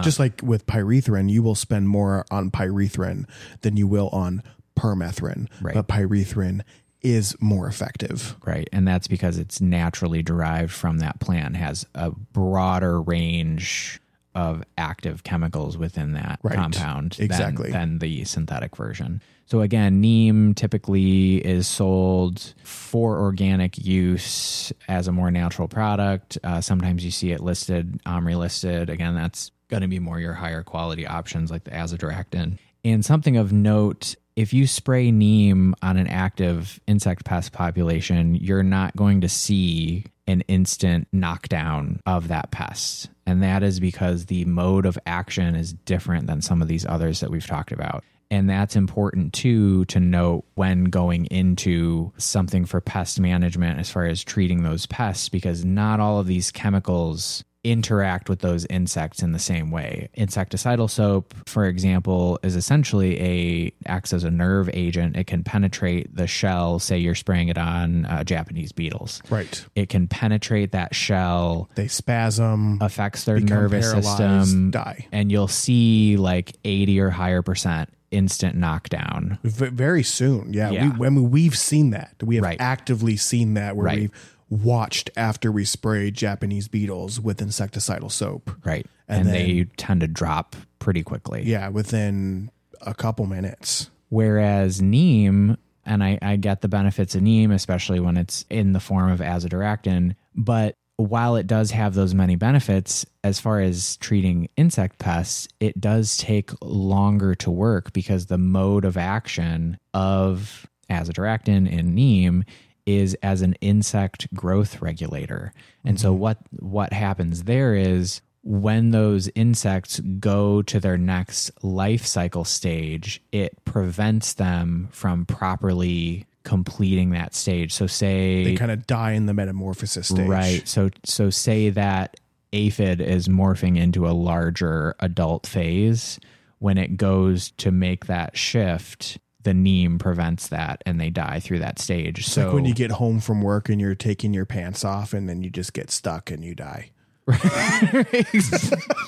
Just 0.04 0.20
like 0.20 0.40
with 0.42 0.66
pyrethrin, 0.68 1.30
you 1.30 1.44
will 1.44 1.54
spend 1.56 1.90
more 1.90 2.26
on 2.32 2.50
pyrethrin 2.50 3.26
than 3.60 3.76
you 3.76 3.88
will 3.88 4.08
on 4.14 4.42
permethrin. 4.80 5.50
Right. 5.62 5.74
But 5.74 5.90
pyrethrin 5.90 6.62
is 7.02 7.36
more 7.42 7.68
effective. 7.68 8.38
Right. 8.46 8.70
And 8.72 8.88
that's 8.88 9.08
because 9.08 9.38
it's 9.38 9.60
naturally 9.60 10.24
derived 10.24 10.72
from 10.72 11.00
that 11.00 11.20
plant, 11.20 11.58
has 11.58 11.86
a 11.94 12.12
broader 12.12 13.02
range 13.02 14.00
of 14.36 14.64
active 14.78 15.24
chemicals 15.24 15.78
within 15.78 16.14
that 16.14 16.40
Right. 16.44 16.56
compound 16.56 17.14
than- 17.14 17.26
Exactly. 17.26 17.72
than, 17.72 18.00
the 18.00 18.24
synthetic 18.24 18.76
version. 18.76 19.22
So 19.46 19.60
again, 19.62 20.00
neem 20.00 20.54
typically 20.54 21.36
is 21.46 21.68
sold 21.68 22.54
for 22.64 23.20
organic 23.20 23.78
use 23.78 24.72
as 24.88 25.08
a 25.08 25.12
more 25.12 25.30
natural 25.32 25.68
product. 25.68 26.38
Uh, 26.44 26.62
sometimes 26.62 27.04
you 27.04 27.12
see 27.12 27.32
it 27.32 27.42
listed, 27.42 28.00
OMRI 28.06 28.36
listed. 28.38 28.90
Again, 28.90 29.14
that's 29.16 29.52
going 29.70 29.82
to 29.82 29.88
be 29.90 30.00
more 30.00 30.20
your 30.20 30.34
higher 30.34 30.64
quality 30.64 31.06
options 31.06 31.52
like 31.52 31.66
the 31.66 31.72
azadirachtin. 31.72 32.58
And 32.86 33.04
something 33.06 33.36
of 33.38 33.52
note, 33.52 34.16
if 34.36 34.54
you 34.54 34.68
spray 34.68 35.12
neem 35.12 35.76
on 35.82 35.98
an 35.98 36.08
active 36.08 36.80
insect 36.88 37.26
pest 37.26 37.52
population, 37.52 38.36
you're 38.36 38.64
not 38.64 38.96
going 38.96 39.22
to 39.22 39.30
see 39.30 40.06
an 40.28 40.42
instant 40.42 41.08
knockdown 41.12 42.00
of 42.06 42.30
that 42.30 42.52
pest. 42.52 43.10
And 43.26 43.44
that 43.44 43.64
is 43.64 43.80
because 43.80 44.26
the 44.26 44.46
mode 44.46 44.86
of 44.86 44.98
action 45.06 45.56
is 45.56 45.74
different 45.74 46.28
than 46.28 46.42
some 46.42 46.62
of 46.62 46.68
these 46.68 46.86
others 46.86 47.20
that 47.20 47.32
we've 47.32 47.46
talked 47.46 47.72
about. 47.72 48.04
And 48.30 48.50
that's 48.50 48.78
important 48.78 49.34
too 49.34 49.84
to 49.86 50.00
note 50.00 50.46
when 50.56 50.86
going 50.86 51.26
into 51.26 52.14
something 52.18 52.64
for 52.64 52.80
pest 52.80 53.20
management 53.20 53.78
as 53.80 53.90
far 53.90 54.06
as 54.06 54.24
treating 54.24 54.64
those 54.64 54.86
pests, 54.86 55.28
because 55.28 55.66
not 55.66 56.00
all 56.00 56.20
of 56.20 56.28
these 56.28 56.50
chemicals 56.50 57.44
interact 57.64 58.28
with 58.28 58.40
those 58.40 58.66
insects 58.66 59.22
in 59.22 59.34
the 59.34 59.40
same 59.40 59.70
way. 59.70 60.10
Insecticidal 60.18 60.90
soap, 60.90 61.34
for 61.48 61.66
example, 61.66 62.40
is 62.44 62.56
essentially 62.56 63.20
a 63.22 63.74
acts 63.86 64.14
as 64.14 64.24
a 64.24 64.32
nerve 64.32 64.70
agent. 64.74 65.16
It 65.16 65.28
can 65.28 65.44
penetrate 65.44 66.16
the 66.16 66.28
shell. 66.28 66.80
Say 66.80 66.98
you're 66.98 67.16
spraying 67.16 67.50
it 67.50 67.58
on 67.58 68.06
uh, 68.06 68.24
Japanese 68.24 68.72
beetles. 68.72 69.22
Right. 69.30 69.64
It 69.76 69.90
can 69.90 70.08
penetrate 70.08 70.72
that 70.72 70.96
shell, 70.96 71.70
They 71.76 71.88
spasm. 71.88 72.80
affects 72.82 73.26
their 73.26 73.40
nervous 73.40 73.92
system, 73.92 74.72
die. 74.72 75.08
and 75.12 75.32
you'll 75.32 75.48
see 75.48 76.18
like 76.18 76.54
80 76.66 77.00
or 77.00 77.10
higher 77.12 77.42
percent 77.42 77.90
instant 78.10 78.56
knockdown. 78.58 79.40
V- 79.44 79.68
very 79.68 80.04
soon. 80.04 80.52
Yeah, 80.52 80.72
Yeah. 80.72 80.98
We, 80.98 81.08
I 81.08 81.10
mean, 81.10 81.32
we've 81.32 81.58
seen 81.58 81.92
that. 81.92 82.16
We 82.22 82.36
have 82.36 82.44
Right. 82.44 82.58
actively 82.60 83.16
seen 83.16 83.54
that 83.54 83.76
where 83.78 83.86
Right. 83.86 84.00
we've 84.00 84.38
watched 84.52 85.10
after 85.16 85.52
we 85.52 85.66
sprayed 85.66 86.14
Japanese 86.14 86.68
beetles 86.68 87.20
with 87.20 87.40
insecticidal 87.40 88.12
soap. 88.12 88.52
Right. 88.64 88.86
And 89.08 89.28
And, 89.28 89.30
they 89.30 89.64
tend 89.78 90.02
to 90.02 90.08
drop 90.08 90.56
pretty 90.78 91.02
quickly. 91.02 91.44
Yeah, 91.44 91.70
within 91.70 92.52
a 92.82 92.94
couple 92.94 93.26
minutes. 93.26 93.90
Whereas 94.10 94.82
neem, 94.82 95.58
and 95.86 96.04
I, 96.04 96.20
I 96.22 96.36
get 96.36 96.62
the 96.62 96.68
benefits 96.68 97.16
of 97.16 97.22
neem, 97.22 97.52
especially 97.52 98.02
when 98.02 98.18
it's 98.18 98.46
in 98.50 98.74
the 98.74 98.80
form 98.82 99.10
of 99.10 99.20
azadirachtin, 99.20 100.16
but 100.36 100.76
while 100.98 101.36
it 101.36 101.48
does 101.48 101.72
have 101.72 101.94
those 101.94 102.14
many 102.14 102.36
benefits, 102.36 103.06
as 103.24 103.40
far 103.40 103.60
as 103.60 103.98
treating 103.98 104.50
insect 104.58 105.00
pests, 105.00 105.48
it 105.60 105.80
does 105.80 106.18
take 106.18 106.52
longer 106.62 107.34
to 107.36 107.50
work 107.50 107.94
because 107.94 108.28
the 108.28 108.38
mode 108.38 108.86
of 108.86 108.98
action 108.98 109.80
of 109.94 110.68
azadirachtin 110.90 111.72
in 111.72 111.96
neem 111.96 112.44
is 112.86 113.16
as 113.22 113.42
an 113.42 113.54
insect 113.62 114.34
growth 114.34 114.82
regulator. 114.82 115.54
And 115.86 116.00
so 116.00 116.12
mm-hmm. 116.12 116.22
what 116.22 116.38
what 116.60 116.94
happens 116.94 117.44
there 117.44 117.76
is 117.76 118.22
when 118.44 118.92
those 118.92 119.30
insects 119.36 120.00
go 120.00 120.62
to 120.64 120.80
their 120.80 120.98
next 120.98 121.52
life 121.64 122.06
cycle 122.06 122.44
stage, 122.44 123.22
it 123.32 123.64
prevents 123.66 124.34
them 124.34 124.90
from 124.92 125.26
properly 125.26 126.26
completing 126.44 127.12
that 127.12 127.36
stage. 127.36 127.72
So 127.72 127.88
say 127.88 128.44
They 128.44 128.56
kind 128.56 128.72
of 128.72 128.88
die 128.88 129.12
in 129.12 129.28
the 129.28 129.34
metamorphosis 129.34 130.08
stage. 130.08 130.28
Right. 130.28 130.68
So 130.68 130.90
so 131.04 131.30
say 131.30 131.70
that 131.70 132.20
aphid 132.54 133.00
is 133.00 133.28
morphing 133.28 133.78
into 133.78 134.08
a 134.08 134.12
larger 134.12 134.96
adult 135.00 135.46
phase. 135.46 136.20
When 136.60 136.78
it 136.78 136.96
goes 136.96 137.52
to 137.58 137.72
make 137.72 138.06
that 138.06 138.38
shift, 138.38 139.18
the 139.44 139.54
neem 139.54 140.00
prevents 140.00 140.48
that 140.50 140.82
and 140.86 141.00
they 141.00 141.10
die 141.10 141.40
through 141.40 141.60
that 141.60 141.80
stage. 141.80 142.20
It's 142.20 142.32
so 142.32 142.46
like 142.46 142.54
when 142.54 142.66
you 142.66 142.74
get 142.74 142.92
home 142.92 143.20
from 143.20 143.42
work 143.42 143.70
and 143.70 143.80
you're 143.80 143.96
taking 143.96 144.34
your 144.34 144.46
pants 144.46 144.84
off 144.86 145.14
and 145.14 145.28
then 145.28 145.42
you 145.44 145.50
just 145.50 145.74
get 145.74 145.92
stuck 145.92 146.32
and 146.32 146.44
you 146.44 146.56
die. 146.56 146.92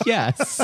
yes. 0.06 0.64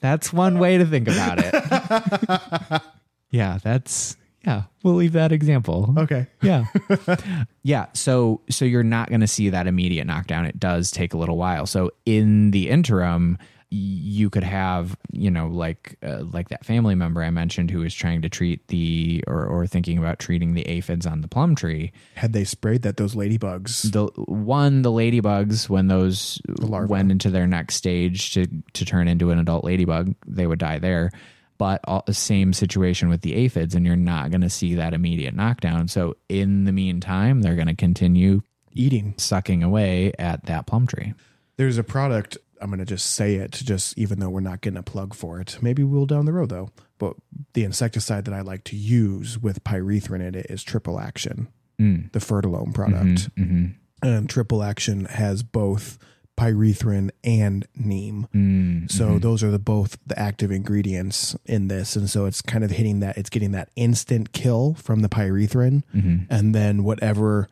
That's 0.00 0.32
one 0.32 0.58
way 0.58 0.78
to 0.78 0.84
think 0.84 1.08
about 1.08 1.38
it. 1.38 2.82
yeah, 3.30 3.58
that's 3.62 4.16
yeah, 4.46 4.64
we'll 4.82 4.94
leave 4.94 5.12
that 5.12 5.32
example. 5.32 5.94
Okay. 5.96 6.26
Yeah. 6.42 6.66
yeah. 7.62 7.86
So 7.94 8.42
so 8.50 8.64
you're 8.64 8.82
not 8.82 9.08
going 9.08 9.22
to 9.22 9.26
see 9.26 9.48
that 9.48 9.66
immediate 9.66 10.06
knockdown. 10.06 10.44
It 10.44 10.60
does 10.60 10.90
take 10.90 11.14
a 11.14 11.16
little 11.16 11.38
while. 11.38 11.66
So 11.66 11.90
in 12.04 12.50
the 12.50 12.68
interim, 12.68 13.38
you 13.74 14.30
could 14.30 14.44
have 14.44 14.96
you 15.12 15.30
know 15.30 15.48
like 15.48 15.96
uh, 16.02 16.22
like 16.32 16.48
that 16.48 16.64
family 16.64 16.94
member 16.94 17.22
I 17.22 17.30
mentioned 17.30 17.70
who 17.70 17.80
was 17.80 17.94
trying 17.94 18.22
to 18.22 18.28
treat 18.28 18.66
the 18.68 19.24
or 19.26 19.44
or 19.44 19.66
thinking 19.66 19.98
about 19.98 20.18
treating 20.18 20.54
the 20.54 20.66
aphids 20.68 21.06
on 21.06 21.20
the 21.20 21.28
plum 21.28 21.54
tree. 21.54 21.92
Had 22.14 22.32
they 22.32 22.44
sprayed 22.44 22.82
that, 22.82 22.96
those 22.96 23.14
ladybugs, 23.14 23.90
The 23.92 24.06
one 24.24 24.82
the 24.82 24.90
ladybugs 24.90 25.68
when 25.68 25.88
those 25.88 26.40
went 26.60 27.10
into 27.10 27.30
their 27.30 27.46
next 27.46 27.76
stage 27.76 28.32
to 28.34 28.46
to 28.74 28.84
turn 28.84 29.08
into 29.08 29.30
an 29.30 29.38
adult 29.38 29.64
ladybug, 29.64 30.14
they 30.26 30.46
would 30.46 30.58
die 30.58 30.78
there. 30.78 31.10
But 31.56 31.80
all, 31.84 32.02
the 32.04 32.14
same 32.14 32.52
situation 32.52 33.08
with 33.08 33.20
the 33.20 33.34
aphids, 33.34 33.74
and 33.74 33.86
you're 33.86 33.94
not 33.96 34.30
going 34.30 34.40
to 34.40 34.50
see 34.50 34.74
that 34.74 34.92
immediate 34.92 35.34
knockdown. 35.34 35.86
So 35.86 36.16
in 36.28 36.64
the 36.64 36.72
meantime, 36.72 37.42
they're 37.42 37.54
going 37.54 37.68
to 37.68 37.76
continue 37.76 38.42
eating. 38.72 39.14
sucking 39.18 39.62
away 39.62 40.12
at 40.18 40.46
that 40.46 40.66
plum 40.66 40.86
tree. 40.86 41.14
There's 41.56 41.78
a 41.78 41.84
product, 41.84 42.36
I'm 42.64 42.70
going 42.70 42.78
to 42.80 42.86
just 42.86 43.12
say 43.12 43.34
it, 43.34 43.52
just 43.52 43.96
even 43.98 44.18
though 44.20 44.30
we're 44.30 44.40
not 44.40 44.62
getting 44.62 44.78
a 44.78 44.82
plug 44.82 45.14
for 45.14 45.38
it. 45.38 45.58
Maybe 45.60 45.84
we'll 45.84 46.06
down 46.06 46.24
the 46.24 46.32
road 46.32 46.48
though. 46.48 46.70
But 46.98 47.14
the 47.52 47.62
insecticide 47.62 48.24
that 48.24 48.32
I 48.34 48.40
like 48.40 48.64
to 48.64 48.76
use 48.76 49.38
with 49.38 49.62
pyrethrin 49.64 50.26
in 50.26 50.34
it 50.34 50.46
is 50.48 50.64
triple 50.64 50.98
action, 50.98 51.48
Mm. 51.78 52.10
the 52.12 52.20
Fertilome 52.20 52.72
product. 52.72 53.34
Mm-hmm. 53.36 53.66
And 54.02 54.30
triple 54.30 54.62
action 54.62 55.04
has 55.06 55.42
both 55.42 55.98
pyrethrin 56.38 57.10
and 57.22 57.66
neem. 57.76 58.26
Mm. 58.34 58.90
So 58.90 59.18
those 59.18 59.42
are 59.42 59.50
the 59.50 59.58
both 59.58 59.98
the 60.06 60.18
active 60.18 60.50
ingredients 60.50 61.36
in 61.44 61.68
this, 61.68 61.96
and 61.96 62.08
so 62.10 62.24
it's 62.26 62.42
kind 62.42 62.64
of 62.64 62.70
hitting 62.72 63.00
that. 63.00 63.16
It's 63.18 63.30
getting 63.30 63.52
that 63.52 63.70
instant 63.76 64.32
kill 64.32 64.74
from 64.74 65.00
the 65.00 65.08
pyrethrin, 65.08 65.82
Mm-hmm. 65.94 66.24
and 66.30 66.54
then 66.54 66.82
whatever 66.84 67.48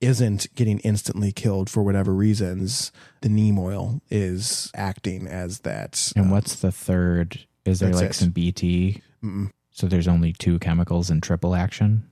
isn't 0.00 0.46
getting 0.54 0.78
instantly 0.80 1.32
killed 1.32 1.70
for 1.70 1.82
whatever 1.82 2.12
reasons, 2.12 2.92
the 3.22 3.28
neem 3.28 3.58
oil 3.58 4.00
is 4.10 4.70
acting 4.74 5.26
as 5.26 5.60
that. 5.60 6.12
And 6.16 6.26
uh, 6.26 6.30
what's 6.34 6.56
the 6.56 6.72
third? 6.72 7.40
Is 7.64 7.80
there 7.80 7.92
like 7.92 8.10
it. 8.10 8.14
some 8.14 8.30
BT? 8.30 9.02
Mm-mm. 9.22 9.50
So 9.70 9.86
there's 9.86 10.08
only 10.08 10.32
two 10.32 10.58
chemicals 10.58 11.10
in 11.10 11.20
triple 11.20 11.54
action. 11.54 12.08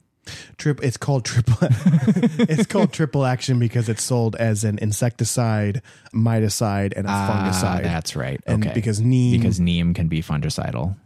trip? 0.56 0.80
It's 0.82 0.96
called 0.96 1.24
triple. 1.24 1.56
it's 2.38 2.66
called 2.66 2.92
triple 2.92 3.24
action 3.26 3.58
because 3.58 3.88
it's 3.88 4.02
sold 4.02 4.34
as 4.36 4.64
an 4.64 4.78
insecticide, 4.78 5.82
miticide, 6.14 6.92
and 6.96 7.06
a 7.06 7.10
Ah, 7.10 7.50
fungicide. 7.52 7.82
that's 7.82 8.16
right. 8.16 8.40
and 8.46 8.64
okay. 8.64 8.74
because 8.74 9.00
neem 9.00 9.38
because 9.40 9.60
neem 9.60 9.92
can 9.94 10.08
be 10.08 10.22
fungicidal. 10.22 10.96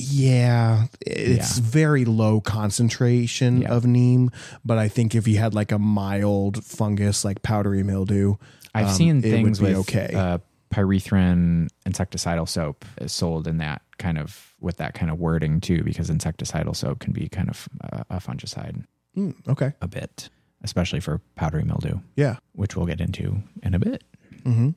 Yeah, 0.00 0.86
it's 1.00 1.58
very 1.58 2.04
low 2.04 2.40
concentration 2.40 3.62
Yeah. 3.62 3.72
of 3.72 3.84
neem, 3.84 4.30
but 4.64 4.78
I 4.78 4.86
think 4.88 5.14
if 5.14 5.26
you 5.26 5.38
had 5.38 5.54
like 5.54 5.72
a 5.72 5.78
mild 5.78 6.64
fungus 6.64 7.24
like 7.24 7.42
powdery 7.42 7.82
mildew, 7.82 8.36
I've 8.74 8.88
um, 8.88 8.94
seen 8.94 9.22
things 9.22 9.60
with 9.60 9.76
okay. 9.78 10.14
uh, 10.14 10.38
pyrethrin 10.72 11.68
insecticidal 11.84 12.48
soap 12.48 12.84
is 13.00 13.12
sold 13.12 13.48
in 13.48 13.58
that 13.58 13.82
kind 13.98 14.18
of 14.18 14.54
with 14.60 14.76
that 14.76 14.94
kind 14.94 15.10
of 15.10 15.18
wording 15.18 15.60
too, 15.60 15.82
because 15.82 16.10
insecticidal 16.10 16.76
soap 16.76 17.00
can 17.00 17.12
be 17.12 17.28
kind 17.28 17.48
of 17.48 17.68
uh, 17.82 18.04
a 18.10 18.16
fungicide 18.16 18.84
Mm, 19.16 19.34
okay, 19.48 19.72
a 19.80 19.88
bit, 19.88 20.28
especially 20.62 21.00
for 21.00 21.20
powdery 21.34 21.64
mildew, 21.64 21.98
yeah. 22.14 22.36
which 22.52 22.76
we'll 22.76 22.86
get 22.86 23.00
into 23.00 23.38
in 23.64 23.74
a 23.74 23.80
bit. 23.80 24.04
hmm 24.44 24.70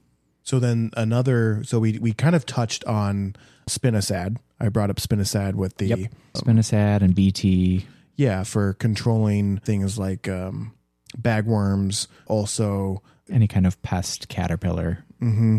So 0.43 0.59
then 0.59 0.91
another, 0.97 1.63
so 1.63 1.79
we 1.79 1.99
we 1.99 2.13
kind 2.13 2.35
of 2.35 2.45
touched 2.45 2.83
on 2.85 3.35
spinosad. 3.69 4.37
I 4.59 4.69
brought 4.69 4.89
up 4.89 4.97
spinosad 4.97 5.53
with 5.55 5.77
the 5.77 5.87
Yep. 5.87 5.99
Spinosad 6.35 7.01
and 7.01 7.13
BT. 7.15 7.85
yeah 8.15 8.43
for 8.43 8.73
controlling 8.73 9.57
things 9.57 9.97
like 9.97 10.27
um, 10.27 10.73
bagworms, 11.19 12.07
also 12.27 13.01
Any 13.29 13.47
kind 13.47 13.65
of 13.67 13.81
pest 13.81 14.27
caterpillar. 14.29 15.03
hmm 15.19 15.57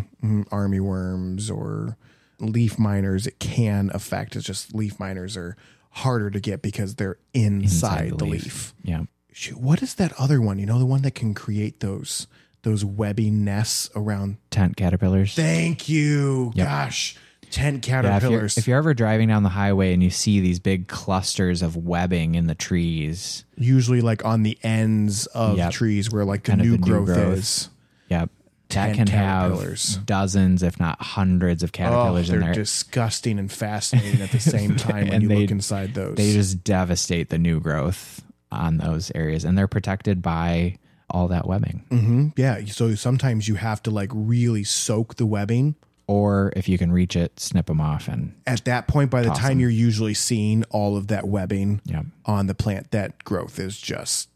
army 0.51 0.81
worms 0.81 1.51
or 1.51 1.97
leaf 2.41 2.79
miners. 2.79 3.27
It 3.27 3.39
can 3.39 3.91
affect. 3.95 4.35
It's 4.37 4.45
just 4.47 4.75
leaf 4.75 4.99
miners 4.99 5.37
are 5.37 5.57
harder 5.91 6.31
to 6.31 6.41
get 6.41 6.63
because 6.63 6.97
they're 6.97 7.19
inside, 7.35 8.19
the, 8.19 8.25
leaf. 8.25 8.75
Yeah. 8.83 9.03
Shoot, 9.33 9.59
what 9.59 9.83
is 9.83 9.95
that 9.95 10.13
other 10.19 10.41
one? 10.41 10.59
You 10.59 10.67
know, 10.67 10.79
the 10.79 10.87
one 10.87 11.03
that 11.03 11.15
can 11.15 11.35
create 11.35 11.81
those 11.81 12.27
those 12.63 12.85
webby 12.85 13.31
nests 13.31 13.91
around. 13.97 14.37
Tent 14.51 14.77
caterpillars. 14.77 15.35
Thank 15.35 15.89
you. 15.89 16.53
Yep. 16.55 16.67
Gosh, 16.67 17.17
tent 17.51 17.87
Yeah, 17.87 17.99
if 17.99 18.03
you're, 18.05 18.11
caterpillars. 18.13 18.59
if 18.59 18.69
you're 18.69 18.79
ever 18.79 18.95
driving 18.95 19.29
down 19.29 19.43
the 19.43 19.49
highway 19.51 19.93
and 19.93 20.03
you 20.03 20.11
see 20.11 20.41
these 20.41 20.59
big 20.61 20.89
clusters 20.89 21.61
of 21.63 21.77
webbing 21.77 22.35
in 22.35 22.47
the 22.47 22.55
trees, 22.55 23.45
Usually, 23.57 24.01
like 24.01 24.25
on 24.25 24.43
the 24.43 24.59
ends 24.63 25.27
of 25.27 25.57
Yep. 25.59 25.73
trees 25.73 26.11
where 26.11 26.25
like 26.25 26.45
the 26.45 26.53
Kind 26.53 26.63
new 26.63 26.73
the 26.73 26.79
new 26.79 26.85
growth, 27.05 27.07
growth. 27.07 27.39
is. 27.39 27.69
yep, 28.09 28.31
that 28.71 28.95
can 28.95 29.07
have 29.09 29.61
dozens, 30.07 30.63
if 30.63 30.81
not 30.81 31.03
hundreds, 31.03 31.63
of 31.63 31.71
Oh, 31.71 31.77
caterpillars 31.77 32.29
they're 32.29 32.39
in 32.39 32.45
there. 32.47 32.55
disgusting 32.55 33.39
and 33.39 33.51
fascinating 33.53 34.21
at 34.23 34.31
the 34.31 34.41
same 34.41 34.77
time 34.77 35.05
when 35.07 35.13
And 35.15 35.23
you 35.25 35.29
they- 35.29 35.37
look 35.43 35.51
inside 35.51 35.95
those. 35.95 36.17
they 36.17 36.33
just 36.33 36.65
devastate 36.65 37.29
the 37.29 37.39
new 37.39 37.61
growth 37.61 38.23
on 38.51 38.79
those 38.79 39.11
areas, 39.15 39.45
and 39.45 39.59
they're 39.59 39.67
protected 39.69 40.23
by 40.23 40.77
all 41.13 41.29
that 41.29 41.47
webbing. 41.47 41.85
hmm 41.91 42.29
Yeah. 42.37 42.65
So 42.67 42.95
sometimes 42.97 43.47
you 43.47 43.55
have 43.57 43.83
to 43.85 43.91
like 43.91 44.11
really 44.13 44.65
soak 44.65 45.17
the 45.17 45.27
webbing. 45.27 45.77
Or 46.09 46.53
if 46.57 46.69
you 46.69 46.77
can 46.79 46.91
reach 46.91 47.15
it, 47.15 47.39
snip 47.39 47.67
them 47.67 47.81
off, 47.81 48.09
and 48.09 48.35
At 48.47 48.65
that 48.65 48.89
point, 48.89 49.11
by 49.11 49.23
the 49.23 49.29
time 49.29 49.37
time 49.37 49.51
'em. 49.53 49.61
you're 49.61 49.71
usually 49.71 50.15
seeing 50.15 50.65
all 50.65 50.97
of 50.97 51.07
that 51.07 51.29
webbing 51.29 51.81
yeah, 51.85 52.03
on 52.27 52.49
the 52.49 52.55
plant, 52.55 52.91
that 52.91 53.23
growth 53.25 53.59
is 53.61 53.79
just, 53.81 54.29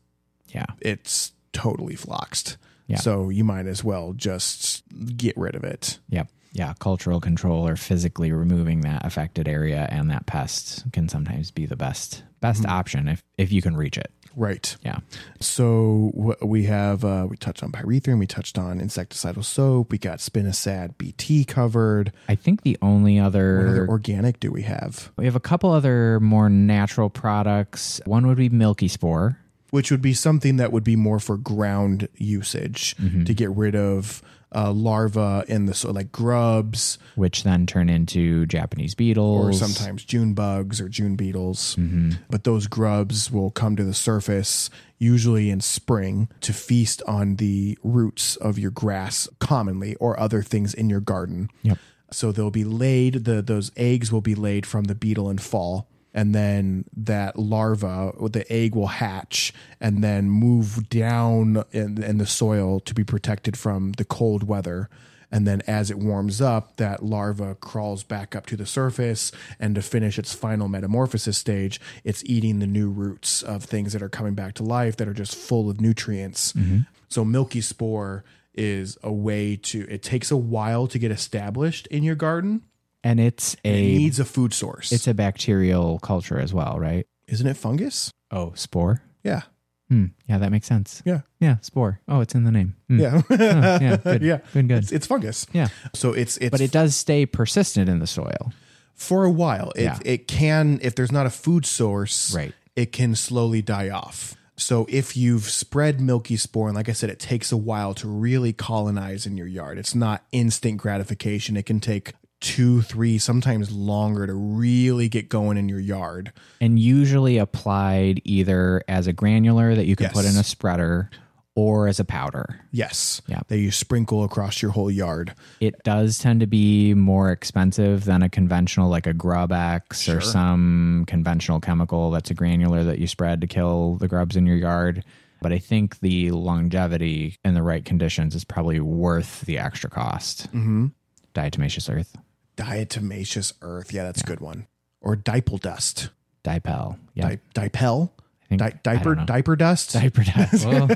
yeah, 0.49 0.67
it's 0.81 1.33
totally 1.53 1.97
floxed. 1.97 2.57
Yeah. 2.87 2.99
So 2.99 3.31
you 3.31 3.43
might 3.43 3.67
as 3.67 3.83
well 3.83 4.13
just 4.13 4.85
get 5.17 5.37
rid 5.37 5.57
of 5.57 5.65
it. 5.65 5.99
yep, 6.09 6.29
yeah. 6.53 6.73
Cultural 6.79 7.21
control 7.21 7.67
or 7.67 7.75
physically 7.77 8.31
removing 8.31 8.83
that 8.83 9.05
affected 9.05 9.49
area 9.49 9.89
and 9.91 10.09
that 10.11 10.25
pest 10.27 10.85
can 10.93 11.09
sometimes 11.09 11.51
be 11.51 11.67
the 11.67 11.77
best 11.77 12.23
best 12.41 12.63
Mm-hmm. 12.63 12.71
option 12.71 13.09
if 13.09 13.23
if 13.37 13.51
you 13.51 13.61
can 13.61 13.77
reach 13.77 13.99
it. 13.99 14.11
Right. 14.37 14.77
Yeah. 14.85 14.99
So 15.41 16.37
we 16.43 16.65
have, 16.65 17.05
uh, 17.05 17.27
we 17.29 17.37
touched 17.39 17.63
on 17.63 17.73
pyrethrin, 17.73 18.19
we 18.19 18.27
touched 18.27 18.59
on 18.59 18.79
insecticidal 18.81 19.45
soap, 19.45 19.91
we 19.91 19.99
got 19.99 20.19
spinosad 20.19 20.99
BT 20.99 21.45
covered. 21.45 22.13
I 22.29 22.35
think 22.35 22.63
the 22.63 22.77
only 22.83 23.19
What 23.19 23.27
other, 23.29 23.69
other 23.69 23.89
organic 23.89 24.39
do 24.41 24.51
we 24.53 24.63
have? 24.63 25.11
we 25.17 25.25
have 25.25 25.37
a 25.37 25.41
couple 25.41 25.71
other 25.73 26.21
more 26.21 26.49
natural 26.51 27.09
products. 27.11 28.01
One 28.05 28.27
would 28.27 28.37
be 28.37 28.49
Milky 28.51 28.89
Spore. 28.89 29.39
which 29.71 29.91
would 29.91 30.03
be 30.03 30.15
something 30.15 30.57
that 30.59 30.71
would 30.73 30.85
be 30.85 30.97
more 30.97 31.19
for 31.19 31.37
ground 31.37 32.09
usage 32.17 32.95
Mm-hmm. 32.97 33.25
to 33.25 33.35
get 33.35 33.51
rid 33.51 33.75
of 33.75 34.23
uh, 34.55 34.73
larvae 34.73 35.43
in 35.49 35.67
the 35.67 35.75
so 35.75 35.91
like 35.91 36.13
grubs 36.13 36.99
which 37.15 37.43
then 37.43 37.67
turn 37.67 37.89
into 37.89 38.47
Japanese 38.47 38.95
beetles, 38.95 39.61
or 39.61 39.67
sometimes 39.67 40.05
June 40.05 40.35
bugs 40.35 40.81
or 40.81 40.89
June 40.89 41.17
beetles. 41.17 41.77
Mm-hmm. 41.77 42.13
But 42.31 42.45
those 42.45 42.67
grubs 42.67 43.31
will 43.31 43.51
come 43.51 43.77
to 43.77 43.85
the 43.85 43.95
surface 43.95 44.71
usually 44.99 45.51
in 45.51 45.61
spring 45.61 46.29
to 46.41 46.53
feast 46.53 47.03
on 47.07 47.37
the 47.37 47.79
roots 47.83 48.37
of 48.37 48.59
your 48.59 48.71
grass 48.71 49.29
commonly 49.41 49.95
or 49.97 50.19
other 50.19 50.43
things 50.43 50.73
in 50.73 50.89
your 50.89 51.01
garden. 51.01 51.51
Yep. 51.63 51.79
So 52.11 52.33
they'll 52.33 52.51
be 52.51 52.65
laid, 52.65 53.25
the 53.25 53.43
those 53.43 53.73
eggs 53.77 54.13
will 54.13 54.21
be 54.21 54.35
laid 54.35 54.65
from 54.65 54.85
the 54.85 54.95
beetle 54.95 55.29
in 55.29 55.39
fall. 55.39 55.89
And 56.17 56.35
then 56.35 56.87
that 56.97 57.39
larva, 57.39 58.13
the 58.31 58.51
egg 58.51 58.75
will 58.75 58.87
hatch 58.87 59.53
and 59.79 60.03
then 60.03 60.31
move 60.31 60.89
down 60.89 61.63
in, 61.73 62.03
in 62.03 62.17
the 62.17 62.27
soil 62.27 62.81
to 62.81 62.95
be 62.95 63.05
protected 63.05 63.59
from 63.59 63.93
the 63.93 64.05
cold 64.05 64.43
weather. 64.43 64.89
And 65.31 65.47
then 65.47 65.61
as 65.67 65.91
it 65.91 65.99
warms 65.99 66.41
up, 66.41 66.79
that 66.79 67.05
larva 67.05 67.55
crawls 67.57 68.03
back 68.03 68.35
up 68.35 68.47
to 68.47 68.57
the 68.57 68.65
surface. 68.65 69.31
And 69.61 69.75
to 69.75 69.83
finish 69.83 70.19
its 70.19 70.33
final 70.33 70.69
metamorphosis 70.69 71.37
stage, 71.37 71.79
it's 72.03 72.25
eating 72.25 72.61
the 72.61 72.67
new 72.67 72.89
roots 72.89 73.43
of 73.43 73.65
things 73.65 73.93
that 73.93 74.03
are 74.03 74.09
coming 74.09 74.35
back 74.35 74.55
to 74.55 74.63
life 74.63 74.97
that 74.97 75.09
are 75.09 75.15
just 75.15 75.37
full 75.37 75.69
of 75.69 75.83
nutrients. 75.83 76.55
Mm-hmm. 76.55 76.79
So, 77.11 77.27
milky 77.27 77.61
spore 77.61 78.25
is 78.55 78.97
a 79.03 79.13
way 79.13 79.57
to, 79.57 79.87
it 79.91 80.03
takes 80.03 80.31
a 80.31 80.37
while 80.37 80.87
to 80.87 80.99
get 80.99 81.11
established 81.11 81.87
in 81.89 82.03
your 82.03 82.15
garden. 82.15 82.63
And 83.07 83.21
it's 83.21 83.55
It 83.63 83.71
a 83.71 83.81
needs 83.83 84.19
a 84.21 84.25
food 84.25 84.53
source. 84.53 84.91
it's 84.93 85.07
a 85.07 85.15
bacterial 85.15 85.99
culture 86.01 86.39
as 86.41 86.53
well, 86.53 86.79
right? 86.79 87.07
Isn't 87.29 87.47
it 87.47 87.57
fungus? 87.57 88.11
Oh, 88.31 88.53
spore. 88.55 89.03
Yeah. 89.23 89.43
Hmm. 89.89 90.07
Yeah, 90.29 90.39
that 90.39 90.51
makes 90.51 90.67
sense. 90.67 91.03
Yeah. 91.05 91.21
Yeah, 91.39 91.57
spore. 91.61 92.01
Oh, 92.09 92.21
it's 92.21 92.35
in 92.35 92.43
the 92.45 92.51
name. 92.51 92.75
Hmm. 92.89 92.99
Yeah. 93.01 93.23
Oh, 93.31 93.35
yeah. 93.39 93.97
Good. 94.05 94.23
yeah. 94.23 94.39
Good. 94.53 94.69
Good. 94.69 94.79
It's, 94.79 94.93
it's 94.93 95.07
fungus. 95.07 95.47
yeah, 95.53 95.69
So 95.95 96.13
it's 96.13 96.37
it's 96.39 96.51
but 96.51 96.61
it 96.61 96.73
does 96.73 96.97
stay 96.97 97.25
persistent 97.27 97.89
in 97.89 98.01
the 98.01 98.07
soil. 98.09 98.53
for 98.95 99.25
a 99.25 99.31
while. 99.31 99.71
It 99.77 99.83
Yeah. 99.85 99.99
it 100.05 100.27
can 100.27 100.81
if 100.83 100.95
there's 100.97 101.13
not 101.13 101.27
a 101.27 101.31
food 101.31 101.65
source, 101.67 102.35
Right. 102.35 102.53
it 102.75 102.91
can 102.93 103.15
slowly 103.15 103.63
die 103.63 103.91
off. 103.91 104.35
So 104.57 104.87
if 104.89 105.17
you've 105.17 105.45
spread 105.51 106.01
milky 106.01 106.37
spore, 106.37 106.69
and 106.69 106.75
like 106.77 106.89
I 106.89 106.93
said, 106.93 107.11
it 107.11 107.19
takes 107.21 107.53
a 107.53 107.57
while 107.59 107.93
to 107.95 108.09
really 108.09 108.53
colonize 108.55 109.27
in 109.27 109.37
your 109.37 109.47
yard. 109.47 109.79
It's 109.79 109.95
not 109.95 110.25
instant 110.33 110.79
gratification. 110.79 111.57
It 111.59 111.67
can 111.67 111.79
take 111.79 112.15
two, 112.47 112.83
three, 112.83 113.19
sometimes 113.19 113.73
longer 113.73 114.27
to 114.27 114.35
really 114.35 115.09
get 115.09 115.29
going 115.29 115.57
in 115.59 115.69
your 115.69 115.81
yard. 115.81 116.33
and 116.61 116.79
usually 116.79 117.39
applied 117.39 118.21
either 118.25 118.83
as 118.89 119.07
a 119.07 119.13
granular 119.13 119.75
that 119.75 119.87
you 119.87 119.97
can 119.97 120.11
put 120.11 120.25
in 120.25 120.37
a 120.37 120.45
spreader 120.45 121.11
or 121.55 121.89
as 121.89 121.99
a 121.99 122.05
powder. 122.05 122.61
Yes. 122.71 123.23
Yeah. 123.27 123.41
That 123.49 123.59
you 123.59 123.71
sprinkle 123.71 124.25
across 124.25 124.61
your 124.61 124.71
whole 124.73 124.91
yard. 124.91 125.35
It 125.59 125.83
does 125.85 126.19
tend 126.19 126.41
to 126.41 126.47
be 126.47 126.93
more 126.93 127.33
expensive 127.33 128.05
than 128.05 128.23
a 128.23 128.29
conventional 128.29 128.91
like 128.91 129.07
a 129.07 129.15
GrubEx 129.15 130.15
or 130.15 130.21
some 130.21 131.05
conventional 131.07 131.61
chemical 131.61 132.11
that's 132.11 132.31
a 132.31 132.35
granular 132.35 132.85
that 132.85 132.99
you 132.99 133.07
spread 133.07 133.41
to 133.41 133.47
kill 133.47 133.97
the 133.97 134.07
grubs 134.07 134.37
in 134.37 134.47
your 134.47 134.57
yard. 134.57 135.03
But 135.41 135.53
I 135.53 135.59
think 135.59 136.01
the 136.01 136.31
longevity 136.31 137.39
in 137.45 137.55
the 137.55 137.63
right 137.63 137.85
conditions 137.85 138.35
is 138.35 138.45
probably 138.45 138.81
worth 138.81 139.41
the 139.43 139.59
extra 139.59 139.89
cost. 139.89 140.49
Mm-hmm. 140.53 140.87
Diatomaceous 141.35 141.95
earth, 141.95 142.17
Diatomaceous 142.57 143.53
earth. 143.63 143.93
Yeah, 143.93 144.05
that's 144.05 144.23
a 144.23 144.27
good 144.27 144.41
one. 144.41 144.67
Or 145.01 145.15
dipel 145.17 145.61
dust. 145.61 146.11
dipel, 146.45 146.99
yeah, 147.15 147.37
Di- 147.55 147.69
dipel? 147.69 148.11
Think, 148.49 148.61
Di- 148.61 148.79
diaper 148.85 149.17
diaper 149.17 149.57
dust? 149.57 149.93
diaper 149.95 150.23
dust. 150.23 150.65
Well, 150.67 150.89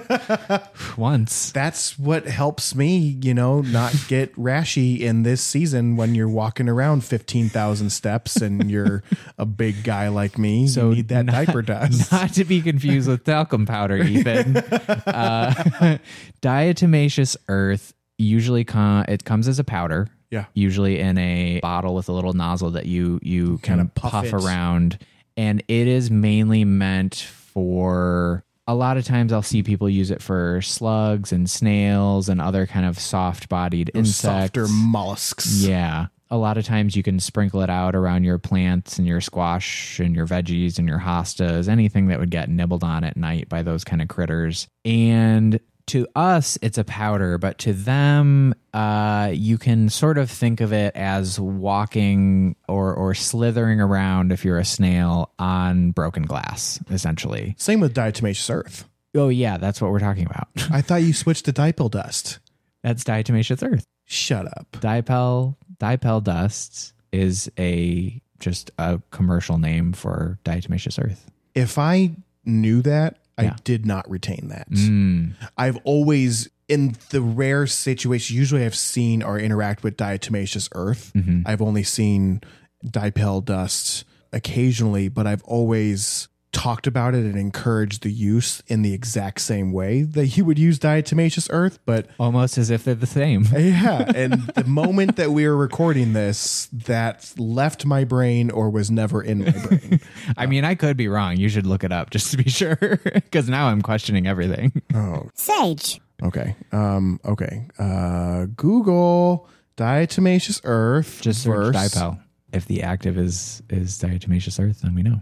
once 0.96 1.50
that's 1.50 1.98
what 1.98 2.26
helps 2.26 2.76
me, 2.76 2.96
you 3.22 3.34
know, 3.34 3.60
not 3.60 3.92
get 4.06 4.32
rashy 4.36 5.00
in 5.00 5.24
this 5.24 5.42
season 5.42 5.96
when 5.96 6.14
you're 6.14 6.28
walking 6.28 6.68
around 6.68 7.04
15,000 7.04 7.90
steps 7.90 8.36
and 8.36 8.70
you're 8.70 9.02
a 9.36 9.44
big 9.46 9.82
guy 9.82 10.06
like 10.08 10.38
me. 10.38 10.68
So 10.68 10.90
you 10.90 10.96
need 10.96 11.08
that 11.08 11.26
not- 11.26 11.32
diaper 11.46 11.62
dust. 11.62 12.12
Not 12.12 12.32
to 12.34 12.44
be 12.44 12.62
confused 12.62 13.08
with 13.08 13.24
talcum 13.24 13.66
powder, 13.66 13.96
Ethan. 13.96 14.56
uh, 14.56 15.98
diatomaceous 16.42 17.36
earth 17.48 17.92
usually 18.16 18.64
com- 18.64 19.04
it 19.08 19.24
comes 19.24 19.48
as 19.48 19.58
a 19.58 19.64
powder. 19.64 20.06
Yeah. 20.31 20.47
Usually 20.55 21.01
in 21.01 21.19
a 21.19 21.61
bottle 21.61 21.94
with 21.94 22.09
a 22.09 22.12
little 22.12 22.32
nozzle 22.32 22.70
that 22.73 22.86
you 22.86 23.19
you 23.23 23.59
kind 23.59 23.81
Kinda 23.81 23.93
puff 23.94 24.12
puff, 24.12 24.32
around, 24.32 24.98
and 25.36 25.62
it 25.69 25.86
is 25.86 26.11
mainly 26.11 26.65
meant 26.65 27.16
for. 27.16 28.44
A 28.66 28.74
lot 28.74 28.97
of 28.97 29.05
times, 29.05 29.32
I'll 29.32 29.43
see 29.43 29.65
people 29.65 29.89
use 29.89 30.12
it 30.12 30.23
for 30.23 30.62
slugs 30.62 31.32
and 31.32 31.51
snails 31.51 32.28
and 32.28 32.40
other 32.40 32.69
kind 32.69 32.86
of 32.86 33.01
soft-bodied 33.01 33.90
insects. 33.94 34.20
Softer 34.20 34.69
mollusks. 34.69 35.65
Yeah. 35.65 36.07
A 36.32 36.36
lot 36.36 36.57
of 36.57 36.65
times 36.65 36.94
you 36.94 37.02
can 37.02 37.19
sprinkle 37.19 37.62
it 37.62 37.70
out 37.70 37.97
around 37.97 38.23
your 38.23 38.39
plants 38.39 38.97
and 38.98 39.09
your 39.09 39.20
squash 39.20 39.98
and 39.98 40.15
your 40.15 40.24
veggies 40.28 40.78
and 40.78 40.86
your 40.86 41.01
hostas, 41.01 41.69
anything 41.69 42.07
that 42.07 42.20
would 42.20 42.31
get 42.31 42.48
nibbled 42.48 42.85
on 42.85 43.02
at 43.02 43.16
night 43.16 43.48
by 43.48 43.65
those 43.65 43.82
kind 43.82 44.01
of 44.01 44.07
critters. 44.07 44.69
And 44.85 45.59
to 45.90 46.06
us 46.16 46.58
it's 46.62 46.78
a 46.78 46.84
powder 46.84 47.38
but 47.38 47.58
to 47.58 47.72
them 47.72 48.54
uh, 48.74 49.30
you 49.34 49.58
can 49.58 49.88
sort 49.88 50.16
of 50.18 50.30
think 50.30 50.60
of 50.60 50.72
it 50.72 50.94
as 50.96 51.38
walking 51.38 52.54
or 52.68 52.94
or 52.94 53.14
slithering 53.14 53.80
around 53.80 54.32
if 54.32 54.44
you're 54.44 54.58
a 54.58 54.64
snail 54.64 55.30
on 55.38 55.90
broken 55.92 56.22
glass 56.24 56.78
essentially 56.90 57.54
Same 57.58 57.80
with 57.80 57.94
diatomaceous 57.94 58.50
earth. 58.52 58.88
oh 59.14 59.28
yeah 59.28 59.56
that's 59.58 59.80
what 59.80 59.90
we're 59.90 59.98
talking 60.00 60.26
about 60.26 60.48
I 60.70 60.80
thought 60.82 61.02
you 61.02 61.12
switched 61.12 61.44
to 61.46 61.52
dipel 61.52 61.90
dust. 61.90 62.38
that's 62.82 63.04
diatomaceous 63.04 63.62
earth 63.66 63.84
Shut 64.06 64.46
up. 64.46 64.66
dipel 64.72 65.56
dipel 65.78 66.22
dust 66.22 66.92
is 67.12 67.50
a 67.58 68.20
just 68.38 68.70
a 68.78 69.00
commercial 69.10 69.58
name 69.58 69.92
for 69.92 70.38
diatomaceous 70.44 71.02
earth 71.04 71.30
If 71.54 71.78
I 71.78 72.12
knew 72.44 72.80
that, 72.82 73.18
I 73.40 73.44
Yeah. 73.44 73.56
did 73.64 73.86
not 73.86 74.08
retain 74.10 74.48
that. 74.48 74.70
mm. 74.70 75.32
I've 75.56 75.78
always, 75.84 76.48
in 76.68 76.94
the 77.10 77.20
rare 77.20 77.66
situation, 77.66 78.36
usually 78.36 78.64
I've 78.64 78.74
seen 78.76 79.22
or 79.22 79.38
interact 79.38 79.82
with 79.82 79.96
diatomaceous 79.96 80.68
earth. 80.74 81.12
Mm-hmm. 81.16 81.42
I've 81.46 81.62
only 81.62 81.82
seen 81.82 82.42
dipel 82.84 83.44
dust 83.44 84.04
occasionally, 84.32 85.08
but 85.08 85.26
I've 85.26 85.42
always 85.44 86.28
talked 86.52 86.86
about 86.86 87.14
it 87.14 87.24
and 87.24 87.36
encouraged 87.36 88.02
the 88.02 88.10
use 88.10 88.60
in 88.66 88.82
the 88.82 88.93
exact 88.93 89.40
same 89.40 89.72
way 89.72 90.02
that 90.02 90.36
you 90.36 90.44
would 90.44 90.59
use 90.59 90.78
diatomaceous 90.78 91.48
earth. 91.52 91.78
But 91.86 92.09
almost 92.18 92.59
as 92.59 92.70
if 92.70 92.85
they're 92.85 92.94
the 92.94 93.06
same 93.06 93.44
yeah, 93.56 94.10
and 94.14 94.43
the 94.55 94.64
moment 94.64 95.16
that 95.16 95.31
we 95.31 95.47
were 95.47 95.56
recording 95.56 96.12
this, 96.12 96.66
that 96.72 97.32
left 97.39 97.86
my 97.86 98.05
brain 98.05 98.51
or 98.51 98.68
was 98.70 98.90
never 98.90 99.22
in 99.22 99.44
my 99.44 99.51
brain. 99.51 100.01
I 100.36 100.47
mean, 100.47 100.64
I 100.64 100.74
could 100.74 100.97
be 100.97 101.09
wrong. 101.09 101.36
You 101.36 101.48
should 101.48 101.66
look 101.66 101.85
it 101.85 101.93
up 101.93 102.10
just 102.10 102.31
to 102.32 102.36
be 102.36 102.51
sure, 102.51 102.77
because 103.05 103.48
now 103.48 103.68
I'm 103.68 103.82
questioning 103.82 104.27
everything. 104.27 104.82
Oh, 104.94 105.28
sage. 105.35 106.01
Okay. 106.22 106.56
Um. 106.72 107.20
Okay. 107.24 107.66
Uh. 107.78 108.47
Google 108.56 109.48
diatomaceous 109.77 110.60
earth. 110.64 111.20
Just 111.22 111.43
search 111.44 111.74
verse- 111.74 111.94
dipel. 111.94 112.20
If 112.52 112.66
the 112.66 112.82
active 112.82 113.16
is 113.16 113.62
is 113.70 113.98
diatomaceous 113.98 114.59
earth, 114.62 114.81
then 114.82 114.94
we 114.94 115.02
know. 115.02 115.20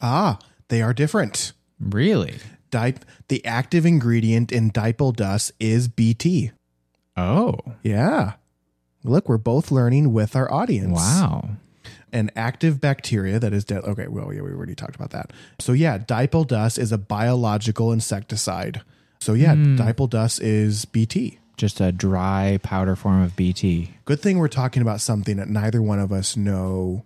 Ah, 0.00 0.38
they 0.68 0.82
are 0.82 0.92
different. 0.94 1.52
Really? 1.80 2.36
Di- 2.70 2.94
the 3.28 3.44
active 3.44 3.86
ingredient 3.86 4.52
in 4.52 4.70
dipel 4.70 5.14
dust 5.14 5.52
is 5.58 5.88
BT. 5.88 6.52
Oh, 7.16 7.56
Yeah. 7.82 8.34
Look, 9.04 9.28
we're 9.28 9.38
both 9.38 9.70
learning 9.70 10.12
with 10.12 10.34
our 10.36 10.52
audience. 10.52 10.98
wow. 10.98 11.50
An 12.12 12.30
active 12.34 12.80
bacteria 12.80 13.38
that 13.38 13.52
is 13.52 13.64
dead. 13.64 13.84
Okay, 13.84 14.08
well, 14.08 14.32
yeah, 14.32 14.40
we 14.42 14.50
already 14.50 14.74
talked 14.74 14.96
about 14.96 15.10
that. 15.10 15.32
So, 15.60 15.72
yeah, 15.72 15.98
dipel 15.98 16.46
dust 16.46 16.78
is 16.78 16.90
a 16.90 16.98
biological 16.98 17.92
insecticide. 17.92 18.80
So, 19.20 19.34
yeah, 19.34 19.54
dipel 19.54 20.08
dust 20.10 20.40
is 20.40 20.84
BT. 20.84 21.38
Just 21.56 21.80
a 21.80 21.92
dry 21.92 22.58
powder 22.62 22.96
form 22.96 23.22
of 23.22 23.36
BT. 23.36 23.94
Good 24.04 24.20
thing 24.20 24.38
we're 24.38 24.48
talking 24.48 24.80
about 24.82 25.00
something 25.00 25.36
that 25.36 25.48
neither 25.48 25.80
one 25.82 25.98
of 26.00 26.12
us 26.12 26.36
know 26.36 27.04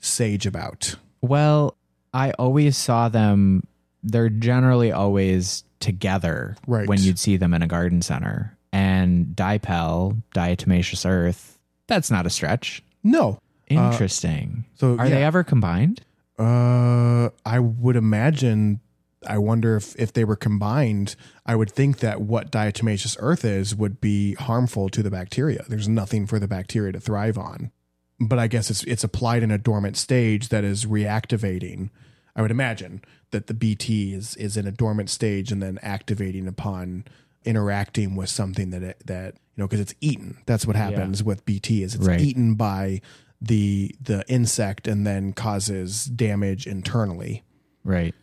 sage 0.00 0.44
about. 0.46 0.96
Well, 1.20 1.76
I 2.14 2.32
always 2.32 2.76
saw 2.76 3.08
them. 3.08 3.66
They're 4.02 4.28
generally 4.28 4.90
always 4.92 5.64
together 5.80 6.56
Right. 6.66 6.88
when 6.88 7.00
you'd 7.00 7.18
see 7.18 7.36
them 7.36 7.54
in 7.54 7.62
a 7.62 7.66
garden 7.66 8.02
center. 8.02 8.56
And 8.72 9.26
dipel, 9.36 10.22
diatomaceous 10.34 11.08
earth, 11.08 11.58
that's 11.86 12.10
not 12.10 12.26
a 12.26 12.30
stretch. 12.30 12.82
No. 13.04 13.38
Interesting. 13.68 14.64
so, 14.74 14.96
Are 14.98 15.06
yeah. 15.06 15.14
they 15.16 15.24
ever 15.24 15.42
combined? 15.44 16.02
Uh, 16.38 17.30
I 17.44 17.58
would 17.58 17.96
imagine. 17.96 18.80
I 19.26 19.38
wonder 19.38 19.76
if 19.76 19.94
if 19.96 20.12
they 20.12 20.24
were 20.24 20.36
combined. 20.36 21.14
I 21.46 21.54
would 21.54 21.70
think 21.70 21.98
that 21.98 22.20
what 22.20 22.50
diatomaceous 22.50 23.16
earth 23.20 23.44
is 23.44 23.74
would 23.74 24.00
be 24.00 24.34
harmful 24.34 24.88
to 24.90 25.02
the 25.02 25.10
bacteria. 25.10 25.64
There's 25.68 25.88
nothing 25.88 26.26
for 26.26 26.38
the 26.38 26.48
bacteria 26.48 26.92
to 26.92 27.00
thrive 27.00 27.38
on. 27.38 27.70
But 28.18 28.38
I 28.38 28.46
guess 28.48 28.70
it's 28.70 28.82
it's 28.84 29.04
applied 29.04 29.42
in 29.42 29.50
a 29.50 29.58
dormant 29.58 29.96
stage 29.96 30.48
that 30.48 30.64
is 30.64 30.84
reactivating. 30.86 31.90
I 32.34 32.42
would 32.42 32.50
imagine 32.50 33.02
that 33.30 33.46
the 33.46 33.54
BT 33.54 34.14
is 34.14 34.36
is 34.36 34.56
in 34.56 34.66
a 34.66 34.72
dormant 34.72 35.10
stage 35.10 35.52
and 35.52 35.62
then 35.62 35.78
activating 35.82 36.46
upon 36.46 37.04
interacting 37.44 38.14
with 38.14 38.28
something 38.28 38.70
that 38.70 38.82
it, 38.82 39.02
that 39.06 39.34
you 39.34 39.62
know 39.62 39.66
because 39.66 39.80
it's 39.80 39.94
eaten. 40.00 40.38
That's 40.46 40.66
what 40.66 40.76
happens 40.76 41.22
with 41.22 41.44
BT 41.44 41.82
is 41.82 41.94
it's 41.94 42.06
Right. 42.06 42.20
eaten 42.20 42.54
by 42.54 43.00
the 43.40 43.94
the 44.00 44.24
insect 44.28 44.86
and 44.86 45.06
then 45.06 45.32
causes 45.32 46.04
damage 46.06 46.66
internally. 46.66 47.42
Right. 47.84 48.14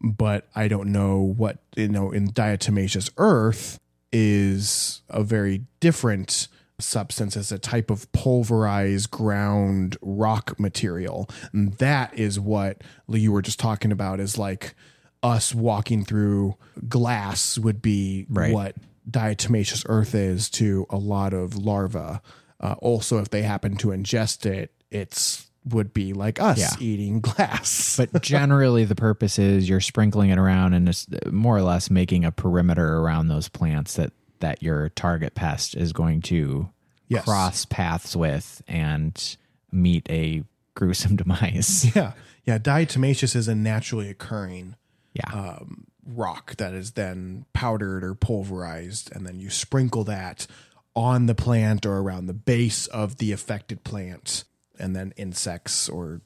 But 0.00 0.46
I 0.54 0.68
don't 0.68 0.92
know 0.92 1.18
what 1.18 1.58
you 1.76 1.88
know 1.88 2.10
in 2.12 2.28
diatomaceous 2.28 3.10
earth 3.18 3.78
is 4.12 5.02
a 5.10 5.22
very 5.22 5.64
different 5.80 6.48
substance 6.80 7.36
as 7.36 7.50
a 7.52 7.58
type 7.58 7.90
of 7.90 8.10
pulverized 8.12 9.10
ground 9.10 9.96
rock 10.00 10.58
material. 10.60 11.28
And 11.52 11.74
that 11.74 12.16
is 12.18 12.38
what 12.38 12.82
you 13.08 13.32
were 13.32 13.42
just 13.42 13.58
talking 13.58 13.90
about 13.92 14.20
is 14.20 14.38
like 14.38 14.74
us 15.22 15.54
walking 15.54 16.04
through 16.04 16.54
glass 16.88 17.58
would 17.58 17.82
be 17.82 18.26
Right. 18.28 18.52
what 18.52 18.76
diatomaceous 19.10 19.84
earth 19.88 20.14
is 20.14 20.48
to 20.50 20.86
a 20.90 20.96
lot 20.98 21.32
of 21.32 21.56
larvae. 21.56 22.20
Uh, 22.60 22.74
also, 22.78 23.18
if 23.18 23.30
they 23.30 23.42
happen 23.42 23.76
to 23.78 23.88
ingest 23.88 24.46
it, 24.46 24.72
it's 24.90 25.46
would 25.64 25.92
be 25.92 26.12
like 26.14 26.40
us 26.40 26.58
Yeah. 26.58 26.70
eating 26.80 27.20
glass. 27.22 27.96
But 27.96 28.22
generally, 28.22 28.84
the 28.84 28.94
purpose 28.94 29.38
is 29.38 29.68
you're 29.68 29.80
sprinkling 29.80 30.30
it 30.30 30.38
around 30.38 30.72
and 30.74 30.88
it's 30.88 31.06
more 31.30 31.56
or 31.56 31.62
less 31.62 31.90
making 31.90 32.24
a 32.24 32.32
perimeter 32.32 32.98
around 32.98 33.28
those 33.28 33.48
plants 33.48 33.94
that 33.94 34.12
that 34.40 34.62
your 34.62 34.88
target 34.90 35.34
pest 35.34 35.76
is 35.76 35.92
going 35.92 36.22
to 36.22 36.68
Yes. 37.08 37.24
cross 37.24 37.64
paths 37.64 38.14
with 38.14 38.62
and 38.68 39.36
meet 39.72 40.06
a 40.10 40.44
gruesome 40.74 41.16
demise. 41.22 41.94
yeah, 41.96 42.12
yeah. 42.44 42.58
Diatomaceous 42.58 43.34
is 43.34 43.48
a 43.48 43.54
naturally 43.54 44.08
occurring 44.10 44.76
Yeah. 45.14 45.32
um, 45.32 45.86
rock 46.06 46.56
that 46.56 46.74
is 46.74 46.92
then 46.92 47.46
powdered 47.52 48.04
or 48.04 48.14
pulverized, 48.14 49.10
and 49.14 49.26
then 49.26 49.40
you 49.40 49.48
sprinkle 49.50 50.04
that 50.04 50.46
on 50.94 51.26
the 51.26 51.34
plant 51.34 51.86
or 51.86 51.98
around 51.98 52.26
the 52.26 52.34
base 52.34 52.86
of 52.88 53.16
the 53.18 53.32
affected 53.32 53.84
plant, 53.84 54.44
and 54.78 54.94
then 54.94 55.12
insects 55.16 55.88
or 55.88 56.20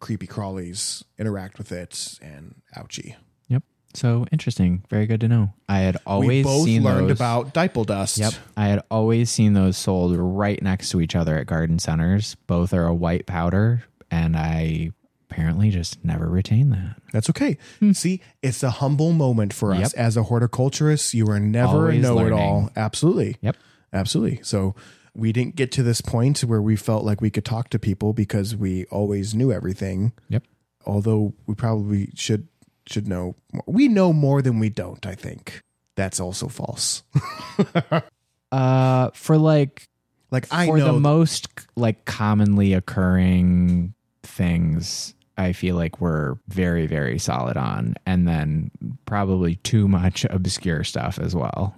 creepy 0.00 0.26
crawlies 0.26 1.04
interact 1.18 1.58
with 1.58 1.70
it, 1.72 2.18
and 2.22 2.56
ouchie. 2.76 3.16
So 3.94 4.26
interesting. 4.32 4.84
Very 4.90 5.06
good 5.06 5.20
to 5.20 5.28
know. 5.28 5.52
I 5.68 5.78
had 5.78 5.94
We 5.96 6.00
always 6.06 6.44
both 6.44 6.64
seen 6.64 6.82
learned 6.82 7.10
those. 7.10 7.16
about 7.18 7.54
dipel 7.54 7.86
dust. 7.86 8.18
Yep. 8.18 8.32
I 8.56 8.66
had 8.66 8.82
always 8.90 9.30
seen 9.30 9.52
those 9.52 9.76
sold 9.76 10.16
right 10.16 10.60
next 10.62 10.90
to 10.90 11.00
each 11.00 11.14
other 11.14 11.36
at 11.38 11.46
garden 11.46 11.78
centers. 11.78 12.34
Both 12.46 12.74
are 12.74 12.86
a 12.86 12.94
white 12.94 13.26
powder, 13.26 13.84
and 14.10 14.36
I 14.36 14.90
apparently 15.30 15.70
just 15.70 16.04
never 16.04 16.28
retained 16.28 16.72
that. 16.72 16.96
That's 17.12 17.30
okay. 17.30 17.56
See, 17.92 18.20
it's 18.42 18.62
a 18.62 18.70
humble 18.70 19.12
moment 19.12 19.52
for 19.52 19.72
us 19.72 19.76
Hmm. 19.76 19.82
Yep. 19.82 19.92
as 19.96 20.16
a 20.16 20.22
horticulturist. 20.24 21.14
You 21.14 21.26
are 21.28 21.40
never 21.40 21.68
Always 21.86 21.98
a 21.98 22.02
know-it-all. 22.02 22.54
learning. 22.56 22.70
Absolutely. 22.76 23.36
Yep. 23.42 23.56
Absolutely. 23.92 24.40
So 24.42 24.74
we 25.14 25.32
didn't 25.32 25.54
get 25.54 25.70
to 25.72 25.82
this 25.84 26.00
point 26.00 26.40
where 26.40 26.60
we 26.62 26.74
felt 26.74 27.04
like 27.04 27.20
we 27.20 27.30
could 27.30 27.44
talk 27.44 27.68
to 27.70 27.78
people 27.78 28.12
because 28.12 28.56
we 28.56 28.86
always 28.86 29.34
knew 29.36 29.52
everything. 29.52 30.12
Yep. 30.28 30.42
Although 30.86 31.34
we 31.46 31.54
probably 31.54 32.10
should 32.14 32.48
should 32.86 33.08
know. 33.08 33.34
More. 33.52 33.64
We 33.66 33.88
know 33.88 34.12
more 34.12 34.42
than 34.42 34.58
we 34.58 34.68
don't. 34.68 35.04
I 35.06 35.14
think 35.14 35.62
that's 35.96 36.20
also 36.20 36.48
false. 36.48 37.02
Uh, 38.52 39.10
for 39.14 39.36
like 39.36 39.88
Like 40.30 40.46
I 40.52 40.66
for 40.66 40.78
know 40.78 40.92
the 40.92 41.00
most 41.00 41.48
like 41.74 42.04
commonly 42.04 42.72
occurring 42.72 43.94
things 44.22 45.14
i 45.36 45.52
feel 45.52 45.74
like 45.74 46.00
we're 46.00 46.36
very 46.46 46.86
very 46.86 47.18
solid 47.18 47.56
on 47.56 47.96
and 48.06 48.28
then 48.28 48.70
probably 49.06 49.56
too 49.56 49.88
much 49.88 50.24
obscure 50.30 50.84
stuff 50.84 51.18
as 51.18 51.34
well 51.34 51.74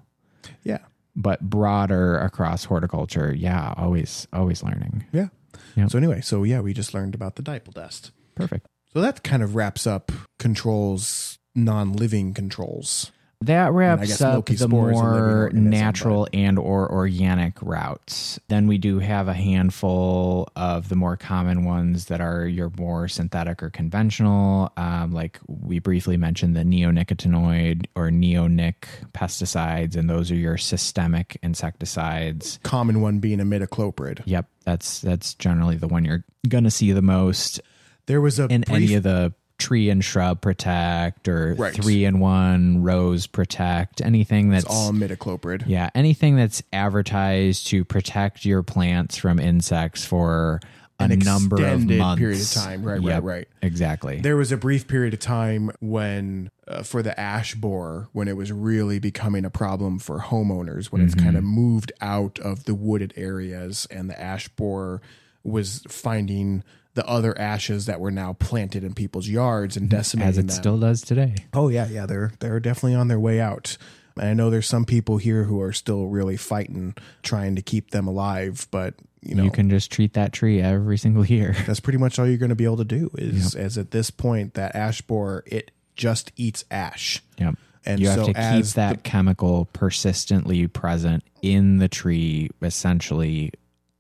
yeah, 0.65 0.81
but 1.15 1.41
broader 1.41 2.19
across 2.19 2.65
horticulture 2.65 3.35
yeah 3.35 3.73
always 3.79 4.29
always 4.35 4.63
learning 4.63 5.05
yeah. 5.13 5.29
Yep. 5.77 5.91
So 5.91 5.99
anyway, 5.99 6.21
so 6.21 6.43
yeah, 6.43 6.61
we 6.61 6.75
just 6.75 6.93
learned 6.95 7.15
about 7.15 7.37
the 7.37 7.43
dipel 7.43 7.73
dust. 7.73 8.11
perfect 8.35 8.67
So 8.97 9.03
that 9.03 9.23
kind 9.23 9.43
of 9.43 9.55
wraps 9.55 9.87
up 9.87 10.11
controls, 10.39 11.39
non-living 11.55 12.33
controls. 12.33 13.13
that 13.43 13.71
wraps 13.75 14.23
up 14.23 14.47
the 14.47 14.57
spore 14.57 14.91
is 14.91 14.99
a 14.99 15.03
living 15.03 15.03
more 15.03 15.51
natural 15.53 16.27
and 16.33 16.59
or 16.59 16.91
organic 16.91 17.61
routes. 17.61 18.41
Then 18.49 18.67
we 18.67 18.79
do 18.79 18.99
have 19.01 19.29
a 19.29 19.35
handful 19.35 20.49
of 20.57 20.89
the 20.89 20.97
more 20.97 21.19
common 21.19 21.67
ones 21.67 22.07
that 22.07 22.23
are 22.23 22.49
your 22.49 22.73
more 22.79 23.07
synthetic 23.07 23.63
or 23.63 23.69
conventional. 23.69 24.73
Um, 24.79 25.13
like 25.13 25.41
we 25.47 25.79
briefly 25.79 26.17
mentioned 26.17 26.57
the 26.57 26.63
neonicotinoid 26.63 27.89
or 27.97 28.09
neonic 28.09 28.87
pesticides 29.13 29.95
and 29.95 30.09
those 30.09 30.31
are 30.31 30.37
your 30.37 30.57
systemic 30.57 31.39
insecticides. 31.43 32.61
Common 32.63 33.03
one 33.03 33.19
being 33.19 33.41
imidacloprid. 33.41 34.23
yep 34.25 34.47
that's 34.65 35.01
that's 35.01 35.35
generally 35.35 35.77
the 35.77 35.87
one 35.87 36.07
you're 36.07 36.25
gonna 36.49 36.71
see 36.71 36.93
the 36.93 37.03
most 37.03 37.61
There 38.07 38.21
was 38.21 38.39
a 38.39 38.45
in 38.47 38.63
brief, 38.63 38.77
any 38.77 38.95
of 38.95 39.03
the 39.03 39.33
tree 39.59 39.89
and 39.91 40.05
shrub 40.05 40.41
protect 40.43 41.29
or 41.29 41.55
Right. 41.55 41.73
three 41.75 42.05
in 42.05 42.19
one 42.21 42.83
rose 42.83 43.27
protect, 43.27 44.01
anything 44.03 44.51
that's 44.51 44.67
all 44.67 44.93
imidacloprid. 44.93 45.65
yeah, 45.67 45.91
anything 45.95 46.37
that's 46.37 46.63
advertised 46.73 47.67
to 47.69 47.85
protect 47.85 48.45
your 48.45 48.63
plants 48.63 49.17
from 49.17 49.39
insects 49.39 50.05
for 50.05 50.61
a 50.99 51.09
number 51.09 51.63
of 51.67 51.85
months 51.87 52.19
period 52.19 52.41
of 52.41 52.51
time. 52.53 52.83
Right, 52.83 52.95
right, 53.01 53.05
Yep, 53.17 53.23
right. 53.23 53.49
Exactly. 53.63 54.21
There 54.21 54.37
was 54.37 54.51
a 54.53 54.57
brief 54.57 54.89
period 54.89 55.13
of 55.15 55.21
time 55.21 55.71
when, 55.81 56.51
uh, 56.67 56.83
for 56.83 57.03
the 57.03 57.19
ash 57.21 57.55
borer, 57.55 58.09
when 58.13 58.29
it 58.29 58.37
was 58.37 58.51
really 58.51 58.99
becoming 58.99 59.45
a 59.45 59.51
problem 59.51 59.99
for 59.99 60.21
homeowners, 60.21 60.87
when 60.87 61.03
it's 61.03 61.15
kind 61.15 61.37
of 61.37 61.45
moved 61.45 61.93
out 62.01 62.39
of 62.39 62.65
the 62.65 62.75
wooded 62.75 63.13
areas 63.17 63.87
and 63.91 64.09
the 64.09 64.19
ash 64.19 64.49
borer 64.49 65.03
was 65.45 65.83
finding 65.89 66.63
the 66.97 67.07
other 67.07 67.39
ashes 67.39 67.87
that 67.87 68.01
were 68.01 68.11
now 68.11 68.33
planted 68.33 68.83
in 68.83 68.95
people's 68.95 69.29
yards 69.29 69.77
and 69.77 69.89
decimating 69.89 70.29
as 70.29 70.39
it 70.39 70.47
them. 70.49 70.51
still 70.51 70.79
does 70.79 71.03
today. 71.03 71.35
Oh 71.53 71.69
yeah, 71.69 71.87
yeah, 71.87 72.07
they're 72.07 72.33
they're 72.41 72.59
definitely 72.59 72.95
on 72.95 73.07
their 73.07 73.21
way 73.21 73.39
out. 73.39 73.77
And 74.17 74.29
I 74.29 74.33
know 74.35 74.49
there's 74.49 74.67
some 74.67 74.87
people 74.87 75.19
here 75.19 75.45
who 75.45 75.61
are 75.61 75.75
still 75.75 76.07
really 76.07 76.39
fighting, 76.39 76.95
trying 77.23 77.55
to 77.57 77.63
keep 77.63 77.91
them 77.91 78.09
alive, 78.09 78.67
but 78.71 78.95
you 79.21 79.35
know, 79.35 79.45
You 79.45 79.51
can 79.51 79.69
just 79.69 79.93
treat 79.93 80.15
that 80.15 80.33
tree 80.33 80.63
every 80.63 80.97
single 80.97 81.27
year. 81.27 81.55
that's 81.67 81.81
pretty 81.81 81.99
much 81.99 82.19
all 82.19 82.27
you're 82.27 82.39
going 82.39 82.49
to 82.49 82.55
be 82.57 82.65
able 82.65 82.79
to 82.79 82.85
do. 82.85 83.11
Is 83.15 83.55
as 83.55 83.77
at 83.77 83.91
this 83.91 84.11
point 84.11 84.55
that 84.55 84.75
ash 84.75 85.03
borer 85.03 85.45
it 85.47 85.71
just 85.95 86.33
eats 86.37 86.65
ash. 86.71 87.23
Yep. 87.39 87.57
And 87.85 88.01
you 88.01 88.09
have 88.09 88.25
to 88.25 88.33
keep 88.33 88.65
that 88.75 89.05
chemical 89.05 89.67
persistently 89.73 90.67
present 90.67 91.23
in 91.43 91.77
the 91.79 91.89
tree, 91.89 92.51
essentially 92.63 93.53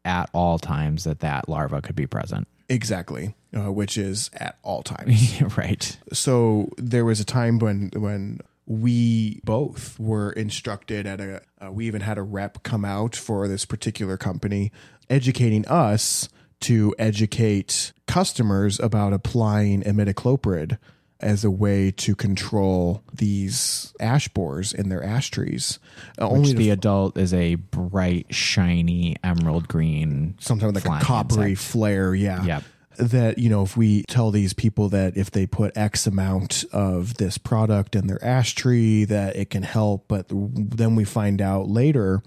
at 0.04 0.30
all 0.32 0.58
times 0.58 1.04
that 1.04 1.20
that 1.20 1.48
larva 1.48 1.82
could 1.82 1.94
be 1.94 2.06
present. 2.06 2.48
Exactly, 2.68 3.34
uh, 3.56 3.72
which 3.72 3.96
is 3.96 4.30
at 4.34 4.58
all 4.62 4.82
times. 4.82 5.40
right. 5.56 5.98
so 6.12 6.70
there 6.78 7.04
was 7.04 7.20
a 7.20 7.24
time 7.24 7.58
when 7.58 7.90
when 7.94 8.40
we 8.66 9.40
both 9.44 9.98
were 10.00 10.32
instructed 10.32 11.06
at 11.06 11.20
a 11.20 11.40
uh, 11.64 11.70
we 11.70 11.86
even 11.86 12.00
had 12.00 12.18
a 12.18 12.22
rep 12.22 12.62
come 12.64 12.84
out 12.84 13.14
for 13.14 13.46
this 13.46 13.64
particular 13.64 14.16
company 14.16 14.72
educating 15.08 15.66
us 15.68 16.28
to 16.58 16.94
educate 16.98 17.92
customers 18.08 18.80
about 18.80 19.12
applying 19.12 19.82
imidacloprid 19.82 20.78
as 21.20 21.44
a 21.44 21.50
way 21.50 21.90
to 21.90 22.14
control 22.14 23.02
these 23.12 23.94
ash 24.00 24.28
borers 24.28 24.72
in 24.72 24.88
their 24.88 25.02
ash 25.02 25.30
trees. 25.30 25.78
Uh, 26.20 26.28
only 26.28 26.52
the 26.52 26.70
adult 26.70 27.16
is 27.16 27.32
a 27.32 27.54
bright, 27.54 28.26
shiny 28.34 29.16
emerald 29.24 29.66
green. 29.68 30.34
sometimes 30.38 30.74
like 30.74 31.02
a 31.02 31.04
coppery 31.04 31.50
insect. 31.50 31.70
flare. 31.70 32.14
Yeah. 32.14 32.44
Yep. 32.44 32.64
That, 32.98 33.38
you 33.38 33.50
know, 33.50 33.62
if 33.62 33.76
we 33.76 34.04
tell 34.04 34.30
these 34.30 34.54
people 34.54 34.88
that 34.88 35.18
if 35.18 35.30
they 35.30 35.46
put 35.46 35.76
X 35.76 36.06
amount 36.06 36.64
of 36.72 37.14
this 37.14 37.36
product 37.36 37.94
in 37.94 38.06
their 38.06 38.22
ash 38.24 38.54
tree, 38.54 39.04
that 39.04 39.36
it 39.36 39.50
can 39.50 39.62
help. 39.62 40.06
But 40.08 40.26
then 40.30 40.96
we 40.96 41.04
find 41.04 41.42
out 41.42 41.68
later, 41.68 42.22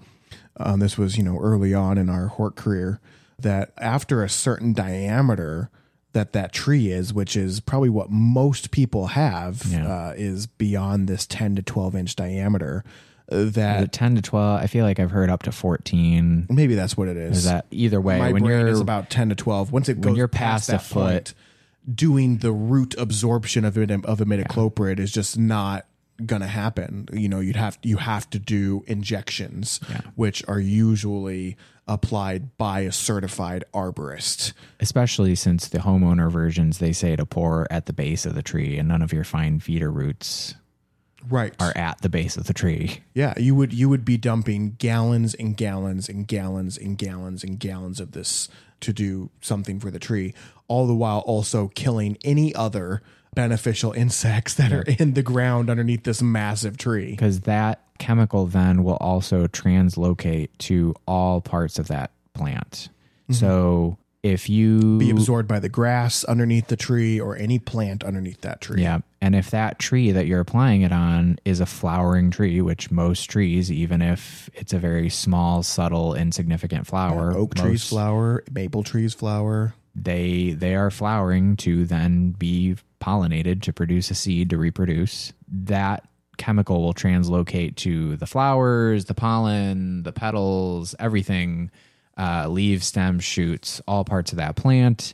um, 0.58 0.78
this 0.78 0.96
was, 0.96 1.16
you 1.16 1.24
know, 1.24 1.38
early 1.38 1.74
on 1.74 1.98
in 1.98 2.08
our 2.08 2.28
hort 2.28 2.54
career, 2.54 3.00
that 3.38 3.72
after 3.78 4.22
a 4.22 4.28
certain 4.28 4.72
diameter, 4.72 5.70
that 6.12 6.32
that 6.32 6.52
tree 6.52 6.90
is, 6.90 7.12
which 7.14 7.36
is 7.36 7.60
probably 7.60 7.88
what 7.88 8.10
most 8.10 8.70
people 8.70 9.08
have, 9.08 9.64
Yeah. 9.66 9.86
uh, 9.86 10.14
is 10.16 10.46
beyond 10.46 11.06
this 11.08 11.26
10 11.26 11.56
to 11.56 11.62
12 11.62 11.94
inch 11.94 12.16
diameter. 12.16 12.84
uh, 13.30 13.36
The 13.44 13.44
That 13.50 13.92
10 13.92 14.16
to 14.16 14.22
12, 14.22 14.60
I 14.60 14.66
feel 14.66 14.84
like 14.84 14.98
I've 14.98 15.12
heard 15.12 15.30
up 15.30 15.44
to 15.44 15.52
14. 15.52 16.46
maybe 16.50 16.74
that's 16.74 16.96
what 16.96 17.06
it 17.08 17.16
is. 17.16 17.38
Is 17.38 17.44
that 17.44 17.66
either 17.70 18.00
way? 18.00 18.18
my 18.18 18.32
when 18.32 18.42
brain 18.42 18.58
you're 18.60 18.68
is 18.68 18.80
about 18.80 19.08
10 19.10 19.28
to 19.28 19.34
12 19.36 19.70
once 19.70 19.88
it 19.88 20.00
goes 20.00 20.16
you're 20.16 20.26
past, 20.26 20.68
past 20.68 20.68
a 20.68 20.72
that 20.88 20.94
point, 20.94 21.34
doing 21.94 22.38
the 22.38 22.50
root 22.52 22.94
absorption 22.98 23.64
of 23.64 23.78
it 23.78 23.90
of 23.90 24.18
imidacloprid 24.18 24.98
is 24.98 25.12
just 25.12 25.38
not 25.38 25.86
gonna 26.26 26.46
happen. 26.46 27.08
You 27.12 27.28
know 27.28 27.40
you'd 27.40 27.56
have 27.56 27.78
you 27.82 27.98
have 27.98 28.28
to 28.30 28.38
do 28.38 28.84
injections 28.86 29.80
which 30.14 30.46
are 30.48 30.60
usually 30.60 31.56
applied 31.86 32.56
by 32.56 32.80
a 32.80 32.92
certified 32.92 33.64
arborist. 33.74 34.52
Especially 34.78 35.34
since 35.34 35.68
the 35.68 35.78
homeowner 35.78 36.30
versions 36.30 36.78
they 36.78 36.92
say 36.92 37.16
to 37.16 37.26
pour 37.26 37.66
at 37.70 37.86
the 37.86 37.92
base 37.92 38.24
of 38.24 38.34
the 38.34 38.42
tree 38.42 38.78
and 38.78 38.88
none 38.88 39.02
of 39.02 39.12
your 39.12 39.24
fine 39.24 39.58
feeder 39.58 39.90
roots 39.90 40.54
right. 41.28 41.52
are 41.58 41.72
at 41.76 42.00
the 42.00 42.08
base 42.08 42.36
of 42.36 42.46
the 42.46 42.54
tree. 42.54 43.00
Yeah 43.14 43.34
you 43.36 43.54
would 43.54 43.72
you 43.72 43.88
would 43.88 44.04
be 44.04 44.16
dumping 44.16 44.76
gallons 44.78 45.34
and 45.34 45.56
gallons 45.56 46.08
and 46.08 46.26
gallons 46.26 46.78
and 46.78 46.96
gallons 46.96 47.42
and 47.42 47.58
gallons 47.58 48.00
of 48.00 48.12
this 48.12 48.48
to 48.80 48.92
do 48.92 49.30
something 49.40 49.80
for 49.80 49.90
the 49.90 49.98
tree 49.98 50.32
all 50.68 50.86
the 50.86 50.94
while 50.94 51.18
also 51.20 51.68
killing 51.68 52.16
any 52.22 52.54
other 52.54 53.02
beneficial 53.34 53.92
insects 53.92 54.54
that 54.54 54.72
are 54.72 54.82
in 54.82 55.14
the 55.14 55.22
ground 55.22 55.70
underneath 55.70 56.02
this 56.04 56.20
massive 56.22 56.76
tree 56.76 57.10
because 57.12 57.40
that 57.40 57.80
chemical 57.98 58.46
then 58.46 58.82
will 58.82 58.96
also 58.96 59.46
translocate 59.46 60.48
to 60.58 60.94
all 61.06 61.40
parts 61.40 61.78
of 61.78 61.88
that 61.88 62.10
plant 62.34 62.88
so 63.30 63.96
if 64.22 64.50
you 64.50 64.78
Mm-hmm. 64.80 64.98
be 64.98 65.10
absorbed 65.10 65.48
by 65.48 65.60
the 65.60 65.68
grass 65.68 66.24
underneath 66.24 66.66
the 66.66 66.76
tree 66.76 67.18
or 67.20 67.36
any 67.36 67.58
plant 67.58 68.02
underneath 68.04 68.40
that 68.42 68.60
tree. 68.60 68.82
yeah 68.82 68.98
and 69.22 69.34
if 69.36 69.50
that 69.50 69.78
tree 69.78 70.10
that 70.12 70.26
you're 70.26 70.40
applying 70.40 70.82
it 70.82 70.92
on 70.92 71.38
is 71.44 71.60
a 71.60 71.66
flowering 71.66 72.30
tree 72.30 72.60
which 72.60 72.90
most 72.90 73.24
trees 73.30 73.70
even 73.70 74.02
if 74.02 74.50
it's 74.54 74.72
a 74.72 74.78
very 74.78 75.08
small 75.08 75.62
subtle 75.62 76.14
insignificant 76.14 76.86
flower 76.86 77.32
Oak 77.36 77.54
trees 77.54 77.70
most- 77.84 77.88
flower, 77.90 78.42
maple 78.50 78.82
trees 78.82 79.14
flower. 79.14 79.74
They 79.94 80.52
they 80.52 80.74
are 80.74 80.90
flowering 80.90 81.56
to 81.58 81.84
then 81.84 82.32
be 82.32 82.76
pollinated 83.00 83.62
to 83.62 83.72
produce 83.72 84.10
a 84.10 84.14
seed 84.14 84.50
to 84.50 84.58
reproduce. 84.58 85.32
That 85.48 86.06
chemical 86.38 86.82
will 86.82 86.94
translocate 86.94 87.76
to 87.76 88.16
the 88.16 88.26
flowers 88.26 89.04
the 89.04 89.14
pollen 89.14 90.02
the 90.04 90.12
petals 90.12 90.94
everything 90.98 91.70
uh, 92.16 92.48
leaves 92.48 92.86
stems 92.86 93.22
shoots 93.22 93.82
all 93.86 94.06
parts 94.06 94.32
of 94.32 94.38
that 94.38 94.56
plant 94.56 95.12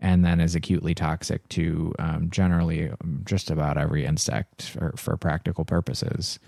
and 0.00 0.24
then 0.24 0.40
is 0.40 0.54
acutely 0.54 0.94
toxic 0.94 1.48
to 1.48 1.92
um, 1.98 2.30
generally 2.30 2.88
um, 2.88 3.22
just 3.24 3.50
about 3.50 3.76
every 3.76 4.04
insect 4.04 4.62
for, 4.62 4.94
for 4.96 5.16
practical 5.16 5.64
purposes. 5.64 6.38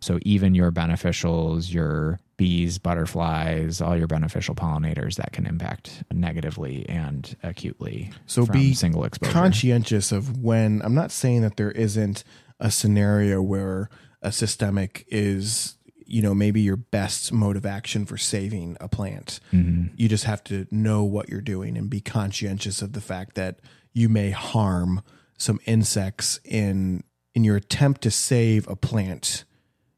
So 0.00 0.18
even 0.22 0.54
your 0.54 0.70
beneficials 0.70 1.72
your 1.72 2.18
bees 2.36 2.78
butterflies 2.78 3.80
all 3.80 3.96
your 3.96 4.06
beneficial 4.06 4.54
pollinators 4.54 5.16
that 5.16 5.32
can 5.32 5.46
impact 5.46 6.02
negatively 6.12 6.88
and 6.88 7.36
acutely 7.42 8.10
So 8.26 8.46
from 8.46 8.52
be 8.52 8.74
single 8.74 9.04
exposure. 9.04 9.32
conscientious 9.32 10.12
of 10.12 10.38
when 10.38 10.82
I'm 10.82 10.94
not 10.94 11.12
saying 11.12 11.42
that 11.42 11.56
there 11.56 11.70
isn't 11.70 12.24
a 12.58 12.70
scenario 12.70 13.40
where 13.42 13.90
a 14.22 14.32
systemic 14.32 15.04
is 15.08 15.76
you 16.12 16.20
know 16.20 16.34
maybe 16.34 16.60
your 16.60 16.76
best 16.76 17.32
mode 17.32 17.56
of 17.56 17.64
action 17.64 18.04
for 18.04 18.18
saving 18.18 18.76
a 18.80 18.88
plant. 18.88 19.40
Mm-hmm. 19.50 19.94
You 19.96 20.08
just 20.08 20.24
have 20.24 20.44
to 20.44 20.66
know 20.70 21.02
what 21.04 21.30
you're 21.30 21.40
doing 21.40 21.76
and 21.78 21.88
be 21.88 22.02
conscientious 22.02 22.82
of 22.82 22.92
the 22.92 23.00
fact 23.00 23.34
that 23.34 23.60
you 23.94 24.10
may 24.10 24.30
harm 24.30 25.02
some 25.38 25.58
insects 25.64 26.38
in 26.44 27.02
in 27.34 27.44
your 27.44 27.56
attempt 27.56 28.02
to 28.02 28.10
save 28.10 28.68
a 28.68 28.76
plant. 28.76 29.44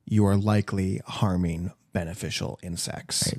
You 0.07 0.25
are 0.25 0.37
likely 0.37 1.01
harming 1.05 1.73
beneficial 1.93 2.61
insects. 2.63 3.35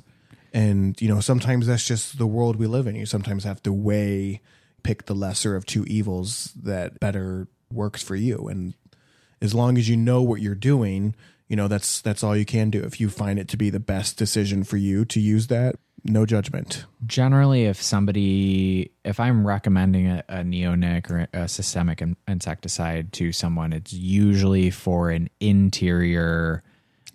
And 0.52 1.00
you 1.00 1.08
know, 1.08 1.20
sometimes 1.20 1.66
that's 1.66 1.86
just 1.86 2.18
the 2.18 2.26
world 2.26 2.56
we 2.56 2.66
live 2.66 2.86
in. 2.86 2.94
You 2.94 3.06
sometimes 3.06 3.44
have 3.44 3.62
to 3.62 3.72
weigh, 3.72 4.42
pick 4.82 5.06
the 5.06 5.14
lesser 5.14 5.56
of 5.56 5.64
two 5.64 5.84
evils 5.84 6.52
that 6.62 7.00
better 7.00 7.48
works 7.72 8.02
for 8.02 8.16
you. 8.16 8.48
And 8.48 8.74
as 9.40 9.54
long 9.54 9.78
as 9.78 9.88
you 9.88 9.96
know 9.96 10.22
what 10.22 10.42
you're 10.42 10.54
doing, 10.54 11.14
you 11.48 11.56
know 11.56 11.68
that's 11.68 12.00
that's 12.02 12.22
all 12.24 12.36
you 12.36 12.44
can 12.44 12.70
do. 12.70 12.82
If 12.82 13.00
you 13.00 13.08
find 13.08 13.38
it 13.38 13.48
to 13.48 13.56
be 13.56 13.70
the 13.70 13.80
best 13.80 14.16
decision 14.16 14.64
for 14.64 14.76
you 14.76 15.04
to 15.06 15.20
use 15.20 15.46
that, 15.48 15.76
no 16.04 16.24
judgment. 16.26 16.86
generally 17.06 17.64
if 17.64 17.80
somebody 17.82 18.90
if 19.04 19.18
i'm 19.18 19.44
recommending 19.46 20.06
a, 20.06 20.22
a 20.28 20.36
neonic 20.38 21.10
or 21.10 21.26
a 21.32 21.48
systemic 21.48 22.00
in- 22.00 22.16
insecticide 22.28 23.12
to 23.12 23.32
someone 23.32 23.72
it's 23.72 23.92
usually 23.92 24.70
for 24.70 25.10
an 25.10 25.28
interior 25.40 26.62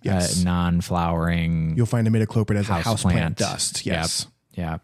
Yes. 0.03 0.41
uh, 0.41 0.43
non-flowering 0.45 1.75
You'll 1.77 1.85
find 1.85 2.07
imidacloprid 2.07 2.55
as 2.57 2.69
a 2.69 2.73
houseplant 2.79 3.01
plant 3.01 3.37
dust. 3.37 3.85
Yes. 3.85 4.27
yeah 4.55 4.77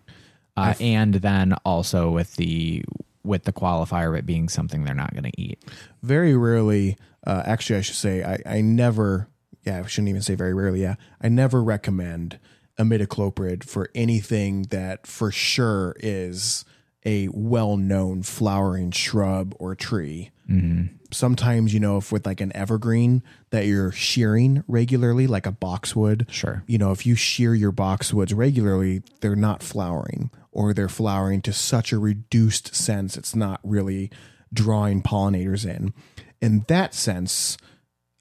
uh, 0.56 0.74
and 0.80 1.16
then 1.16 1.54
also 1.66 2.12
with 2.12 2.36
the 2.38 2.84
with 3.24 3.44
the 3.44 3.52
qualifier 3.54 4.10
of 4.10 4.16
it 4.16 4.26
being 4.26 4.48
something 4.48 4.84
they're 4.84 4.94
not 4.96 5.12
going 5.14 5.24
to 5.24 5.42
eat 5.42 5.60
very 6.04 6.36
rarely 6.36 6.98
uh, 7.26 7.42
actually 7.46 7.78
i 7.78 7.82
should 7.82 7.96
say 7.96 8.24
I, 8.24 8.38
I 8.46 8.62
never 8.62 9.28
yeah 9.68 9.82
i 9.84 9.88
shouldn't 9.88 10.10
even 10.10 10.22
say 10.22 10.36
very 10.36 10.54
rarely 10.54 10.82
yeah 10.82 10.96
i 11.22 11.30
never 11.30 11.64
recommend 11.64 12.40
imidacloprid 12.80 13.64
for 13.64 13.90
anything 13.94 14.64
that 14.70 15.06
for 15.06 15.32
sure 15.32 15.96
is 16.00 16.66
a 17.06 17.28
well-known 17.32 18.24
flowering 18.24 18.92
shrub 18.92 19.56
or 19.60 19.76
tree 19.76 20.32
mm-hmm. 20.50 20.86
sometimes 21.12 21.74
you 21.74 21.80
know 21.80 21.98
if 21.98 22.12
with 22.12 22.26
like 22.26 22.42
an 22.42 22.56
evergreen 22.56 23.22
that 23.52 23.66
you're 23.66 23.92
shearing 23.92 24.64
regularly 24.68 25.28
like 25.28 25.46
a 25.46 25.52
boxwood 25.52 26.26
Sure. 26.30 26.64
you 26.68 26.78
know 26.78 26.92
if 26.92 27.06
you 27.06 27.16
shear 27.16 27.54
your 27.54 27.72
boxwoods 27.72 28.34
regularly 28.36 29.02
they're 29.22 29.36
not 29.36 29.62
flowering 29.64 30.30
or 30.52 30.74
they're 30.74 30.90
flowering 30.90 31.42
to 31.44 31.54
such 31.54 31.92
a 31.92 32.00
reduced 32.00 32.76
sense 32.76 33.16
it's 33.16 33.36
not 33.36 33.60
really 33.64 34.10
drawing 34.54 35.02
pollinators 35.02 35.66
in. 35.66 35.94
In 36.42 36.66
that 36.68 36.94
sense, 36.94 37.58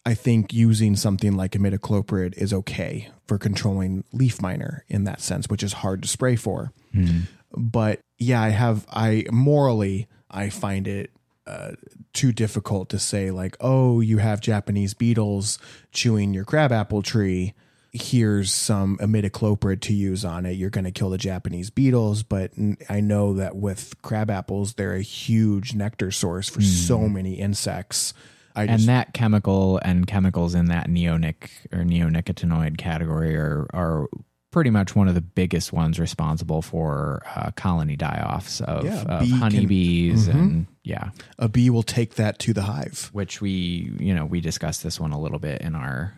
I 0.06 0.14
think 0.14 0.52
using 0.54 0.94
something 0.94 1.36
like 1.36 1.52
imidacloprid 1.52 2.34
is 2.38 2.52
okay 2.52 3.10
for 3.26 3.38
controlling 3.38 4.04
leaf 4.12 4.40
miner 4.40 4.84
in 4.88 5.02
that 5.04 5.20
sense, 5.20 5.48
which 5.48 5.64
is 5.64 5.72
hard 5.72 6.02
to 6.02 6.08
spray 6.08 6.36
for. 6.36 6.72
But 7.52 7.98
yeah, 8.16 8.40
I 8.40 8.50
have 8.50 8.86
I 8.88 9.24
morally 9.32 10.06
I 10.30 10.48
find 10.48 10.86
it 10.86 11.10
uh, 11.46 11.72
too 12.12 12.30
difficult 12.30 12.88
to 12.90 13.00
say 13.00 13.32
like, 13.32 13.56
oh, 13.60 14.00
you 14.00 14.18
have 14.18 14.40
Japanese 14.40 14.94
beetles 14.94 15.58
chewing 15.92 16.32
your 16.32 16.44
crabapple 16.44 17.02
tree. 17.02 17.54
Here's 17.92 18.52
some 18.52 18.98
imidacloprid 18.98 19.80
to 19.82 19.92
use 19.92 20.24
on 20.24 20.46
it. 20.46 20.52
You're 20.52 20.70
going 20.70 20.84
to 20.84 20.90
kill 20.92 21.10
the 21.10 21.18
Japanese 21.18 21.70
beetles, 21.70 22.22
but 22.22 22.52
I 22.88 23.00
know 23.00 23.34
that 23.34 23.56
with 23.56 23.94
crab 24.02 24.30
apples, 24.30 24.74
they're 24.74 24.94
a 24.94 25.02
huge 25.02 25.74
nectar 25.74 26.10
source 26.10 26.48
for 26.48 26.60
so 26.60 27.08
many 27.08 27.34
insects. 27.34 28.12
I 28.56 28.64
and 28.64 28.82
that 28.84 29.12
chemical 29.12 29.78
and 29.84 30.06
chemicals 30.06 30.54
in 30.54 30.66
that 30.66 30.88
neonic 30.88 31.50
or 31.72 31.80
neonicotinoid 31.84 32.78
category 32.78 33.36
are 33.36 33.66
are 33.72 34.08
pretty 34.50 34.70
much 34.70 34.96
one 34.96 35.06
of 35.06 35.14
the 35.14 35.20
biggest 35.20 35.72
ones 35.72 36.00
responsible 36.00 36.62
for 36.62 37.22
uh, 37.36 37.50
colony 37.56 37.94
die-offs 37.94 38.62
of, 38.62 38.84
Yeah, 38.86 39.02
of 39.02 39.20
bee 39.20 39.28
can- 39.28 39.38
honeybees 39.38 40.28
and 40.28 40.66
yeah 40.82 41.10
a 41.38 41.48
bee 41.48 41.68
will 41.68 41.82
take 41.82 42.14
that 42.14 42.38
to 42.40 42.54
the 42.54 42.62
hive. 42.62 43.10
which 43.12 43.40
we 43.42 43.92
you 43.98 44.14
know 44.14 44.24
we 44.24 44.40
discussed 44.40 44.82
this 44.82 44.98
one 44.98 45.12
a 45.12 45.20
little 45.20 45.38
bit 45.38 45.60
in 45.60 45.74
our 45.74 46.14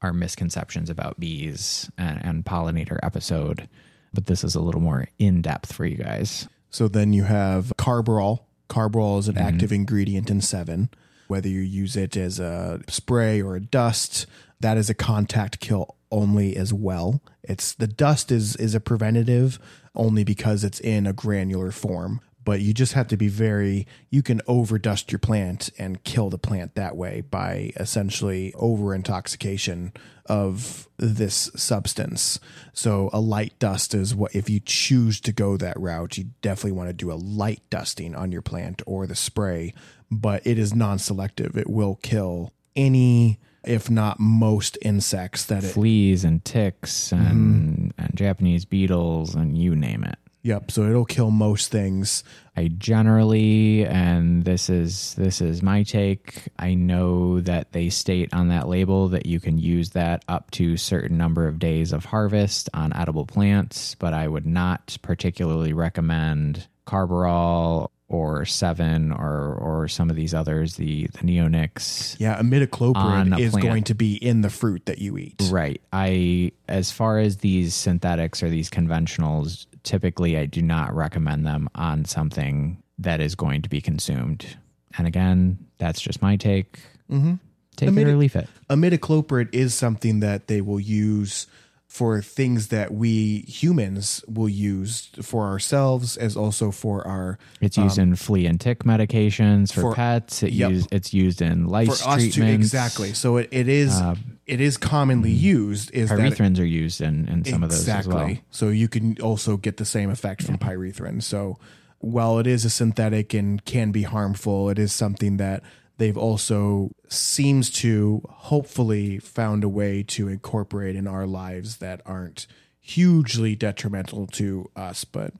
our 0.00 0.12
misconceptions 0.14 0.88
about 0.90 1.20
bees 1.20 1.90
and, 1.98 2.24
and 2.24 2.44
pollinator 2.44 2.98
episode 3.02 3.68
but 4.14 4.26
this 4.26 4.42
is 4.42 4.54
a 4.54 4.60
little 4.60 4.80
more 4.80 5.06
in-depth 5.18 5.72
for 5.72 5.84
you 5.84 5.96
guys 5.98 6.48
So 6.70 6.88
then 6.88 7.12
you 7.12 7.24
have 7.24 7.74
carbaryl. 7.76 8.40
Carbaryl 8.70 9.18
is 9.18 9.28
an 9.28 9.36
active 9.36 9.70
ingredient 9.70 10.30
in 10.30 10.38
Sevin. 10.40 10.88
Whether 11.28 11.48
you 11.48 11.60
use 11.60 11.96
it 11.96 12.16
as 12.16 12.38
a 12.38 12.80
spray 12.88 13.40
or 13.40 13.56
a 13.56 13.60
dust, 13.60 14.26
that 14.60 14.76
is 14.76 14.90
a 14.90 14.94
contact 14.94 15.60
kill 15.60 15.96
only 16.10 16.56
as 16.56 16.72
well. 16.72 17.22
It's 17.42 17.74
the 17.74 17.88
dust 17.88 18.30
is 18.30 18.54
is 18.56 18.74
a 18.74 18.80
preventative 18.80 19.58
only 19.94 20.24
because 20.24 20.62
it's 20.62 20.80
in 20.80 21.06
a 21.06 21.12
granular 21.12 21.72
form. 21.72 22.20
But 22.44 22.60
you 22.60 22.74
just 22.74 22.94
have 22.94 23.06
to 23.08 23.16
be 23.16 23.28
very 23.28 23.86
you 24.10 24.22
can 24.22 24.40
overdust 24.48 25.12
your 25.12 25.20
plant 25.20 25.70
and 25.78 26.02
kill 26.02 26.28
the 26.28 26.38
plant 26.38 26.74
that 26.74 26.96
way 26.96 27.20
by 27.20 27.72
essentially 27.76 28.52
over 28.54 28.94
intoxication 28.94 29.92
of 30.26 30.88
this 30.96 31.50
substance. 31.56 32.40
So 32.72 33.10
a 33.12 33.20
light 33.20 33.58
dust 33.58 33.94
is 33.94 34.14
what 34.14 34.34
if 34.34 34.50
you 34.50 34.60
choose 34.60 35.20
to 35.20 35.32
go 35.32 35.56
that 35.56 35.78
route, 35.78 36.18
you 36.18 36.30
definitely 36.40 36.72
want 36.72 36.88
to 36.88 36.94
do 36.94 37.12
a 37.12 37.14
light 37.14 37.62
dusting 37.70 38.14
on 38.14 38.32
your 38.32 38.42
plant 38.42 38.82
or 38.86 39.06
the 39.06 39.16
spray, 39.16 39.72
but 40.12 40.46
it 40.46 40.58
is 40.58 40.74
non-selective. 40.74 41.56
It 41.56 41.68
will 41.68 41.96
kill 42.02 42.52
any 42.76 43.40
if 43.64 43.88
not 43.88 44.18
most 44.18 44.76
insects 44.82 45.44
that 45.44 45.62
it 45.62 45.68
fleas 45.68 46.24
and 46.24 46.44
ticks 46.44 47.10
mm-hmm. 47.10 47.26
and 47.26 47.94
and 47.96 48.10
japanese 48.16 48.64
beetles 48.64 49.36
and 49.36 49.56
you 49.56 49.76
name 49.76 50.02
it 50.02 50.18
Yep, 50.44 50.72
so 50.72 50.82
it'll 50.88 51.04
kill 51.04 51.30
most 51.30 51.70
things. 51.70 52.24
I 52.56 52.66
generally, 52.76 53.86
and 53.86 54.44
this 54.44 54.68
is 54.68 55.14
this 55.14 55.40
is 55.40 55.62
my 55.62 55.84
take. 55.84 56.48
I 56.58 56.74
know 56.74 57.40
that 57.40 57.70
they 57.70 57.88
state 57.90 58.34
on 58.34 58.48
that 58.48 58.68
label 58.68 59.08
that 59.08 59.24
you 59.24 59.38
can 59.38 59.58
use 59.58 59.90
that 59.90 60.24
up 60.26 60.50
to 60.52 60.76
certain 60.76 61.16
number 61.16 61.46
of 61.46 61.60
days 61.60 61.92
of 61.92 62.06
harvest 62.06 62.68
on 62.74 62.92
edible 62.92 63.24
plants, 63.24 63.94
but 63.94 64.14
I 64.14 64.26
would 64.26 64.46
not 64.46 64.98
particularly 65.00 65.72
recommend 65.72 66.66
carbaryl 66.88 67.90
or 68.12 68.42
Sevin 68.42 69.16
or 69.16 69.54
or 69.54 69.88
some 69.88 70.10
of 70.10 70.16
these 70.16 70.34
others, 70.34 70.76
the 70.76 71.06
the 71.12 71.18
neonics. 71.18 72.16
Yeah, 72.18 72.40
imidacloprid 72.40 73.38
is 73.38 73.52
plant. 73.52 73.66
going 73.66 73.82
to 73.84 73.94
be 73.94 74.14
in 74.14 74.42
the 74.42 74.50
fruit 74.50 74.86
that 74.86 74.98
you 74.98 75.18
eat. 75.18 75.40
Right. 75.50 75.80
I 75.92 76.52
as 76.68 76.90
far 76.90 77.18
as 77.18 77.38
these 77.38 77.74
synthetics 77.74 78.42
or 78.42 78.48
these 78.48 78.70
conventionals, 78.70 79.66
typically 79.82 80.36
I 80.36 80.46
do 80.46 80.62
not 80.62 80.94
recommend 80.94 81.46
them 81.46 81.68
on 81.74 82.04
something 82.04 82.82
that 82.98 83.20
is 83.20 83.34
going 83.34 83.62
to 83.62 83.68
be 83.68 83.80
consumed. 83.80 84.56
And 84.96 85.06
again, 85.06 85.58
that's 85.78 86.00
just 86.00 86.22
my 86.22 86.36
take. 86.36 86.80
Mm-hmm. 87.10 87.34
Take 87.76 87.96
it 87.96 88.06
or 88.06 88.16
leave 88.16 88.36
it. 88.36 88.48
Imidacloprid 88.68 89.48
is 89.54 89.74
something 89.74 90.20
that 90.20 90.46
they 90.46 90.60
will 90.60 90.78
use 90.78 91.46
for 91.92 92.22
things 92.22 92.68
that 92.68 92.90
we 92.90 93.40
humans 93.40 94.24
will 94.26 94.48
use 94.48 95.10
for 95.20 95.44
ourselves 95.44 96.16
as 96.16 96.38
also 96.38 96.70
for 96.70 97.06
our 97.06 97.38
It's 97.60 97.76
used 97.76 97.98
um, 97.98 98.08
in 98.08 98.16
flea 98.16 98.46
and 98.46 98.58
tick 98.58 98.84
medications 98.84 99.70
for, 99.74 99.82
for- 99.82 99.94
pets. 99.94 100.42
It 100.42 100.54
yep. 100.54 100.70
use, 100.70 100.88
it's 100.90 101.12
used 101.12 101.42
in 101.42 101.66
lice 101.66 102.00
for 102.00 102.08
us 102.08 102.22
to 102.22 102.30
treatments. 102.30 102.66
exactly. 102.66 103.12
So 103.12 103.36
it, 103.36 103.50
it 103.50 103.68
is 103.68 103.92
uh, 103.92 104.14
it 104.46 104.62
is 104.62 104.78
commonly 104.78 105.34
mm, 105.34 105.40
used 105.40 105.90
is 105.90 106.08
that 106.08 106.18
Pyrethrins 106.18 106.58
are 106.58 106.64
used 106.64 107.02
in, 107.02 107.28
in 107.28 107.44
some 107.44 107.62
of 107.62 107.68
those 107.68 107.80
exactly. 107.80 108.14
well. 108.14 108.36
So 108.50 108.70
you 108.70 108.88
can 108.88 109.20
also 109.20 109.58
get 109.58 109.76
the 109.76 109.84
same 109.84 110.08
effect 110.08 110.44
from 110.44 110.56
pyrethrin. 110.56 111.22
So 111.22 111.58
while 111.98 112.38
it 112.38 112.46
is 112.46 112.64
a 112.64 112.70
synthetic 112.70 113.34
and 113.34 113.62
can 113.66 113.92
be 113.92 114.04
harmful, 114.04 114.70
it 114.70 114.78
is 114.78 114.94
something 114.94 115.36
that 115.36 115.62
they've 115.98 116.16
also 116.16 116.90
seems 117.08 117.70
to 117.70 118.22
hopefully 118.28 119.18
found 119.18 119.64
a 119.64 119.68
way 119.68 120.02
to 120.02 120.28
incorporate 120.28 120.96
in 120.96 121.06
our 121.06 121.26
lives 121.26 121.76
that 121.78 122.00
aren't 122.06 122.46
hugely 122.80 123.54
detrimental 123.54 124.26
to 124.26 124.68
us, 124.74 125.04
but 125.04 125.32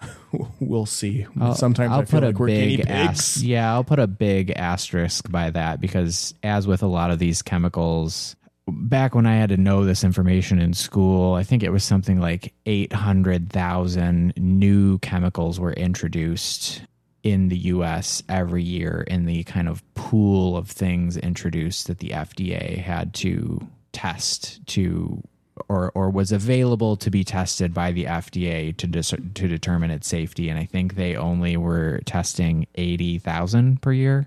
we'll 0.60 0.86
see. 0.86 1.26
Sometimes 1.54 1.92
I'll 1.92 2.00
I 2.00 2.04
feel 2.04 2.20
put 2.20 2.26
like 2.26 2.34
a 2.34 2.38
we're 2.38 2.46
guinea 2.48 2.76
big 2.78 2.86
pigs. 2.86 3.36
as- 3.36 3.44
yeah, 3.44 3.72
I'll 3.72 3.84
put 3.84 3.98
a 3.98 4.06
big 4.06 4.50
asterisk 4.50 5.30
by 5.30 5.50
that 5.50 5.80
because 5.80 6.34
as 6.42 6.66
with 6.66 6.82
a 6.82 6.86
lot 6.86 7.10
of 7.10 7.18
these 7.18 7.40
chemicals, 7.42 8.36
back 8.66 9.14
when 9.14 9.26
I 9.26 9.36
had 9.36 9.50
to 9.50 9.56
know 9.56 9.84
this 9.84 10.04
information 10.04 10.60
in 10.60 10.74
school, 10.74 11.34
I 11.34 11.42
think 11.42 11.62
it 11.62 11.70
was 11.70 11.84
something 11.84 12.20
like 12.20 12.52
800,000 12.66 14.34
new 14.36 14.98
chemicals 14.98 15.58
were 15.60 15.72
introduced 15.72 16.82
in 17.24 17.48
the 17.48 17.56
US 17.56 18.22
every 18.28 18.62
year 18.62 19.04
in 19.08 19.24
the 19.24 19.42
kind 19.44 19.68
of 19.68 19.82
pool 19.94 20.56
of 20.56 20.68
things 20.68 21.16
introduced 21.16 21.88
that 21.88 21.98
the 21.98 22.10
FDA 22.10 22.78
had 22.78 23.14
to 23.14 23.66
test 23.92 24.64
to 24.68 25.22
or 25.68 25.90
or 25.94 26.10
was 26.10 26.32
available 26.32 26.96
to 26.96 27.10
be 27.10 27.24
tested 27.24 27.72
by 27.72 27.92
the 27.92 28.04
FDA 28.04 28.76
to 28.76 28.86
dis- 28.86 29.10
to 29.10 29.48
determine 29.48 29.90
its 29.90 30.06
safety. 30.06 30.48
And 30.48 30.58
I 30.58 30.66
think 30.66 30.96
they 30.96 31.16
only 31.16 31.56
were 31.56 32.00
testing 32.04 32.66
80,000 32.74 33.80
per 33.80 33.92
year. 33.92 34.26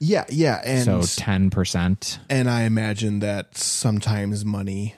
Yeah, 0.00 0.26
yeah, 0.28 0.62
and 0.64 0.84
so 0.84 1.00
10% 1.00 2.18
and 2.30 2.48
I 2.48 2.62
imagine 2.62 3.18
that 3.18 3.58
sometimes 3.58 4.44
money 4.44 4.94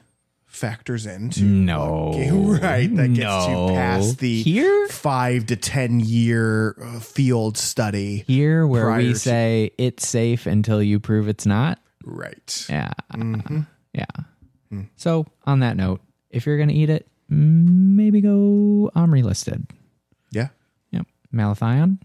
factors 0.61 1.07
into 1.07 1.43
No. 1.45 2.13
Right 2.63 2.95
that 2.97 3.09
gets 3.15 3.19
No. 3.47 3.69
you 3.69 3.75
past 3.75 4.19
the 4.19 4.43
Here? 4.43 4.89
five 4.89 5.47
to 5.47 5.57
ten 5.57 6.01
year 6.01 6.77
uh, 6.83 7.01
field 7.01 7.57
study 7.57 8.25
here 8.27 8.67
where 8.67 8.93
we 8.97 9.13
to- 9.15 9.19
say 9.19 9.73
it's 9.79 10.07
safe 10.07 10.47
until 10.47 10.83
you 10.83 11.01
prove 11.01 11.29
it's 11.29 11.47
not 11.47 11.79
right 12.05 12.67
Yeah. 12.69 12.93
Mm-hmm. 13.15 13.61
Yeah. 13.93 14.05
Hmm. 14.71 14.83
So, 14.97 15.27
on 15.47 15.61
that 15.61 15.77
note, 15.77 16.01
if 16.31 16.47
you're 16.47 16.57
to 16.69 16.75
eat 16.75 16.91
it, 16.91 17.09
maybe 17.29 18.21
go 18.21 18.91
OMRI 18.95 19.23
listed. 19.25 19.67
yeah 20.31 20.49
Yep. 20.93 21.07
Malathion. 21.35 21.99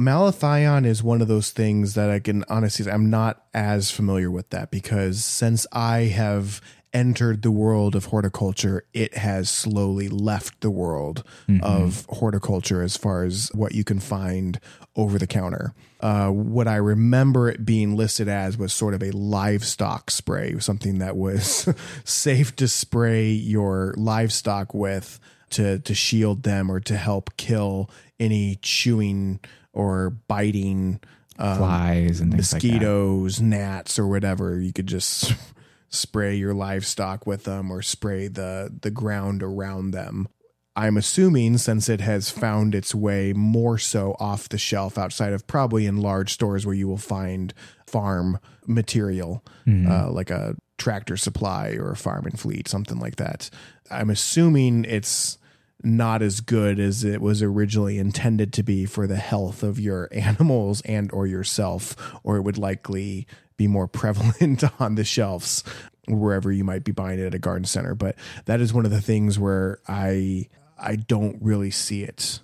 Malathion 0.00 0.86
is 0.86 1.02
one 1.02 1.20
of 1.20 1.28
those 1.28 1.50
things 1.50 1.94
that 1.94 2.10
i 2.10 2.18
can 2.18 2.44
honestly 2.48 2.84
say 2.84 2.90
i'm 2.90 3.10
not 3.10 3.44
as 3.54 3.90
familiar 3.90 4.30
with 4.30 4.50
that 4.50 4.70
because 4.70 5.24
since 5.24 5.66
i 5.72 6.00
have 6.00 6.60
entered 6.92 7.42
the 7.42 7.50
world 7.52 7.94
of 7.94 8.06
horticulture 8.06 8.84
it 8.92 9.16
has 9.16 9.48
slowly 9.48 10.08
left 10.08 10.60
the 10.60 10.70
world 10.70 11.22
of 11.62 12.04
horticulture 12.08 12.82
as 12.82 12.96
far 12.96 13.22
as 13.22 13.48
what 13.54 13.74
you 13.74 13.84
can 13.84 14.00
find 14.00 14.58
over 14.96 15.16
the 15.16 15.26
counter. 15.26 15.72
Uh, 16.00 16.30
what 16.30 16.66
i 16.66 16.76
remember 16.76 17.48
it 17.48 17.64
being 17.64 17.94
listed 17.94 18.26
as 18.26 18.56
was 18.58 18.72
sort 18.72 18.94
of 18.94 19.02
a 19.02 19.10
livestock 19.12 20.10
spray 20.10 20.58
something 20.58 20.98
that 20.98 21.16
was 21.16 21.68
safe 22.04 22.56
to 22.56 22.66
spray 22.66 23.28
your 23.28 23.94
livestock 23.96 24.74
with 24.74 25.20
to 25.50 25.78
to 25.80 25.94
shield 25.94 26.42
them 26.42 26.70
or 26.70 26.80
to 26.80 26.96
help 26.96 27.36
kill 27.36 27.90
any 28.18 28.56
chewing 28.62 29.38
or 29.72 30.10
biting 30.10 31.00
uh, 31.38 31.56
Flies 31.56 32.20
and 32.20 32.32
things 32.32 32.52
like 32.52 32.62
mosquitoes, 32.62 33.40
gnats, 33.40 33.98
or 33.98 34.06
whatever. 34.06 34.60
You 34.60 34.74
could 34.74 34.86
just 34.86 35.34
spray 35.88 36.36
your 36.36 36.52
livestock 36.52 37.26
with 37.26 37.44
them 37.44 37.70
or 37.70 37.80
spray 37.80 38.28
the 38.28 38.70
the 38.82 38.90
ground 38.90 39.42
around 39.42 39.92
them. 39.92 40.28
I'm 40.76 40.96
assuming 40.96 41.58
since 41.58 41.88
it 41.88 42.00
has 42.00 42.30
found 42.30 42.74
its 42.74 42.94
way 42.94 43.32
more 43.32 43.76
so 43.76 44.16
off 44.20 44.48
the 44.48 44.58
shelf 44.58 44.96
outside 44.98 45.32
of 45.32 45.46
probably 45.46 45.86
in 45.86 45.96
large 45.96 46.32
stores 46.32 46.64
where 46.64 46.74
you 46.74 46.86
will 46.86 46.96
find 46.96 47.52
farm 47.86 48.38
material, 48.66 49.44
uh, 49.90 50.10
like 50.10 50.30
a 50.30 50.54
tractor 50.78 51.16
supply 51.16 51.70
or 51.70 51.90
a 51.90 51.96
farm 51.96 52.24
and 52.26 52.38
fleet, 52.38 52.68
something 52.68 52.98
like 52.98 53.16
that. 53.16 53.50
I'm 53.90 54.10
assuming 54.10 54.84
it's 54.84 55.38
not 55.82 56.22
as 56.22 56.40
good 56.40 56.78
as 56.78 57.04
it 57.04 57.20
was 57.20 57.42
originally 57.42 57.98
intended 57.98 58.52
to 58.52 58.62
be 58.62 58.84
for 58.84 59.06
the 59.06 59.16
health 59.16 59.62
of 59.62 59.80
your 59.80 60.08
animals 60.12 60.80
and 60.82 61.12
or 61.12 61.26
yourself 61.26 61.96
or 62.22 62.36
it 62.36 62.42
would 62.42 62.58
likely 62.58 63.26
be 63.56 63.66
more 63.66 63.88
prevalent 63.88 64.64
on 64.80 64.94
the 64.94 65.04
shelves 65.04 65.64
wherever 66.08 66.50
you 66.50 66.64
might 66.64 66.82
be 66.82 66.92
buying 66.92 67.18
it 67.18 67.26
at 67.26 67.34
a 67.34 67.38
garden 67.38 67.64
center. 67.64 67.94
But 67.94 68.16
that 68.46 68.60
is 68.60 68.72
one 68.72 68.84
of 68.84 68.90
the 68.90 69.00
things 69.00 69.38
where 69.38 69.78
i 69.86 70.48
i 70.82 70.96
don't 70.96 71.36
really 71.42 71.70
see 71.70 72.02
it 72.02 72.40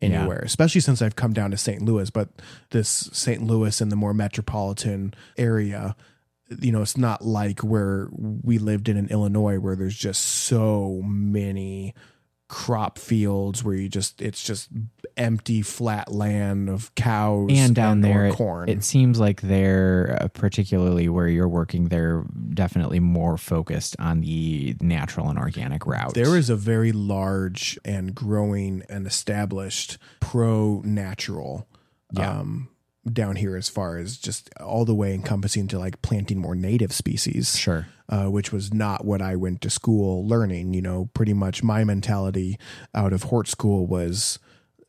anywhere 0.00 0.38
especially 0.38 0.80
since 0.80 1.02
i've 1.02 1.16
come 1.16 1.32
down 1.32 1.50
to 1.50 1.56
st 1.56 1.82
louis. 1.82 2.10
But 2.10 2.28
this 2.70 3.10
st 3.12 3.42
louis 3.42 3.80
and 3.80 3.90
the 3.90 3.96
more 3.96 4.14
metropolitan 4.14 5.14
area 5.36 5.96
you 6.58 6.72
know, 6.72 6.82
it's 6.82 6.96
not 6.96 7.24
like 7.24 7.60
where 7.60 8.08
we 8.12 8.58
lived 8.58 8.88
in 8.88 8.96
in 8.96 9.08
Illinois 9.08 9.58
where 9.58 9.76
there's 9.76 9.96
just 9.96 10.22
so 10.22 11.00
many 11.04 11.94
crop 12.50 12.98
fields 12.98 13.62
where 13.62 13.76
you 13.76 13.88
just 13.88 14.20
it's 14.20 14.42
just 14.42 14.68
empty 15.16 15.62
flat 15.62 16.10
land 16.10 16.68
of 16.68 16.92
cows 16.96 17.48
and 17.52 17.76
down 17.76 18.00
or 18.00 18.02
there 18.08 18.26
it, 18.26 18.34
corn. 18.34 18.68
it 18.68 18.82
seems 18.82 19.20
like 19.20 19.40
they're 19.42 20.18
uh, 20.20 20.26
particularly 20.26 21.08
where 21.08 21.28
you're 21.28 21.46
working 21.46 21.86
they're 21.90 22.24
definitely 22.52 22.98
more 22.98 23.36
focused 23.38 23.94
on 24.00 24.20
the 24.22 24.74
natural 24.80 25.28
and 25.28 25.38
organic 25.38 25.86
route 25.86 26.12
there 26.14 26.36
is 26.36 26.50
a 26.50 26.56
very 26.56 26.90
large 26.90 27.78
and 27.84 28.16
growing 28.16 28.82
and 28.88 29.06
established 29.06 29.96
pro 30.18 30.82
natural 30.84 31.68
Yeah. 32.12 32.40
um 32.40 32.69
down 33.10 33.36
here 33.36 33.56
as 33.56 33.68
far 33.68 33.96
as 33.96 34.18
just 34.18 34.50
all 34.60 34.84
the 34.84 34.94
way 34.94 35.14
encompassing 35.14 35.68
to 35.68 35.78
like 35.78 36.02
planting 36.02 36.38
more 36.38 36.54
native 36.54 36.92
species. 36.92 37.56
sure 37.56 37.86
uh, 38.10 38.26
which 38.26 38.52
was 38.52 38.74
not 38.74 39.04
what 39.04 39.22
I 39.22 39.36
went 39.36 39.60
to 39.62 39.70
school 39.70 40.26
learning. 40.26 40.74
You 40.74 40.82
know, 40.82 41.08
pretty 41.14 41.32
much 41.32 41.62
my 41.62 41.84
mentality 41.84 42.58
out 42.94 43.12
of 43.12 43.24
Hort 43.24 43.48
School 43.48 43.86
was 43.86 44.38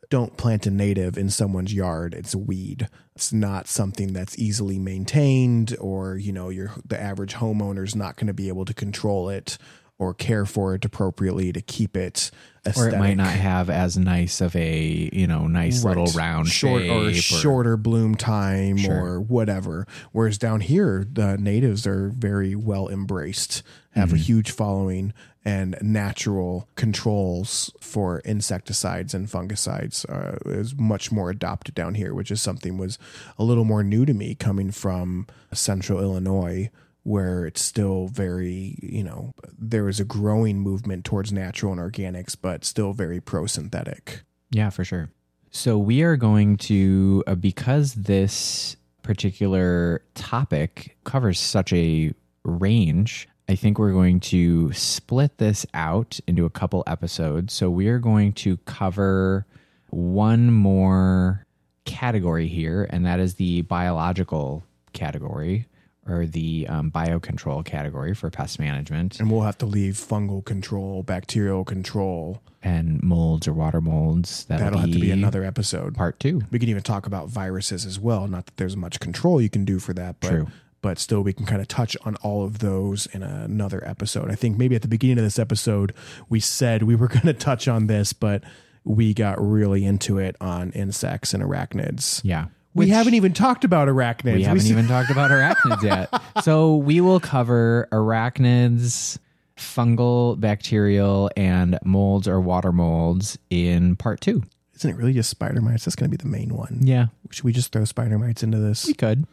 don't 0.10 0.36
plant 0.36 0.66
a 0.66 0.72
native 0.72 1.18
in 1.18 1.30
someone's 1.30 1.74
yard. 1.74 2.14
It's 2.14 2.34
a 2.34 2.40
weed. 2.40 2.90
It's 3.16 3.32
not 3.32 3.68
something 3.68 4.12
that's 4.12 4.38
easily 4.38 4.80
maintained, 4.80 5.78
or 5.80 6.18
you 6.18 6.34
know, 6.34 6.50
your 6.50 6.72
the 6.84 7.00
average 7.00 7.36
homeowner's 7.36 7.96
not 7.96 8.16
going 8.16 8.28
to 8.28 8.34
be 8.34 8.48
able 8.48 8.66
to 8.66 8.74
control 8.74 9.30
it 9.30 9.58
or 10.02 10.16
care 10.16 10.48
for 10.48 10.74
it 10.74 10.84
appropriately 10.84 11.54
to 11.54 11.62
keep 11.62 11.96
it. 11.96 12.32
or 12.76 12.90
it 12.90 12.98
might 12.98 13.18
not 13.18 13.28
have 13.28 13.70
as 13.70 13.98
nice 13.98 14.42
of 14.42 14.56
a 14.56 15.10
you 15.14 15.28
know 15.28 15.46
nice 15.48 15.84
little 15.84 16.08
round 16.08 16.48
short 16.48 16.82
shape 16.82 16.92
or 16.92 17.14
shorter 17.14 17.78
bloom 17.78 18.16
time 18.16 18.78
Sure. 18.78 18.96
or 19.06 19.22
whatever. 19.22 19.86
Whereas 20.12 20.40
down 20.40 20.62
here, 20.62 21.06
the 21.12 21.38
natives 21.38 21.86
are 21.86 22.10
very 22.10 22.56
well 22.56 22.90
embraced, 22.90 23.62
have 23.92 24.08
Mm-hmm. 24.10 24.16
a 24.16 24.20
huge 24.20 24.52
following, 24.52 25.14
and 25.46 25.76
natural 25.82 26.68
controls 26.76 27.72
for 27.80 28.20
insecticides 28.26 29.14
and 29.14 29.28
fungicides 29.28 30.08
uh, 30.10 30.38
is 30.50 30.76
much 30.76 31.12
more 31.12 31.30
adopted 31.30 31.76
down 31.76 31.94
here, 31.96 32.14
which 32.16 32.32
is 32.32 32.42
something 32.42 32.78
was 32.78 32.98
a 33.38 33.44
little 33.44 33.66
more 33.66 33.84
new 33.84 34.06
to 34.06 34.14
me 34.14 34.34
coming 34.36 34.72
from 34.72 35.28
central 35.54 36.00
Illinois. 36.00 36.70
Where 37.04 37.46
it's 37.46 37.62
still 37.62 38.08
very, 38.08 38.78
you 38.82 39.04
know, 39.04 39.32
there 39.58 39.90
is 39.90 40.00
a 40.00 40.06
growing 40.06 40.60
movement 40.60 41.04
towards 41.04 41.34
natural 41.34 41.72
and 41.72 41.82
organics, 41.82 42.36
but 42.40 42.64
still 42.64 42.94
very 42.94 43.20
pro 43.20 43.48
synthetic. 43.48 44.22
Yeah, 44.52 44.70
for 44.70 44.84
sure. 44.84 45.10
So 45.50 45.78
we 45.78 46.04
are 46.04 46.16
going 46.16 46.58
to, 46.58 47.24
uh, 47.26 47.36
because 47.36 47.94
this 47.96 48.78
particular 49.02 50.04
topic 50.14 50.96
covers 51.04 51.40
such 51.40 51.74
a 51.74 52.14
range, 52.44 53.28
I 53.50 53.56
think 53.56 53.80
we're 53.80 53.92
going 53.92 54.20
to 54.22 54.72
split 54.72 55.40
this 55.40 55.66
out 55.74 56.20
into 56.28 56.46
a 56.46 56.50
couple 56.50 56.84
episodes. 56.88 57.54
So 57.54 57.70
we 57.70 57.88
are 57.88 58.00
going 58.00 58.34
to 58.34 58.58
cover 58.58 59.46
one 59.90 60.54
more 60.54 61.46
category 61.86 62.48
here, 62.48 62.88
and 62.90 63.06
that 63.06 63.20
is 63.20 63.36
the 63.36 63.64
biological 63.64 64.64
category 64.94 65.68
or 66.12 66.26
the 66.26 66.68
um, 66.68 66.92
biocontrol 66.92 67.64
category 67.64 68.14
for 68.14 68.30
pest 68.30 68.60
management 68.60 69.20
And 69.20 69.32
we'll 69.32 69.42
have 69.42 69.58
to 69.60 69.66
leave 69.66 69.94
fungal 69.96 70.44
control, 70.44 71.04
bacterial 71.04 71.64
control. 71.64 72.42
and 72.62 73.02
molds 73.02 73.48
or 73.48 73.54
water 73.54 73.82
molds. 73.82 74.46
That'll, 74.46 74.66
That'll 74.66 74.80
have 74.80 74.92
to 74.92 75.00
be 75.00 75.12
another 75.12 75.44
episode. 75.44 75.96
part 75.96 76.20
two. 76.20 76.42
We 76.52 76.60
can 76.60 76.70
even 76.70 76.84
talk 76.84 77.08
about 77.08 77.30
viruses 77.30 77.86
as 77.86 78.00
well. 78.00 78.28
Not 78.28 78.46
that 78.48 78.58
there's 78.58 78.76
much 78.78 79.00
control 79.00 79.42
you 79.42 79.50
can 79.50 79.66
do 79.66 79.80
for 79.80 79.94
that, 79.94 80.20
but 80.20 80.30
True. 80.30 80.48
but 80.82 81.00
still 81.00 81.22
we 81.22 81.34
can 81.34 81.46
kind 81.46 81.62
of 81.62 81.68
touch 81.68 81.96
on 82.06 82.16
all 82.18 82.44
of 82.44 82.60
those 82.60 83.06
in 83.08 83.24
another 83.24 83.82
episode. 83.88 84.30
I 84.30 84.36
think 84.36 84.58
maybe 84.58 84.76
at 84.76 84.82
the 84.84 84.88
beginning 84.88 85.18
of 85.20 85.24
this 85.24 85.40
episode 85.40 85.94
we 86.30 86.40
said 86.40 86.84
we 86.84 86.96
were 86.96 87.08
going 87.16 87.26
to 87.26 87.34
touch 87.34 87.68
on 87.68 87.88
this, 87.88 88.14
but 88.14 88.44
we 88.84 89.14
got 89.14 89.40
really 89.40 89.86
into 89.86 90.18
it 90.18 90.36
on 90.42 90.72
insects 90.72 91.34
and 91.34 91.44
arachnids. 91.44 92.22
Yeah. 92.24 92.46
We 92.74 92.90
haven't 92.90 93.14
even 93.16 93.34
talked 93.34 93.64
about 93.64 93.88
arachnids. 93.88 94.36
We 94.36 94.44
haven't 94.44 94.68
even 94.68 94.88
talked 94.88 95.10
about 95.12 95.32
arachnids 95.32 95.84
yet. 95.84 96.10
So 96.44 96.78
we 96.78 97.02
will 97.02 97.20
cover 97.20 97.88
arachnids, 97.92 99.20
fungal, 99.58 100.40
bacterial, 100.40 101.30
and 101.36 101.78
molds 101.84 102.28
or 102.28 102.40
water 102.40 102.72
molds 102.72 103.38
in 103.50 103.96
part 103.96 104.22
two. 104.22 104.44
Isn't 104.76 104.92
it 104.92 104.96
really 104.98 105.14
just 105.14 105.30
spider 105.30 105.62
mites? 105.62 105.86
That's 105.86 105.96
going 105.96 106.10
to 106.10 106.18
be 106.18 106.22
the 106.22 106.30
main 106.30 106.56
one. 106.56 106.80
Yeah, 106.82 107.08
Should 107.30 107.44
we 107.44 107.52
just 107.54 107.72
throw 107.72 107.86
spider 107.86 108.18
mites 108.18 108.42
into 108.44 108.58
this? 108.58 108.86
we 108.88 108.94
could. 108.94 109.28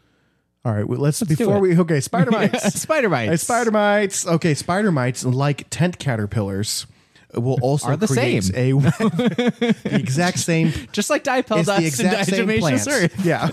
All 0.64 0.74
right, 0.74 0.86
well, 0.86 0.98
let's, 0.98 1.20
do 1.20 1.24
before 1.36 1.60
we 1.60 1.78
okay, 1.78 2.00
spider 2.00 2.30
mites. 2.32 2.74
Spider 2.82 3.08
mites. 3.08 3.42
spider 3.42 3.70
mites. 3.70 4.26
Okay, 4.26 4.52
spider 4.54 4.92
mites, 4.92 5.24
like 5.24 5.66
tent 5.70 5.98
caterpillars, 5.98 6.86
will 7.34 7.58
also 7.62 7.88
Are 7.88 7.96
the 7.96 8.06
create 8.06 8.44
same. 8.44 8.78
A, 8.78 8.80
the 8.90 9.76
exact 9.92 10.38
same. 10.38 10.72
Just 10.92 11.10
like 11.10 11.24
DiPel 11.24 11.58
It's 11.58 11.66
dust 11.66 11.80
the 11.80 11.86
exact 11.86 12.28
and 12.28 12.36
same 12.36 12.48
diatomaceous 12.48 12.84
plant. 12.84 12.88
earth. 12.88 13.24
Yeah. 13.24 13.50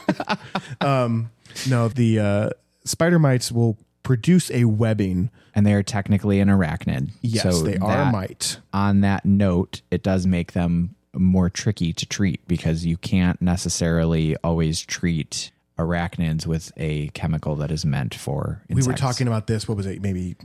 um, 0.82 1.32
no, 1.70 1.88
the 1.90 2.20
uh, 2.20 2.50
spider 2.84 3.20
mites 3.20 3.52
will 3.52 3.78
produce 4.04 4.52
a 4.52 4.66
webbing. 4.66 5.30
And 5.58 5.66
they 5.66 5.74
are 5.74 5.84
technically 5.84 6.42
an 6.42 6.50
arachnid. 6.50 7.12
Yes, 7.22 7.44
so 7.44 7.64
they 7.64 7.78
are 7.78 7.88
that- 8.06 8.12
mite. 8.12 8.60
On 8.74 9.00
that 9.02 9.24
note, 9.26 9.82
it 9.90 10.04
does 10.04 10.28
make 10.28 10.52
them 10.52 10.96
more 11.14 11.50
tricky 11.50 11.94
to 11.94 12.06
treat 12.06 12.46
because 12.46 12.86
you 12.86 12.98
can't 12.98 13.42
necessarily 13.42 14.36
always 14.44 14.82
treat 14.82 15.52
arachnids 15.78 16.46
with 16.46 16.72
a 16.78 17.10
chemical 17.10 17.56
that 17.58 17.72
is 17.72 17.86
meant 17.86 18.16
for 18.16 18.64
insects. 18.70 18.88
We 18.88 18.92
were 18.92 18.98
talking 18.98 19.28
about 19.28 19.48
this. 19.48 19.68
What 19.68 19.78
was 19.78 19.86
it? 19.86 20.02
Maybe 20.02 20.36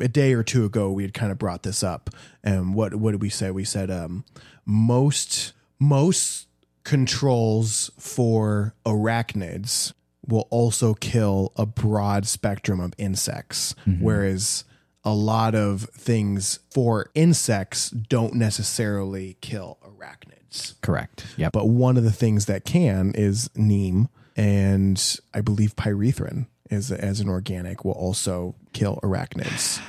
a 0.00 0.08
day 0.08 0.32
or 0.34 0.42
two 0.42 0.64
ago. 0.64 0.90
We 0.90 1.02
had 1.02 1.14
kind 1.14 1.32
of 1.32 1.38
brought 1.38 1.62
this 1.62 1.82
up. 1.82 2.10
And 2.44 2.74
what 2.74 2.94
what 2.94 3.12
did 3.12 3.22
we 3.22 3.30
say? 3.30 3.50
We 3.50 3.64
said 3.64 3.90
um, 3.90 4.24
most 4.64 5.52
most 5.78 6.46
controls 6.84 7.90
for 7.98 8.74
arachnids 8.84 9.92
will 10.26 10.46
also 10.50 10.94
kill 10.94 11.52
a 11.56 11.66
broad 11.66 12.26
spectrum 12.26 12.80
of 12.80 12.92
insects, 12.98 13.74
whereas 14.00 14.64
a 15.04 15.14
lot 15.14 15.54
of 15.54 15.82
things 15.92 16.58
for 16.70 17.10
insects 17.14 17.90
don't 17.90 18.34
necessarily 18.34 19.36
kill 19.40 19.78
arachnids. 19.84 20.74
correct. 20.80 21.26
Yeah. 21.36 21.50
But 21.52 21.68
one 21.68 21.96
of 21.96 22.02
the 22.02 22.12
things 22.12 22.46
that 22.46 22.64
can 22.64 23.12
is 23.14 23.48
neem, 23.54 24.08
and 24.36 25.18
I 25.34 25.40
believe 25.40 25.74
pyrethrin 25.76 26.46
is 26.70 26.90
as 26.92 27.20
an 27.20 27.28
organic 27.28 27.84
will 27.84 27.92
also 27.92 28.54
kill 28.72 28.98
arachnids. 29.02 29.80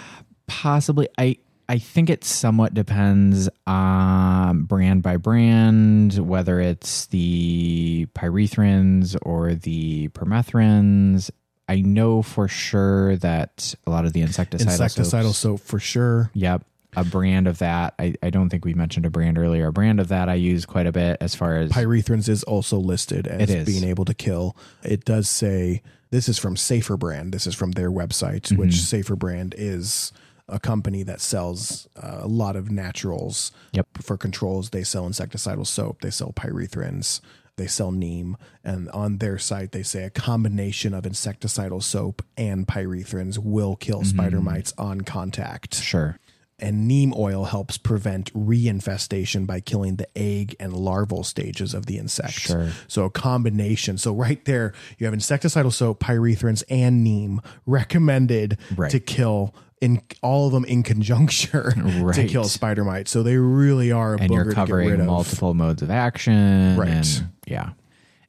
possibly 0.48 1.10
i 1.18 1.36
i 1.68 1.78
think 1.80 2.10
it 2.10 2.24
somewhat 2.24 2.74
depends 2.74 3.50
on 3.66 4.64
brand 4.64 5.02
by 5.04 5.18
brand 5.18 6.14
whether 6.20 6.60
it's 6.60 7.08
the 7.08 8.06
pyrethrins 8.16 9.18
or 9.24 9.56
the 9.56 10.08
permethrins 10.10 11.32
i 11.68 11.82
know 11.82 12.22
for 12.22 12.48
sure 12.48 13.18
that 13.18 13.74
a 13.86 13.90
lot 13.90 14.06
of 14.06 14.14
the 14.14 14.22
insecticidal 14.22 14.68
Insecticidal 14.68 15.34
soaps- 15.34 15.38
soap 15.40 15.60
for 15.62 15.80
sure. 15.80 16.30
yep 16.34 16.64
a 16.98 17.06
brand 17.06 17.48
of 17.48 17.60
that 17.60 17.94
I, 17.98 18.14
I 18.22 18.30
don't 18.30 18.50
think 18.50 18.66
we 18.66 18.74
mentioned 18.74 19.06
a 19.06 19.10
brand 19.10 19.38
earlier 19.38 19.68
a 19.68 19.72
brand 19.72 20.00
of 20.02 20.10
that 20.10 20.28
i 20.28 20.34
use 20.34 20.66
quite 20.66 20.88
a 20.88 20.92
bit 20.92 21.18
as 21.22 21.34
far 21.36 21.56
as 21.58 21.72
Pyrethrins 21.72 22.28
is 22.28 22.44
also 22.44 22.78
listed 22.78 23.28
as 23.28 23.50
It 23.50 23.50
is. 23.50 23.66
being 23.66 23.84
able 23.86 24.04
to 24.06 24.14
kill. 24.14 24.58
It 24.84 25.06
does 25.06 25.30
say 25.30 25.82
this 26.10 26.28
is 26.30 26.38
from 26.40 26.56
Safer 26.58 26.96
Brand. 26.98 27.34
This 27.34 27.46
is 27.48 27.54
from 27.56 27.72
their 27.74 27.92
website, 27.92 28.44
Mm-hmm. 28.44 28.56
which 28.58 28.76
Safer 28.82 29.16
Brand 29.16 29.54
is 29.58 30.12
a 30.50 30.58
company 30.60 31.04
that 31.04 31.20
sells 31.20 31.88
uh, 32.02 32.20
a 32.22 32.28
lot 32.28 32.56
of 32.56 32.72
naturals. 32.72 33.52
Yep. 33.74 33.88
For 34.02 34.18
controls, 34.18 34.70
they 34.70 34.84
sell 34.86 35.08
insecticidal 35.10 35.68
soap. 35.68 36.00
They 36.02 36.10
sell 36.12 36.32
pyrethrins. 36.34 37.20
They 37.58 37.68
sell 37.68 37.92
neem, 37.92 38.38
and 38.64 38.88
on 38.92 39.18
their 39.18 39.38
site 39.40 39.72
they 39.74 39.84
say 39.84 40.04
a 40.04 40.10
combination 40.12 40.94
of 40.94 41.04
insecticidal 41.06 41.82
soap 41.84 42.22
and 42.38 42.66
pyrethrins 42.68 43.38
will 43.38 43.76
kill 43.76 44.02
Mm-hmm. 44.02 44.10
spider 44.18 44.42
mites 44.42 44.74
on 44.78 45.02
contact 45.02 45.74
sure 45.76 46.20
and 46.60 46.88
neem 46.88 47.14
oil 47.16 47.46
helps 47.46 47.78
prevent 47.78 48.34
reinfestation 48.34 49.46
by 49.46 49.60
killing 49.60 49.98
the 49.98 50.08
egg 50.18 50.56
and 50.60 50.74
larval 50.74 51.24
stages 51.24 51.74
of 51.74 51.86
the 51.86 51.98
insect. 51.98 52.34
Sure. 52.34 52.70
So 52.88 53.06
a 53.06 53.10
combination. 53.10 53.98
So 53.98 54.14
right 54.14 54.44
there, 54.46 54.74
you 54.98 55.06
have 55.06 55.14
insecticidal 55.14 55.72
soap, 55.72 56.00
pyrethrins, 56.00 56.64
and 56.70 57.04
neem 57.04 57.42
recommended 57.66 58.58
Right. 58.76 58.92
to 58.92 59.00
kill 59.00 59.54
in 59.80 60.02
all 60.24 60.48
of 60.48 60.54
them 60.54 60.66
in 60.66 60.82
conjuncture 60.82 61.72
to 62.14 62.28
kill 62.28 62.46
spider 62.46 62.84
mites. 62.84 63.12
So 63.12 63.22
they 63.22 63.38
really 63.38 63.92
are 63.92 64.16
a 64.16 64.20
and 64.22 64.34
you're 64.34 64.52
covering 64.52 65.06
multiple 65.06 65.54
modes 65.54 65.84
of 65.84 65.92
action. 65.92 66.76
Right. 66.76 66.90
And, 66.90 67.30
yeah. 67.46 67.70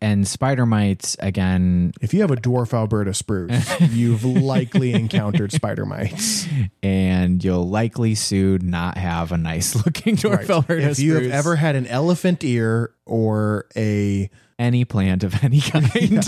And 0.01 0.29
spider 0.29 0.65
mites, 0.65 1.17
again, 1.19 1.93
If 2.01 2.15
you 2.15 2.21
have 2.21 2.31
a 2.31 2.37
dwarf 2.37 2.73
Alberta 2.73 3.13
spruce, 3.13 3.81
you've 3.91 4.25
likely 4.25 4.93
encountered 4.93 5.51
spider 5.53 5.85
mites. 5.85 6.47
and 6.85 7.43
you'll 7.43 7.69
likely 7.69 8.15
soon 8.15 8.71
not 8.71 8.97
have 8.97 9.33
a 9.33 9.39
nice 9.39 9.75
looking 9.85 10.15
dwarf 10.17 10.49
Alberta 10.49 10.95
spruce. 10.95 10.99
If 10.99 11.05
you 11.05 11.15
have 11.15 11.31
ever 11.33 11.57
had 11.57 11.75
an 11.75 11.87
elephant 11.89 12.45
ear 12.45 12.93
or 13.07 13.67
a 13.77 14.31
any 14.59 14.85
plant 14.85 15.25
of 15.25 15.43
any 15.43 15.61
kind. 15.63 16.25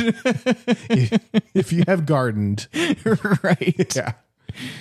if 1.55 1.73
you 1.73 1.85
have 1.87 2.07
gardened, 2.07 2.67
right. 3.43 3.97
yeah. 3.97 4.13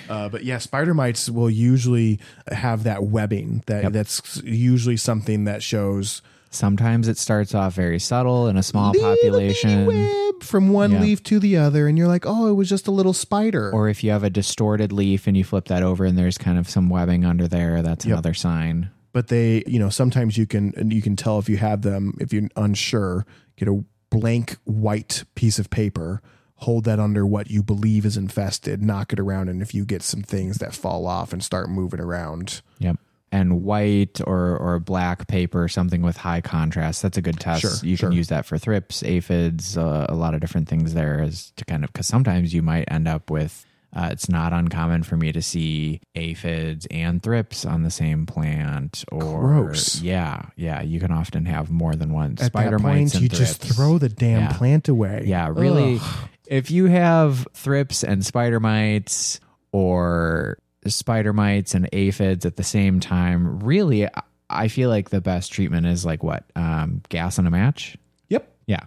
Uh, 0.08 0.28
but 0.28 0.44
yeah, 0.44 0.58
spider 0.58 0.94
mites 0.94 1.30
will 1.30 1.50
usually 1.50 2.18
have 2.50 2.82
that 2.84 3.04
webbing. 3.04 3.62
That 3.66 3.92
that's 3.92 4.42
usually 4.44 4.96
something 4.96 5.44
that 5.44 5.62
shows 5.62 6.22
Sometimes 6.52 7.06
it 7.06 7.16
starts 7.16 7.54
off 7.54 7.74
very 7.74 7.98
subtle 8.00 8.48
in 8.48 8.56
a 8.56 8.62
small 8.62 8.90
little 8.92 9.14
population. 9.14 9.86
web 9.86 10.42
from 10.42 10.70
one 10.70 10.90
Yeah. 10.92 11.00
leaf 11.00 11.22
to 11.24 11.38
the 11.38 11.56
other, 11.56 11.86
and 11.86 11.96
you're 11.96 12.08
like, 12.08 12.24
oh, 12.26 12.48
it 12.48 12.54
was 12.54 12.68
just 12.68 12.88
a 12.88 12.90
little 12.90 13.12
spider. 13.12 13.70
Or 13.72 13.88
if 13.88 14.02
you 14.02 14.10
have 14.10 14.24
a 14.24 14.30
distorted 14.30 14.90
leaf 14.92 15.26
and 15.28 15.36
you 15.36 15.44
flip 15.44 15.66
that 15.66 15.82
over 15.84 16.04
and 16.04 16.18
there's 16.18 16.38
kind 16.38 16.58
of 16.58 16.68
some 16.68 16.88
webbing 16.88 17.24
under 17.24 17.46
there, 17.46 17.82
that's 17.82 18.04
another 18.04 18.34
sign. 18.34 18.90
but 19.12 19.26
they, 19.28 19.62
you 19.66 19.78
know, 19.78 19.88
sometimes 19.90 20.36
you 20.38 20.46
can 20.46 20.72
you 20.90 21.02
can 21.02 21.16
tell 21.16 21.38
if 21.40 21.48
you 21.48 21.56
have 21.56 21.82
them 21.82 22.14
if 22.20 22.32
you're 22.32 22.48
unsure. 22.56 23.26
Get 23.56 23.68
a 23.68 23.84
blank 24.10 24.56
white 24.64 25.24
piece 25.34 25.58
of 25.58 25.68
paper. 25.70 26.20
Hold 26.56 26.84
that 26.84 27.00
under 27.00 27.26
what 27.26 27.50
you 27.50 27.62
believe 27.62 28.04
is 28.04 28.16
infested. 28.16 28.82
Knock 28.82 29.12
it 29.12 29.18
around, 29.20 29.48
and 29.48 29.62
if 29.62 29.72
you 29.74 29.84
get 29.84 30.02
some 30.02 30.22
things 30.22 30.58
that 30.58 30.74
fall 30.74 31.06
off 31.06 31.32
and 31.32 31.42
start 31.42 31.70
moving 31.70 32.00
around, 32.00 32.60
Yep. 32.80 32.98
And 33.32 33.62
white 33.62 34.20
or 34.26 34.56
or 34.58 34.80
black 34.80 35.28
paper, 35.28 35.68
something 35.68 36.02
with 36.02 36.16
high 36.16 36.40
contrast. 36.40 37.00
That's 37.02 37.16
a 37.16 37.22
good 37.22 37.38
test. 37.38 37.60
Sure, 37.60 37.70
you 37.88 37.94
sure. 37.96 38.08
can 38.08 38.16
use 38.16 38.26
that 38.28 38.44
for 38.44 38.58
thrips, 38.58 39.04
aphids, 39.04 39.76
uh, 39.78 40.06
a 40.08 40.14
lot 40.16 40.34
of 40.34 40.40
different 40.40 40.68
things 40.68 40.94
there 40.94 41.22
is 41.22 41.52
to 41.56 41.64
kind 41.64 41.84
of 41.84 41.92
because 41.92 42.08
sometimes 42.08 42.52
you 42.52 42.60
might 42.62 42.90
end 42.90 43.06
up 43.06 43.30
with. 43.30 43.64
Uh, 43.92 44.08
it's 44.12 44.28
not 44.28 44.52
uncommon 44.52 45.02
for 45.02 45.16
me 45.16 45.32
to 45.32 45.42
see 45.42 46.00
aphids 46.14 46.86
and 46.92 47.20
thrips 47.24 47.64
on 47.64 47.82
the 47.82 47.90
same 47.90 48.24
plant. 48.24 49.04
Or 49.10 49.40
Gross. 49.64 50.00
yeah, 50.00 50.42
yeah. 50.56 50.80
You 50.82 51.00
can 51.00 51.10
often 51.10 51.44
have 51.46 51.70
more 51.72 51.96
than 51.96 52.12
one 52.12 52.36
at 52.40 52.46
spider 52.46 52.78
that 52.78 52.82
mites 52.84 53.12
point, 53.12 53.14
and 53.14 53.22
you 53.22 53.28
just 53.28 53.60
throw 53.62 53.98
the 53.98 54.08
damn 54.08 54.42
Yeah. 54.42 54.52
plant 54.52 54.88
away. 54.88 55.24
Yeah, 55.26 55.48
really. 55.54 55.98
Ugh. 56.00 56.28
If 56.46 56.70
you 56.70 56.86
have 56.86 57.46
thrips 57.52 58.02
and 58.04 58.24
spider 58.24 58.60
mites 58.60 59.40
or 59.72 60.58
spider 60.90 61.32
mites 61.32 61.74
and 61.74 61.88
aphids 61.92 62.44
at 62.46 62.56
the 62.56 62.62
same 62.64 63.00
time, 63.00 63.60
really, 63.60 64.06
I- 64.50 64.68
feel 64.68 64.88
like 64.88 65.10
the 65.10 65.20
best 65.20 65.52
treatment 65.52 65.86
is 65.86 66.04
like 66.04 66.22
what? 66.22 66.44
Um, 66.56 67.02
gas 67.08 67.38
on 67.38 67.46
a 67.46 67.50
match? 67.50 67.96
Yep. 68.28 68.50
Yeah. 68.66 68.80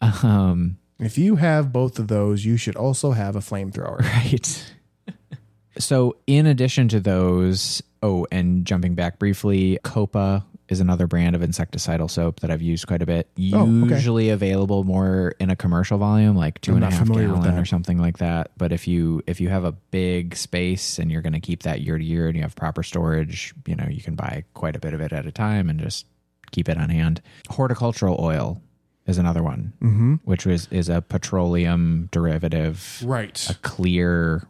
Um, 0.00 0.78
If 0.98 1.18
you 1.18 1.36
have 1.36 1.72
both 1.72 1.98
of 1.98 2.08
those, 2.08 2.44
you 2.44 2.56
should 2.56 2.76
also 2.76 3.12
have 3.12 3.36
a 3.36 3.40
flamethrower. 3.40 4.00
right. 4.00 4.72
so, 5.78 6.16
in 6.26 6.46
addition 6.46 6.88
to 6.88 7.00
those, 7.00 7.82
oh, 8.02 8.26
and 8.32 8.64
jumping 8.64 8.94
back 8.94 9.18
briefly, 9.18 9.78
Copa 9.84 10.44
is 10.68 10.80
another 10.80 11.06
brand 11.06 11.34
of 11.34 11.42
insecticidal 11.42 12.10
soap 12.10 12.40
that 12.40 12.50
I've 12.50 12.60
used 12.62 12.86
quite 12.86 13.00
a 13.02 13.06
bit. 13.06 13.28
Oh, 13.54 13.84
okay. 13.84 13.94
Usually 13.94 14.28
available 14.30 14.84
more 14.84 15.34
in 15.40 15.48
a 15.50 15.56
commercial 15.56 15.96
volume, 15.98 16.36
like 16.36 16.60
two 16.60 16.72
I'm 16.72 16.82
and 16.82 16.92
a 16.92 16.96
half 16.96 17.08
gallon 17.08 17.58
or 17.58 17.64
something 17.64 17.98
like 17.98 18.18
that. 18.18 18.50
But 18.58 18.72
if 18.72 18.86
you 18.86 19.22
if 19.26 19.40
you 19.40 19.48
have 19.48 19.64
a 19.64 19.72
big 19.72 20.36
space 20.36 20.98
and 20.98 21.10
you're 21.10 21.22
going 21.22 21.32
to 21.32 21.40
keep 21.40 21.62
that 21.62 21.80
year 21.80 21.96
to 21.96 22.04
year 22.04 22.26
and 22.28 22.36
you 22.36 22.42
have 22.42 22.54
proper 22.54 22.82
storage, 22.82 23.54
you 23.66 23.74
know 23.76 23.86
you 23.88 24.02
can 24.02 24.14
buy 24.14 24.44
quite 24.54 24.76
a 24.76 24.78
bit 24.78 24.92
of 24.94 25.00
it 25.00 25.12
at 25.12 25.24
a 25.26 25.32
time 25.32 25.70
and 25.70 25.80
just 25.80 26.06
keep 26.50 26.68
it 26.68 26.76
on 26.76 26.90
hand. 26.90 27.20
Horticultural 27.48 28.16
oil 28.20 28.60
is 29.06 29.16
another 29.16 29.42
one, 29.42 29.72
Mm-hmm. 29.80 30.14
which 30.24 30.44
was 30.44 30.68
is 30.70 30.90
a 30.90 31.00
petroleum 31.00 32.08
derivative, 32.12 33.02
Right. 33.06 33.48
a 33.48 33.54
clear 33.62 34.46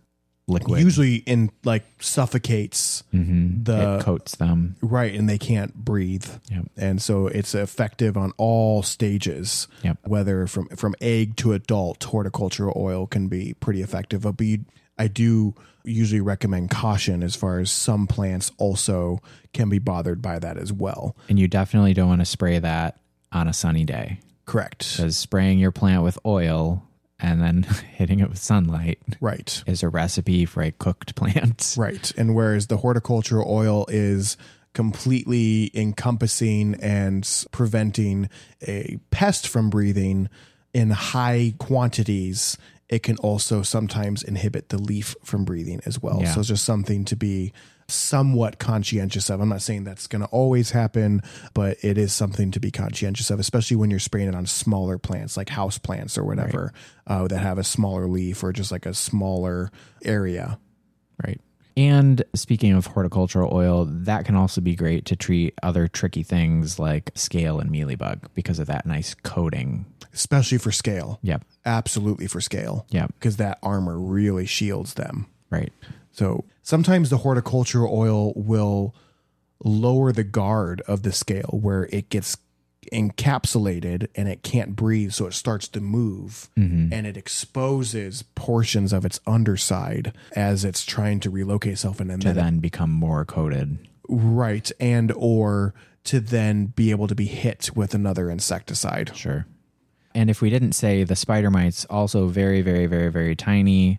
liquid. 0.48 0.80
Usually 0.82 1.16
in 1.16 1.50
like 1.64 1.84
suffocates 2.00 3.04
Mhm. 3.14 3.64
the- 3.64 3.98
it 3.98 4.02
coats 4.02 4.36
them. 4.36 4.76
right 4.80 5.14
and 5.14 5.28
they 5.28 5.38
can't 5.38 5.74
breathe. 5.84 6.26
Yep. 6.50 6.70
And 6.76 7.00
so 7.02 7.26
it's 7.28 7.54
effective 7.54 8.16
on 8.16 8.32
all 8.36 8.82
stages. 8.82 9.68
Yep. 9.82 9.98
Whether 10.06 10.46
from 10.46 10.68
from 10.70 10.94
egg 11.00 11.36
to 11.36 11.52
adult, 11.52 12.02
horticultural 12.04 12.72
oil 12.76 13.06
can 13.06 13.28
be 13.28 13.54
pretty 13.60 13.82
effective. 13.82 14.22
But 14.22 14.40
you, 14.40 14.64
I 14.98 15.06
do 15.08 15.54
usually 15.84 16.20
recommend 16.20 16.70
caution 16.70 17.22
as 17.22 17.34
far 17.36 17.60
as 17.60 17.70
some 17.70 18.06
plants 18.06 18.50
also 18.58 19.20
can 19.54 19.68
be 19.68 19.78
bothered 19.78 20.20
by 20.20 20.38
that 20.38 20.58
as 20.58 20.72
well. 20.72 21.16
And 21.28 21.38
you 21.38 21.48
definitely 21.48 21.94
don't 21.94 22.08
want 22.08 22.20
to 22.20 22.26
spray 22.26 22.58
that 22.58 22.98
on 23.32 23.48
a 23.48 23.52
sunny 23.52 23.84
day 23.84 24.20
Correct. 24.44 24.96
because 24.96 25.16
spraying 25.16 25.58
your 25.58 25.70
plant 25.72 26.02
with 26.02 26.18
oil 26.26 26.84
and 27.20 27.40
then 27.42 27.62
hitting 27.94 28.20
it 28.20 28.28
with 28.28 28.38
sunlight 28.38 29.00
Right. 29.20 29.62
is 29.66 29.82
a 29.82 29.88
recipe 29.88 30.44
for 30.44 30.62
a 30.62 30.70
cooked 30.72 31.14
plant. 31.16 31.74
Right. 31.76 32.12
And 32.16 32.34
whereas 32.34 32.66
the 32.68 32.76
horticultural 32.78 33.50
oil 33.50 33.86
is 33.88 34.36
completely 34.74 35.70
encompassing 35.74 36.74
and 36.76 37.28
preventing 37.50 38.28
a 38.66 38.98
pest 39.10 39.48
from 39.48 39.70
breathing 39.70 40.28
in 40.72 40.90
high 40.90 41.54
quantities, 41.58 42.56
it 42.88 43.02
can 43.02 43.16
also 43.18 43.62
sometimes 43.62 44.22
inhibit 44.22 44.68
the 44.68 44.78
leaf 44.78 45.16
from 45.24 45.44
breathing 45.44 45.80
as 45.84 46.00
well. 46.00 46.20
Yeah. 46.22 46.32
So 46.34 46.40
it's 46.40 46.48
just 46.48 46.64
something 46.64 47.04
to 47.06 47.16
be 47.16 47.52
somewhat 47.88 48.58
conscientious 48.58 49.30
of. 49.30 49.40
I'm 49.40 49.48
not 49.48 49.62
saying 49.62 49.84
that's 49.84 50.06
going 50.06 50.22
to 50.22 50.28
always 50.28 50.70
happen, 50.72 51.22
but 51.54 51.78
it 51.82 51.96
is 51.98 52.12
something 52.12 52.50
to 52.52 52.60
be 52.60 52.70
conscientious 52.70 53.30
of, 53.30 53.40
especially 53.40 53.76
when 53.76 53.90
you're 53.90 53.98
spraying 53.98 54.28
it 54.28 54.34
on 54.34 54.46
smaller 54.46 54.98
plants 54.98 55.36
like 55.36 55.48
house 55.48 55.78
plants 55.78 56.18
or 56.18 56.24
whatever 56.24 56.72
uh, 57.06 57.26
that 57.28 57.38
have 57.38 57.58
a 57.58 57.64
smaller 57.64 58.06
leaf 58.06 58.42
or 58.42 58.52
just 58.52 58.70
like 58.70 58.86
a 58.86 58.94
smaller 58.94 59.70
area. 60.04 60.58
Right. 61.24 61.40
And 61.76 62.24
speaking 62.34 62.72
of 62.72 62.86
horticultural 62.86 63.54
oil, 63.54 63.86
that 63.88 64.24
can 64.24 64.34
also 64.34 64.60
be 64.60 64.74
great 64.74 65.04
to 65.06 65.16
treat 65.16 65.54
other 65.62 65.86
tricky 65.86 66.24
things 66.24 66.78
like 66.78 67.12
scale 67.14 67.60
and 67.60 67.70
mealybug 67.70 68.24
because 68.34 68.58
of 68.58 68.66
that 68.66 68.84
nice 68.84 69.14
coating. 69.14 69.86
especially 70.12 70.58
for 70.58 70.72
scale. 70.72 71.20
Yep. 71.22 71.44
Absolutely 71.64 72.26
for 72.26 72.40
scale. 72.40 72.84
Yep. 72.90 73.14
Because 73.14 73.36
that 73.36 73.58
armor 73.62 73.98
really 73.98 74.44
shields 74.46 74.94
them. 74.94 75.26
Right. 75.50 75.72
So 76.10 76.44
sometimes 76.68 77.08
the 77.08 77.16
horticultural 77.18 77.88
oil 77.96 78.32
will 78.36 78.94
lower 79.64 80.12
the 80.12 80.22
guard 80.24 80.82
of 80.86 81.02
the 81.02 81.12
scale 81.12 81.58
where 81.62 81.84
it 81.90 82.10
gets 82.10 82.36
encapsulated 82.92 84.08
and 84.14 84.28
it 84.28 84.42
can't 84.42 84.76
breathe. 84.76 85.12
So 85.12 85.26
it 85.26 85.34
starts 85.34 85.66
to 85.68 85.80
move 85.80 86.48
Mm-hmm. 86.58 86.92
and 86.92 87.06
it 87.06 87.16
exposes 87.16 88.22
portions 88.34 88.92
of 88.92 89.04
its 89.04 89.20
underside 89.26 90.12
as 90.36 90.64
it's 90.64 90.84
trying 90.84 91.20
to 91.20 91.30
relocate 91.30 91.72
itself 91.74 92.00
and 92.00 92.10
then 92.10 92.20
To 92.20 92.32
then 92.32 92.58
become 92.58 92.90
more 92.90 93.24
coated. 93.24 93.78
right 94.08 94.70
and 94.80 95.12
or 95.16 95.74
to 96.04 96.20
then 96.20 96.66
be 96.66 96.90
able 96.90 97.06
to 97.08 97.14
be 97.14 97.26
hit 97.26 97.70
with 97.74 97.94
another 97.94 98.30
insecticide. 98.30 99.12
Sure. 99.16 99.46
And 100.14 100.30
if 100.30 100.40
we 100.40 100.50
didn't 100.50 100.72
say 100.72 101.04
the 101.04 101.16
spider 101.16 101.50
mites 101.50 101.84
also 101.86 102.26
very, 102.28 102.62
very, 102.62 102.86
very, 102.86 103.10
very 103.10 103.36
tiny, 103.36 103.98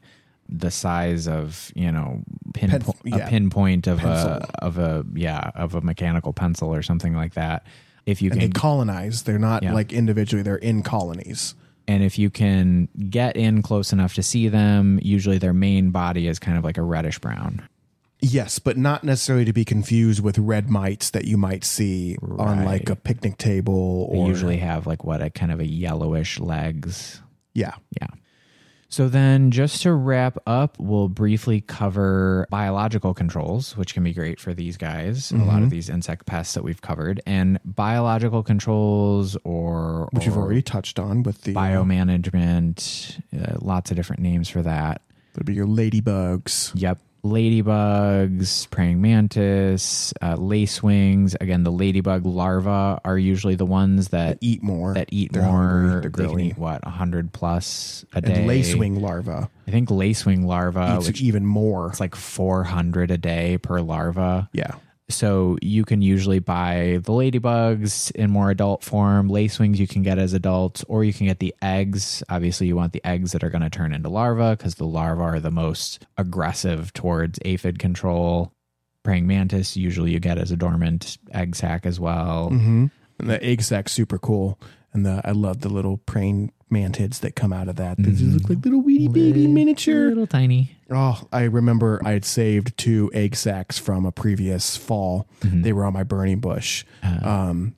the 0.52 0.72
size 0.72 1.28
of 1.28 1.72
you 1.76 1.92
know 1.92 2.24
pin, 2.54 2.70
Pen- 2.72 2.84
yeah. 3.06 3.18
a 3.18 3.30
pinpoint 3.30 3.86
of 3.88 4.00
Pencil. 4.00 4.32
a 4.32 4.64
of 4.66 4.78
a 4.78 5.06
yeah 5.14 5.52
of 5.56 5.76
a 5.76 5.82
mechanical 5.82 6.34
pencil 6.34 6.74
or 6.74 6.82
something 6.82 7.14
like 7.16 7.36
that. 7.36 7.66
If 8.06 8.22
you 8.22 8.32
And 8.32 8.40
can 8.40 8.50
they 8.50 8.54
colonize. 8.60 9.24
They're 9.24 9.38
not 9.40 9.62
Yeah. 9.64 9.74
like 9.74 9.94
individually, 9.94 10.42
they're 10.44 10.56
in 10.56 10.82
colonies. 10.84 11.56
and 11.88 12.04
if 12.04 12.18
you 12.20 12.30
can 12.30 12.88
get 13.10 13.36
in 13.36 13.62
close 13.62 13.92
enough 13.94 14.14
to 14.16 14.24
see 14.24 14.48
them, 14.48 15.00
usually 15.02 15.38
their 15.40 15.54
main 15.54 15.92
body 15.92 16.28
is 16.28 16.38
kind 16.40 16.58
of 16.58 16.64
like 16.64 16.78
a 16.78 16.84
reddish 16.84 17.20
brown. 17.20 17.68
Yes, 18.22 18.60
but 18.60 18.78
not 18.78 19.04
necessarily 19.04 19.46
to 19.46 19.54
be 19.54 19.64
confused 19.64 20.22
with 20.22 20.38
red 20.38 20.70
mites 20.70 21.10
that 21.12 21.26
you 21.26 21.38
might 21.38 21.64
see 21.64 22.18
on 22.38 22.66
like 22.66 22.90
a 22.90 22.96
picnic 22.96 23.38
table 23.38 24.10
They 24.12 24.18
or 24.20 24.28
usually 24.28 24.58
have 24.58 24.86
like 24.88 25.04
what 25.06 25.22
a 25.22 25.30
kind 25.30 25.52
of 25.52 25.60
a 25.60 25.66
yellowish 25.68 26.40
legs. 26.40 27.22
yeah. 27.54 27.76
Yeah. 28.02 28.08
So 28.92 29.08
then, 29.08 29.52
just 29.52 29.84
to 29.84 29.94
wrap 29.94 30.40
up, 30.48 30.78
we'll 30.80 31.10
briefly 31.10 31.62
cover 31.62 32.48
biological 32.50 33.14
controls, 33.14 33.78
which 33.78 33.94
can 33.94 34.04
be 34.04 34.14
great 34.14 34.40
for 34.40 34.52
these 34.56 34.78
guys, 34.78 35.32
a 35.32 35.38
lot 35.38 35.46
Mm-hmm. 35.58 35.64
of 35.66 35.70
these 35.70 35.90
insect 35.90 36.26
pests 36.26 36.56
that 36.56 36.64
we've 36.64 36.82
covered, 36.82 37.22
and 37.28 37.60
biological 37.64 38.42
controls 38.42 39.38
or 39.44 40.10
Which 40.12 40.26
you've 40.26 40.38
already 40.38 40.64
touched 40.64 40.98
on 40.98 41.22
with 41.22 41.44
the 41.44 41.54
biomanagement, 41.54 43.22
uh, 43.40 43.58
lots 43.62 43.92
of 43.92 43.98
different 43.98 44.24
names 44.24 44.50
for 44.50 44.64
that. 44.64 45.04
That'd 45.34 45.46
be 45.46 45.54
your 45.54 45.68
ladybugs. 45.68 46.72
Yep. 46.74 46.98
Ladybugs, 47.24 48.70
praying 48.70 49.02
mantis, 49.02 50.14
uh, 50.22 50.36
lacewings. 50.36 51.36
Again, 51.40 51.64
the 51.64 51.72
ladybug 51.72 52.26
larvae 52.26 53.00
are 53.04 53.18
usually 53.18 53.56
the 53.56 53.66
ones 53.66 54.10
that 54.10 54.38
Eat 54.42 54.64
more. 54.64 54.94
that 54.94 55.10
eat 55.12 55.32
They're 55.34 55.44
more. 55.44 55.52
hungry, 55.52 56.10
they're 56.12 56.28
can 56.28 56.40
eat 56.40 56.58
what 56.58 56.84
hundred 56.86 57.32
plus 57.34 58.06
a 58.14 58.18
and 58.18 58.26
day. 58.26 58.46
lacewing 58.46 59.00
larva 59.02 59.50
I 59.68 59.72
think 59.72 59.90
lacewing 59.90 60.46
larva, 60.46 60.96
eats 60.98 61.08
which 61.08 61.22
even 61.22 61.46
more. 61.46 61.90
it's 61.90 62.00
like 62.00 62.16
four 62.16 62.64
hundred 62.64 63.12
a 63.12 63.18
day 63.18 63.58
per 63.58 63.82
larva. 63.82 64.50
yeah. 64.54 64.72
So 65.10 65.58
you 65.62 65.86
can 65.86 66.02
usually 66.02 66.40
buy 66.40 67.00
the 67.04 67.12
ladybugs 67.12 68.12
in 68.12 68.30
more 68.30 68.52
adult 68.52 68.84
form. 68.84 69.30
Lacewings 69.30 69.78
you 69.78 69.88
can 69.88 70.04
get 70.04 70.20
as 70.20 70.34
adults, 70.34 70.86
or 70.88 71.04
you 71.04 71.14
can 71.14 71.26
get 71.26 71.40
the 71.40 71.56
eggs. 71.62 72.24
Obviously, 72.30 72.68
you 72.68 72.76
want 72.76 72.94
the 72.94 73.06
eggs 73.06 73.32
that 73.32 73.44
are 73.44 73.50
going 73.50 73.64
to 73.64 73.70
turn 73.70 73.94
into 73.94 74.10
larvae 74.10 74.56
because 74.56 74.76
the 74.76 74.86
larvae 74.86 75.22
are 75.22 75.40
the 75.40 75.52
most 75.52 76.06
aggressive 76.18 76.94
towards 76.94 77.40
aphid 77.44 77.80
control. 77.80 78.54
Praying 79.04 79.26
mantis 79.26 79.76
usually 79.76 80.12
you 80.12 80.20
get 80.20 80.38
as 80.38 80.52
a 80.52 80.58
dormant 80.58 81.18
egg 81.34 81.56
sac 81.56 81.86
as 81.86 82.00
well. 82.00 82.50
Mm-hmm. 82.52 82.88
The 83.20 83.44
egg 83.44 83.64
sack's 83.64 83.92
super 83.92 84.20
cool. 84.20 84.60
And 84.94 85.06
the 85.06 85.22
I 85.24 85.32
love 85.32 85.62
the 85.62 85.70
little 85.70 85.98
praying 85.98 86.52
mantids 86.72 87.20
that 87.22 87.36
come 87.36 87.52
out 87.52 87.68
of 87.68 87.76
that. 87.78 87.98
They 87.98 88.12
just 88.12 88.24
look 88.24 88.50
like 88.50 88.64
little 88.64 88.82
weedy 88.82 89.08
baby 89.08 89.48
miniature. 89.48 90.10
Little 90.10 90.28
tiny. 90.28 90.76
Oh, 90.92 91.28
I 91.32 91.44
remember 91.44 92.02
I 92.04 92.12
had 92.12 92.26
saved 92.26 92.78
two 92.78 93.10
egg 93.14 93.36
sacs 93.36 93.78
from 93.78 94.06
a 94.06 94.12
previous 94.12 94.78
fall. 94.78 95.28
They 95.42 95.74
were 95.74 95.86
on 95.86 95.94
my 95.94 96.04
burning 96.04 96.40
bush. 96.40 96.86
Um, 97.24 97.76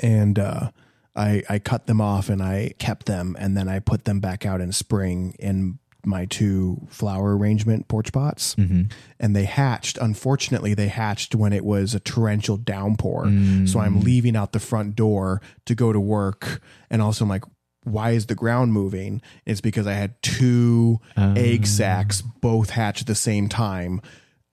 and 0.00 0.38
uh, 0.38 0.70
I, 1.16 1.42
I 1.48 1.58
cut 1.58 1.86
them 1.86 2.00
off 2.00 2.28
and 2.28 2.42
I 2.42 2.74
kept 2.78 3.06
them. 3.06 3.36
And 3.38 3.56
then 3.56 3.68
I 3.68 3.78
put 3.78 4.04
them 4.04 4.20
back 4.20 4.44
out 4.44 4.60
in 4.60 4.72
spring 4.72 5.34
in 5.38 5.78
my 6.06 6.26
two 6.26 6.86
flower 6.88 7.36
arrangement 7.36 7.88
porch 7.88 8.12
pots. 8.12 8.54
Mm-hmm. 8.54 8.82
And 9.20 9.34
they 9.34 9.44
hatched. 9.44 9.98
Unfortunately, 9.98 10.74
they 10.74 10.88
hatched 10.88 11.34
when 11.34 11.52
it 11.52 11.64
was 11.64 11.94
a 11.94 12.00
torrential 12.00 12.56
downpour. 12.56 13.24
So 13.66 13.80
I'm 13.80 14.00
mm. 14.00 14.04
leaving 14.04 14.36
out 14.36 14.52
the 14.52 14.60
front 14.60 14.96
door 14.96 15.40
to 15.66 15.74
go 15.74 15.92
to 15.92 16.00
work. 16.00 16.60
And 16.90 17.00
also, 17.00 17.24
I'm 17.24 17.28
like, 17.28 17.44
why 17.84 18.10
is 18.10 18.26
the 18.26 18.34
ground 18.34 18.72
moving? 18.72 19.22
It's 19.44 19.60
because 19.60 19.86
I 19.86 19.92
had 19.92 20.20
two 20.22 21.00
egg 21.16 21.60
oh. 21.62 21.66
sacs 21.66 22.22
both 22.22 22.70
hatch 22.70 23.02
at 23.02 23.06
the 23.06 23.14
same 23.14 23.48
time. 23.48 24.00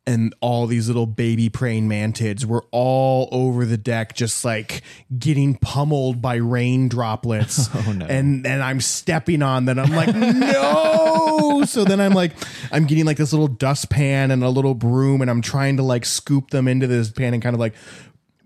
And 0.08 0.34
all 0.42 0.66
these 0.66 0.88
little 0.88 1.06
baby 1.06 1.48
praying 1.50 1.88
mantids 1.88 2.44
were 2.44 2.66
all 2.72 3.30
over 3.32 3.66
the 3.66 3.78
deck, 3.78 4.16
just 4.16 4.44
like 4.44 4.82
getting 5.20 5.56
pummeled 5.56 6.22
by 6.22 6.36
rain 6.36 6.90
droplets. 6.90 7.70
Oh, 7.76 7.92
no. 7.92 8.06
And 8.08 8.46
and 8.48 8.64
I'm 8.64 8.82
stepping 8.82 9.44
on 9.44 9.66
them. 9.66 9.78
I'm 9.78 9.92
like, 9.92 10.16
no. 10.16 11.64
so 11.68 11.84
then 11.84 12.00
I'm 12.00 12.14
like, 12.14 12.34
I'm 12.72 12.86
getting 12.86 13.06
like 13.06 13.18
this 13.18 13.32
little 13.32 13.48
dustpan 13.48 14.32
and 14.32 14.44
a 14.44 14.50
little 14.50 14.74
broom, 14.74 15.22
and 15.22 15.30
I'm 15.30 15.42
trying 15.42 15.78
to 15.78 15.84
like 15.84 16.06
scoop 16.06 16.50
them 16.50 16.68
into 16.68 16.88
this 16.88 17.12
pan 17.12 17.34
and 17.36 17.42
kind 17.44 17.54
of 17.54 17.60
like 17.60 17.76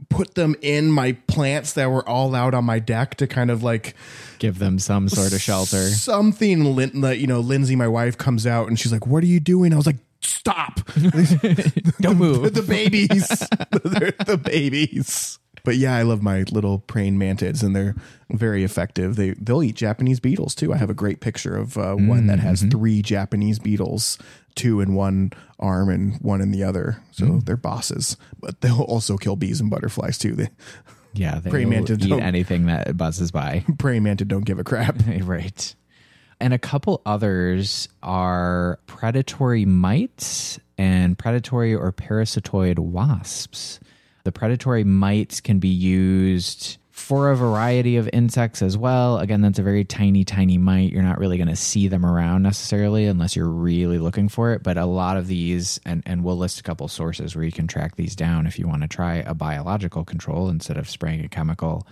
put 0.10 0.36
them 0.36 0.56
in 0.62 0.92
my 0.92 1.14
plants 1.28 1.74
that 1.74 1.90
were 1.90 2.08
all 2.08 2.36
out 2.36 2.54
on 2.54 2.66
my 2.66 2.80
deck 2.80 3.16
to 3.16 3.28
kind 3.28 3.50
of 3.50 3.64
like 3.64 3.96
Give 4.40 4.60
them 4.60 4.78
some 4.78 5.10
sort 5.10 5.34
of 5.34 5.42
shelter. 5.42 5.90
something 5.90 6.64
you 6.78 7.28
know 7.28 7.40
lindsay 7.40 7.76
my 7.76 7.88
wife 7.88 8.18
comes 8.18 8.46
out 8.46 8.68
and 8.68 8.80
she's 8.80 8.92
like 8.92 9.08
what 9.08 9.24
are 9.24 9.28
you 9.28 9.40
doing 9.40 9.74
i 9.74 9.76
was 9.76 9.86
like 9.86 9.96
stop. 10.26 10.86
Don't 12.02 12.18
move. 12.18 12.54
the 12.54 12.66
babies. 12.68 13.28
They're 13.84 14.12
the 14.26 14.38
babies. 14.38 15.40
But 15.64 15.78
yeah 15.78 15.96
i 15.96 16.04
love 16.04 16.22
my 16.22 16.44
little 16.52 16.78
praying 16.78 17.18
mantids 17.18 17.64
and 17.64 17.76
they're 17.76 17.96
very 18.30 18.64
effective. 18.64 19.16
They 19.16 19.32
they'll 19.32 19.64
eat 19.64 19.76
japanese 19.76 20.20
beetles 20.20 20.54
too. 20.54 20.72
I 20.74 20.78
have 20.78 20.92
a 20.92 20.94
great 20.94 21.22
picture 21.22 21.56
of 21.58 21.76
uh, 21.78 21.96
one 21.96 22.28
that 22.28 22.38
has 22.40 22.62
three 22.64 23.02
japanese 23.02 23.58
beetles 23.58 24.20
two 24.54 24.80
in 24.80 24.94
one 24.94 25.32
arm 25.60 25.90
and 25.90 26.18
one 26.22 26.40
in 26.42 26.52
the 26.52 26.64
other. 26.64 27.02
So 27.12 27.40
they're 27.44 27.58
bosses 27.58 28.16
but 28.40 28.62
they'll 28.62 28.82
also 28.82 29.18
kill 29.18 29.36
bees 29.36 29.60
and 29.60 29.72
butterflies 29.72 30.20
too. 30.20 30.36
They 30.36 30.50
Yeah, 31.14 31.40
they 31.40 31.50
Praying 31.56 31.70
will 31.70 31.78
mantids 31.78 32.04
eat 32.06 32.10
don't- 32.10 32.22
anything 32.22 32.68
that 32.68 32.96
buzzes 32.96 33.32
by. 33.32 33.66
praying 33.80 34.04
mantid 34.04 34.28
don't 34.28 34.46
give 34.46 34.60
a 34.60 34.64
crap. 34.64 35.02
Right. 35.24 35.74
And 36.40 36.54
a 36.54 36.60
couple 36.60 37.02
others 37.06 37.88
are 38.04 38.80
predatory 38.88 39.66
mites 39.66 40.60
and 40.78 41.18
predatory 41.18 41.74
or 41.74 41.92
parasitoid 41.92 42.78
wasps. 42.80 43.80
The 44.24 44.32
predatory 44.32 44.84
mites 44.84 45.40
can 45.40 45.60
be 45.60 45.70
used 45.70 46.78
for 46.92 47.30
a 47.30 47.36
variety 47.36 47.98
of 47.98 48.10
insects 48.14 48.62
as 48.62 48.78
well. 48.78 49.20
Again, 49.20 49.42
that's 49.42 49.60
a 49.60 49.64
very 49.64 49.84
tiny, 49.84 50.24
tiny 50.24 50.58
mite. 50.58 50.92
You're 50.92 51.04
not 51.04 51.20
really 51.20 51.38
going 51.38 51.50
to 51.50 51.56
see 51.56 51.88
them 51.88 52.06
around 52.06 52.42
necessarily 52.42 53.06
unless 53.06 53.36
you're 53.36 53.50
really 53.50 54.00
looking 54.00 54.28
for 54.30 54.54
it. 54.54 54.64
But 54.64 54.78
a 54.78 54.86
lot 54.86 55.18
of 55.18 55.28
these, 55.28 55.80
and, 55.86 56.04
and 56.06 56.24
we'll 56.24 56.38
list 56.38 56.60
a 56.60 56.64
couple 56.64 56.88
sources 56.88 57.36
where 57.36 57.46
you 57.46 57.52
can 57.52 57.68
track 57.68 57.96
these 57.96 58.16
down 58.16 58.48
if 58.48 58.58
you 58.58 58.68
want 58.68 58.82
to 58.82 58.88
try 58.88 59.16
a 59.16 59.34
biological 59.34 60.04
control 60.04 60.50
instead 60.50 60.78
of 60.78 60.90
spraying 60.90 61.24
a 61.24 61.30
chemical 61.30 61.86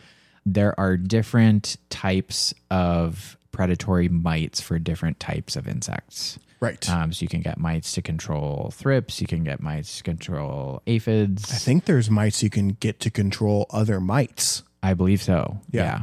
there 0.46 0.78
are 0.80 0.98
different 0.98 1.78
types 1.90 2.54
of 2.70 3.38
predatory 3.54 4.10
mites 4.10 4.60
for 4.60 4.78
different 4.78 5.22
types 5.22 5.56
of 5.56 5.66
insects. 5.68 6.38
right 6.60 6.90
Um, 6.90 7.14
so 7.14 7.22
you 7.24 7.30
can 7.30 7.40
get 7.42 7.58
mites 7.58 7.94
to 7.94 8.02
control 8.02 8.72
thrips, 8.74 9.22
you 9.22 9.28
can 9.28 9.46
get 9.46 9.62
mites 9.62 9.98
to 10.00 10.04
control 10.04 10.82
aphids. 10.86 11.50
I 11.54 11.56
think 11.56 11.86
there's 11.86 12.10
mites 12.10 12.44
you 12.44 12.50
can 12.50 12.70
get 12.70 13.00
to 13.02 13.10
control 13.10 13.68
other 13.70 14.02
mites. 14.02 14.64
I 14.82 14.94
believe 14.94 15.22
so. 15.22 15.62
Yeah. 15.72 16.02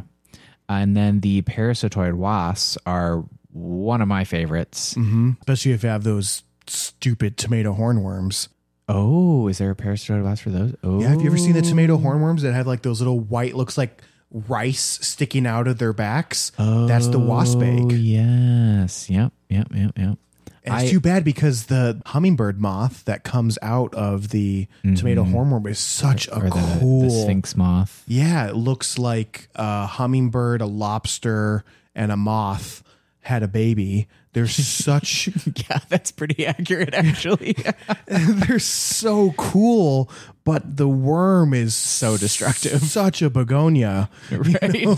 And 0.70 0.96
then 0.96 1.20
the 1.20 1.42
parasitoid 1.42 2.14
wasps 2.14 2.78
are 2.86 3.24
one 3.52 4.00
of 4.00 4.08
my 4.08 4.24
favorites. 4.24 4.94
Mm-hmm. 4.94 5.32
Especially 5.40 5.72
if 5.72 5.82
you 5.82 5.88
have 5.90 6.04
those 6.04 6.44
stupid 6.66 7.36
tomato 7.36 7.74
hornworms. 7.74 8.48
Oh, 8.88 9.48
is 9.48 9.58
there 9.58 9.70
a 9.70 9.74
parasitoid 9.76 10.22
wasp 10.24 10.44
for 10.44 10.50
those? 10.50 10.74
Oh, 10.82 11.00
Yeah, 11.00 11.08
have 11.08 11.20
you 11.20 11.26
ever 11.26 11.36
seen 11.38 11.52
the 11.52 11.62
tomato 11.62 11.96
hornworms 11.98 12.40
that 12.42 12.54
have 12.54 12.66
like 12.66 12.82
those 12.82 13.00
little 13.00 13.18
white, 13.20 13.54
looks 13.54 13.76
like 13.76 14.02
rice 14.32 14.98
sticking 15.02 15.46
out 15.46 15.66
of 15.68 15.78
their 15.78 15.92
backs? 15.92 16.52
Oh, 16.58 16.86
That's 16.86 17.08
the 17.08 17.18
wasp 17.18 17.58
Oh, 17.58 17.62
egg. 17.62 17.92
yes. 17.92 19.08
Yep. 19.10 19.32
Yep. 19.48 19.68
Yep. 19.74 19.92
Yep. 19.98 20.18
And 20.62 20.74
it's 20.74 20.84
I- 20.84 20.88
too 20.90 21.00
bad 21.00 21.24
because 21.24 21.66
the 21.66 22.02
hummingbird 22.06 22.60
moth 22.60 23.04
that 23.06 23.24
comes 23.24 23.58
out 23.62 23.94
of 23.94 24.28
the 24.28 24.66
tomato 24.94 25.24
hornworm 25.24 25.66
is 25.68 25.78
such 25.78 26.28
a 26.28 26.32
Mm-hmm. 26.32 26.46
Or 26.46 26.50
the, 26.50 26.78
cool. 26.80 27.02
the 27.02 27.10
sphinx 27.10 27.56
moth. 27.56 28.04
Yeah, 28.06 28.46
it 28.48 28.56
looks 28.56 28.98
like 28.98 29.48
a 29.54 29.86
hummingbird, 29.86 30.60
a 30.60 30.66
lobster, 30.66 31.64
and 31.94 32.12
a 32.12 32.16
moth 32.16 32.82
had 33.22 33.42
a 33.42 33.48
baby. 33.48 34.06
They're 34.32 34.46
such 34.46 35.28
Yeah, 35.68 35.78
that's 35.88 36.12
pretty 36.12 36.46
accurate, 36.46 36.94
actually. 36.94 37.56
they're 38.06 38.58
so 38.60 39.32
cool, 39.36 40.08
but 40.44 40.76
the 40.76 40.86
worm 40.88 41.52
is 41.52 41.74
So 41.74 42.16
destructive. 42.16 42.80
Such 42.82 43.22
a 43.22 43.30
begonia. 43.30 44.08
you 44.30 44.38
Right. 44.38 44.84
know? 44.84 44.96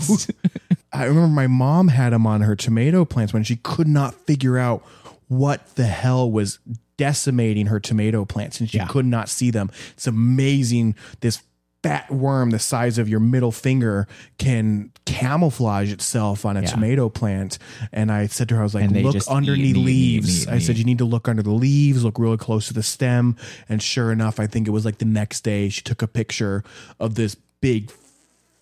I 0.93 1.05
remember 1.05 1.27
my 1.29 1.47
mom 1.47 1.87
had 1.87 2.13
them 2.13 2.27
on 2.27 2.41
her 2.41 2.55
tomato 2.55 3.05
plants 3.05 3.33
when 3.33 3.43
she 3.43 3.55
could 3.55 3.87
not 3.87 4.13
figure 4.27 4.59
out 4.59 4.83
what 5.27 5.75
the 5.75 5.85
hell 5.85 6.29
was 6.29 6.59
decimating 6.97 7.65
her 7.65 7.79
tomato 7.79 8.23
plants 8.25 8.59
and 8.59 8.69
she 8.69 8.77
Yeah. 8.77 8.85
could 8.85 9.07
not 9.07 9.27
see 9.29 9.49
them. 9.49 9.71
It's 9.93 10.05
amazing 10.05 10.93
this 11.21 11.41
fat 11.83 12.09
worm 12.09 12.49
the 12.51 12.59
size 12.59 12.97
of 12.97 13.09
your 13.09 13.19
middle 13.19 13.51
finger 13.51 14.07
can 14.37 14.89
camouflage 15.05 15.91
itself 15.91 16.45
on 16.45 16.55
a 16.57 16.61
Yeah. 16.61 16.67
tomato 16.67 17.09
plant. 17.09 17.59
And 17.91 18.11
i 18.11 18.25
said 18.27 18.47
to 18.49 18.55
her 18.55 18.61
i 18.61 18.63
was 18.63 18.73
like 18.73 18.89
look 18.89 19.15
eat, 19.15 19.27
underneath 19.27 19.75
eat, 19.75 19.79
eat, 19.79 19.85
leaves 19.85 20.43
eat, 20.43 20.49
i 20.49 20.59
said 20.59 20.77
you 20.77 20.85
need 20.85 20.99
to 20.99 21.05
look 21.05 21.27
under 21.27 21.43
the 21.43 21.51
leaves 21.51 22.03
look 22.03 22.17
really 22.17 22.37
close 22.37 22.67
to 22.67 22.73
the 22.73 22.83
stem. 22.83 23.35
And 23.67 23.81
sure 23.83 24.11
enough 24.11 24.39
i 24.39 24.47
think 24.47 24.67
it 24.67 24.71
was 24.71 24.85
like 24.85 24.97
the 24.99 25.05
next 25.05 25.41
day 25.41 25.67
she 25.69 25.81
took 25.81 26.01
a 26.01 26.07
picture 26.07 26.63
of 26.99 27.15
this 27.15 27.35
big 27.61 27.91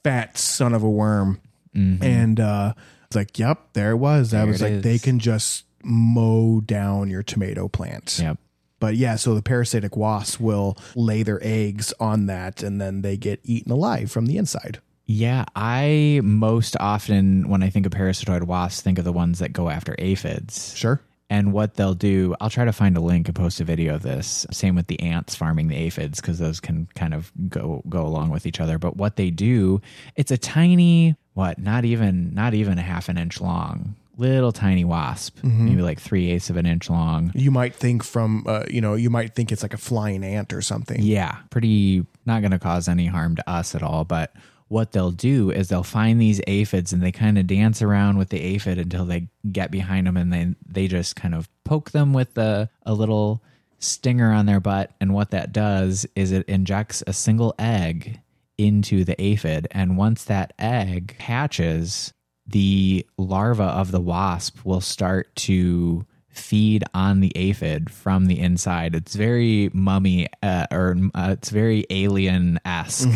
fat 0.04 0.38
son 0.38 0.74
of 0.74 0.84
a 0.84 0.90
worm. 0.90 1.40
And 1.76 2.40
uh 2.40 2.74
it's 3.06 3.16
like 3.16 3.38
yep 3.40 3.60
there 3.74 3.92
it 3.92 3.98
was. 3.98 4.34
I 4.34 4.40
Mm-hmm. 4.40 4.52
Was 4.52 4.62
like 4.62 4.82
they 4.82 4.98
can 5.00 5.20
just 5.20 5.66
mow 5.84 6.60
down 6.62 7.10
your 7.10 7.24
tomato 7.24 7.68
plant. 7.68 8.20
Yep. 8.20 8.38
But 8.82 8.98
yeah, 8.98 9.16
so 9.16 9.34
the 9.34 9.42
parasitic 9.42 9.96
wasps 9.96 10.40
will 10.40 10.78
lay 10.96 11.24
their 11.24 11.40
eggs 11.42 11.94
on 12.02 12.26
that 12.26 12.62
and 12.62 12.82
then 12.82 13.04
they 13.04 13.16
get 13.16 13.40
eaten 13.44 13.72
alive 13.72 14.12
from 14.12 14.26
the 14.26 14.38
inside. 14.38 14.80
Yeah, 15.06 15.46
I 15.56 16.20
most 16.24 16.76
often, 16.80 17.48
when 17.48 17.64
I 17.64 17.70
think 17.70 17.86
of 17.86 17.92
parasitoid 17.92 18.44
wasps, 18.44 18.82
think 18.82 18.98
of 18.98 19.06
the 19.06 19.14
ones 19.14 19.40
that 19.40 19.54
go 19.54 19.70
after 19.70 19.96
aphids. 20.00 20.76
Sure. 20.76 21.00
And 21.30 21.54
what 21.54 21.76
they'll 21.76 21.94
do, 21.94 22.36
I'll 22.42 22.50
try 22.50 22.66
to 22.66 22.74
find 22.74 22.98
a 22.98 23.02
link 23.02 23.28
and 23.28 23.36
post 23.36 23.62
a 23.62 23.64
video 23.64 23.96
of 23.96 24.02
this. 24.02 24.46
Same 24.52 24.76
with 24.76 24.88
the 24.88 25.00
ants 25.00 25.36
farming 25.36 25.70
the 25.70 25.78
aphids 25.78 26.20
because 26.20 26.40
those 26.40 26.60
can 26.60 26.90
kind 26.96 27.14
of 27.14 27.32
go 27.48 27.84
go 27.88 28.06
along 28.06 28.32
with 28.32 28.46
each 28.46 28.60
other. 28.60 28.78
But 28.78 28.98
what 28.98 29.16
they 29.16 29.30
do, 29.30 29.80
it's 30.18 30.32
a 30.32 30.38
tiny, 30.38 31.16
what, 31.34 31.58
not 31.58 31.86
even 31.86 32.34
not 32.34 32.54
even 32.54 32.78
a 32.78 32.82
half 32.82 33.08
an 33.08 33.18
inch 33.18 33.40
long, 33.40 33.96
little 34.18 34.52
tiny 34.52 34.84
wasp, 34.84 35.44
maybe 35.44 35.82
like 35.82 36.00
three 36.00 36.30
eighths 36.32 36.50
of 36.50 36.58
an 36.58 36.66
inch 36.66 36.90
long. 36.90 37.32
You 37.34 37.52
might 37.52 37.74
think 37.76 38.04
from, 38.04 38.46
uh, 38.48 38.64
you 38.70 38.82
know, 38.82 38.96
you 38.96 39.10
might 39.10 39.36
think 39.36 39.52
it's 39.52 39.64
like 39.64 39.74
a 39.74 39.78
flying 39.78 40.24
ant 40.24 40.54
or 40.54 40.62
something. 40.62 41.02
Yeah, 41.02 41.38
pretty 41.50 42.06
not 42.26 42.42
going 42.42 42.52
to 42.52 42.60
cause 42.60 42.88
any 42.88 43.08
harm 43.08 43.36
to 43.36 43.50
us 43.50 43.74
at 43.74 43.84
all. 43.84 44.04
But 44.04 44.34
what 44.68 44.92
they'll 44.92 45.12
do 45.12 45.52
is 45.52 45.68
they'll 45.68 45.84
find 45.84 46.20
these 46.22 46.40
aphids 46.48 46.94
and 46.94 47.02
they 47.02 47.12
kind 47.12 47.38
of 47.38 47.48
dance 47.48 47.82
around 47.82 48.18
with 48.18 48.30
the 48.30 48.42
aphid 48.42 48.78
until 48.78 49.06
they 49.06 49.28
get 49.52 49.70
behind 49.72 50.08
them 50.08 50.16
and 50.16 50.32
then 50.32 50.56
they 50.66 50.88
just 50.88 51.16
kind 51.16 51.36
of 51.36 51.50
poke 51.66 51.92
them 51.92 52.14
with 52.14 52.38
a, 52.38 52.70
a 52.86 52.94
little 52.94 53.44
stinger 53.80 54.32
on 54.32 54.46
their 54.46 54.60
butt. 54.60 54.92
And 55.02 55.14
what 55.14 55.32
that 55.32 55.52
does 55.52 56.06
is 56.16 56.32
it 56.32 56.48
injects 56.48 57.04
a 57.08 57.14
single 57.14 57.54
egg 57.60 58.22
into 58.58 59.04
the 59.04 59.20
aphid. 59.22 59.68
And 59.72 59.98
once 59.98 60.24
that 60.26 60.54
egg 60.60 61.18
hatches, 61.20 62.14
the 62.52 63.06
larva 63.18 63.64
of 63.64 63.92
the 63.92 64.02
wasp 64.02 64.66
will 64.66 64.82
start 64.82 65.36
to 65.36 66.06
feed 66.30 66.84
on 66.94 67.20
the 67.20 67.32
aphid 67.36 67.92
from 67.92 68.26
the 68.26 68.40
inside. 68.40 68.96
It's 68.96 69.16
very 69.16 69.70
mummy 69.74 70.28
uh, 70.42 70.68
or 70.72 70.96
uh, 71.14 71.30
it's 71.32 71.50
very 71.50 71.86
alien 71.90 72.60
esque. 72.64 73.08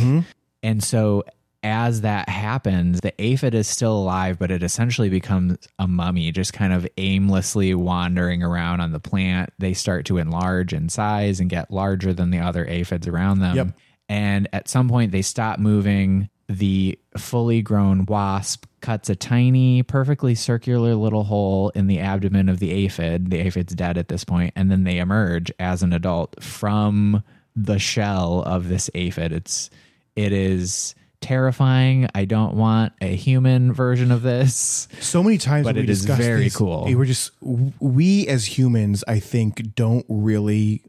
And 0.64 0.84
so 0.84 1.24
as 1.64 2.02
that 2.02 2.30
happens, 2.30 3.00
the 3.02 3.14
aphid 3.20 3.56
is 3.56 3.68
still 3.68 3.98
alive, 3.98 4.38
but 4.38 4.52
it 4.52 4.62
essentially 4.62 5.10
becomes 5.10 5.58
a 5.80 5.88
mummy, 5.88 6.32
just 6.32 6.54
kind 6.54 6.72
of 6.74 6.88
aimlessly 6.98 7.74
wandering 7.74 8.44
around 8.44 8.82
on 8.82 8.92
the 8.92 9.00
plant. 9.00 9.52
They 9.58 9.74
start 9.74 10.06
to 10.06 10.18
enlarge 10.18 10.74
in 10.74 10.90
size 10.90 11.40
and 11.40 11.50
get 11.50 11.72
larger 11.72 12.14
than 12.14 12.30
the 12.30 12.40
other 12.40 12.68
aphids 12.68 13.08
around 13.08 13.40
them. 13.40 13.56
Yep. 13.56 13.68
And 14.10 14.48
at 14.54 14.68
some 14.68 14.88
point, 14.88 15.12
they 15.12 15.24
stop 15.24 15.58
moving. 15.58 16.30
The 16.48 17.00
fully 17.18 17.64
grown 17.64 18.06
wasp 18.06 18.66
cuts 18.86 19.10
a 19.10 19.16
tiny, 19.16 19.82
perfectly 19.82 20.36
circular 20.36 20.94
little 20.94 21.24
hole 21.24 21.70
in 21.70 21.88
the 21.88 22.00
abdomen 22.00 22.50
of 22.50 22.60
the 22.60 22.72
aphid. 22.72 23.32
The 23.32 23.40
aphid's 23.40 23.74
dead 23.74 23.98
at 23.98 24.10
this 24.10 24.24
point, 24.24 24.54
and 24.56 24.70
then 24.70 24.84
they 24.84 25.00
emerge 25.00 25.52
as 25.60 25.82
an 25.82 25.92
adult 25.92 26.42
from 26.44 27.24
the 27.56 27.80
shell 27.80 28.44
of 28.46 28.70
this 28.70 28.92
aphid. 28.94 29.32
It's 29.32 29.72
it 30.16 30.32
is 30.32 30.94
terrifying. 31.20 32.08
I 32.14 32.26
don't 32.26 32.54
want 32.54 32.94
a 33.02 33.16
human 33.16 33.74
version 33.74 34.12
of 34.12 34.22
this. 34.22 34.88
So 35.00 35.24
many 35.24 35.40
times, 35.40 35.66
But 35.66 35.78
it 35.78 35.90
is 35.90 36.06
very 36.06 36.42
these, 36.42 36.56
cool. 36.56 36.84
We're 36.88 37.06
just 37.06 37.32
we 37.42 38.28
as 38.28 38.46
humans, 38.46 39.04
I 39.08 39.20
think, 39.20 39.74
don't 39.74 40.06
really. 40.08 40.84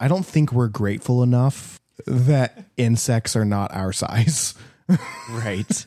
I 0.00 0.08
don't 0.08 0.26
think 0.26 0.52
we're 0.52 0.66
grateful 0.66 1.22
enough 1.22 1.78
that 2.04 2.64
insects 2.76 3.36
are 3.36 3.44
not 3.44 3.72
our 3.72 3.92
size. 3.92 4.54
Right. 5.30 5.84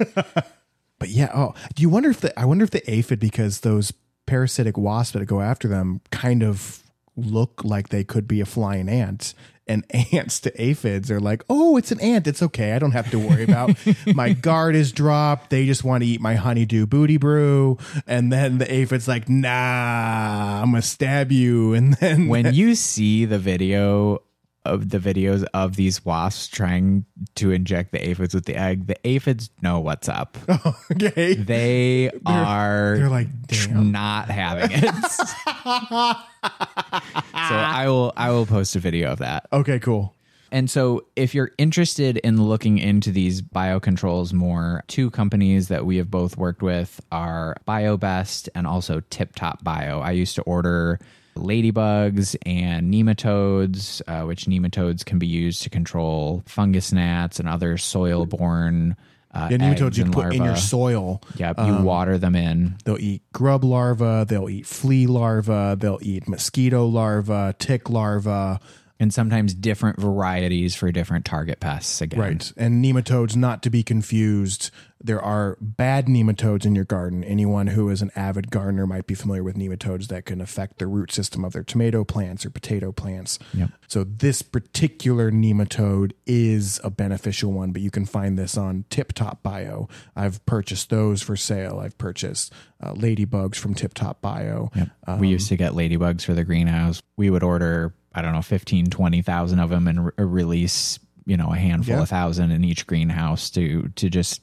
But 1.01 1.09
yeah, 1.09 1.31
oh, 1.33 1.55
do 1.73 1.81
you 1.81 1.89
wonder 1.89 2.11
if 2.11 2.21
the 2.21 2.39
I 2.39 2.45
wonder 2.45 2.63
if 2.63 2.69
the 2.69 2.87
aphid 2.87 3.19
because 3.19 3.61
those 3.61 3.91
parasitic 4.27 4.77
wasps 4.77 5.13
that 5.13 5.25
go 5.25 5.41
after 5.41 5.67
them 5.67 5.99
kind 6.11 6.43
of 6.43 6.83
look 7.15 7.63
like 7.63 7.89
they 7.89 8.03
could 8.03 8.27
be 8.27 8.39
a 8.39 8.45
flying 8.45 8.87
ant. 8.87 9.33
And 9.65 9.83
ants 10.13 10.39
to 10.41 10.61
aphids 10.61 11.09
are 11.09 11.19
like, 11.19 11.43
oh, 11.49 11.75
it's 11.75 11.91
an 11.91 11.99
ant. 12.01 12.27
It's 12.27 12.43
okay. 12.43 12.73
I 12.73 12.79
don't 12.79 12.91
have 12.91 13.09
to 13.09 13.17
worry 13.17 13.43
about 13.43 13.75
my 14.13 14.33
guard 14.33 14.75
is 14.75 14.91
dropped. 14.91 15.49
They 15.49 15.65
just 15.65 15.83
want 15.83 16.03
to 16.03 16.07
eat 16.07 16.21
my 16.21 16.35
honeydew 16.35 16.85
booty 16.85 17.17
brew. 17.17 17.79
And 18.05 18.31
then 18.31 18.59
the 18.59 18.71
aphid's 18.71 19.07
like, 19.07 19.27
nah, 19.27 20.61
I'm 20.61 20.69
gonna 20.71 20.83
stab 20.83 21.31
you. 21.31 21.73
And 21.81 21.95
then 21.95 22.27
when 22.27 22.53
you 22.53 22.75
see 22.75 23.25
the 23.25 23.39
video 23.39 24.21
of 24.65 24.89
the 24.89 24.99
videos 24.99 25.45
of 25.53 25.75
these 25.75 26.05
wasps 26.05 26.47
trying 26.47 27.05
to 27.35 27.51
inject 27.51 27.91
the 27.91 28.07
aphids 28.09 28.33
with 28.33 28.45
the 28.45 28.55
egg, 28.55 28.87
the 28.87 28.95
aphids 29.07 29.49
know 29.61 29.79
what's 29.79 30.07
up. 30.07 30.37
okay, 30.91 31.33
They 31.33 32.11
are 32.25 32.97
they're 32.97 33.09
like, 33.09 33.27
damn. 33.47 33.91
not 33.91 34.29
having 34.29 34.69
it. 34.71 34.81
so 36.41 37.55
I 37.55 37.85
will 37.87 38.13
I 38.15 38.29
will 38.31 38.45
post 38.45 38.75
a 38.75 38.79
video 38.79 39.11
of 39.11 39.19
that. 39.19 39.47
okay, 39.51 39.79
cool. 39.79 40.13
And 40.53 40.69
so, 40.69 41.05
if 41.15 41.33
you're 41.33 41.51
interested 41.57 42.17
in 42.17 42.43
looking 42.43 42.77
into 42.77 43.09
these 43.13 43.41
biocontrols 43.41 44.33
more, 44.33 44.83
two 44.87 45.09
companies 45.09 45.69
that 45.69 45.85
we 45.85 45.95
have 45.95 46.11
both 46.11 46.35
worked 46.35 46.61
with 46.61 46.99
are 47.09 47.55
BioBest 47.65 48.49
and 48.53 48.67
also 48.67 49.01
Tip 49.09 49.33
Top 49.33 49.63
Bio. 49.63 50.01
I 50.01 50.11
used 50.11 50.35
to 50.35 50.41
order 50.41 50.99
ladybugs 51.35 52.35
and 52.45 52.93
nematodes, 52.93 54.01
uh, 54.07 54.25
which 54.25 54.45
nematodes 54.45 55.05
can 55.05 55.19
be 55.19 55.27
used 55.27 55.63
to 55.63 55.69
control 55.69 56.43
fungus 56.45 56.91
gnats 56.91 57.39
and 57.39 57.47
other 57.47 57.77
soil 57.77 58.25
borne. 58.25 58.95
Uh, 59.33 59.47
Yeah, 59.49 59.57
nematodes 59.59 59.97
you 59.97 60.05
put 60.05 60.33
in 60.33 60.43
your 60.43 60.57
soil. 60.57 61.21
Yep, 61.37 61.59
you 61.59 61.77
water 61.83 62.17
them 62.17 62.35
in. 62.35 62.75
They'll 62.83 62.99
eat 62.99 63.21
grub 63.31 63.63
larvae, 63.63 64.25
they'll 64.27 64.49
eat 64.49 64.65
flea 64.65 65.07
larvae, 65.07 65.75
they'll 65.79 65.99
eat 66.01 66.27
mosquito 66.27 66.85
larvae, 66.85 67.53
tick 67.57 67.89
larvae. 67.89 68.59
And 69.01 69.11
sometimes 69.11 69.55
different 69.55 69.99
varieties 69.99 70.75
for 70.75 70.91
different 70.91 71.25
target 71.25 71.59
pests 71.59 72.01
again. 72.01 72.19
Right. 72.19 72.53
And 72.55 72.85
nematodes, 72.85 73.35
not 73.35 73.63
to 73.63 73.71
be 73.71 73.81
confused. 73.81 74.69
There 75.03 75.19
are 75.19 75.57
bad 75.59 76.05
nematodes 76.05 76.67
in 76.67 76.75
your 76.75 76.85
garden. 76.85 77.23
Anyone 77.23 77.65
who 77.65 77.89
is 77.89 78.03
an 78.03 78.11
avid 78.15 78.51
gardener 78.51 78.85
might 78.85 79.07
be 79.07 79.15
familiar 79.15 79.41
with 79.41 79.57
nematodes 79.57 80.09
that 80.09 80.27
can 80.27 80.39
affect 80.39 80.77
the 80.77 80.85
root 80.85 81.11
system 81.11 81.43
of 81.43 81.53
their 81.53 81.63
tomato 81.63 82.03
plants 82.03 82.45
or 82.45 82.51
potato 82.51 82.91
plants. 82.91 83.39
Yep. 83.55 83.71
So 83.87 84.03
this 84.03 84.43
particular 84.43 85.31
nematode 85.31 86.11
is 86.27 86.79
a 86.83 86.91
beneficial 86.91 87.51
one, 87.51 87.71
but 87.71 87.81
you 87.81 87.89
can 87.89 88.05
find 88.05 88.37
this 88.37 88.55
on 88.55 88.85
Tip 88.91 89.13
Top 89.13 89.41
Bio. 89.41 89.89
I've 90.15 90.45
purchased 90.45 90.91
those 90.91 91.23
for 91.23 91.35
sale. 91.35 91.79
I've 91.79 91.97
purchased 91.97 92.53
uh, 92.79 92.93
ladybugs 92.93 93.55
from 93.55 93.73
Tip 93.73 93.95
Top 93.95 94.21
Bio. 94.21 94.69
Yep. 94.75 95.19
we 95.19 95.29
used 95.29 95.49
to 95.49 95.57
get 95.57 95.71
ladybugs 95.71 96.23
for 96.23 96.35
the 96.35 96.43
greenhouse. 96.43 97.01
We 97.17 97.31
would 97.31 97.41
order, 97.41 97.95
I 98.13 98.21
don't 98.21 98.33
know, 98.33 98.41
15, 98.41 98.87
20,000 98.87 99.59
of 99.59 99.69
them 99.69 99.87
and 99.87 100.05
re- 100.07 100.11
uh, 100.19 100.23
release, 100.25 100.99
you 101.25 101.37
know, 101.37 101.51
a 101.53 101.57
handful 101.57 101.95
Yeah. 101.95 102.01
of 102.01 102.09
thousand 102.09 102.51
in 102.51 102.63
each 102.63 102.87
greenhouse 102.87 103.49
to 103.51 103.89
to 103.95 104.09
just 104.09 104.41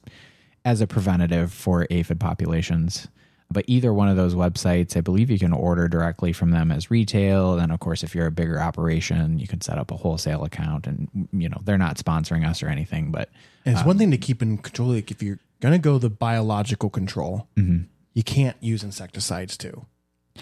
as 0.65 0.81
a 0.81 0.87
preventative 0.87 1.53
for 1.53 1.87
aphid 1.91 2.21
populations. 2.21 3.09
But 3.51 3.65
either 3.67 3.95
one 3.95 4.09
of 4.11 4.17
those 4.17 4.35
websites, 4.35 4.95
I 4.95 5.01
believe 5.01 5.31
you 5.31 5.39
can 5.39 5.55
order 5.55 5.89
directly 5.89 6.35
from 6.35 6.51
them 6.51 6.71
as 6.71 6.91
retail. 6.91 7.57
Then, 7.57 7.71
of 7.71 7.81
course, 7.81 8.03
if 8.03 8.15
you're 8.15 8.27
a 8.27 8.31
bigger 8.31 8.61
operation, 8.61 9.39
you 9.39 9.47
can 9.47 9.63
set 9.63 9.79
up 9.79 9.91
a 9.91 9.97
wholesale 9.97 10.45
account. 10.45 10.87
And 10.87 11.09
you 11.33 11.49
know 11.49 11.59
they're 11.65 11.79
not 11.79 11.97
sponsoring 11.97 12.47
us 12.47 12.63
or 12.63 12.69
anything, 12.69 13.11
but 13.11 13.31
And 13.65 13.75
it's 13.75 13.83
uh, 13.83 13.87
one 13.87 13.97
thing 13.99 14.11
to 14.11 14.19
keep 14.19 14.43
in 14.43 14.59
control. 14.59 14.89
Like 14.91 15.11
if 15.11 15.23
you're 15.23 15.39
gonna 15.61 15.79
go 15.79 15.99
the 15.99 16.11
biological 16.11 16.91
control, 16.91 17.49
mm-hmm. 17.57 17.85
you 18.13 18.23
can't 18.23 18.57
use 18.61 18.85
insecticides 18.85 19.57
too, 19.57 19.87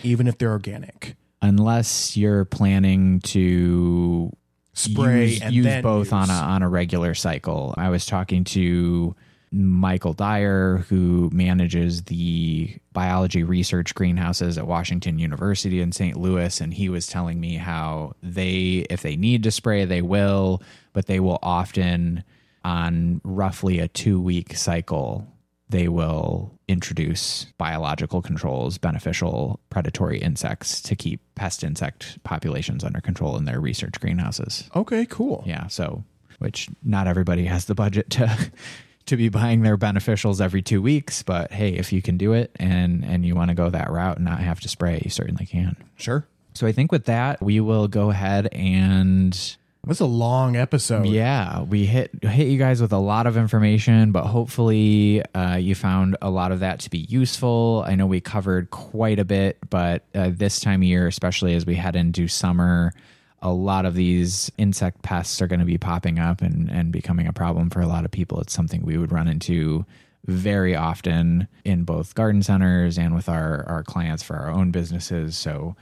even 0.02 0.26
if 0.26 0.38
they're 0.38 0.50
organic. 0.50 1.16
Unless 1.46 2.16
you're 2.16 2.44
planning 2.44 3.20
to 3.20 4.30
Spray 4.72 5.28
use, 5.28 5.40
and 5.40 5.54
use 5.54 5.82
both 5.82 6.12
on 6.12 6.28
a 6.28 6.34
on 6.34 6.62
a 6.62 6.68
regular 6.68 7.14
cycle. 7.14 7.74
I 7.78 7.88
was 7.88 8.04
talking 8.04 8.44
to 8.44 9.14
Michael 9.52 10.12
Dyer, 10.12 10.84
who 10.88 11.30
manages 11.32 12.02
the 12.04 12.76
biology 12.92 13.42
research 13.42 13.94
greenhouses 13.94 14.58
at 14.58 14.66
Washington 14.66 15.18
University 15.18 15.80
in 15.80 15.92
St. 15.92 16.16
Louis, 16.16 16.60
and 16.60 16.74
he 16.74 16.88
was 16.88 17.06
telling 17.06 17.40
me 17.40 17.56
how 17.56 18.12
they, 18.22 18.86
if 18.90 19.02
they 19.02 19.16
need 19.16 19.44
to 19.44 19.50
spray, 19.50 19.84
they 19.84 20.02
will, 20.02 20.62
but 20.92 21.06
they 21.06 21.20
will 21.20 21.38
often, 21.42 22.24
on 22.64 23.20
roughly 23.24 23.78
a 23.78 23.88
two 23.88 24.20
week 24.20 24.56
cycle, 24.56 25.26
they 25.68 25.88
will 25.88 26.52
introduce 26.68 27.46
biological 27.58 28.22
controls, 28.22 28.78
beneficial 28.78 29.60
predatory 29.70 30.18
insects 30.18 30.80
to 30.82 30.94
keep 30.94 31.20
pest 31.34 31.64
insect 31.64 32.22
populations 32.22 32.84
under 32.84 33.00
control 33.00 33.36
in 33.36 33.44
their 33.44 33.60
research 33.60 34.00
greenhouses. 34.00 34.70
Okay, 34.76 35.06
cool. 35.06 35.42
Yeah, 35.46 35.66
so 35.66 36.04
which 36.38 36.68
not 36.84 37.06
everybody 37.06 37.46
has 37.46 37.64
the 37.64 37.74
budget 37.74 38.10
to 38.10 38.50
to 39.06 39.16
be 39.16 39.28
buying 39.28 39.62
their 39.62 39.78
beneficials 39.78 40.40
every 40.40 40.62
2 40.62 40.82
weeks, 40.82 41.22
but 41.22 41.52
hey, 41.52 41.70
if 41.70 41.92
you 41.92 42.02
can 42.02 42.16
do 42.16 42.32
it 42.32 42.50
and 42.56 43.04
and 43.04 43.24
you 43.24 43.34
want 43.34 43.48
to 43.50 43.54
go 43.54 43.70
that 43.70 43.90
route 43.90 44.16
and 44.16 44.24
not 44.24 44.40
have 44.40 44.60
to 44.60 44.68
spray, 44.68 45.00
you 45.04 45.10
certainly 45.10 45.46
can. 45.46 45.76
Sure. 45.96 46.26
So 46.54 46.66
I 46.66 46.72
think 46.72 46.90
with 46.90 47.04
that, 47.04 47.42
we 47.42 47.60
will 47.60 47.86
go 47.86 48.10
ahead 48.10 48.48
and 48.52 49.56
That's 49.86 50.00
a 50.00 50.04
long 50.04 50.56
episode. 50.56 51.06
yeah, 51.06 51.62
we 51.62 51.86
hit 51.86 52.10
hit 52.24 52.48
you 52.48 52.58
guys 52.58 52.80
with 52.82 52.92
a 52.92 52.98
lot 52.98 53.28
of 53.28 53.36
information, 53.36 54.10
but 54.10 54.24
hopefully 54.24 55.22
uh, 55.32 55.56
you 55.56 55.76
found 55.76 56.16
a 56.20 56.28
lot 56.28 56.50
of 56.50 56.60
that 56.60 56.80
to 56.80 56.90
be 56.90 56.98
useful. 56.98 57.84
I 57.86 57.94
know 57.94 58.06
we 58.06 58.20
covered 58.20 58.70
quite 58.70 59.20
a 59.20 59.24
bit, 59.24 59.58
but 59.70 60.02
uh, 60.12 60.30
this 60.34 60.58
time 60.58 60.82
of 60.82 60.88
year, 60.88 61.06
especially 61.06 61.54
as 61.54 61.64
we 61.64 61.76
head 61.76 61.94
into 61.94 62.26
summer, 62.26 62.92
a 63.40 63.52
lot 63.52 63.86
of 63.86 63.94
these 63.94 64.50
insect 64.58 65.02
pests 65.02 65.40
are 65.40 65.46
going 65.46 65.60
to 65.60 65.66
be 65.66 65.78
popping 65.78 66.18
up 66.18 66.42
and 66.42 66.68
and 66.68 66.90
becoming 66.90 67.28
a 67.28 67.32
problem 67.32 67.70
for 67.70 67.80
a 67.80 67.86
lot 67.86 68.04
of 68.04 68.10
people. 68.10 68.40
It's 68.40 68.52
something 68.52 68.82
we 68.82 68.98
would 68.98 69.12
run 69.12 69.28
into 69.28 69.86
very 70.24 70.74
often 70.74 71.46
in 71.64 71.84
both 71.84 72.16
garden 72.16 72.42
centers 72.42 72.98
and 72.98 73.14
with 73.14 73.28
our 73.28 73.64
our 73.68 73.84
clients 73.84 74.24
for 74.24 74.34
our 74.34 74.50
own 74.50 74.72
businesses. 74.72 75.38
So 75.38 75.76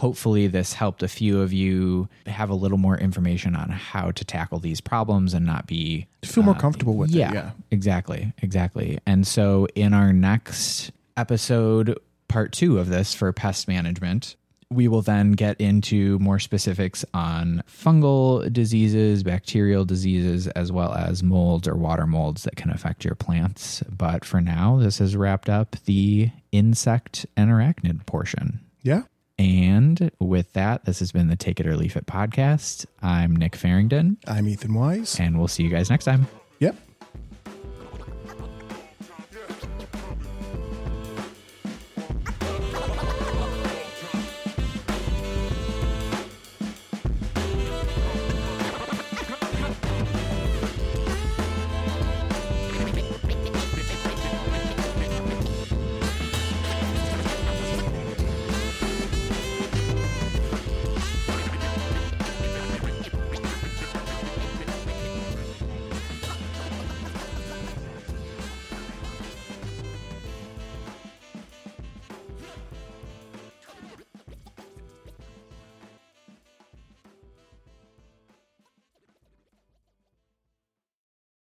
hopefully 0.00 0.46
this 0.46 0.72
helped 0.72 1.02
a 1.02 1.08
few 1.08 1.40
of 1.40 1.52
you 1.52 2.08
have 2.26 2.48
a 2.50 2.54
little 2.54 2.78
more 2.78 2.96
information 2.98 3.54
on 3.54 3.68
how 3.68 4.10
to 4.10 4.24
tackle 4.24 4.58
these 4.58 4.80
problems 4.80 5.34
and 5.34 5.44
not 5.44 5.66
be 5.66 6.06
Feel 6.24 6.44
more 6.44 6.56
uh, 6.56 6.58
comfortable 6.58 6.94
with 6.94 7.10
yeah, 7.10 7.30
it. 7.30 7.34
Yeah. 7.34 7.50
exactly 7.70 8.32
exactly 8.42 8.98
and 9.06 9.26
so 9.26 9.66
in 9.74 9.92
our 9.94 10.12
next 10.12 10.90
episode 11.16 11.98
part 12.28 12.52
two 12.52 12.78
of 12.78 12.88
this 12.88 13.12
for 13.14 13.32
pest 13.32 13.68
management 13.68 14.36
we 14.72 14.86
will 14.86 15.02
then 15.02 15.32
get 15.32 15.60
into 15.60 16.16
more 16.20 16.38
specifics 16.38 17.04
on 17.12 17.62
fungal 17.68 18.50
diseases 18.52 19.22
bacterial 19.22 19.84
diseases 19.84 20.46
as 20.48 20.70
well 20.72 20.94
as 20.94 21.22
molds 21.22 21.66
or 21.68 21.74
water 21.76 22.06
molds 22.06 22.44
that 22.44 22.56
can 22.56 22.70
affect 22.70 23.04
your 23.04 23.14
plants 23.16 23.82
but 23.90 24.24
for 24.24 24.40
now 24.40 24.78
this 24.78 24.98
has 24.98 25.14
wrapped 25.16 25.48
up 25.50 25.76
the 25.84 26.30
insect 26.52 27.26
and 27.36 27.50
arachnid 27.50 28.06
portion 28.06 28.60
Yeah. 28.82 29.02
And 29.40 30.10
with 30.18 30.52
that, 30.52 30.84
this 30.84 30.98
has 30.98 31.12
been 31.12 31.28
the 31.28 31.36
Take 31.36 31.60
It 31.60 31.66
or 31.66 31.74
Leaf 31.74 31.96
It 31.96 32.04
podcast. 32.04 32.84
I'm 33.00 33.34
Nick 33.34 33.56
Farringdon, 33.56 34.18
I'm 34.26 34.46
Ethan 34.46 34.74
Wise. 34.74 35.18
and 35.18 35.38
we'll 35.38 35.48
see 35.48 35.62
you 35.62 35.70
guys 35.70 35.88
next 35.88 36.04
time. 36.04 36.26
Yep. 36.58 36.76